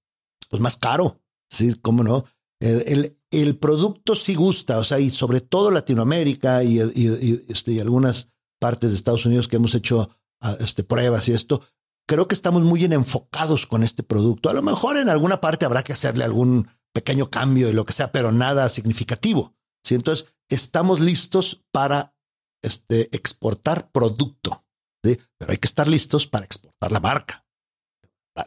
pues 0.49 0.63
más 0.63 0.79
caro. 0.79 1.21
Sí, 1.51 1.75
cómo 1.83 2.03
no. 2.03 2.25
El, 2.59 3.16
producto 3.59 4.15
sí 4.15 4.35
gusta, 4.35 4.79
o 4.79 4.85
sea, 4.85 4.99
y 4.99 5.11
sobre 5.11 5.41
todo 5.41 5.71
Latinoamérica 5.71 6.63
y, 6.63 6.81
y, 6.81 7.45
este, 7.49 7.81
algunas 7.81 8.31
partes 8.59 8.91
de 8.91 8.97
Estados 8.97 9.27
Unidos 9.27 9.49
que 9.49 9.57
hemos 9.57 9.75
hecho 9.75 10.09
ah, 10.41 10.57
este, 10.61 10.85
pruebas 10.85 11.29
y 11.29 11.33
esto, 11.33 11.61
creo 12.07 12.29
que 12.29 12.35
estamos 12.35 12.63
muy 12.63 12.79
bien 12.79 12.93
enfocados 12.93 13.67
con 13.67 13.83
este 13.83 14.03
producto. 14.03 14.49
A 14.49 14.55
lo 14.55 14.63
mejor 14.63 14.97
en 14.97 15.09
alguna 15.09 15.41
parte 15.41 15.65
habrá 15.65 15.83
que 15.83 15.93
hacerle 15.93 16.25
algún 16.25 16.69
pequeño 16.93 17.31
cambio 17.31 17.69
y 17.69 17.73
lo 17.73 17.85
que 17.85 17.93
sea, 17.93 18.13
pero 18.13 18.33
nada 18.33 18.69
significativo. 18.69 19.55
¿sí? 19.85 19.95
Entonces, 19.95 20.27
estamos 20.49 21.01
listos 21.01 21.65
para 21.73 22.15
este, 22.63 23.15
exportar 23.15 23.91
producto. 23.91 24.65
Pero 25.03 25.53
hay 25.53 25.59
que 25.59 25.69
estar 25.69 25.87
listos 25.87 26.27
para 26.27 26.45
exportar 26.45 26.91
la 26.91 27.01
marca, 27.01 27.47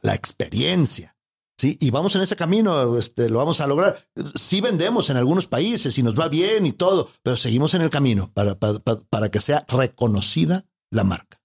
la, 0.02 0.14
experiencia. 0.14 1.16
Sí, 1.60 1.78
y 1.82 1.92
vamos 1.92 2.16
en 2.16 2.22
ese 2.22 2.38
camino, 2.38 2.98
este, 2.98 3.30
lo 3.30 3.40
vamos 3.40 3.60
a 3.60 3.68
lograr. 3.68 4.08
Sí 4.36 4.62
vendemos 4.62 5.10
en 5.10 5.18
algunos 5.18 5.46
países 5.46 5.98
y 5.98 6.04
nos 6.04 6.18
va 6.18 6.30
bien 6.30 6.66
y 6.66 6.72
todo, 6.72 7.10
pero 7.22 7.36
seguimos 7.36 7.74
en 7.74 7.82
el 7.82 7.90
camino 7.90 8.32
para, 8.34 8.58
para, 8.58 8.80
para 8.80 9.30
que 9.30 9.42
sea 9.42 9.66
reconocida 9.68 10.66
la 10.90 11.04
marca. 11.04 11.42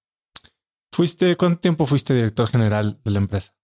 ¿Fuiste, 0.92 1.36
cuánto 1.36 1.58
tiempo 1.58 1.86
fuiste 1.86 2.14
director 2.14 2.48
general 2.48 3.00
de 3.04 3.10
la 3.10 3.18
empresa? 3.18 3.56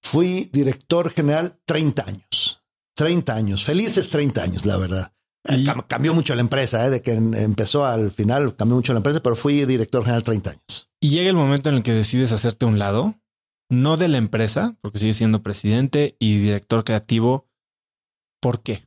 Fui 0.00 0.48
director 0.52 1.10
general 1.10 1.58
30 1.64 2.04
años. 2.06 2.62
30 2.96 3.34
años, 3.34 3.64
felices 3.64 4.10
30 4.10 4.40
años, 4.40 4.64
la 4.64 4.76
verdad. 4.76 5.12
Eh, 5.48 5.64
cambió 5.88 6.14
mucho 6.14 6.36
la 6.36 6.40
empresa, 6.40 6.86
¿eh? 6.86 6.90
de 6.90 7.02
que 7.02 7.12
empezó 7.12 7.84
al 7.84 8.12
final, 8.12 8.54
cambió 8.54 8.76
mucho 8.76 8.92
la 8.92 8.98
empresa, 8.98 9.20
pero 9.24 9.34
fui 9.34 9.64
director 9.64 10.04
general 10.04 10.22
30 10.22 10.50
años. 10.50 10.88
Y 11.00 11.10
llega 11.10 11.30
el 11.30 11.36
momento 11.36 11.68
en 11.68 11.76
el 11.76 11.82
que 11.82 11.92
decides 11.92 12.30
hacerte 12.30 12.64
un 12.64 12.78
lado 12.78 13.16
no 13.68 13.96
de 13.96 14.08
la 14.08 14.18
empresa, 14.18 14.76
porque 14.80 14.98
sigue 14.98 15.14
siendo 15.14 15.42
presidente 15.42 16.16
y 16.18 16.38
director 16.38 16.84
creativo. 16.84 17.48
¿Por 18.40 18.62
qué? 18.62 18.84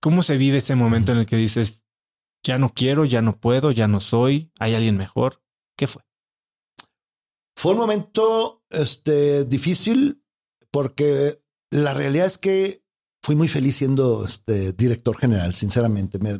¿Cómo 0.00 0.22
se 0.22 0.36
vive 0.36 0.58
ese 0.58 0.74
momento 0.74 1.12
en 1.12 1.18
el 1.18 1.26
que 1.26 1.36
dices, 1.36 1.84
ya 2.42 2.58
no 2.58 2.72
quiero, 2.74 3.04
ya 3.04 3.22
no 3.22 3.32
puedo, 3.38 3.70
ya 3.70 3.88
no 3.88 4.00
soy, 4.00 4.50
hay 4.58 4.74
alguien 4.74 4.96
mejor? 4.96 5.42
¿Qué 5.76 5.86
fue? 5.86 6.02
Fue 7.56 7.72
un 7.72 7.78
momento 7.78 8.64
este, 8.70 9.44
difícil 9.44 10.24
porque 10.70 11.40
la 11.70 11.94
realidad 11.94 12.26
es 12.26 12.38
que 12.38 12.82
fui 13.22 13.36
muy 13.36 13.48
feliz 13.48 13.76
siendo 13.76 14.26
este, 14.26 14.72
director 14.72 15.16
general, 15.16 15.54
sinceramente. 15.54 16.18
Me, 16.18 16.36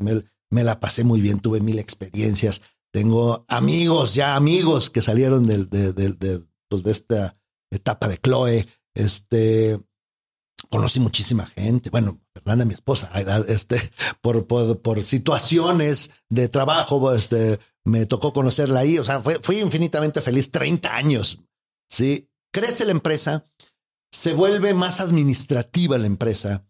me, 0.51 0.65
la 0.65 0.81
pasé 0.81 1.05
muy 1.05 1.21
bien, 1.21 1.39
tuve 1.39 1.61
mil 1.61 1.79
experiencias. 1.79 2.63
Tengo 2.93 3.45
amigos, 3.49 4.15
ya 4.15 4.35
amigos 4.35 4.91
que 4.91 5.01
salieron 5.01 5.47
de, 5.47 5.65
de, 5.65 5.93
de, 5.93 6.47
pues 6.69 6.83
de 6.83 6.91
esta 6.91 7.39
etapa 7.75 8.09
de 8.09 8.19
Chloe. 8.19 8.67
Este, 8.95 9.81
conocí 10.71 11.01
muchísima 11.01 11.47
gente. 11.47 11.91
Bueno, 11.91 12.21
Fernanda, 12.35 12.65
mi 12.65 12.75
esposa, 12.75 13.11
este, 13.49 13.81
por, 14.21 14.47
por, 14.47 14.81
por 14.81 15.03
situaciones 15.03 16.11
de 16.29 16.49
trabajo, 16.49 17.13
este, 17.13 17.59
me 17.85 18.07
tocó 18.07 18.33
conocerla 18.33 18.81
ahí. 18.81 18.99
O 18.99 19.05
sea, 19.05 19.23
fui 19.23 19.59
infinitamente 19.59 20.21
feliz 20.21 20.51
30 20.51 20.95
años. 20.95 21.41
Sí, 21.89 22.31
crece 22.53 22.85
la 22.85 22.93
empresa, 22.93 23.47
se 24.11 24.35
vuelve 24.35 24.75
más 24.75 25.01
administrativa 25.01 25.99
la 25.99 26.07
empresa. 26.07 26.65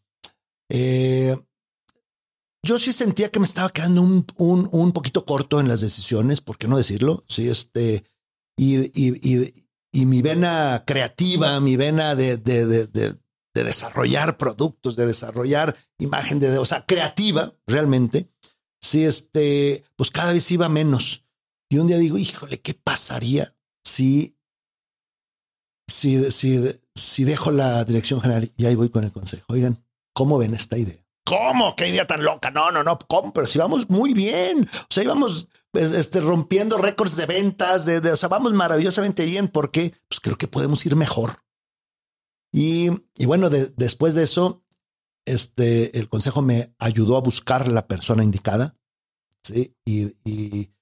Eh, 0.69 1.37
yo 2.65 2.79
sí 2.79 2.93
sentía 2.93 3.31
que 3.31 3.41
me 3.41 3.47
estaba 3.47 3.70
quedando 3.70 4.03
un, 4.03 4.27
un, 4.37 4.69
un, 4.73 4.93
poquito 4.93 5.24
corto 5.24 5.61
en 5.61 5.69
las 5.69 5.81
decisiones, 5.81 6.41
¿por 6.41 6.59
qué 6.59 6.69
no 6.69 6.77
decirlo? 6.77 7.24
Sí, 7.29 7.49
este, 7.49 8.05
y, 8.57 8.79
y, 8.95 9.19
y, 9.23 9.53
y 9.93 10.06
mi 10.06 10.23
vena 10.23 10.85
creativa, 10.86 11.60
mi 11.60 11.77
vena 11.77 12.14
de, 12.14 12.39
de, 12.39 12.66
de, 12.66 12.86
de, 12.86 13.19
desarrollar 13.55 14.39
productos, 14.39 14.97
de 14.97 15.06
desarrollar 15.06 15.77
imagen, 15.98 16.40
de, 16.40 16.56
o 16.56 16.64
sea, 16.64 16.86
creativa 16.86 17.55
realmente, 17.66 18.32
sí, 18.81 19.05
este, 19.05 19.85
pues 19.97 20.10
cada 20.10 20.32
vez 20.32 20.51
iba 20.51 20.69
menos. 20.70 21.24
Y 21.69 21.78
un 21.78 21.86
día 21.86 21.98
digo, 21.98 22.16
híjole, 22.16 22.60
¿qué 22.60 22.74
pasaría 22.74 23.55
si, 23.85 24.39
si, 25.89 26.31
si, 26.31 26.60
si 26.94 27.24
dejo 27.24 27.51
la 27.51 27.85
dirección 27.85 28.20
general 28.20 28.51
y 28.56 28.66
ahí 28.66 28.74
voy 28.74 28.89
con 28.89 29.05
el 29.05 29.12
consejo? 29.12 29.44
Oigan, 29.48 29.85
¿cómo 30.14 30.39
ven 30.39 30.55
esta 30.55 30.78
idea? 30.78 31.02
¿Cómo? 31.24 31.77
¿Qué 31.77 31.89
idea 31.89 32.07
tan 32.07 32.24
loca? 32.24 32.51
No, 32.51 32.70
no, 32.73 32.82
no, 32.82 32.99
¿cómo? 32.99 33.32
Pero 33.32 33.47
si 33.47 33.59
vamos 33.59 33.89
muy 33.89 34.12
bien. 34.12 34.69
O 34.69 34.86
sea, 34.93 35.05
íbamos 35.05 35.49
pues, 35.70 35.93
este, 35.93 36.20
rompiendo 36.20 36.78
récords 36.78 37.16
de 37.16 37.27
ventas, 37.27 37.85
de, 37.86 37.99
o 37.99 38.16
sea, 38.16 38.28
vamos 38.28 38.53
maravillosamente 38.53 39.24
bien 39.24 39.49
porque 39.49 39.94
pues 40.09 40.20
creo 40.20 40.36
que 40.36 40.49
podemos 40.49 40.85
ir 40.85 40.97
mejor. 40.97 41.43
Y, 42.53 42.90
y 43.16 43.27
bueno, 43.27 43.49
después 43.51 44.15
de 44.15 44.24
eso, 44.24 44.65
este, 45.24 45.99
el 45.99 46.09
consejo 46.09 46.43
me 46.43 46.74
ayudó 46.78 47.16
a 47.16 47.23
buscar 47.23 47.69
la 47.69 47.86
persona 47.86 48.24
indicada. 48.24 48.77
Sí, 49.43 49.77
y, 49.85 50.16
y, 50.24 50.73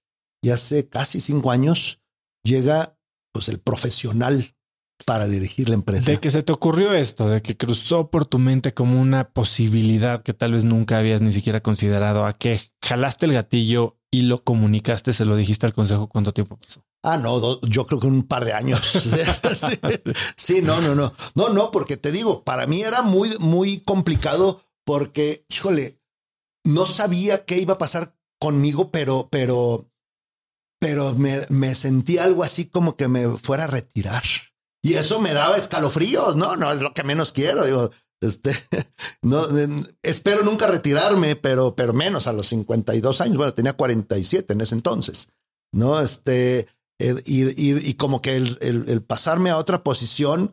y 0.42 0.50
hace 0.50 0.88
casi 0.88 1.20
cinco 1.20 1.50
años 1.50 2.00
llega 2.42 2.98
pues 3.32 3.48
el 3.48 3.60
profesional 3.60 4.56
para 5.04 5.26
dirigir 5.26 5.68
la 5.68 5.74
empresa. 5.74 6.10
De 6.10 6.18
que 6.18 6.30
se 6.30 6.42
te 6.42 6.52
ocurrió 6.52 6.92
esto, 6.92 7.28
de 7.28 7.42
que 7.42 7.56
cruzó 7.56 8.10
por 8.10 8.24
tu 8.24 8.38
mente 8.38 8.74
como 8.74 9.00
una 9.00 9.30
posibilidad 9.30 10.22
que 10.22 10.34
tal 10.34 10.52
vez 10.52 10.64
nunca 10.64 10.98
habías 10.98 11.20
ni 11.20 11.32
siquiera 11.32 11.60
considerado, 11.60 12.24
a 12.24 12.36
que 12.36 12.60
jalaste 12.82 13.26
el 13.26 13.32
gatillo 13.32 13.98
y 14.10 14.22
lo 14.22 14.42
comunicaste, 14.42 15.12
se 15.12 15.24
lo 15.24 15.36
dijiste 15.36 15.66
al 15.66 15.72
consejo, 15.72 16.08
¿cuánto 16.08 16.32
tiempo 16.32 16.56
pasó? 16.56 16.84
Ah, 17.02 17.16
no, 17.16 17.60
yo 17.62 17.86
creo 17.86 18.00
que 18.00 18.06
un 18.06 18.24
par 18.24 18.44
de 18.44 18.52
años. 18.52 18.80
sí, 20.36 20.62
no, 20.62 20.80
no, 20.80 20.94
no, 20.94 21.12
no, 21.34 21.48
no, 21.50 21.70
porque 21.70 21.96
te 21.96 22.12
digo, 22.12 22.44
para 22.44 22.66
mí 22.66 22.82
era 22.82 23.02
muy, 23.02 23.36
muy 23.38 23.80
complicado 23.80 24.60
porque, 24.84 25.44
híjole, 25.48 26.00
no 26.64 26.86
sabía 26.86 27.44
qué 27.44 27.58
iba 27.58 27.74
a 27.74 27.78
pasar 27.78 28.16
conmigo, 28.40 28.90
pero, 28.90 29.28
pero, 29.30 29.88
pero 30.80 31.14
me, 31.14 31.46
me 31.48 31.74
sentí 31.74 32.18
algo 32.18 32.42
así 32.42 32.66
como 32.66 32.96
que 32.96 33.08
me 33.08 33.38
fuera 33.38 33.64
a 33.64 33.68
retirar. 33.68 34.22
Y 34.82 34.94
eso 34.94 35.20
me 35.20 35.32
daba 35.32 35.56
escalofríos, 35.56 36.36
¿no? 36.36 36.56
No 36.56 36.72
es 36.72 36.80
lo 36.80 36.94
que 36.94 37.04
menos 37.04 37.32
quiero. 37.32 37.64
Digo, 37.64 37.90
este, 38.20 38.52
no, 39.22 39.46
espero 40.02 40.42
nunca 40.42 40.66
retirarme, 40.66 41.36
pero, 41.36 41.74
pero 41.74 41.92
menos 41.92 42.26
a 42.26 42.32
los 42.32 42.46
52 42.48 43.20
años. 43.20 43.36
Bueno, 43.36 43.54
tenía 43.54 43.74
47 43.74 44.52
en 44.52 44.60
ese 44.60 44.74
entonces, 44.74 45.30
¿no? 45.72 46.00
Este, 46.00 46.66
eh, 47.00 47.14
y, 47.24 47.44
y, 47.44 47.90
y, 47.90 47.94
como 47.94 48.20
que 48.20 48.36
el, 48.36 48.58
el, 48.60 49.02
pasarme 49.02 49.50
a 49.50 49.56
otra 49.56 49.82
posición, 49.82 50.52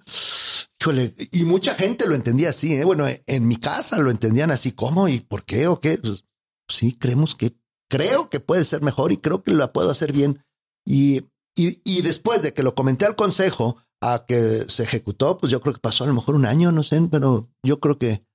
híjole, 0.79 1.13
y 1.31 1.43
mucha 1.43 1.75
gente 1.75 2.07
lo 2.07 2.15
entendía 2.15 2.51
así, 2.51 2.73
¿eh? 2.73 2.85
Bueno, 2.85 3.05
en 3.07 3.47
mi 3.47 3.57
casa 3.57 3.99
lo 3.99 4.11
entendían 4.11 4.51
así, 4.51 4.71
¿cómo 4.71 5.09
y 5.09 5.19
por 5.19 5.43
qué 5.43 5.67
o 5.67 5.81
qué? 5.81 5.97
Pues, 5.97 6.23
sí, 6.69 6.93
creemos 6.93 7.35
que, 7.35 7.57
creo 7.89 8.29
que 8.29 8.39
puede 8.39 8.63
ser 8.63 8.81
mejor 8.81 9.11
y 9.11 9.17
creo 9.17 9.43
que 9.43 9.51
la 9.51 9.73
puedo 9.73 9.91
hacer 9.91 10.13
bien. 10.13 10.41
Y, 10.85 11.25
y, 11.57 11.81
y 11.83 12.01
después 12.01 12.41
de 12.41 12.53
que 12.53 12.63
lo 12.63 12.75
comenté 12.75 13.05
al 13.05 13.17
consejo, 13.17 13.77
a 14.01 14.25
que 14.27 14.35
se 14.35 14.83
ejecutó, 14.83 15.37
pues 15.37 15.51
yo 15.51 15.61
creo 15.61 15.73
que 15.73 15.79
pasó 15.79 16.03
a 16.03 16.07
lo 16.07 16.13
mejor 16.13 16.35
un 16.35 16.45
año, 16.45 16.71
no 16.71 16.83
sé, 16.83 17.01
pero 17.11 17.49
yo 17.63 17.79
creo 17.79 17.97
que 17.97 18.25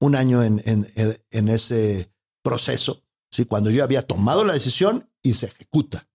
un 0.00 0.14
año 0.14 0.42
en, 0.42 0.62
en, 0.64 0.86
en 1.30 1.48
ese 1.48 2.12
proceso, 2.42 3.02
¿sí? 3.30 3.44
cuando 3.44 3.70
yo 3.70 3.82
había 3.82 4.06
tomado 4.06 4.44
la 4.44 4.54
decisión 4.54 5.10
y 5.22 5.34
se 5.34 5.46
ejecuta. 5.46 6.08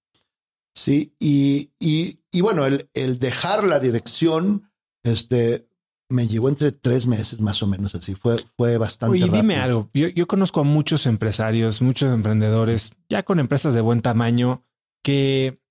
Sí, 0.76 1.16
y, 1.20 1.72
y, 1.80 2.20
y 2.32 2.42
bueno, 2.42 2.66
el, 2.66 2.90
el 2.94 3.20
dejar 3.20 3.64
la 3.64 3.80
dirección, 3.80 4.72
este, 5.04 5.68
me 6.10 6.28
llevó 6.28 6.50
entre 6.50 6.72
tres 6.72 7.08
meses 7.08 7.42
más 7.42 7.62
o 7.62 7.68
menos 7.68 7.94
así. 7.96 8.16
Fue, 8.16 8.38
fue 8.58 8.78
bastante. 8.78 9.24
Oye, 9.24 9.30
dime 9.30 9.58
algo. 9.58 9.90
Yo, 9.94 10.08
yo, 10.08 10.28
conozco 10.28 10.62
a 10.62 10.64
muchos 10.64 11.06
empresarios, 11.06 11.82
muchos 11.82 12.14
emprendedores, 12.14 12.92
ya 13.10 13.24
con 13.24 13.40
empresas 13.40 13.74
de 13.74 13.82
buen 13.82 14.02
tamaño, 14.02 14.66
que 15.04 15.62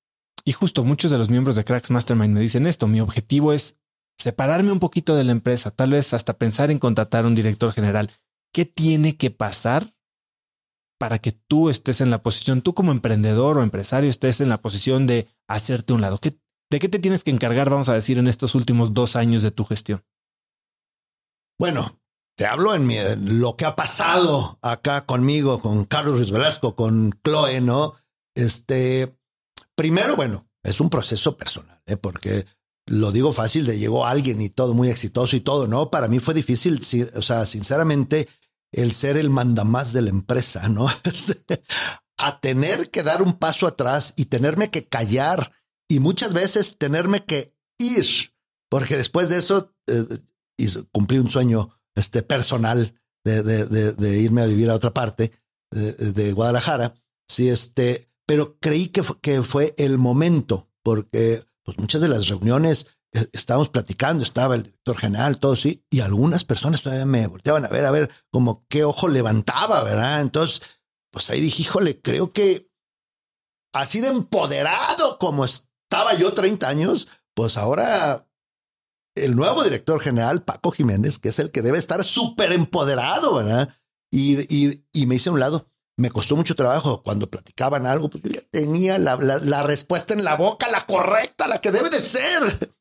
y 0.44 0.52
justo 0.52 0.85
muchos 0.85 1.10
de 1.10 1.19
los 1.19 1.31
miembros 1.31 1.56
de 1.56 1.64
Cracks 1.64 1.90
Mastermind 1.90 2.35
me 2.35 2.40
dicen 2.40 2.66
esto. 2.66 2.89
Mi 2.89 3.01
objetivo 3.01 3.52
es 3.52 3.77
separarme 4.19 4.73
un 4.73 4.81
poquito 4.81 5.14
de 5.14 5.24
la 5.24 5.32
empresa, 5.32 5.70
tal 5.70 5.90
vez 5.90 6.14
hasta 6.14 6.39
pensar 6.39 6.70
en 6.70 6.78
contratar 6.78 7.27
un 7.27 7.35
director 7.35 7.73
general. 7.73 8.10
¿Qué 8.52 8.64
tiene 8.64 9.16
que 9.16 9.31
pasar 9.31 9.94
para 10.98 11.19
que 11.19 11.32
tú 11.32 11.70
estés 11.70 12.01
en 12.01 12.10
la 12.10 12.23
posición, 12.23 12.62
tú 12.62 12.74
como 12.74 12.93
emprendedor 12.93 13.59
o 13.59 13.62
empresario 13.62 14.10
estés 14.10 14.40
en 14.40 14.48
la 14.48 14.60
posición 14.60 15.06
de 15.06 15.28
hacerte 15.48 15.93
un 15.93 16.01
lado? 16.01 16.19
¿Qué, 16.19 16.39
¿De 16.70 16.78
qué 16.78 16.89
te 16.89 16.98
tienes 16.98 17.24
que 17.24 17.31
encargar, 17.31 17.70
vamos 17.70 17.89
a 17.89 17.94
decir, 17.94 18.19
en 18.19 18.28
estos 18.28 18.55
últimos 18.55 18.94
dos 18.94 19.16
años 19.16 19.43
de 19.43 19.51
tu 19.51 19.64
gestión? 19.64 20.02
Bueno, 21.59 22.01
te 22.36 22.47
hablo 22.47 22.74
en, 22.74 22.89
lo 23.40 23.56
que 23.56 23.66
ha 23.66 23.77
pasado 23.77 24.59
acá 24.62 25.05
conmigo, 25.05 25.60
con 25.60 25.85
Carlos 25.85 26.16
Ruiz 26.16 26.31
Velasco, 26.31 26.74
con 26.74 27.12
Chloe, 27.23 27.60
¿no? 27.60 27.94
Este, 28.35 29.14
Primero, 29.82 30.14
bueno, 30.14 30.48
es 30.62 30.80
un 30.80 30.88
proceso 30.88 31.36
personal, 31.36 31.82
¿eh? 31.86 31.96
porque 31.96 32.46
lo 32.86 33.10
digo 33.10 33.32
fácil 33.32 33.66
de 33.66 33.80
llegó 33.80 34.06
alguien 34.06 34.40
y 34.40 34.48
todo 34.48 34.74
muy 34.74 34.88
exitoso 34.88 35.34
y 35.34 35.40
todo, 35.40 35.66
¿no? 35.66 35.90
Para 35.90 36.06
mí 36.06 36.20
fue 36.20 36.34
difícil, 36.34 36.80
o 37.16 37.22
sea, 37.22 37.46
sinceramente, 37.46 38.28
el 38.70 38.92
ser 38.92 39.16
el 39.16 39.28
mandamás 39.28 39.92
de 39.92 40.02
la 40.02 40.10
empresa, 40.10 40.68
¿no? 40.68 40.86
Este, 41.02 41.64
a 42.16 42.38
tener 42.38 42.92
que 42.92 43.02
dar 43.02 43.22
un 43.22 43.32
paso 43.32 43.66
atrás 43.66 44.14
y 44.14 44.26
tenerme 44.26 44.70
que 44.70 44.86
callar 44.86 45.50
y 45.88 45.98
muchas 45.98 46.32
veces 46.32 46.78
tenerme 46.78 47.24
que 47.24 47.52
ir, 47.76 48.06
porque 48.70 48.96
después 48.96 49.30
de 49.30 49.38
eso 49.38 49.74
eh, 49.88 50.04
cumplí 50.92 51.18
un 51.18 51.28
sueño 51.28 51.76
este, 51.96 52.22
personal 52.22 52.94
de, 53.24 53.42
de, 53.42 53.94
de, 53.94 54.18
irme 54.20 54.42
a 54.42 54.46
vivir 54.46 54.70
a 54.70 54.76
otra 54.76 54.94
parte 54.94 55.32
de, 55.72 56.12
de 56.12 56.32
Guadalajara. 56.34 56.94
Sí, 57.26 57.48
este, 57.48 58.11
pero 58.26 58.58
creí 58.58 58.88
que, 58.88 59.02
que 59.20 59.42
fue 59.42 59.74
el 59.78 59.98
momento, 59.98 60.68
porque 60.82 61.44
pues 61.64 61.78
muchas 61.78 62.00
de 62.00 62.08
las 62.08 62.28
reuniones 62.28 62.86
eh, 63.12 63.26
estábamos 63.32 63.68
platicando, 63.68 64.24
estaba 64.24 64.54
el 64.54 64.64
director 64.64 64.96
general, 64.96 65.38
todo 65.38 65.56
sí, 65.56 65.84
y 65.90 66.00
algunas 66.00 66.44
personas 66.44 66.82
todavía 66.82 67.06
me 67.06 67.26
volteaban 67.26 67.64
a 67.64 67.68
ver, 67.68 67.84
a 67.84 67.90
ver 67.90 68.10
como 68.30 68.66
qué 68.68 68.84
ojo 68.84 69.08
levantaba, 69.08 69.82
¿verdad? 69.82 70.20
Entonces, 70.20 70.62
pues 71.10 71.28
ahí 71.30 71.40
dije, 71.40 71.62
híjole, 71.62 72.00
creo 72.00 72.32
que 72.32 72.70
así 73.74 74.00
de 74.00 74.08
empoderado 74.08 75.18
como 75.18 75.44
estaba 75.44 76.14
yo 76.14 76.32
30 76.32 76.68
años, 76.68 77.08
pues 77.34 77.56
ahora 77.56 78.26
el 79.14 79.36
nuevo 79.36 79.62
director 79.62 80.00
general, 80.00 80.42
Paco 80.42 80.70
Jiménez, 80.70 81.18
que 81.18 81.28
es 81.28 81.38
el 81.38 81.50
que 81.50 81.62
debe 81.62 81.78
estar 81.78 82.02
súper 82.04 82.52
empoderado, 82.52 83.34
¿verdad? 83.34 83.76
Y, 84.10 84.40
y, 84.54 84.86
y 84.92 85.06
me 85.06 85.16
hice 85.16 85.28
a 85.28 85.32
un 85.32 85.40
lado 85.40 85.71
me 85.97 86.10
costó 86.10 86.36
mucho 86.36 86.55
trabajo. 86.55 87.02
Cuando 87.02 87.31
platicaban 87.31 87.86
algo, 87.86 88.10
pues 88.10 88.23
yo 88.24 88.31
ya 88.31 88.43
tenía 88.51 88.98
la, 88.98 89.16
la, 89.16 89.62
respuesta 89.62 90.14
en 90.14 90.24
la 90.24 90.36
boca, 90.36 90.69
la 90.69 90.86
correcta, 90.86 91.48
la 91.48 91.60
que 91.60 91.70
debe 91.70 91.90
de 91.90 92.01
ser. 92.01 92.74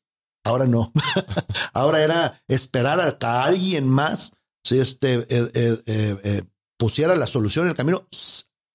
Ahora 0.44 0.66
no. 0.66 0.92
Ahora 1.74 2.02
era 2.02 2.40
esperar 2.48 3.00
a 3.00 3.18
que 3.18 3.26
alguien 3.26 3.88
más 3.88 4.32
si 4.64 4.78
este, 4.78 5.14
eh, 5.14 5.50
eh, 5.54 5.82
eh, 5.86 6.42
pusiera 6.78 7.16
la 7.16 7.26
solución 7.26 7.66
en 7.66 7.70
el 7.70 7.76
camino 7.76 8.06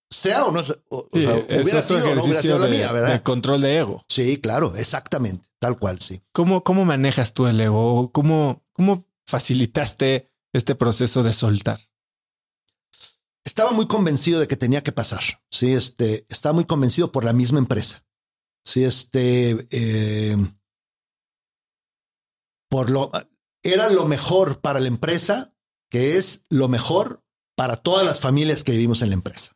sea 0.10 0.46
o 0.46 0.52
no, 0.52 0.62
o, 0.62 1.10
sea, 1.14 1.36
hubiera 1.62 1.84
sido, 1.84 2.16
no 2.16 2.24
hubiera 2.24 2.42
sido 2.42 2.60
la 2.60 2.68
mía, 2.68 2.92
¿verdad? 2.92 3.14
El 3.14 3.24
control 3.24 3.62
de 3.62 3.78
ego. 3.78 4.04
Sí, 4.08 4.40
claro, 4.40 4.74
exactamente, 4.76 5.48
tal 5.60 5.78
cual, 5.78 6.00
sí. 6.00 6.22
¿Cómo, 6.32 6.64
cómo 6.64 6.86
manejas 6.86 7.34
tú 7.34 7.48
el 7.48 7.60
ego? 7.60 8.12
¿Cómo, 8.14 8.64
cómo 8.74 9.06
facilitaste 9.26 10.32
este 10.54 10.76
proceso 10.76 11.24
de 11.24 11.34
soltar? 11.34 11.80
Estaba 13.48 13.72
muy 13.72 13.88
convencido 13.88 14.41
de 14.41 14.48
que 14.49 14.57
tenía 14.57 14.84
que 14.84 14.91
pasar. 14.91 15.22
Sí, 15.49 15.72
este, 15.72 16.26
estaba 16.28 16.52
muy 16.52 16.65
convencido 16.65 17.14
por 17.14 17.24
la 17.24 17.32
misma 17.32 17.60
empresa. 17.60 18.06
Sí, 18.65 18.84
este, 18.84 19.65
eh, 19.72 20.36
por 22.69 22.90
lo, 22.90 23.10
era 23.64 23.90
lo 23.90 24.06
mejor 24.06 24.60
para 24.60 24.82
la 24.82 24.90
empresa, 24.90 25.56
que 25.90 26.18
es 26.18 26.44
lo 26.49 26.68
mejor 26.68 27.24
para 27.56 27.78
todas 27.78 28.06
las 28.06 28.19
familias 28.19 28.65
que 28.65 28.74
vivimos 28.74 29.02
en 29.02 29.11
la 29.11 29.15
empresa. 29.15 29.53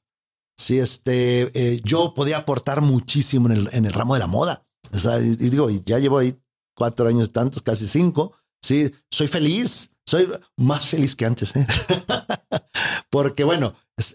Sí, 0.58 0.80
este, 0.80 1.52
eh, 1.54 1.82
yo 1.84 2.14
podía 2.14 2.38
aportar 2.38 2.80
muchísimo 2.80 3.50
en 3.50 3.58
el, 3.58 3.70
en 3.74 3.86
el 3.86 3.92
ramo 3.92 4.14
de 4.14 4.22
la 4.22 4.28
moda. 4.28 4.66
O 4.94 5.00
sea, 5.00 5.20
y, 5.20 5.36
digo, 5.36 5.70
ya 5.70 6.00
llevo 6.00 6.20
ahí 6.20 6.42
cuatro 6.78 7.10
años 7.10 7.34
tantos, 7.34 7.62
casi 7.62 7.90
cinco. 7.90 8.38
Sí, 8.62 8.90
soy 9.12 9.28
feliz, 9.28 9.92
soy 10.06 10.30
más 10.56 10.88
feliz 10.88 11.14
que 11.14 11.26
antes. 11.26 11.54
¿eh? 11.58 11.68
Porque 13.12 13.44
bueno, 13.44 13.74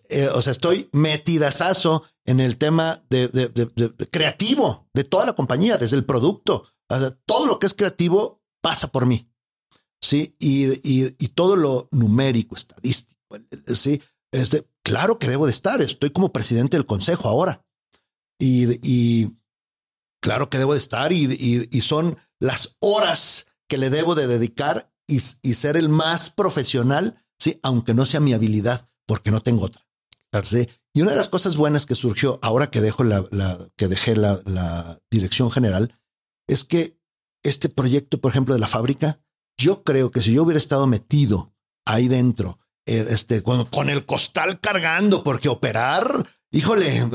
eh, 0.08 0.28
o 0.34 0.42
sea, 0.42 0.50
estoy 0.50 0.88
metidazazo 0.92 2.04
en 2.24 2.40
el 2.40 2.56
tema 2.56 3.04
de, 3.10 3.28
creativo 4.10 4.88
de 4.94 5.04
toda 5.04 5.26
la 5.26 5.34
compañía, 5.34 5.78
desde 5.78 5.96
el 5.96 6.04
producto. 6.04 6.64
O 6.88 7.10
todo 7.26 7.46
lo 7.46 7.58
que 7.58 7.66
es 7.66 7.74
creativo 7.74 8.42
pasa 8.62 8.88
por 8.88 9.06
mí. 9.06 9.30
Sí, 10.00 10.34
y, 10.38 11.28
todo 11.28 11.56
lo 11.56 11.88
numérico, 11.92 12.54
estadístico. 12.54 13.38
Sí, 13.74 14.00
este, 14.32 14.66
claro 14.82 15.18
que 15.18 15.28
debo 15.28 15.46
de 15.46 15.52
estar. 15.52 15.80
Estoy 15.82 16.10
como 16.10 16.32
presidente 16.32 16.76
del 16.76 16.86
consejo 16.86 17.28
ahora. 17.28 17.64
Y, 18.38 19.36
claro 20.22 20.48
que 20.48 20.58
debo 20.58 20.72
de 20.72 20.78
estar 20.78 21.12
y, 21.12 21.68
y, 21.70 21.80
son 21.82 22.16
las 22.40 22.76
horas 22.80 23.46
que 23.68 23.78
le 23.78 23.90
debo 23.90 24.14
de 24.14 24.26
dedicar 24.26 24.90
y, 25.06 25.20
ser 25.20 25.76
el 25.76 25.88
más 25.88 26.30
profesional, 26.30 27.24
sí, 27.38 27.58
aunque 27.62 27.94
no 27.94 28.06
sea 28.06 28.20
mi 28.20 28.32
habilidad, 28.32 28.88
porque 29.06 29.30
no 29.30 29.42
tengo 29.42 29.64
otra. 29.64 29.86
Sí. 30.42 30.68
Y 30.92 31.02
una 31.02 31.12
de 31.12 31.16
las 31.16 31.28
cosas 31.28 31.56
buenas 31.56 31.86
que 31.86 31.94
surgió 31.94 32.38
ahora 32.42 32.70
que 32.70 32.80
dejo 32.80 33.04
la, 33.04 33.24
la 33.30 33.68
que 33.76 33.88
dejé 33.88 34.16
la, 34.16 34.40
la, 34.44 34.98
dirección 35.10 35.50
general 35.50 35.98
es 36.46 36.64
que 36.64 36.98
este 37.42 37.68
proyecto, 37.68 38.20
por 38.20 38.32
ejemplo, 38.32 38.52
de 38.52 38.60
la 38.60 38.68
fábrica, 38.68 39.20
yo 39.58 39.82
creo 39.82 40.10
que 40.10 40.20
si 40.20 40.32
yo 40.34 40.42
hubiera 40.42 40.58
estado 40.58 40.86
metido 40.86 41.54
ahí 41.86 42.08
dentro, 42.08 42.58
eh, 42.86 43.06
este, 43.10 43.42
con, 43.42 43.64
con 43.66 43.88
el 43.88 44.04
costal 44.04 44.60
cargando, 44.60 45.22
porque 45.22 45.48
operar 45.48 46.26
híjole, 46.50 47.06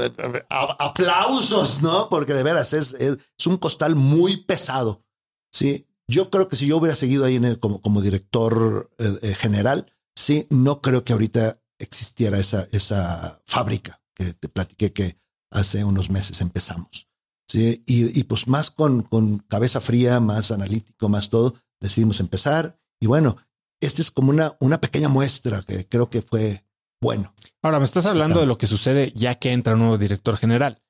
aplausos, 0.50 1.82
¿no? 1.82 2.10
Porque 2.10 2.34
de 2.34 2.44
veras 2.44 2.74
es, 2.74 2.94
es, 2.94 3.18
un 3.46 3.58
costal 3.58 3.96
muy 3.96 4.38
pesado. 4.38 5.04
Sí, 5.52 5.88
yo 6.08 6.30
creo 6.30 6.48
que 6.48 6.56
si 6.56 6.68
yo 6.68 6.78
hubiera 6.78 6.96
seguido 6.96 7.26
ahí 7.26 7.36
en 7.36 7.46
el, 7.46 7.60
como, 7.60 7.82
como 7.82 8.02
director 8.02 8.90
eh, 9.00 9.20
eh, 9.22 9.36
general, 9.36 9.92
sí, 10.22 10.48
no 10.50 10.82
creo 10.82 11.04
que 11.04 11.14
ahorita 11.14 11.62
existiera 11.80 12.38
esa, 12.38 12.68
esa 12.72 13.42
fábrica 13.46 14.02
que 14.14 14.34
te 14.34 14.50
platiqué 14.50 14.94
que 14.94 15.18
hace 15.52 15.84
unos 15.84 16.10
meses 16.10 16.42
empezamos. 16.42 17.08
Sí, 17.50 17.84
y, 17.86 18.18
y 18.18 18.24
pues 18.24 18.48
más 18.48 18.72
con, 18.72 19.02
con 19.02 19.40
cabeza 19.40 19.82
fría, 19.82 20.20
más 20.20 20.52
analítico, 20.52 21.10
más 21.10 21.30
todo, 21.30 21.56
decidimos 21.82 22.20
empezar. 22.22 22.80
Y 23.02 23.08
bueno, 23.08 23.36
esta 23.82 24.02
es 24.02 24.12
como 24.12 24.30
una, 24.30 24.56
una 24.62 24.80
pequeña 24.80 25.10
muestra 25.10 25.62
que 25.64 25.88
creo 25.88 26.10
que 26.10 26.22
fue 26.22 26.66
bueno. 27.02 27.34
Ahora 27.62 27.80
me 27.80 27.86
estás 27.86 28.06
hablando 28.06 28.40
de 28.40 28.46
lo 28.46 28.58
que 28.58 28.68
sucede 28.68 29.12
ya 29.16 29.36
que 29.36 29.52
entra 29.52 29.74
un 29.74 29.80
nuevo 29.80 29.98
director 29.98 30.38
general. 30.38 30.82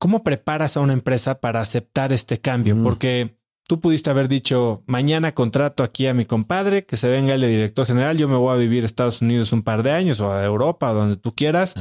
¿Cómo 0.00 0.24
preparas 0.24 0.76
a 0.76 0.80
una 0.80 0.92
empresa 0.92 1.40
para 1.40 1.60
aceptar 1.60 2.12
este 2.12 2.40
cambio? 2.40 2.74
Mm. 2.74 2.84
Porque 2.84 3.37
tú 3.68 3.80
pudiste 3.80 4.08
haber 4.08 4.28
dicho, 4.28 4.82
mañana 4.86 5.34
contrato 5.34 5.84
aquí 5.84 6.06
a 6.06 6.14
mi 6.14 6.24
compadre, 6.24 6.86
que 6.86 6.96
se 6.96 7.08
venga 7.08 7.34
el 7.34 7.42
de 7.42 7.48
director 7.48 7.86
general, 7.86 8.16
yo 8.16 8.26
me 8.26 8.36
voy 8.36 8.54
a 8.54 8.56
vivir 8.56 8.82
a 8.82 8.86
Estados 8.86 9.20
Unidos 9.20 9.52
un 9.52 9.62
par 9.62 9.82
de 9.82 9.92
años 9.92 10.18
o 10.20 10.32
a 10.32 10.42
Europa, 10.42 10.92
donde 10.92 11.16
tú 11.16 11.34
quieras. 11.34 11.74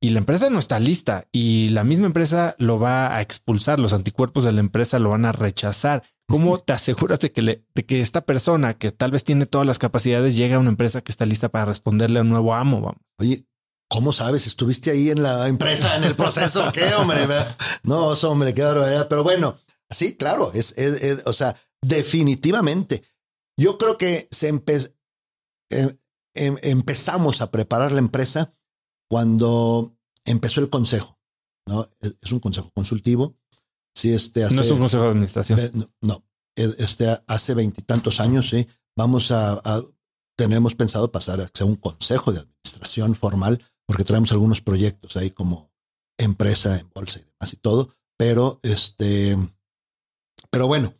Y 0.00 0.08
la 0.08 0.18
empresa 0.18 0.50
no 0.50 0.58
está 0.58 0.80
lista 0.80 1.28
y 1.30 1.68
la 1.68 1.84
misma 1.84 2.06
empresa 2.06 2.56
lo 2.58 2.80
va 2.80 3.14
a 3.14 3.20
expulsar, 3.20 3.78
los 3.78 3.92
anticuerpos 3.92 4.42
de 4.42 4.52
la 4.52 4.60
empresa 4.60 4.98
lo 4.98 5.10
van 5.10 5.26
a 5.26 5.32
rechazar. 5.32 6.02
¿Cómo 6.26 6.58
te 6.58 6.72
aseguras 6.72 7.20
de 7.20 7.30
que, 7.30 7.42
le, 7.42 7.64
de 7.74 7.84
que 7.84 8.00
esta 8.00 8.22
persona 8.22 8.74
que 8.74 8.90
tal 8.90 9.10
vez 9.10 9.22
tiene 9.22 9.44
todas 9.44 9.66
las 9.66 9.78
capacidades 9.78 10.34
llega 10.34 10.56
a 10.56 10.60
una 10.60 10.70
empresa 10.70 11.02
que 11.02 11.12
está 11.12 11.26
lista 11.26 11.50
para 11.50 11.66
responderle 11.66 12.20
a 12.20 12.22
un 12.22 12.30
nuevo 12.30 12.54
amo? 12.54 12.80
Vamos. 12.80 13.02
Oye, 13.18 13.44
¿cómo 13.88 14.14
sabes? 14.14 14.46
¿Estuviste 14.46 14.90
ahí 14.90 15.10
en 15.10 15.22
la 15.22 15.46
empresa, 15.46 15.94
en 15.94 16.04
el 16.04 16.16
proceso? 16.16 16.72
¿Qué, 16.72 16.94
hombre? 16.94 17.28
No, 17.84 18.08
hombre, 18.08 18.54
qué 18.54 18.62
barbaridad. 18.62 19.08
Pero 19.08 19.22
bueno, 19.22 19.56
sí, 19.92 20.16
claro, 20.16 20.52
es, 20.52 20.74
o 21.24 21.32
sea, 21.32 21.56
definitivamente. 21.80 23.02
Yo 23.56 23.78
creo 23.78 23.98
que 23.98 24.28
se 24.30 24.48
em, 24.48 24.60
em, 26.34 26.56
empezamos 26.62 27.40
a 27.40 27.50
preparar 27.50 27.92
la 27.92 27.98
empresa 27.98 28.54
cuando 29.10 29.96
empezó 30.24 30.60
el 30.60 30.70
consejo. 30.70 31.18
¿no? 31.66 31.86
Es 32.00 32.32
un 32.32 32.40
consejo 32.40 32.70
consultivo 32.74 33.36
Sí, 33.94 34.12
este 34.12 34.40
no 34.50 34.62
es 34.62 34.70
un 34.70 34.78
consejo 34.78 35.04
de 35.04 35.10
administración. 35.10 35.90
no, 36.00 36.24
e, 36.56 36.64
este 36.78 37.06
hace 37.26 37.54
veintitantos 37.54 38.20
años, 38.20 38.48
sí. 38.48 38.66
Vamos 38.96 39.30
a, 39.30 39.60
tenemos 40.36 40.74
pensado 40.74 41.10
pasar 41.12 41.40
a 41.40 41.50
ser 41.52 41.66
un 41.66 41.76
consejo 41.76 42.32
de 42.32 42.40
administración 42.40 43.14
formal, 43.14 43.62
porque 43.86 44.04
traemos 44.04 44.32
algunos 44.32 44.60
proyectos 44.60 45.16
ahí 45.16 45.30
como 45.30 45.70
empresa 46.18 46.78
en 46.78 46.90
bolsa 46.94 47.20
y 47.20 47.22
demás 47.22 47.52
y 47.52 47.56
todo. 47.56 47.94
Pero 48.18 48.60
este, 48.62 49.36
pero 50.52 50.66
bueno, 50.66 50.94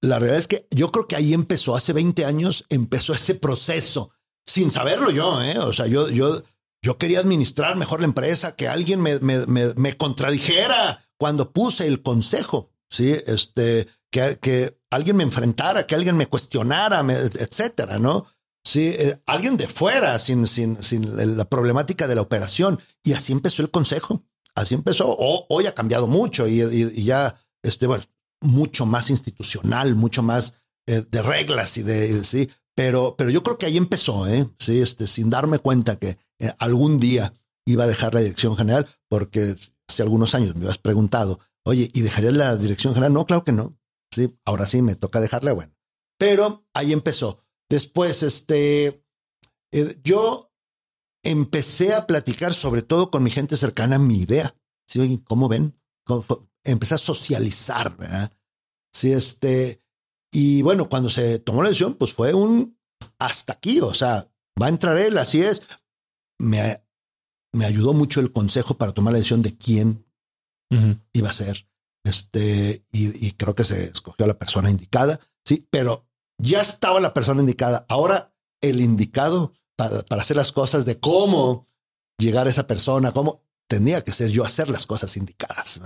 la 0.00 0.18
realidad 0.18 0.38
es 0.38 0.46
que 0.46 0.68
yo 0.70 0.92
creo 0.92 1.08
que 1.08 1.16
ahí 1.16 1.32
empezó, 1.32 1.74
hace 1.74 1.92
20 1.92 2.24
años 2.24 2.64
empezó 2.68 3.14
ese 3.14 3.34
proceso, 3.34 4.10
sin 4.46 4.70
saberlo 4.70 5.10
yo, 5.10 5.42
¿eh? 5.42 5.58
O 5.58 5.72
sea, 5.72 5.86
yo, 5.86 6.10
yo, 6.10 6.42
yo 6.82 6.98
quería 6.98 7.20
administrar 7.20 7.76
mejor 7.76 8.00
la 8.00 8.06
empresa, 8.06 8.54
que 8.54 8.68
alguien 8.68 9.00
me, 9.00 9.18
me, 9.20 9.46
me, 9.46 9.74
me 9.74 9.96
contradijera 9.96 11.02
cuando 11.16 11.50
puse 11.52 11.88
el 11.88 12.02
consejo, 12.02 12.70
sí, 12.90 13.10
este, 13.26 13.88
que, 14.10 14.38
que 14.38 14.78
alguien 14.90 15.16
me 15.16 15.24
enfrentara, 15.24 15.86
que 15.86 15.94
alguien 15.94 16.16
me 16.16 16.26
cuestionara, 16.26 17.00
etcétera, 17.00 17.98
¿no? 17.98 18.26
Sí, 18.64 18.94
eh, 18.98 19.20
alguien 19.26 19.56
de 19.56 19.68
fuera, 19.68 20.18
sin, 20.18 20.46
sin, 20.46 20.82
sin 20.82 21.36
la 21.36 21.44
problemática 21.44 22.06
de 22.06 22.14
la 22.14 22.22
operación. 22.22 22.80
Y 23.02 23.12
así 23.12 23.32
empezó 23.32 23.62
el 23.62 23.70
consejo. 23.70 24.24
Así 24.54 24.74
empezó. 24.74 25.14
hoy 25.18 25.66
ha 25.66 25.74
cambiado 25.74 26.06
mucho 26.06 26.46
y, 26.46 27.04
ya, 27.04 27.34
este, 27.62 27.86
bueno, 27.86 28.04
mucho 28.40 28.86
más 28.86 29.10
institucional, 29.10 29.94
mucho 29.94 30.22
más 30.22 30.56
eh, 30.86 31.04
de 31.10 31.22
reglas 31.22 31.76
y 31.76 31.82
de, 31.82 32.24
sí. 32.24 32.48
Pero, 32.74 33.14
pero 33.16 33.30
yo 33.30 33.42
creo 33.42 33.56
que 33.56 33.66
ahí 33.66 33.76
empezó, 33.76 34.26
¿eh? 34.26 34.48
Sí, 34.58 34.80
este, 34.80 35.06
sin 35.06 35.30
darme 35.30 35.58
cuenta 35.58 35.96
que 35.96 36.18
eh, 36.40 36.52
algún 36.58 36.98
día 36.98 37.32
iba 37.66 37.84
a 37.84 37.88
dejar 37.88 38.14
la 38.14 38.20
dirección 38.20 38.56
general, 38.56 38.88
porque 39.08 39.56
hace 39.88 40.02
algunos 40.02 40.34
años 40.34 40.54
me 40.54 40.62
habías 40.62 40.78
preguntado, 40.78 41.38
oye, 41.64 41.88
¿y 41.92 42.00
dejarías 42.02 42.34
la 42.34 42.56
dirección 42.56 42.94
general? 42.94 43.12
No, 43.12 43.26
claro 43.26 43.44
que 43.44 43.52
no. 43.52 43.78
Sí, 44.10 44.36
ahora 44.44 44.66
sí 44.66 44.82
me 44.82 44.96
toca 44.96 45.20
dejarla, 45.20 45.52
bueno. 45.52 45.72
Pero 46.18 46.66
ahí 46.74 46.92
empezó. 46.92 47.40
Después, 47.68 48.22
este, 48.22 49.04
yo 50.02 50.52
empecé 51.24 51.94
a 51.94 52.06
platicar 52.06 52.54
sobre 52.54 52.82
todo 52.82 53.10
con 53.10 53.22
mi 53.22 53.30
gente 53.30 53.56
cercana 53.56 53.98
mi 53.98 54.18
idea. 54.18 54.54
¿Sí? 54.86 55.22
¿Cómo 55.24 55.48
ven? 55.48 55.80
Empecé 56.64 56.94
a 56.94 56.98
socializar, 56.98 57.96
¿verdad? 57.96 58.32
Sí, 58.92 59.12
este, 59.12 59.82
y 60.32 60.62
bueno, 60.62 60.88
cuando 60.88 61.10
se 61.10 61.38
tomó 61.38 61.62
la 61.62 61.68
decisión, 61.68 61.94
pues 61.94 62.12
fue 62.12 62.34
un 62.34 62.78
hasta 63.18 63.52
aquí, 63.54 63.80
o 63.80 63.94
sea, 63.94 64.28
va 64.60 64.66
a 64.66 64.70
entrar 64.70 64.96
él, 64.98 65.18
así 65.18 65.40
es. 65.42 65.62
Me, 66.38 66.84
me 67.52 67.66
ayudó 67.66 67.92
mucho 67.92 68.20
el 68.20 68.32
consejo 68.32 68.76
para 68.76 68.92
tomar 68.92 69.12
la 69.12 69.18
decisión 69.18 69.42
de 69.42 69.56
quién 69.56 70.04
iba 71.12 71.28
a 71.28 71.32
ser. 71.32 71.68
Este, 72.04 72.84
y, 72.92 73.32
creo 73.32 73.54
que 73.54 73.64
se 73.64 73.84
escogió 73.84 74.26
la 74.26 74.38
persona 74.38 74.70
indicada. 74.70 75.20
Sí, 75.44 75.66
pero 75.70 76.08
ya 76.38 76.60
estaba 76.60 77.00
la 77.00 77.14
persona 77.14 77.40
indicada. 77.40 77.86
Ahora 77.88 78.34
el 78.60 78.80
indicado 78.80 79.52
para, 79.76 80.02
para 80.02 80.22
hacer 80.22 80.36
las 80.36 80.52
cosas 80.52 80.84
de 80.84 80.98
cómo 80.98 81.68
llegar 82.18 82.46
a 82.46 82.50
esa 82.50 82.66
persona, 82.66 83.12
cómo 83.12 83.44
tenía 83.68 84.02
que 84.02 84.12
ser 84.12 84.30
yo 84.30 84.44
hacer 84.44 84.68
las 84.68 84.86
cosas 84.86 85.16
indicadas. 85.16 85.80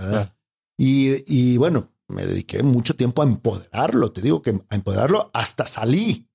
Y, 0.79 1.23
y 1.27 1.57
bueno, 1.57 1.91
me 2.07 2.25
dediqué 2.25 2.63
mucho 2.63 2.95
tiempo 2.95 3.21
a 3.21 3.25
empoderarlo. 3.25 4.11
Te 4.11 4.21
digo 4.21 4.41
que 4.41 4.59
a 4.69 4.75
empoderarlo 4.75 5.29
hasta 5.33 5.65
salí 5.65 6.29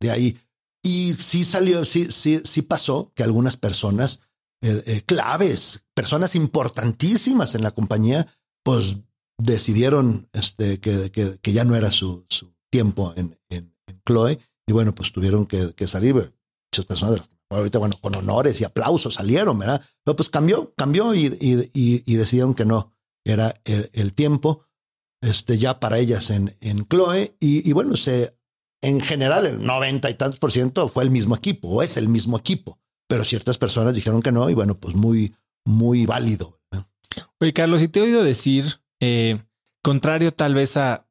de 0.00 0.10
ahí. 0.10 0.38
Y 0.82 1.14
sí 1.18 1.44
salió, 1.44 1.84
sí, 1.84 2.06
sí, 2.06 2.40
sí 2.44 2.62
pasó 2.62 3.12
que 3.14 3.24
algunas 3.24 3.56
personas 3.56 4.20
eh, 4.62 4.82
eh, 4.86 5.02
claves, 5.04 5.84
personas 5.94 6.34
importantísimas 6.36 7.54
en 7.54 7.62
la 7.62 7.72
compañía, 7.72 8.26
pues 8.64 8.96
decidieron 9.36 10.28
este, 10.32 10.78
que, 10.80 11.10
que, 11.10 11.52
ya 11.52 11.64
no 11.64 11.74
era 11.74 11.90
su, 11.90 12.24
su 12.28 12.54
tiempo 12.70 13.12
en, 13.16 13.38
en, 13.50 13.74
Chloe 14.06 14.38
y 14.66 14.72
bueno, 14.72 14.94
pues 14.94 15.12
tuvieron 15.12 15.46
que, 15.46 15.74
que, 15.74 15.86
salir. 15.86 16.14
Muchas 16.14 16.86
personas 16.86 17.14
de 17.14 17.18
las 17.18 17.28
ahorita, 17.50 17.78
bueno, 17.78 17.96
con 18.00 18.14
honores 18.14 18.60
y 18.60 18.64
aplausos 18.64 19.14
salieron, 19.14 19.58
¿verdad? 19.58 19.82
Pero 20.04 20.16
pues 20.16 20.28
cambió, 20.28 20.72
cambió 20.76 21.14
y, 21.14 21.38
y, 21.40 22.14
decidieron 22.14 22.54
que 22.54 22.64
no, 22.64 22.92
era 23.32 23.60
el, 23.64 24.14
tiempo, 24.14 24.66
este, 25.20 25.58
ya 25.58 25.80
para 25.80 25.98
ellas 25.98 26.30
en, 26.30 26.56
en 26.60 26.86
Chloe. 26.86 27.36
Y, 27.40 27.72
bueno, 27.72 27.96
se, 27.96 28.38
en 28.82 29.00
general, 29.00 29.46
el 29.46 29.64
90 29.64 30.10
y 30.10 30.14
tantos 30.14 30.38
por 30.38 30.52
ciento 30.52 30.88
fue 30.88 31.04
el 31.04 31.10
mismo 31.10 31.36
equipo, 31.36 31.68
o 31.68 31.82
es 31.82 31.96
el 31.96 32.08
mismo 32.08 32.38
equipo, 32.38 32.78
pero 33.08 33.24
ciertas 33.24 33.58
personas 33.58 33.94
dijeron 33.94 34.22
que 34.22 34.32
no, 34.32 34.48
y 34.48 34.54
bueno, 34.54 34.78
pues 34.78 34.94
muy, 34.94 35.34
muy 35.64 36.06
válido. 36.06 36.60
Oye, 37.40 37.52
Carlos, 37.52 37.82
y 37.82 37.88
te 37.88 38.00
he 38.00 38.02
oído 38.02 38.22
decir, 38.22 38.80
eh, 39.00 39.38
contrario 39.82 40.32
tal 40.32 40.54
vez 40.54 40.76
a, 40.76 41.08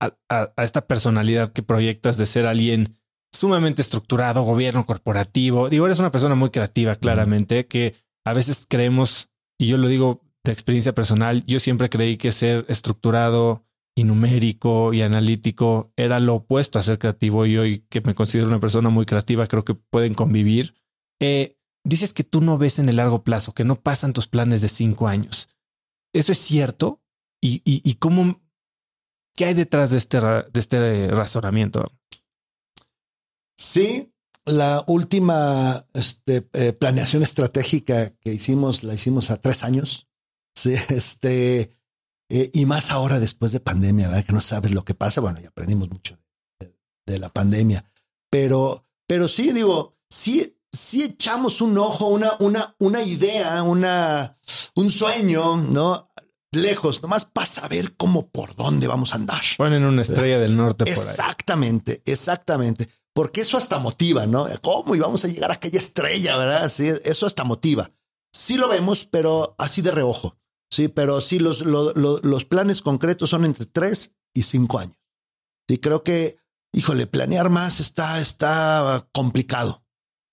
a, 0.00 0.52
esta 0.58 0.86
personalidad 0.86 1.52
que 1.52 1.62
proyectas 1.62 2.16
de 2.16 2.26
ser 2.26 2.46
alguien 2.46 2.96
sumamente 3.32 3.82
estructurado, 3.82 4.42
gobierno 4.42 4.86
corporativo. 4.86 5.68
Digo, 5.68 5.86
eres 5.86 5.98
una 5.98 6.12
persona 6.12 6.34
muy 6.34 6.50
creativa, 6.50 6.96
claramente, 6.96 7.66
que 7.66 7.94
a 8.24 8.32
veces 8.32 8.66
creemos, 8.68 9.30
y 9.58 9.66
yo 9.66 9.76
lo 9.76 9.88
digo 9.88 10.22
experiencia 10.52 10.94
personal, 10.94 11.44
yo 11.46 11.60
siempre 11.60 11.90
creí 11.90 12.16
que 12.16 12.32
ser 12.32 12.64
estructurado 12.68 13.64
y 13.94 14.04
numérico 14.04 14.94
y 14.94 15.02
analítico 15.02 15.92
era 15.96 16.20
lo 16.20 16.36
opuesto 16.36 16.78
a 16.78 16.82
ser 16.82 16.98
creativo 16.98 17.46
y 17.46 17.58
hoy 17.58 17.84
que 17.88 18.00
me 18.00 18.14
considero 18.14 18.48
una 18.48 18.60
persona 18.60 18.90
muy 18.90 19.06
creativa, 19.06 19.46
creo 19.46 19.64
que 19.64 19.74
pueden 19.74 20.14
convivir. 20.14 20.74
Eh, 21.20 21.56
dices 21.84 22.12
que 22.12 22.24
tú 22.24 22.40
no 22.40 22.58
ves 22.58 22.78
en 22.78 22.88
el 22.88 22.96
largo 22.96 23.24
plazo, 23.24 23.54
que 23.54 23.64
no 23.64 23.76
pasan 23.76 24.12
tus 24.12 24.28
planes 24.28 24.62
de 24.62 24.68
cinco 24.68 25.08
años. 25.08 25.48
¿Eso 26.12 26.32
es 26.32 26.38
cierto? 26.38 27.02
¿Y, 27.40 27.62
y, 27.64 27.82
y 27.88 27.94
cómo, 27.94 28.40
qué 29.34 29.46
hay 29.46 29.54
detrás 29.54 29.90
de 29.90 29.98
este, 29.98 30.20
de 30.20 30.60
este 30.60 31.08
razonamiento? 31.10 31.92
Sí, 33.56 34.12
la 34.44 34.84
última 34.86 35.84
este, 35.94 36.48
eh, 36.52 36.72
planeación 36.72 37.22
estratégica 37.22 38.10
que 38.20 38.32
hicimos, 38.32 38.82
la 38.84 38.94
hicimos 38.94 39.30
a 39.30 39.40
tres 39.40 39.64
años. 39.64 40.07
Sí, 40.58 40.74
este, 40.88 41.76
eh, 42.28 42.50
y 42.52 42.66
más 42.66 42.90
ahora 42.90 43.20
después 43.20 43.52
de 43.52 43.60
pandemia, 43.60 44.08
¿verdad? 44.08 44.24
que 44.24 44.32
no 44.32 44.40
sabes 44.40 44.72
lo 44.72 44.84
que 44.84 44.94
pasa. 44.94 45.20
Bueno, 45.20 45.40
ya 45.40 45.48
aprendimos 45.48 45.88
mucho 45.88 46.18
de, 47.06 47.18
la 47.18 47.32
pandemia, 47.32 47.90
pero, 48.30 48.86
pero 49.06 49.28
sí, 49.28 49.52
digo, 49.52 49.96
sí, 50.10 50.58
sí 50.70 51.04
echamos 51.04 51.62
un 51.62 51.78
ojo, 51.78 52.08
una, 52.08 52.32
una, 52.40 52.74
una 52.80 53.02
idea, 53.02 53.62
una, 53.62 54.38
un 54.74 54.90
sueño, 54.90 55.56
¿no? 55.56 56.10
Lejos, 56.52 57.02
nomás 57.02 57.24
para 57.24 57.46
saber 57.46 57.96
cómo, 57.96 58.28
por 58.28 58.54
dónde 58.56 58.86
vamos 58.86 59.12
a 59.12 59.16
andar. 59.16 59.42
Ponen 59.56 59.84
una 59.84 60.02
estrella 60.02 60.38
del 60.38 60.56
norte 60.56 60.84
por 60.84 60.92
Exactamente, 60.92 62.02
exactamente 62.04 62.88
porque 63.18 63.40
eso 63.40 63.56
hasta 63.56 63.80
motiva, 63.80 64.28
¿no? 64.28 64.46
¿Cómo 64.62 64.94
íbamos 64.94 65.24
a 65.24 65.28
llegar 65.28 65.50
a 65.50 65.54
aquella 65.54 65.80
estrella, 65.80 66.36
verdad? 66.36 66.68
Sí, 66.68 66.88
eso 67.04 67.26
hasta 67.26 67.42
motiva. 67.42 67.90
Sí 68.32 68.56
lo 68.56 68.68
vemos, 68.68 69.06
pero 69.06 69.56
así 69.58 69.82
de 69.82 69.90
reojo. 69.90 70.36
Sí, 70.70 70.88
pero 70.88 71.20
sí, 71.20 71.38
los, 71.38 71.64
los, 71.64 72.44
planes 72.44 72.82
concretos 72.82 73.30
son 73.30 73.44
entre 73.44 73.66
tres 73.66 74.16
y 74.34 74.42
cinco 74.42 74.78
años. 74.78 74.98
Sí, 75.68 75.78
creo 75.78 76.02
que, 76.02 76.38
híjole, 76.72 77.06
planear 77.06 77.48
más 77.50 77.80
está, 77.80 78.20
está 78.20 79.08
complicado, 79.12 79.84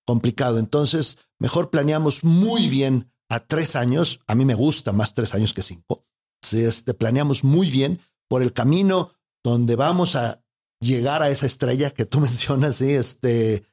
complicado. 0.05 0.59
Entonces, 0.59 1.19
mejor 1.39 1.69
planeamos 1.69 2.23
muy 2.23 2.67
bien 2.67 3.13
a 3.29 3.39
tres 3.39 3.75
años. 3.75 4.19
A 4.27 4.35
mí 4.35 4.43
me 4.43 4.55
gusta 4.55 4.91
más 4.91 5.13
tres 5.13 5.33
años 5.33 5.53
que 5.53 5.61
cinco. 5.61 6.05
Sí, 6.43 6.63
este, 6.63 6.93
planeamos 6.93 7.43
muy 7.43 7.69
bien 7.69 8.01
por 8.27 8.41
el 8.41 8.53
camino 8.53 9.11
donde 9.43 9.75
vamos 9.75 10.15
a 10.15 10.43
llegar 10.81 11.21
a 11.21 11.29
esa 11.29 11.45
estrella 11.45 11.91
que 11.91 12.05
tú 12.05 12.19
mencionas, 12.21 12.77
sí, 12.77 12.91
este, 12.91 13.65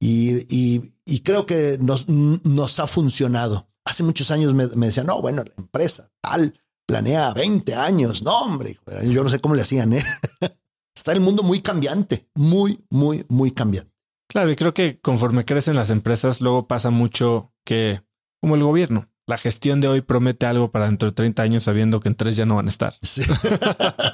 y, 0.00 0.82
y, 1.06 1.20
creo 1.20 1.46
que 1.46 1.78
nos, 1.80 2.08
nos 2.08 2.80
ha 2.80 2.86
funcionado. 2.86 3.68
Hace 3.86 4.02
muchos 4.02 4.30
años 4.30 4.52
me, 4.52 4.66
me 4.68 4.86
decían, 4.86 5.06
no, 5.06 5.22
bueno, 5.22 5.42
la 5.42 5.54
empresa 5.56 6.10
tal 6.20 6.52
planea 6.86 7.32
20 7.34 7.74
años. 7.74 8.22
No, 8.22 8.38
hombre, 8.40 8.78
yo 9.04 9.24
no 9.24 9.30
sé 9.30 9.40
cómo 9.40 9.54
le 9.54 9.62
hacían, 9.62 9.92
¿eh? 9.92 10.04
Está 10.96 11.12
el 11.12 11.20
mundo 11.20 11.42
muy 11.42 11.60
cambiante, 11.60 12.28
muy, 12.34 12.84
muy, 12.90 13.24
muy 13.28 13.50
cambiante. 13.50 13.92
Claro, 14.28 14.50
y 14.50 14.56
creo 14.56 14.74
que 14.74 14.98
conforme 15.00 15.44
crecen 15.44 15.76
las 15.76 15.90
empresas, 15.90 16.40
luego 16.40 16.66
pasa 16.66 16.90
mucho 16.90 17.52
que, 17.64 18.02
como 18.40 18.54
el 18.54 18.62
gobierno, 18.62 19.08
la 19.26 19.38
gestión 19.38 19.80
de 19.80 19.88
hoy 19.88 20.00
promete 20.00 20.46
algo 20.46 20.70
para 20.70 20.86
dentro 20.86 21.08
de 21.08 21.14
30 21.14 21.42
años 21.42 21.62
sabiendo 21.64 22.00
que 22.00 22.08
en 22.08 22.14
tres 22.14 22.36
ya 22.36 22.46
no 22.46 22.56
van 22.56 22.66
a 22.66 22.70
estar. 22.70 22.96
Sí. 23.02 23.22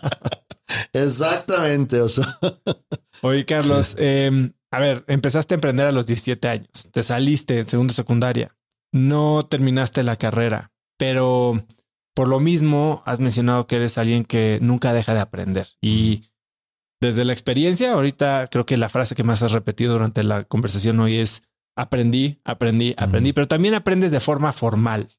Exactamente. 0.93 2.01
O 2.01 2.09
Oye, 3.23 3.45
Carlos, 3.45 3.95
em, 3.99 4.53
a 4.71 4.81
ver, 4.81 5.05
empezaste 5.07 5.55
a 5.55 5.57
emprender 5.57 5.87
a 5.87 5.93
los 5.93 6.07
17 6.07 6.49
años, 6.49 6.89
te 6.91 7.03
saliste 7.03 7.59
en 7.59 7.69
segundo 7.69 7.95
secundaria, 7.95 8.55
no 8.93 9.47
terminaste 9.47 10.03
la 10.03 10.17
carrera, 10.17 10.71
pero 10.99 11.65
por 12.15 12.29
lo 12.29 12.41
mismo 12.41 13.03
has 13.07 13.21
mencionado 13.21 13.67
que 13.67 13.77
eres 13.77 13.99
alguien 13.99 14.25
que 14.25 14.59
nunca 14.63 14.93
deja 14.93 15.15
de 15.15 15.21
aprender 15.21 15.69
y 15.81 16.25
desde 17.03 17.25
la 17.25 17.33
experiencia, 17.33 17.93
ahorita 17.93 18.49
creo 18.49 18.65
que 18.65 18.77
la 18.77 18.89
frase 18.89 19.17
que 19.17 19.25
más 19.25 19.43
has 19.43 19.51
repetido 19.51 19.95
durante 19.95 20.23
la 20.23 20.45
conversación 20.45 21.01
hoy 21.01 21.17
es 21.17 21.43
aprendí, 21.77 22.41
aprendí, 22.45 22.95
aprendí, 22.97 23.33
pero 23.33 23.49
también 23.49 23.75
aprendes 23.75 24.13
de 24.13 24.21
forma 24.21 24.53
formal. 24.53 25.11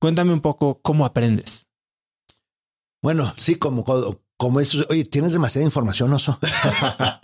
Cuéntame 0.00 0.32
un 0.32 0.40
poco 0.40 0.80
cómo 0.82 1.06
aprendes. 1.06 1.68
Bueno, 3.02 3.32
sí, 3.36 3.54
como, 3.54 3.84
como 4.36 4.58
eso, 4.58 4.84
oye, 4.90 5.04
tienes 5.04 5.32
demasiada 5.32 5.64
información, 5.64 6.12
oso. 6.12 6.40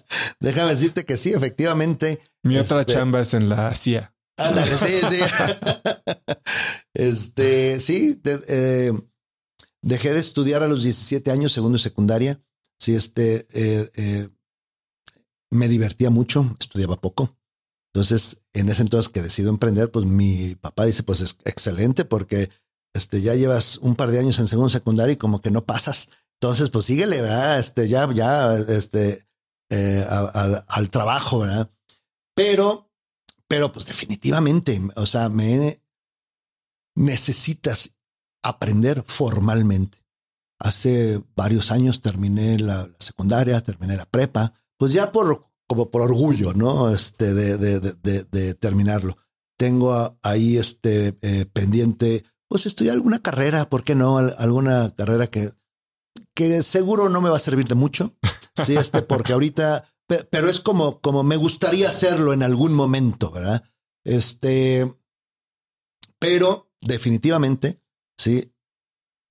Déjame 0.40 0.72
decirte 0.72 1.04
que 1.04 1.16
sí, 1.16 1.32
efectivamente. 1.32 2.20
Mi 2.42 2.58
otra 2.58 2.80
este, 2.80 2.94
chamba 2.94 3.20
es 3.20 3.34
en 3.34 3.48
la 3.48 3.72
CIA. 3.74 4.12
Ándale, 4.36 4.76
sí, 4.76 5.00
sí. 5.10 5.18
este, 6.94 7.80
sí, 7.80 8.20
eh, 8.24 8.92
dejé 9.82 10.12
de 10.12 10.20
estudiar 10.20 10.62
a 10.62 10.68
los 10.68 10.82
17 10.82 11.30
años, 11.30 11.52
segundo 11.52 11.76
y 11.76 11.80
secundaria. 11.80 12.40
Sí, 12.78 12.94
este, 12.94 13.46
eh, 13.54 13.90
eh, 13.96 14.28
me 15.50 15.68
divertía 15.68 16.10
mucho, 16.10 16.54
estudiaba 16.60 16.96
poco. 17.00 17.36
Entonces, 17.94 18.42
en 18.52 18.68
ese 18.68 18.82
entonces 18.82 19.08
que 19.08 19.22
decido 19.22 19.48
emprender, 19.48 19.90
pues 19.90 20.04
mi 20.04 20.54
papá 20.56 20.84
dice, 20.84 21.02
pues 21.02 21.22
es 21.22 21.38
excelente 21.44 22.04
porque 22.04 22.50
este, 22.94 23.22
ya 23.22 23.34
llevas 23.34 23.78
un 23.78 23.96
par 23.96 24.10
de 24.10 24.18
años 24.18 24.38
en 24.38 24.46
segundo 24.46 24.68
secundaria 24.68 25.14
y 25.14 25.16
como 25.16 25.40
que 25.40 25.50
no 25.50 25.64
pasas. 25.64 26.10
Entonces, 26.38 26.68
pues 26.68 26.84
síguele, 26.84 27.22
¿verdad? 27.22 27.58
Este, 27.58 27.88
ya, 27.88 28.06
ya, 28.12 28.54
este, 28.54 29.26
eh, 29.70 30.04
al 30.68 30.90
trabajo, 30.90 31.38
¿verdad? 31.38 31.70
Pero, 32.34 32.85
pero 33.48 33.72
pues 33.72 33.86
definitivamente, 33.86 34.80
o 34.96 35.06
sea, 35.06 35.28
me 35.28 35.80
necesitas 36.94 37.92
aprender 38.42 39.02
formalmente. 39.06 39.98
Hace 40.58 41.22
varios 41.34 41.70
años 41.70 42.00
terminé 42.00 42.58
la, 42.58 42.88
secundaria, 42.98 43.60
terminé 43.60 43.96
la 43.96 44.06
prepa, 44.06 44.54
pues 44.78 44.92
ya 44.92 45.12
por, 45.12 45.42
como 45.66 45.90
por 45.90 46.02
orgullo, 46.02 46.54
¿no? 46.54 46.90
Este, 46.90 47.34
de, 47.34 47.58
de, 47.58 47.80
de, 47.80 48.24
de 48.24 48.54
terminarlo. 48.54 49.18
Tengo 49.58 50.18
ahí 50.22 50.56
este 50.56 51.16
eh, 51.22 51.46
pendiente, 51.52 52.24
pues 52.48 52.66
estudiar 52.66 52.94
alguna 52.94 53.20
carrera, 53.20 53.68
¿por 53.68 53.84
qué 53.84 53.94
no? 53.94 54.18
Alguna 54.18 54.90
carrera 54.94 55.26
que 55.26 55.52
que 56.34 56.62
seguro 56.62 57.08
no 57.08 57.20
me 57.20 57.30
va 57.30 57.36
a 57.36 57.40
servir 57.40 57.66
de 57.66 57.74
mucho. 57.74 58.14
Sí, 58.54 58.76
este, 58.76 59.02
porque 59.02 59.32
ahorita, 59.32 59.84
pero 60.06 60.48
es 60.48 60.60
como, 60.60 61.00
como 61.00 61.22
me 61.22 61.36
gustaría 61.36 61.88
hacerlo 61.88 62.32
en 62.32 62.42
algún 62.42 62.72
momento, 62.72 63.30
¿verdad? 63.30 63.64
Este, 64.04 64.94
pero 66.18 66.70
definitivamente, 66.80 67.82
sí, 68.16 68.52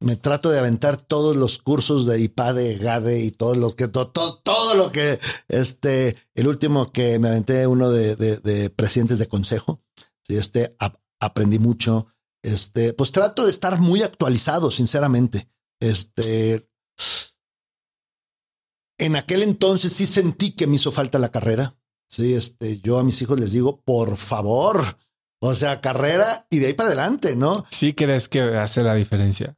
me 0.02 0.18
trato 0.18 0.50
de 0.50 0.60
aventar 0.60 0.98
todos 0.98 1.36
los 1.36 1.58
cursos 1.58 2.06
de 2.06 2.20
IPADE, 2.20 2.78
GADE 2.78 3.22
y 3.22 3.32
todo 3.32 3.56
lo 3.56 3.76
que, 3.76 3.88
todo, 3.88 4.12
todo, 4.12 4.76
lo 4.76 4.92
que, 4.92 5.20
este, 5.48 6.18
el 6.34 6.48
último 6.48 6.92
que 6.92 7.18
me 7.20 7.30
aventé, 7.30 7.66
uno 7.68 7.90
de, 7.90 8.16
de, 8.16 8.70
presidentes 8.70 9.20
de 9.20 9.28
consejo, 9.28 9.82
sí, 10.24 10.36
este, 10.36 10.76
aprendí 11.20 11.60
mucho, 11.60 12.08
este, 12.44 12.94
pues 12.94 13.12
trato 13.12 13.46
de 13.46 13.52
estar 13.52 13.80
muy 13.80 14.04
actualizado, 14.04 14.70
sinceramente. 14.70 15.50
Este, 15.80 16.70
en 18.98 19.16
aquel 19.16 19.44
entonces 19.44 19.94
sí 19.94 20.06
sentí 20.06 20.52
que 20.52 20.68
me 20.68 20.76
hizo 20.76 20.92
falta 20.92 21.20
la 21.20 21.30
carrera. 21.30 21.76
Sí, 22.08 22.34
este, 22.34 22.80
yo 22.82 22.98
a 23.00 23.04
mis 23.04 23.22
hijos 23.22 23.40
les 23.40 23.52
digo, 23.52 23.82
por 23.82 24.18
favor, 24.18 24.98
o 25.42 25.56
sea, 25.56 25.82
carrera 25.82 26.48
y 26.50 26.60
de 26.60 26.68
ahí 26.68 26.74
para 26.74 26.88
adelante, 26.88 27.36
¿no? 27.36 27.66
Sí 27.72 27.94
crees 27.94 28.30
que 28.30 28.42
hace 28.42 28.84
la 28.84 28.96
diferencia. 28.96 29.58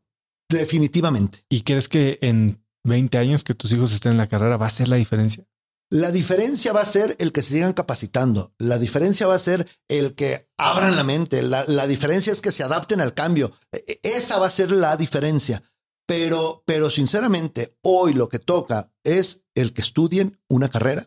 Definitivamente. 0.49 1.45
¿Y 1.49 1.61
crees 1.63 1.89
que 1.89 2.19
en 2.21 2.63
20 2.85 3.17
años 3.17 3.43
que 3.43 3.53
tus 3.53 3.71
hijos 3.73 3.93
estén 3.93 4.13
en 4.13 4.17
la 4.17 4.27
carrera 4.27 4.57
va 4.57 4.67
a 4.67 4.71
ser 4.71 4.87
la 4.87 4.95
diferencia? 4.95 5.45
La 5.89 6.11
diferencia 6.11 6.73
va 6.73 6.81
a 6.81 6.85
ser 6.85 7.15
el 7.19 7.31
que 7.31 7.41
se 7.41 7.53
sigan 7.53 7.73
capacitando. 7.73 8.53
La 8.57 8.77
diferencia 8.77 9.27
va 9.27 9.35
a 9.35 9.39
ser 9.39 9.67
el 9.87 10.15
que 10.15 10.49
abran 10.57 10.97
la 10.97 11.03
mente. 11.03 11.41
La, 11.41 11.63
la 11.65 11.87
diferencia 11.87 12.33
es 12.33 12.41
que 12.41 12.51
se 12.51 12.63
adapten 12.63 12.99
al 12.99 13.13
cambio. 13.13 13.53
E, 13.71 13.83
e, 13.87 13.99
esa 14.03 14.37
va 14.37 14.47
a 14.47 14.49
ser 14.49 14.71
la 14.71 14.97
diferencia. 14.97 15.63
Pero, 16.07 16.63
pero 16.65 16.89
sinceramente, 16.89 17.77
hoy 17.83 18.13
lo 18.13 18.29
que 18.29 18.39
toca 18.39 18.91
es 19.03 19.45
el 19.55 19.73
que 19.73 19.81
estudien 19.81 20.41
una 20.47 20.69
carrera. 20.69 21.05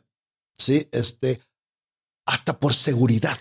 Sí, 0.58 0.88
este, 0.92 1.40
hasta 2.26 2.60
por 2.60 2.74
seguridad, 2.74 3.38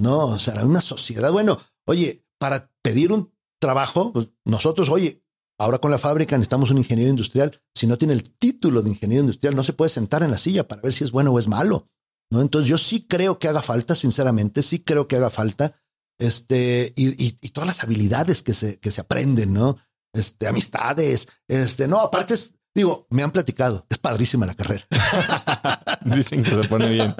¿no? 0.00 0.26
O 0.26 0.38
sea, 0.38 0.64
una 0.64 0.80
sociedad. 0.80 1.32
Bueno, 1.32 1.60
oye, 1.86 2.24
para 2.38 2.72
pedir 2.80 3.10
un 3.10 3.34
trabajo, 3.60 4.12
pues 4.12 4.30
nosotros, 4.44 4.88
oye, 4.88 5.24
ahora 5.58 5.78
con 5.78 5.90
la 5.90 5.98
fábrica 5.98 6.38
necesitamos 6.38 6.70
un 6.70 6.78
ingeniero 6.78 7.10
industrial. 7.10 7.60
Si 7.74 7.88
no 7.88 7.98
tiene 7.98 8.14
el 8.14 8.30
título 8.30 8.80
de 8.80 8.90
ingeniero 8.90 9.22
industrial, 9.22 9.56
no 9.56 9.64
se 9.64 9.72
puede 9.72 9.88
sentar 9.88 10.22
en 10.22 10.30
la 10.30 10.38
silla 10.38 10.68
para 10.68 10.82
ver 10.82 10.92
si 10.92 11.02
es 11.02 11.10
bueno 11.10 11.32
o 11.32 11.38
es 11.40 11.48
malo. 11.48 11.88
¿no? 12.30 12.40
Entonces 12.40 12.68
yo 12.68 12.78
sí 12.78 13.04
creo 13.08 13.40
que 13.40 13.48
haga 13.48 13.62
falta, 13.62 13.96
sinceramente, 13.96 14.62
sí 14.62 14.84
creo 14.84 15.08
que 15.08 15.16
haga 15.16 15.30
falta 15.30 15.74
este, 16.18 16.92
y, 16.96 17.32
todas 17.50 17.66
las 17.66 17.82
habilidades 17.82 18.42
que 18.42 18.54
se, 18.54 18.78
que 18.78 18.90
se 18.90 19.00
aprenden, 19.00 19.52
¿no? 19.52 19.78
Este, 20.14 20.46
amistades, 20.46 21.28
este, 21.48 21.88
no, 21.88 22.00
aparte 22.00 22.34
digo, 22.74 23.06
me 23.10 23.22
han 23.22 23.30
platicado, 23.30 23.86
es 23.88 23.98
padrísima 23.98 24.46
la 24.46 24.54
carrera. 24.54 24.86
Dicen 26.04 26.42
que 26.42 26.50
se 26.50 26.68
pone 26.68 26.88
bien. 26.88 27.14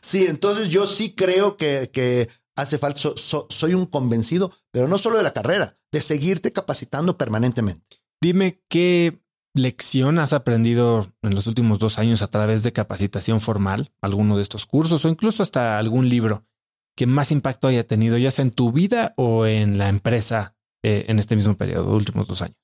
Sí, 0.00 0.26
entonces 0.26 0.68
yo 0.68 0.86
sí 0.86 1.14
creo 1.14 1.56
que, 1.56 1.90
que 1.92 2.28
hace 2.56 2.78
falta, 2.78 3.00
soy 3.16 3.74
un 3.74 3.86
convencido, 3.86 4.52
pero 4.70 4.88
no 4.88 4.98
solo 4.98 5.16
de 5.16 5.22
la 5.22 5.32
carrera, 5.32 5.78
de 5.90 6.00
seguirte 6.00 6.52
capacitando 6.52 7.16
permanentemente. 7.16 8.02
Dime 8.20 8.62
qué 8.68 9.20
lección 9.54 10.18
has 10.18 10.32
aprendido 10.32 11.12
en 11.22 11.34
los 11.34 11.46
últimos 11.46 11.78
dos 11.78 11.98
años 11.98 12.22
a 12.22 12.28
través 12.28 12.62
de 12.62 12.72
capacitación 12.72 13.40
formal, 13.40 13.92
alguno 14.00 14.36
de 14.36 14.42
estos 14.42 14.66
cursos 14.66 15.04
o 15.04 15.08
incluso 15.08 15.42
hasta 15.42 15.78
algún 15.78 16.08
libro 16.08 16.46
que 16.96 17.06
más 17.06 17.32
impacto 17.32 17.68
haya 17.68 17.86
tenido, 17.86 18.18
ya 18.18 18.30
sea 18.30 18.44
en 18.44 18.50
tu 18.50 18.70
vida 18.70 19.14
o 19.16 19.46
en 19.46 19.78
la 19.78 19.88
empresa 19.88 20.56
eh, 20.82 21.06
en 21.08 21.18
este 21.18 21.36
mismo 21.36 21.54
periodo, 21.54 21.94
últimos 21.94 22.26
dos 22.28 22.42
años? 22.42 22.56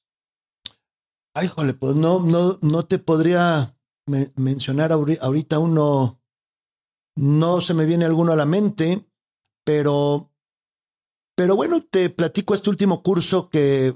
Ay, 1.35 1.49
jole, 1.49 1.75
pues 1.75 1.95
no, 1.95 2.21
no, 2.21 2.59
no 2.63 2.85
te 2.87 2.99
podría 2.99 3.77
mencionar 4.37 4.91
ahorita 4.93 5.59
uno, 5.59 6.21
no 7.17 7.61
se 7.61 7.75
me 7.75 7.85
viene 7.85 8.07
alguno 8.07 8.33
a 8.33 8.37
la 8.37 8.47
mente, 8.47 9.07
pero, 9.65 10.33
pero 11.37 11.57
bueno, 11.57 11.85
te 11.85 12.11
platico 12.11 12.55
este 12.55 12.71
último 12.71 13.03
curso 13.03 13.51
que, 13.51 13.95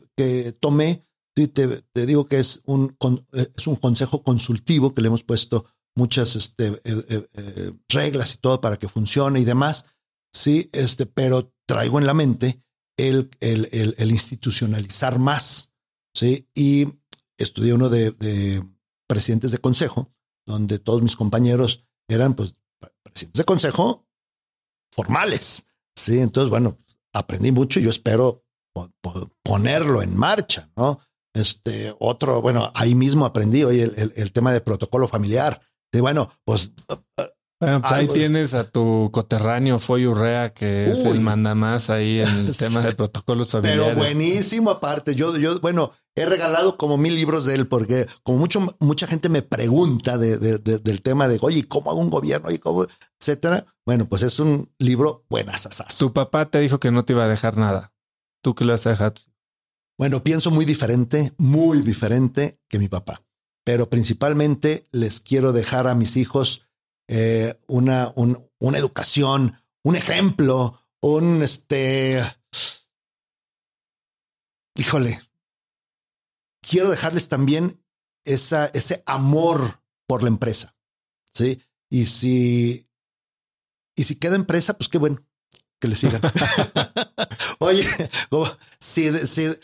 tomé. 0.61 1.07
Sí, 1.35 1.49
te, 1.49 1.83
digo 2.07 2.27
que 2.27 2.39
es 2.39 2.63
un, 2.67 2.97
es 3.33 3.67
un 3.67 3.77
consejo 3.77 4.23
consultivo 4.23 4.93
que 4.93 5.01
le 5.01 5.09
hemos 5.09 5.25
puesto 5.25 5.65
muchas 5.97 6.37
este, 6.37 6.67
eh, 6.69 6.81
eh, 6.85 7.29
eh, 7.33 7.73
reglas 7.89 8.35
y 8.35 8.39
todo 8.39 8.61
para 8.61 8.77
que 8.77 8.89
funcione 8.89 9.41
y 9.41 9.45
demás. 9.45 9.87
Sí, 10.33 10.69
este, 10.73 11.07
pero 11.07 11.55
traigo 11.67 11.99
en 11.99 12.07
la 12.07 12.15
mente 12.15 12.63
el, 12.97 13.31
el, 13.41 13.95
el, 13.99 14.11
institucionalizar 14.11 15.19
más. 15.19 15.75
Sí, 16.15 16.49
y 16.55 16.89
estudié 17.39 17.75
uno 17.75 17.89
de, 17.89 18.11
de, 18.13 18.63
presidentes 19.07 19.51
de 19.51 19.59
consejo, 19.59 20.15
donde 20.47 20.79
todos 20.79 21.03
mis 21.03 21.17
compañeros 21.17 21.85
eran 22.09 22.35
pues 22.35 22.55
presidentes 23.03 23.39
de 23.39 23.45
consejo 23.45 24.07
formales. 24.91 25.67
Sí, 25.97 26.21
entonces, 26.21 26.51
bueno, 26.51 26.79
aprendí 27.13 27.53
mucho 27.53 27.81
y 27.81 27.85
yo 27.85 27.91
espero 27.91 28.45
ponerlo 29.43 30.03
en 30.03 30.17
marcha, 30.17 30.71
¿no? 30.77 31.01
Este 31.35 31.95
otro, 31.99 32.43
bueno, 32.43 32.71
ahí 32.75 32.95
mismo 32.95 33.25
aprendí 33.25 33.65
hoy 33.65 33.81
el, 33.81 34.13
el, 34.17 34.33
tema 34.33 34.53
de 34.53 34.61
protocolo 34.61 35.09
familiar. 35.09 35.61
De 35.91 36.01
bueno, 36.01 36.31
pues. 36.45 36.73
Bueno, 37.63 37.81
pues 37.81 37.93
ahí 37.93 38.09
tienes 38.09 38.55
a 38.55 38.65
tu 38.65 39.09
coterráneo 39.13 39.79
Foy 39.79 40.09
Urrea, 40.09 40.53
que 40.53 40.91
es 40.91 41.05
el 41.05 41.21
mandamás 41.21 41.91
ahí 41.91 42.21
en 42.21 42.29
el 42.29 42.57
tema 42.59 42.81
de 42.81 42.93
protocolos 42.93 43.51
familiares. 43.51 43.87
Pero 43.87 43.97
buenísimo, 43.97 44.69
aparte. 44.69 45.15
Yo, 45.15 45.37
yo, 45.37 45.61
bueno, 45.61 45.93
he 46.17 46.27
regalado 46.27 46.77
como 46.77 46.99
mil 46.99 47.15
libros 47.15 47.45
de 47.47 47.55
él, 47.55 47.69
porque 47.69 48.09
como 48.25 48.39
mucho, 48.39 48.75
mucha 48.81 49.07
gente 49.07 49.29
me 49.29 49.43
pregunta 49.43 50.19
de, 50.19 50.39
de, 50.39 50.59
del 50.59 51.03
tema 51.03 51.29
de, 51.29 51.39
oye, 51.41 51.69
¿cómo 51.69 51.93
hago 51.93 52.01
un 52.01 52.11
gobierno? 52.11 52.51
y 52.51 52.59
cómo, 52.59 52.85
etcétera. 53.21 53.65
Bueno, 53.87 54.09
pues 54.09 54.25
es 54.25 54.41
un 54.41 54.69
libro 54.81 55.25
buenas. 55.31 55.69
Tu 55.97 56.13
papá 56.13 56.51
te 56.51 56.59
dijo 56.59 56.81
que 56.81 56.91
no 56.91 57.05
te 57.05 57.13
iba 57.13 57.27
a 57.27 57.29
dejar 57.29 57.59
nada. 57.59 57.93
¿Tú 58.43 58.57
qué 58.57 58.65
le 58.65 58.73
has 58.73 58.83
dejado? 58.83 59.15
Bueno, 59.97 60.25
pienso 60.25 60.51
muy 60.51 60.65
diferente, 60.65 61.33
muy 61.39 61.83
diferente 61.83 62.59
que 62.69 62.81
mi 62.81 62.89
papá, 62.89 63.23
pero 63.65 63.89
principalmente 63.89 64.89
les 64.91 65.21
quiero 65.21 65.53
dejar 65.53 65.87
a 65.87 65.95
mis 65.95 66.17
hijos 66.17 66.67
eh, 67.15 67.61
una, 67.67 68.11
una 68.17 68.79
educación, 68.79 69.63
un 69.85 69.97
ejemplo, 69.97 70.81
un 71.03 71.43
este. 71.43 72.23
Híjole, 74.75 75.21
quiero 76.63 76.89
dejarles 76.89 77.29
también 77.29 77.85
esa, 78.25 78.69
ese 78.69 79.03
amor 79.05 79.83
por 80.07 80.23
la 80.23 80.29
empresa. 80.29 80.75
Sí. 81.35 81.63
Y 81.91 82.07
si, 82.07 82.89
y 83.95 84.05
si 84.05 84.17
queda 84.17 84.35
empresa, 84.37 84.79
pues 84.79 84.89
qué 84.89 84.97
bueno 84.97 85.23
que 85.83 85.89
le 85.89 85.97
sigan. 85.97 86.21
Oye, 87.59 87.85
si, 88.79 89.11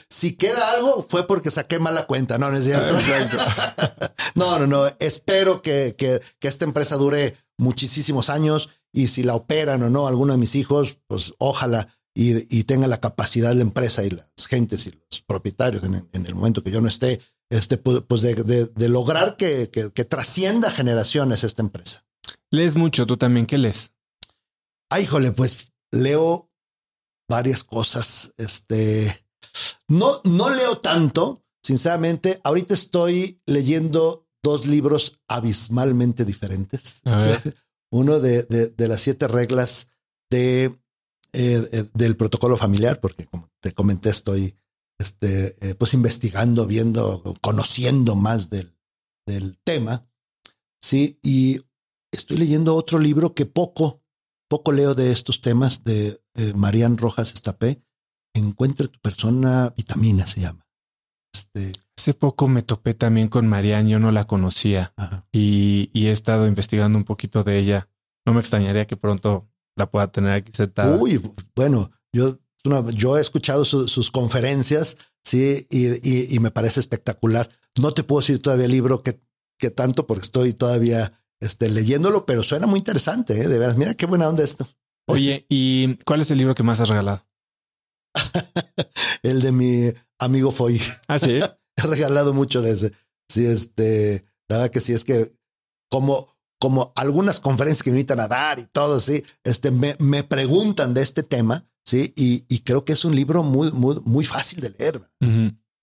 si, 0.08 0.34
queda 0.34 0.72
algo 0.72 1.06
fue 1.08 1.28
porque 1.28 1.52
saqué 1.52 1.78
mala 1.78 2.06
cuenta, 2.06 2.38
¿no? 2.38 2.50
¿No 2.50 2.56
es 2.56 2.64
cierto? 2.64 2.94
no, 4.34 4.58
no, 4.58 4.66
no. 4.66 4.86
Espero 4.98 5.62
que, 5.62 5.94
que, 5.96 6.20
que 6.40 6.48
esta 6.48 6.64
empresa 6.64 6.96
dure 6.96 7.36
muchísimos 7.56 8.30
años 8.30 8.68
y 8.92 9.06
si 9.06 9.22
la 9.22 9.36
operan 9.36 9.82
o 9.84 9.90
no 9.90 10.08
alguno 10.08 10.32
de 10.32 10.40
mis 10.40 10.56
hijos, 10.56 10.98
pues 11.06 11.34
ojalá 11.38 11.86
y, 12.14 12.58
y 12.58 12.64
tenga 12.64 12.88
la 12.88 13.00
capacidad 13.00 13.50
de 13.50 13.56
la 13.56 13.62
empresa 13.62 14.04
y 14.04 14.10
las 14.10 14.46
gentes 14.48 14.88
y 14.88 14.90
los 14.90 15.22
propietarios 15.22 15.84
en, 15.84 16.26
el 16.26 16.34
momento 16.34 16.64
que 16.64 16.72
yo 16.72 16.80
no 16.80 16.88
esté, 16.88 17.20
este, 17.48 17.76
pues, 17.76 18.02
pues 18.08 18.22
de, 18.22 18.34
de, 18.34 18.88
lograr 18.88 19.36
que, 19.36 19.70
que, 19.70 19.92
que, 19.92 20.04
trascienda 20.04 20.72
generaciones 20.72 21.44
esta 21.44 21.62
empresa. 21.62 22.04
¿Lees 22.50 22.74
mucho 22.74 23.06
tú 23.06 23.16
también? 23.16 23.46
¿Qué 23.46 23.56
lees? 23.56 23.92
Ay, 24.90 25.04
híjole, 25.04 25.30
pues 25.30 25.67
leo 25.90 26.50
varias 27.28 27.64
cosas. 27.64 28.34
Este, 28.36 29.24
no, 29.88 30.20
no 30.24 30.50
leo 30.50 30.78
tanto, 30.78 31.44
sinceramente. 31.62 32.40
Ahorita 32.44 32.74
estoy 32.74 33.40
leyendo 33.46 34.28
dos 34.42 34.66
libros 34.66 35.20
abismalmente 35.28 36.24
diferentes. 36.24 37.02
Uno 37.90 38.20
de, 38.20 38.42
de, 38.42 38.88
las 38.88 39.00
siete 39.00 39.28
reglas 39.28 39.88
de, 40.30 40.64
eh, 40.64 41.68
eh, 41.72 41.84
del 41.94 42.16
protocolo 42.16 42.56
familiar, 42.56 43.00
porque 43.00 43.26
como 43.26 43.50
te 43.60 43.72
comenté, 43.72 44.10
estoy 44.10 44.54
este, 44.98 45.56
eh, 45.60 45.74
pues 45.74 45.94
investigando, 45.94 46.66
viendo, 46.66 47.22
conociendo 47.40 48.14
más 48.14 48.50
del, 48.50 48.76
del 49.26 49.58
tema. 49.64 50.06
Sí, 50.82 51.18
y 51.22 51.62
estoy 52.12 52.36
leyendo 52.36 52.74
otro 52.74 52.98
libro 52.98 53.34
que 53.34 53.46
poco, 53.46 54.02
poco 54.48 54.72
leo 54.72 54.94
de 54.94 55.12
estos 55.12 55.40
temas 55.40 55.84
de 55.84 56.20
eh, 56.34 56.52
Marian 56.56 56.96
Rojas 56.96 57.32
Estapé, 57.32 57.82
Encuentre 58.34 58.88
tu 58.88 59.00
persona 59.00 59.72
vitamina, 59.76 60.26
se 60.26 60.42
llama. 60.42 60.66
Este... 61.34 61.72
Hace 61.98 62.14
poco 62.14 62.46
me 62.46 62.62
topé 62.62 62.94
también 62.94 63.28
con 63.28 63.48
Marian, 63.48 63.88
yo 63.88 63.98
no 63.98 64.12
la 64.12 64.24
conocía 64.24 64.94
y, 65.32 65.90
he 65.94 66.12
estado 66.12 66.46
investigando 66.46 66.96
un 66.96 67.04
poquito 67.04 67.42
de 67.42 67.58
ella. 67.58 67.88
No 68.24 68.32
me 68.32 68.40
extrañaría 68.40 68.86
que 68.86 68.96
pronto 68.96 69.50
la 69.76 69.90
pueda 69.90 70.12
tener 70.12 70.32
aquí 70.32 70.52
sentada. 70.52 70.96
Uy, 70.96 71.20
bueno, 71.56 71.90
yo, 72.12 72.38
yo 72.94 73.18
he 73.18 73.20
escuchado 73.20 73.64
sus 73.64 74.10
conferencias, 74.12 74.96
sí, 75.24 75.66
y, 75.70 76.38
me 76.38 76.52
parece 76.52 76.78
espectacular. 76.78 77.50
No 77.80 77.92
te 77.92 78.04
puedo 78.04 78.20
decir 78.20 78.40
todavía 78.40 78.66
el 78.66 78.72
libro 78.72 79.02
que, 79.02 79.20
que 79.58 79.70
tanto 79.70 80.06
porque 80.06 80.22
estoy 80.22 80.52
todavía 80.52 81.20
este, 81.40 81.68
leyéndolo, 81.68 82.26
pero 82.26 82.42
suena 82.42 82.66
muy 82.66 82.78
interesante, 82.78 83.40
¿eh? 83.40 83.48
de 83.48 83.58
veras. 83.58 83.76
Mira 83.76 83.94
qué 83.94 84.06
buena 84.06 84.28
onda 84.28 84.44
esto. 84.44 84.68
Oye, 85.06 85.46
¿y 85.48 85.96
cuál 86.04 86.20
es 86.20 86.30
el 86.30 86.38
libro 86.38 86.54
que 86.54 86.62
más 86.62 86.80
has 86.80 86.88
regalado? 86.88 87.24
el 89.22 89.42
de 89.42 89.52
mi 89.52 89.92
amigo 90.18 90.50
Foy. 90.50 90.80
Ah, 91.06 91.18
sí. 91.18 91.40
He 91.76 91.82
regalado 91.82 92.34
mucho 92.34 92.60
de 92.60 92.72
ese. 92.72 92.92
Sí, 93.28 93.46
este, 93.46 94.24
la 94.48 94.56
verdad 94.56 94.70
que 94.70 94.80
sí, 94.80 94.92
es 94.92 95.04
que 95.04 95.34
como, 95.90 96.36
como 96.58 96.92
algunas 96.96 97.40
conferencias 97.40 97.82
que 97.82 97.90
me 97.90 97.98
invitan 97.98 98.20
a 98.20 98.28
dar 98.28 98.58
y 98.58 98.66
todo, 98.66 99.00
sí, 99.00 99.24
este, 99.44 99.70
me, 99.70 99.94
me 99.98 100.24
preguntan 100.24 100.94
de 100.94 101.02
este 101.02 101.22
tema, 101.22 101.68
sí, 101.84 102.12
y, 102.16 102.44
y, 102.48 102.60
creo 102.60 102.84
que 102.84 102.94
es 102.94 103.04
un 103.04 103.14
libro 103.14 103.42
muy, 103.42 103.70
muy, 103.72 104.00
muy 104.04 104.24
fácil 104.24 104.60
de 104.60 104.70
leer. 104.70 105.10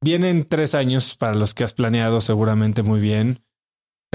Vienen 0.04 0.46
tres 0.48 0.76
años 0.76 1.16
para 1.16 1.36
los 1.36 1.54
que 1.54 1.64
has 1.64 1.74
planeado 1.74 2.20
seguramente 2.20 2.84
muy 2.84 3.00
bien. 3.00 3.45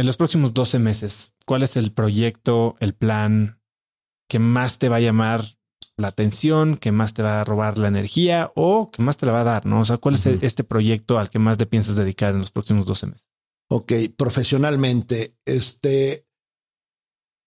En 0.01 0.07
los 0.07 0.17
próximos 0.17 0.55
12 0.55 0.79
meses, 0.79 1.35
¿cuál 1.45 1.63
es 1.63 1.77
el 1.77 1.93
proyecto, 1.93 2.75
el 2.81 2.95
plan, 2.95 3.61
que 4.31 4.39
más 4.39 4.79
te 4.79 4.89
va 4.89 4.97
a 4.97 5.01
llamar 5.01 5.45
la 5.99 6.09
atención, 6.09 6.79
que 6.79 6.91
más 6.91 7.13
te 7.13 7.23
va 7.23 7.43
a 7.43 7.45
robar 7.45 7.77
la 7.77 7.89
energía 7.89 8.51
o 8.55 8.91
que 8.91 9.03
más 9.03 9.19
te 9.19 9.27
la 9.27 9.33
va 9.33 9.43
a 9.43 9.45
dar, 9.45 9.67
¿no? 9.67 9.79
O 9.81 9.85
sea, 9.85 9.99
¿cuál 9.99 10.15
es 10.15 10.25
este 10.25 10.65
proyecto 10.65 11.19
al 11.19 11.29
que 11.29 11.39
más 11.39 11.59
te 11.59 11.67
piensas 11.67 11.97
dedicar 11.97 12.33
en 12.33 12.41
los 12.41 12.51
próximos 12.51 12.87
12 12.87 13.09
meses? 13.09 13.29
Ok, 13.69 13.93
profesionalmente, 14.17 15.37
este, 15.45 16.27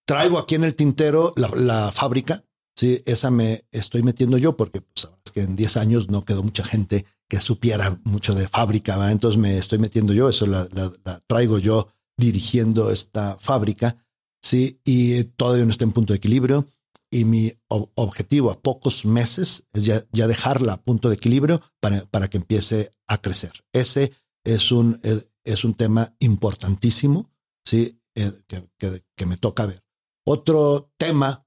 traigo 0.06 0.38
aquí 0.38 0.54
en 0.54 0.62
el 0.62 0.76
tintero 0.76 1.34
la, 1.34 1.90
fábrica, 1.90 2.44
sí, 2.76 3.02
esa 3.04 3.32
me 3.32 3.64
estoy 3.72 4.04
metiendo 4.04 4.38
yo 4.38 4.56
porque 4.56 4.80
pues, 4.80 5.08
que 5.32 5.40
en 5.40 5.56
10 5.56 5.76
años 5.76 6.08
no 6.08 6.24
quedó 6.24 6.44
mucha 6.44 6.62
gente 6.62 7.04
que 7.28 7.40
supiera 7.40 7.98
mucho 8.04 8.32
de 8.32 8.46
fábrica, 8.46 8.94
¿verdad? 8.94 9.10
entonces 9.10 9.40
me 9.40 9.58
estoy 9.58 9.80
metiendo 9.80 10.12
yo, 10.12 10.28
eso 10.28 10.46
la, 10.46 10.68
la 10.72 11.20
traigo 11.26 11.58
yo 11.58 11.88
dirigiendo 12.16 12.90
esta 12.90 13.36
fábrica 13.38 14.04
Sí, 14.44 14.78
y 14.84 15.24
todavía 15.24 15.64
no 15.64 15.70
está 15.70 15.84
en 15.84 15.92
punto 15.92 16.12
de 16.12 16.18
equilibrio. 16.18 16.68
Y 17.10 17.24
mi 17.24 17.50
objetivo 17.68 18.50
a 18.50 18.60
pocos 18.60 19.06
meses 19.06 19.66
es 19.72 19.86
ya, 19.86 20.04
dejarla 20.12 20.74
a 20.74 20.82
punto 20.82 21.08
de 21.08 21.14
equilibrio 21.14 21.62
para, 21.80 22.04
para 22.06 22.28
que 22.28 22.36
empiece 22.36 22.94
a 23.06 23.16
crecer. 23.16 23.52
Ese 23.72 24.12
es 24.44 24.70
un, 24.70 25.00
es 25.44 25.64
un 25.64 25.72
tema 25.74 26.14
importantísimo, 26.18 27.32
sí, 27.64 27.98
eh, 28.16 28.32
que, 28.46 28.68
que, 29.16 29.26
me 29.26 29.38
toca 29.38 29.64
ver. 29.64 29.82
Otro 30.26 30.92
tema, 30.98 31.46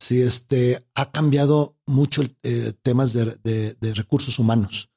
sí, 0.00 0.22
este, 0.22 0.86
ha 0.94 1.10
cambiado 1.10 1.76
mucho 1.84 2.22
el 2.22 2.34
eh, 2.44 2.72
temas 2.80 3.12
de, 3.12 3.36
de, 3.44 3.74
de, 3.74 3.94
recursos 3.94 4.38
humanos 4.38 4.88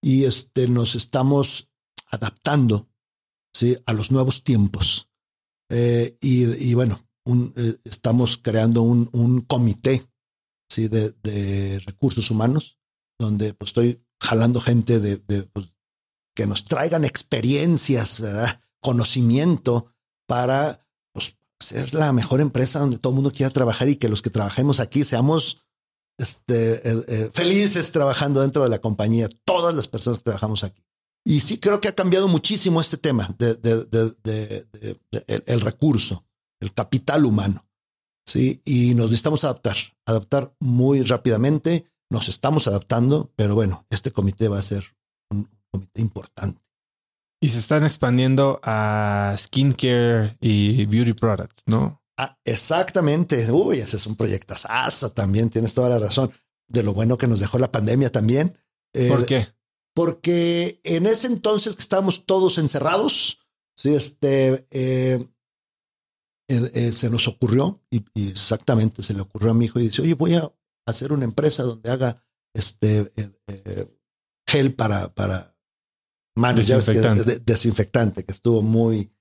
y 0.00 0.24
este, 0.24 0.68
nos 0.68 0.94
estamos 0.94 1.70
adaptando, 2.10 2.88
a 3.86 3.92
los 3.92 4.10
nuevos 4.10 4.44
tiempos. 4.44 5.08
Eh, 5.70 6.16
y, 6.20 6.70
y, 6.70 6.74
bueno, 6.74 7.00
eh, 7.56 7.76
estamos 7.84 8.36
creando 8.36 8.82
un, 8.82 9.40
comité 9.42 10.04
¿sí? 10.68 10.88
de, 10.88 11.80
recursos 11.86 12.30
humanos, 12.30 12.78
donde 13.18 13.54
pues, 13.54 13.70
estoy 13.70 14.02
jalando 14.20 14.60
gente 14.60 15.00
de, 15.00 15.16
de 15.16 15.44
pues, 15.44 15.72
que 16.34 16.46
nos 16.46 16.64
traigan 16.64 17.04
experiencias, 17.04 18.20
¿verdad? 18.20 18.60
conocimiento 18.80 19.92
para 20.26 20.86
pues, 21.12 21.36
ser 21.58 21.94
la 21.94 22.12
mejor 22.12 22.40
empresa 22.40 22.80
donde 22.80 22.98
todo 22.98 23.12
el 23.12 23.16
mundo 23.16 23.32
quiera 23.32 23.52
trabajar 23.52 23.88
y 23.88 23.96
que 23.96 24.08
los 24.08 24.22
que 24.22 24.30
trabajemos 24.30 24.80
aquí 24.80 25.04
seamos 25.04 25.64
este, 26.18 26.80
eh, 26.84 27.30
felices 27.32 27.92
trabajando 27.92 28.40
dentro 28.40 28.62
de 28.62 28.68
la 28.68 28.80
compañía, 28.80 29.28
todas 29.44 29.74
las 29.74 29.88
personas 29.88 30.18
que 30.18 30.24
trabajamos 30.24 30.64
aquí. 30.64 30.82
Y 31.24 31.40
sí 31.40 31.58
creo 31.58 31.80
que 31.80 31.88
ha 31.88 31.94
cambiado 31.94 32.28
muchísimo 32.28 32.80
este 32.80 32.96
tema 32.96 33.34
de, 33.38 33.54
de, 33.54 33.84
de, 33.84 34.66
el, 35.26 35.44
el, 35.46 35.60
recurso, 35.60 36.24
el 36.60 36.72
capital 36.72 37.24
humano. 37.24 37.66
Sí, 38.26 38.62
y 38.64 38.94
nos 38.94 39.06
necesitamos 39.06 39.44
adaptar, 39.44 39.76
adaptar 40.06 40.54
muy 40.60 41.02
rápidamente. 41.02 41.86
Nos 42.10 42.28
estamos 42.28 42.66
adaptando, 42.68 43.32
pero 43.36 43.54
bueno, 43.54 43.86
este 43.90 44.12
comité 44.12 44.48
va 44.48 44.58
a 44.58 44.62
ser 44.62 44.84
un 45.30 45.48
comité 45.70 46.00
importante. 46.00 46.62
Y 47.42 47.48
se 47.48 47.58
están 47.58 47.84
expandiendo 47.84 48.60
a 48.62 49.34
skincare 49.38 50.36
y 50.40 50.84
beauty 50.86 51.14
products, 51.14 51.62
¿no? 51.66 52.02
Ah, 52.18 52.38
exactamente. 52.44 53.50
Uy, 53.50 53.78
ese 53.78 53.96
es 53.96 54.06
un 54.06 54.14
proyecto 54.14 54.54
también. 55.14 55.48
Tienes 55.48 55.72
toda 55.72 55.88
la 55.88 55.98
razón. 55.98 56.30
De 56.68 56.82
lo 56.82 56.92
bueno 56.92 57.16
que 57.16 57.26
nos 57.26 57.40
dejó 57.40 57.58
la 57.58 57.72
pandemia 57.72 58.12
también. 58.12 58.58
¿Por 59.08 59.24
qué? 59.24 59.48
Porque 60.00 60.80
en 60.82 61.04
ese 61.04 61.26
entonces 61.26 61.76
que 61.76 61.82
estábamos 61.82 62.24
todos 62.24 62.56
encerrados, 62.56 63.38
sí, 63.76 63.94
este, 63.94 64.66
eh, 64.70 65.28
eh, 66.48 66.70
eh, 66.72 66.92
se 66.92 67.10
nos 67.10 67.28
ocurrió 67.28 67.84
y, 67.90 68.02
y, 68.14 68.30
exactamente 68.30 69.02
se 69.02 69.12
le 69.12 69.20
ocurrió 69.20 69.50
a 69.50 69.54
mi 69.54 69.66
hijo 69.66 69.78
y 69.78 69.88
dice, 69.88 70.00
oye, 70.00 70.14
voy 70.14 70.36
a 70.36 70.50
hacer 70.86 71.12
una 71.12 71.26
empresa 71.26 71.64
donde 71.64 71.90
haga 71.90 72.24
este 72.54 73.12
gel 74.48 74.74
para, 74.74 75.12
para 75.12 75.54
manos, 76.34 76.66
desinfectante. 76.66 77.22
Que, 77.22 77.30
de, 77.32 77.40
desinfectante, 77.40 78.24
que 78.24 78.32
estuvo 78.32 78.62
muy 78.62 79.12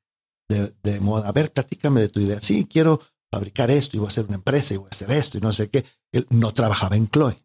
de, 0.47 0.73
de, 0.81 1.01
moda. 1.01 1.27
A 1.27 1.33
ver, 1.33 1.51
platícame 1.51 1.99
de 1.99 2.07
tu 2.07 2.21
idea. 2.21 2.39
Sí, 2.39 2.65
quiero 2.71 3.01
fabricar 3.29 3.69
esto 3.69 3.97
y 3.97 3.99
voy 3.99 4.07
a 4.07 4.11
hacer 4.11 4.27
una 4.27 4.35
empresa 4.35 4.75
y 4.75 4.77
voy 4.77 4.87
a 4.87 4.95
hacer 4.95 5.11
esto 5.11 5.37
y 5.37 5.41
no 5.41 5.51
sé 5.51 5.69
qué. 5.69 5.83
Él 6.13 6.25
no 6.29 6.53
trabajaba 6.53 6.95
en 6.95 7.09
Chloe, 7.09 7.37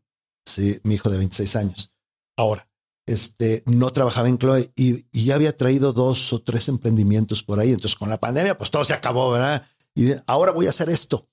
sí, 0.46 0.78
mi 0.84 0.94
hijo 0.94 1.10
de 1.10 1.18
26 1.18 1.56
años. 1.56 1.92
Ahora, 2.36 2.68
este, 3.06 3.62
no 3.66 3.92
trabajaba 3.92 4.28
en 4.28 4.38
Chloe 4.38 4.72
y, 4.76 5.06
y, 5.12 5.24
ya 5.24 5.34
había 5.34 5.56
traído 5.56 5.92
dos 5.92 6.32
o 6.32 6.42
tres 6.42 6.68
emprendimientos 6.68 7.42
por 7.42 7.60
ahí. 7.60 7.70
Entonces 7.70 7.96
con 7.98 8.08
la 8.08 8.18
pandemia, 8.18 8.56
pues 8.56 8.70
todo 8.70 8.84
se 8.84 8.94
acabó, 8.94 9.30
¿verdad? 9.30 9.66
Y 9.94 10.12
ahora 10.26 10.52
voy 10.52 10.66
a 10.66 10.70
hacer 10.70 10.88
esto. 10.88 11.28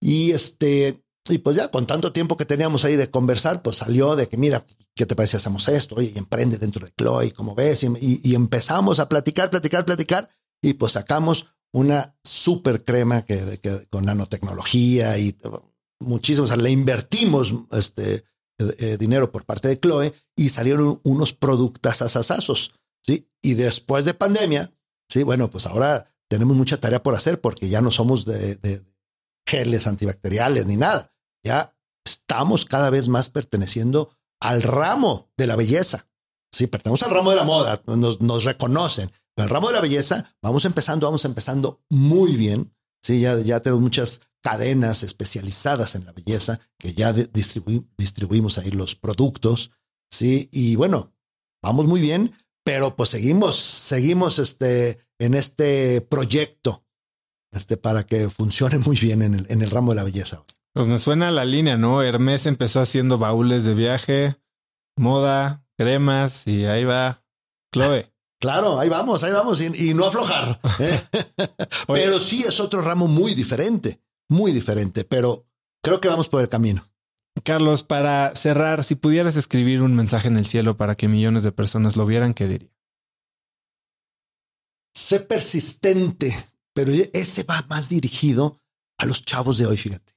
Y 0.00 0.32
este, 0.32 1.02
y 1.28 1.38
pues 1.38 1.56
ya 1.56 1.70
con 1.70 1.86
tanto 1.86 2.12
tiempo 2.12 2.36
que 2.36 2.44
teníamos 2.44 2.84
ahí 2.84 2.96
de 2.96 3.10
conversar, 3.10 3.62
pues 3.62 3.78
salió 3.78 4.16
de 4.16 4.28
que, 4.28 4.36
mira, 4.36 4.64
¿qué 4.94 5.06
te 5.06 5.14
parece 5.14 5.36
hacemos 5.36 5.68
esto? 5.68 5.96
Oye, 5.96 6.12
y 6.14 6.18
emprende 6.18 6.58
dentro 6.58 6.84
de 6.84 6.92
Chloe, 6.96 7.32
como 7.32 7.54
ves, 7.54 7.84
y, 7.84 8.20
y, 8.22 8.34
empezamos 8.34 8.98
a 8.98 9.08
platicar, 9.08 9.50
platicar, 9.50 9.84
platicar, 9.84 10.30
y 10.62 10.74
pues 10.74 10.92
sacamos 10.92 11.46
una 11.72 12.16
super 12.24 12.84
crema 12.84 13.22
que, 13.22 13.60
con 13.90 14.04
nanotecnología 14.04 15.18
y 15.18 15.36
muchísimo, 16.00 16.46
le 16.56 16.70
invertimos 16.70 17.54
este, 17.72 18.24
eh, 18.58 18.96
dinero 18.98 19.30
por 19.30 19.44
parte 19.44 19.68
de 19.68 19.78
Chloe 19.78 20.12
y 20.36 20.48
salieron 20.48 21.00
unos 21.04 21.32
productos 21.32 22.02
asasazos. 22.02 22.72
¿sí? 23.06 23.30
Y 23.42 23.54
después 23.54 24.04
de 24.04 24.14
pandemia, 24.14 24.72
sí, 25.08 25.22
bueno, 25.22 25.48
pues 25.48 25.66
ahora 25.66 26.12
tenemos 26.28 26.56
mucha 26.56 26.80
tarea 26.80 27.02
por 27.02 27.14
hacer 27.14 27.40
porque 27.40 27.68
ya 27.68 27.80
no 27.80 27.90
somos 27.90 28.24
de, 28.24 28.56
de 28.56 28.84
geles 29.46 29.86
antibacteriales 29.86 30.66
ni 30.66 30.76
nada. 30.76 31.14
Ya 31.44 31.76
estamos 32.04 32.64
cada 32.64 32.90
vez 32.90 33.08
más 33.08 33.30
perteneciendo 33.30 34.10
al 34.40 34.62
ramo 34.62 35.30
de 35.36 35.46
la 35.46 35.56
belleza. 35.56 36.08
Sí, 36.52 36.66
pertenecemos 36.66 37.02
al 37.02 37.14
ramo 37.14 37.30
de 37.30 37.36
la 37.36 37.44
moda, 37.44 37.82
nos, 37.86 38.20
nos 38.20 38.44
reconocen. 38.44 39.12
Pero 39.34 39.46
el 39.46 39.50
ramo 39.50 39.68
de 39.68 39.74
la 39.74 39.80
belleza, 39.80 40.34
vamos 40.42 40.64
empezando, 40.64 41.06
vamos 41.06 41.24
empezando 41.24 41.80
muy 41.90 42.36
bien. 42.36 42.74
Sí, 43.02 43.20
ya, 43.20 43.38
ya 43.38 43.60
tenemos 43.60 43.82
muchas 43.82 44.20
cadenas 44.42 45.02
especializadas 45.02 45.94
en 45.94 46.04
la 46.04 46.12
belleza 46.12 46.60
que 46.78 46.94
ya 46.94 47.12
distribu 47.12 47.86
distribuimos 47.96 48.58
ahí 48.58 48.70
los 48.70 48.94
productos. 48.94 49.72
Sí, 50.10 50.48
y 50.52 50.76
bueno, 50.76 51.12
vamos 51.62 51.86
muy 51.86 52.00
bien, 52.00 52.34
pero 52.64 52.96
pues 52.96 53.10
seguimos, 53.10 53.56
seguimos 53.56 54.38
este, 54.38 54.98
en 55.18 55.34
este 55.34 56.00
proyecto 56.00 56.84
este, 57.52 57.76
para 57.76 58.04
que 58.04 58.28
funcione 58.30 58.78
muy 58.86 58.96
bien 58.96 59.22
en 59.22 59.34
el, 59.34 59.46
en 59.50 59.62
el 59.62 59.70
ramo 59.70 59.92
de 59.92 59.96
la 59.96 60.04
belleza. 60.04 60.44
Pues 60.74 60.86
me 60.86 60.98
suena 60.98 61.30
la 61.30 61.44
línea, 61.44 61.76
¿no? 61.76 62.02
Hermes 62.02 62.46
empezó 62.46 62.80
haciendo 62.80 63.18
baúles 63.18 63.64
de 63.64 63.74
viaje, 63.74 64.36
moda, 64.96 65.66
cremas 65.76 66.46
y 66.46 66.66
ahí 66.66 66.84
va 66.84 67.24
Chloe. 67.74 68.12
Claro, 68.40 68.78
ahí 68.78 68.88
vamos, 68.88 69.24
ahí 69.24 69.32
vamos, 69.32 69.60
y, 69.60 69.90
y 69.90 69.94
no 69.94 70.04
aflojar. 70.04 70.60
¿eh? 70.78 71.00
pero 71.88 72.20
sí 72.20 72.44
es 72.46 72.60
otro 72.60 72.80
ramo 72.82 73.08
muy 73.08 73.34
diferente 73.34 74.00
muy 74.28 74.52
diferente, 74.52 75.04
pero 75.04 75.46
creo 75.82 76.00
que 76.00 76.08
vamos 76.08 76.28
por 76.28 76.40
el 76.40 76.48
camino. 76.48 76.88
Carlos, 77.44 77.82
para 77.82 78.34
cerrar, 78.34 78.84
si 78.84 78.94
pudieras 78.94 79.36
escribir 79.36 79.82
un 79.82 79.94
mensaje 79.94 80.28
en 80.28 80.36
el 80.36 80.46
cielo 80.46 80.76
para 80.76 80.96
que 80.96 81.08
millones 81.08 81.42
de 81.42 81.52
personas 81.52 81.96
lo 81.96 82.06
vieran, 82.06 82.34
¿qué 82.34 82.48
diría? 82.48 82.70
Sé 84.94 85.20
persistente, 85.20 86.36
pero 86.72 86.92
ese 87.12 87.44
va 87.44 87.64
más 87.68 87.88
dirigido 87.88 88.60
a 88.98 89.06
los 89.06 89.24
chavos 89.24 89.58
de 89.58 89.66
hoy, 89.66 89.76
fíjate. 89.76 90.16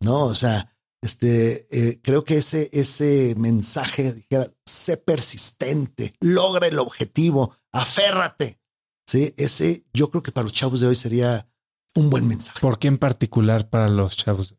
No, 0.00 0.26
o 0.26 0.34
sea, 0.34 0.76
este, 1.02 1.66
eh, 1.70 2.00
creo 2.02 2.24
que 2.24 2.36
ese, 2.36 2.70
ese 2.72 3.34
mensaje 3.36 4.12
dijera, 4.12 4.52
sé 4.64 4.96
persistente, 4.96 6.14
logra 6.20 6.66
el 6.68 6.78
objetivo, 6.78 7.56
aférrate. 7.72 8.60
Sí, 9.06 9.34
ese 9.36 9.84
yo 9.92 10.10
creo 10.10 10.22
que 10.22 10.30
para 10.30 10.44
los 10.44 10.52
chavos 10.52 10.80
de 10.80 10.86
hoy 10.86 10.94
sería 10.94 11.49
un 11.96 12.10
buen 12.10 12.26
mensaje. 12.26 12.60
¿Por 12.60 12.78
qué 12.78 12.88
en 12.88 12.98
particular 12.98 13.68
para 13.68 13.88
los 13.88 14.16
chavos? 14.16 14.54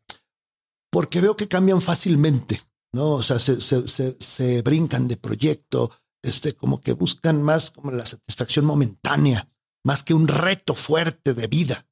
Porque 0.90 1.20
veo 1.20 1.36
que 1.36 1.48
cambian 1.48 1.80
fácilmente, 1.80 2.60
¿no? 2.92 3.12
O 3.12 3.22
sea, 3.22 3.38
se, 3.38 3.60
se, 3.60 3.88
se, 3.88 4.16
se 4.20 4.62
brincan 4.62 5.08
de 5.08 5.16
proyecto, 5.16 5.90
este, 6.22 6.54
como 6.54 6.80
que 6.80 6.92
buscan 6.92 7.42
más 7.42 7.70
como 7.70 7.90
la 7.90 8.06
satisfacción 8.06 8.64
momentánea, 8.64 9.48
más 9.84 10.02
que 10.04 10.14
un 10.14 10.28
reto 10.28 10.74
fuerte 10.74 11.34
de 11.34 11.46
vida. 11.46 11.86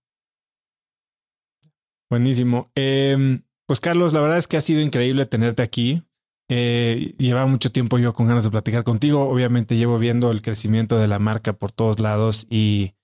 Buenísimo. 2.10 2.70
Eh, 2.74 3.40
pues 3.66 3.80
Carlos, 3.80 4.12
la 4.12 4.20
verdad 4.20 4.38
es 4.38 4.48
que 4.48 4.56
ha 4.56 4.60
sido 4.60 4.80
increíble 4.80 5.26
tenerte 5.26 5.62
aquí. 5.62 6.02
Eh, 6.48 7.14
lleva 7.18 7.46
mucho 7.46 7.70
tiempo 7.70 7.98
yo 7.98 8.12
con 8.12 8.26
ganas 8.26 8.42
de 8.42 8.50
platicar 8.50 8.82
contigo. 8.82 9.28
Obviamente 9.28 9.76
llevo 9.76 9.98
viendo 9.98 10.32
el 10.32 10.42
crecimiento 10.42 10.98
de 10.98 11.06
la 11.06 11.20
marca 11.20 11.52
por 11.52 11.70
todos 11.70 12.00
lados 12.00 12.48
y 12.50 12.94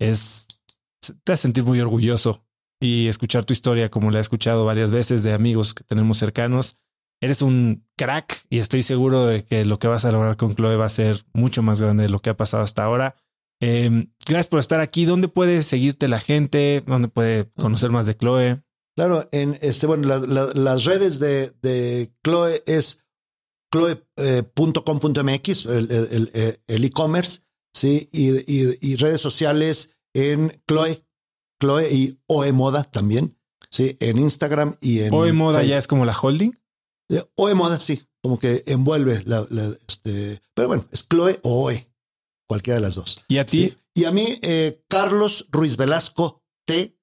es 0.00 0.48
te 1.24 1.32
hace 1.32 1.42
sentir 1.42 1.64
muy 1.64 1.80
orgulloso 1.80 2.44
y 2.80 3.08
escuchar 3.08 3.44
tu 3.44 3.52
historia 3.52 3.90
como 3.90 4.10
la 4.10 4.18
he 4.18 4.20
escuchado 4.20 4.64
varias 4.64 4.90
veces 4.92 5.22
de 5.22 5.32
amigos 5.32 5.74
que 5.74 5.84
tenemos 5.84 6.18
cercanos. 6.18 6.78
Eres 7.20 7.40
un 7.40 7.86
crack 7.96 8.44
y 8.50 8.58
estoy 8.58 8.82
seguro 8.82 9.26
de 9.26 9.44
que 9.44 9.64
lo 9.64 9.78
que 9.78 9.88
vas 9.88 10.04
a 10.04 10.12
lograr 10.12 10.36
con 10.36 10.54
Chloe 10.54 10.76
va 10.76 10.84
a 10.84 10.90
ser 10.90 11.24
mucho 11.32 11.62
más 11.62 11.80
grande 11.80 12.04
de 12.04 12.08
lo 12.10 12.20
que 12.20 12.30
ha 12.30 12.36
pasado 12.36 12.62
hasta 12.62 12.84
ahora. 12.84 13.16
Eh, 13.60 14.08
gracias 14.26 14.48
por 14.48 14.60
estar 14.60 14.80
aquí. 14.80 15.06
¿Dónde 15.06 15.28
puede 15.28 15.62
seguirte 15.62 16.08
la 16.08 16.20
gente? 16.20 16.82
¿Dónde 16.86 17.08
puede 17.08 17.50
conocer 17.52 17.90
más 17.90 18.06
de 18.06 18.16
Chloe? 18.16 18.62
Claro, 18.96 19.28
en 19.32 19.58
este, 19.62 19.86
bueno, 19.86 20.06
la, 20.08 20.18
la, 20.18 20.50
las 20.54 20.84
redes 20.84 21.18
de, 21.18 21.52
de 21.62 22.12
Chloe 22.22 22.62
es 22.66 23.02
chloe.com.mx, 23.72 25.66
eh, 25.66 26.58
el 26.66 26.84
e-commerce, 26.84 27.40
sí, 27.74 28.08
y, 28.12 28.30
y, 28.50 28.78
y 28.80 28.96
redes 28.96 29.20
sociales 29.20 29.95
en 30.16 30.62
Chloe, 30.66 31.04
Chloe 31.60 31.92
y 31.92 32.18
OE 32.26 32.52
Moda 32.52 32.84
también, 32.84 33.38
sí, 33.70 33.96
en 34.00 34.18
Instagram 34.18 34.76
y 34.80 35.00
en. 35.00 35.12
OE 35.12 35.32
Moda 35.32 35.62
ya 35.62 35.76
es 35.76 35.86
como 35.86 36.04
la 36.06 36.16
holding. 36.18 36.52
Eh, 37.10 37.22
OE 37.36 37.54
Moda, 37.54 37.78
sí, 37.78 38.02
como 38.22 38.38
que 38.38 38.64
envuelve 38.66 39.22
la, 39.26 39.46
la, 39.50 39.76
este, 39.86 40.40
pero 40.54 40.68
bueno, 40.68 40.88
es 40.90 41.06
Chloe 41.06 41.38
o 41.42 41.66
OE, 41.66 41.90
cualquiera 42.48 42.76
de 42.76 42.80
las 42.80 42.94
dos. 42.94 43.16
¿Y 43.28 43.36
a 43.36 43.44
ti? 43.44 43.68
Sí. 43.68 43.78
Y 43.94 44.04
a 44.04 44.12
mí, 44.12 44.38
eh, 44.42 44.82
Carlos 44.88 45.46
Ruiz 45.50 45.76
Velasco 45.76 46.42
T 46.66 46.98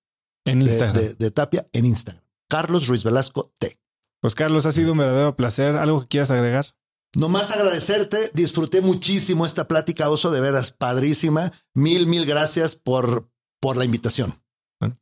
en 0.45 0.61
Instagram. 0.61 0.95
De, 0.95 1.14
de, 1.15 1.31
Tapia 1.31 1.68
en 1.72 1.85
Instagram. 1.85 2.23
Carlos 2.49 2.88
Ruiz 2.88 3.03
Velasco 3.03 3.53
T. 3.60 3.80
Pues 4.22 4.35
Carlos, 4.35 4.65
ha 4.65 4.72
sido 4.72 4.94
un 4.94 4.99
verdadero 4.99 5.35
placer. 5.35 5.76
¿Algo 5.76 6.02
que 6.02 6.07
quieras 6.07 6.31
agregar? 6.31 6.76
Nomás 7.15 7.52
agradecerte, 7.52 8.18
disfruté 8.34 8.81
muchísimo 8.81 9.45
esta 9.45 9.68
plática, 9.68 10.10
Oso, 10.10 10.31
de 10.31 10.41
veras, 10.41 10.72
padrísima. 10.72 11.52
Mil, 11.76 12.07
mil 12.07 12.26
gracias 12.26 12.76
por, 12.76 13.30
por 13.60 13.77
la 13.77 13.85
invitación. 13.85 14.41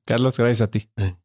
Carlos, 0.06 0.38
gracias 0.38 0.62
a 0.62 0.68
ti. 0.70 0.90
Eh. 0.98 1.16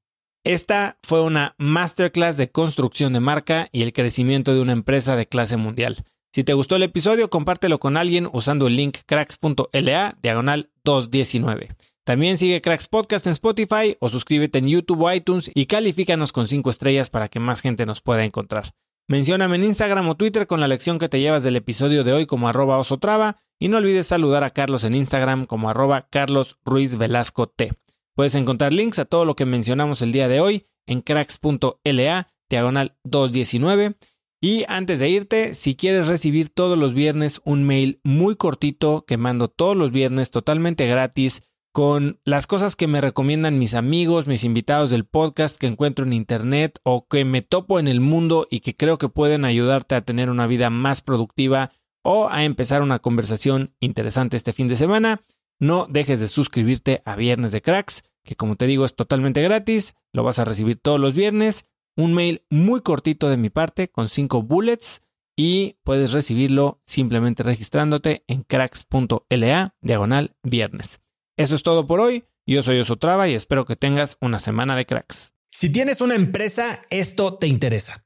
Esta 0.45 0.99
fue 1.03 1.23
una 1.23 1.57
masterclass 1.59 2.37
de 2.37 2.53
construcción 2.53 3.13
de 3.13 3.21
marca 3.21 3.69
y 3.73 3.83
el 3.83 3.93
crecimiento 3.93 4.55
de 4.55 4.61
una 4.61 4.73
empresa 4.73 5.17
de 5.17 5.27
clase 5.27 5.57
mundial. 5.57 6.05
Si 6.33 6.45
te 6.45 6.53
gustó 6.53 6.77
el 6.77 6.85
episodio, 6.85 7.31
compártelo 7.31 7.81
con 7.81 7.97
alguien 7.97 8.29
usando 8.33 8.69
el 8.69 8.77
link 8.77 8.99
cracks.la 9.07 10.19
diagonal 10.23 10.71
219. 10.85 11.71
También 12.05 12.39
sigue 12.39 12.63
Cracks 12.63 12.87
Podcast 12.87 13.27
en 13.27 13.33
Spotify 13.33 13.97
o 13.99 14.09
suscríbete 14.09 14.59
en 14.59 14.69
YouTube 14.69 15.03
o 15.03 15.13
iTunes 15.13 15.51
y 15.53 15.67
califícanos 15.67 16.31
con 16.31 16.47
5 16.47 16.71
estrellas 16.71 17.11
para 17.11 17.29
que 17.29 17.41
más 17.41 17.63
gente 17.63 17.85
nos 17.85 18.01
pueda 18.01 18.25
encontrar. 18.25 18.73
Mencióname 19.09 19.55
en 19.55 19.63
Instagram 19.63 20.09
o 20.09 20.17
Twitter 20.17 20.49
con 20.49 20.59
la 20.59 20.67
lección 20.67 20.99
que 20.99 21.09
te 21.09 21.21
llevas 21.21 21.45
del 21.45 21.55
episodio 21.55 22.03
de 22.03 22.13
hoy 22.13 22.27
como 22.27 22.49
arroba 22.49 22.77
osotrava 22.79 23.37
y 23.61 23.69
no 23.69 23.77
olvides 23.77 24.09
saludar 24.09 24.43
a 24.43 24.51
Carlos 24.51 24.83
en 24.83 24.95
Instagram 24.95 25.47
como 25.47 25.71
arroba 25.71 26.09
Carlos 26.11 26.59
Ruiz 26.65 26.97
Velasco 26.97 27.47
T. 27.47 27.71
Puedes 28.17 28.35
encontrar 28.35 28.73
links 28.73 28.99
a 28.99 29.05
todo 29.05 29.25
lo 29.25 29.37
que 29.37 29.47
mencionamos 29.47 30.03
el 30.03 30.11
día 30.11 30.27
de 30.27 30.41
hoy 30.41 30.67
en 30.89 31.03
cracks.la 31.03 32.29
diagonal 32.51 32.97
219. 33.05 33.95
Y 34.41 34.65
antes 34.67 34.99
de 34.99 35.09
irte, 35.09 35.55
si 35.55 35.77
quieres 35.77 36.09
recibir 36.09 36.49
todos 36.49 36.77
los 36.77 36.93
viernes 36.93 37.41
un 37.45 37.63
mail 37.63 38.01
muy 38.03 38.35
cortito 38.35 39.05
que 39.07 39.19
mando 39.19 39.47
todos 39.47 39.77
los 39.77 39.93
viernes 39.93 40.33
totalmente 40.33 40.85
gratis 40.89 41.43
con 41.77 42.19
las 42.25 42.47
cosas 42.47 42.75
que 42.75 42.87
me 42.87 43.03
recomiendan 43.03 43.59
mis 43.59 43.75
amigos, 43.75 44.27
mis 44.27 44.45
invitados 44.45 44.89
del 44.89 45.05
podcast 45.05 45.59
que 45.59 45.67
encuentro 45.67 46.07
en 46.07 46.15
internet 46.15 46.79
o 46.85 47.07
que 47.07 47.27
me 47.27 47.43
topo 47.43 47.79
en 47.79 47.87
el 47.87 48.01
mundo 48.01 48.49
y 48.51 48.61
que 48.61 48.75
creo 48.75 48.97
que 48.97 49.11
pueden 49.11 49.45
ayudarte 49.45 49.95
a 49.95 50.01
tener 50.01 50.31
una 50.31 50.47
vida 50.47 50.71
más 50.71 51.03
productiva 51.03 51.73
o 52.03 52.31
a 52.31 52.45
empezar 52.45 52.81
una 52.81 53.01
conversación 53.01 53.75
interesante 53.79 54.39
este 54.39 54.55
fin 54.55 54.69
de 54.69 54.77
semana, 54.77 55.21
no 55.61 55.87
dejes 55.87 56.19
de 56.19 56.29
suscribirte 56.29 57.03
a 57.05 57.15
Viernes 57.15 57.53
de 57.53 57.61
Cracks, 57.61 58.05
que 58.25 58.37
como 58.37 58.57
te 58.57 58.67
digo 58.67 58.87
es 58.87 58.97
totalmente 58.97 59.43
gratis, 59.43 59.97
lo 60.15 60.23
vas 60.23 60.39
a 60.39 60.47
recibir 60.47 60.79
todos 60.81 60.99
los 60.99 61.15
viernes, 61.15 61.67
un 61.95 62.15
mail 62.15 62.43
muy 62.49 62.81
cortito 62.81 63.29
de 63.29 63.37
mi 63.37 63.51
parte 63.51 63.89
con 63.89 64.09
cinco 64.09 64.41
bullets 64.43 65.03
y 65.37 65.77
puedes 65.85 66.13
recibirlo 66.13 66.81
simplemente 66.87 67.43
registrándote 67.43 68.25
en 68.29 68.45
cracks.la 68.45 69.75
diagonal 69.83 70.37
viernes. 70.43 71.01
Eso 71.39 71.55
es 71.55 71.63
todo 71.63 71.87
por 71.87 72.01
hoy. 72.01 72.25
Yo 72.47 72.63
soy 72.63 72.81
Osotrava 72.81 73.29
y 73.29 73.35
espero 73.35 73.67
que 73.67 73.77
tengas 73.77 74.17
una 74.23 74.39
semana 74.39 74.75
de 74.75 74.87
cracks. 74.87 75.35
Si 75.53 75.69
tienes 75.69 76.01
una 76.01 76.15
empresa, 76.15 76.83
esto 76.89 77.37
te 77.37 77.47
interesa. 77.47 78.06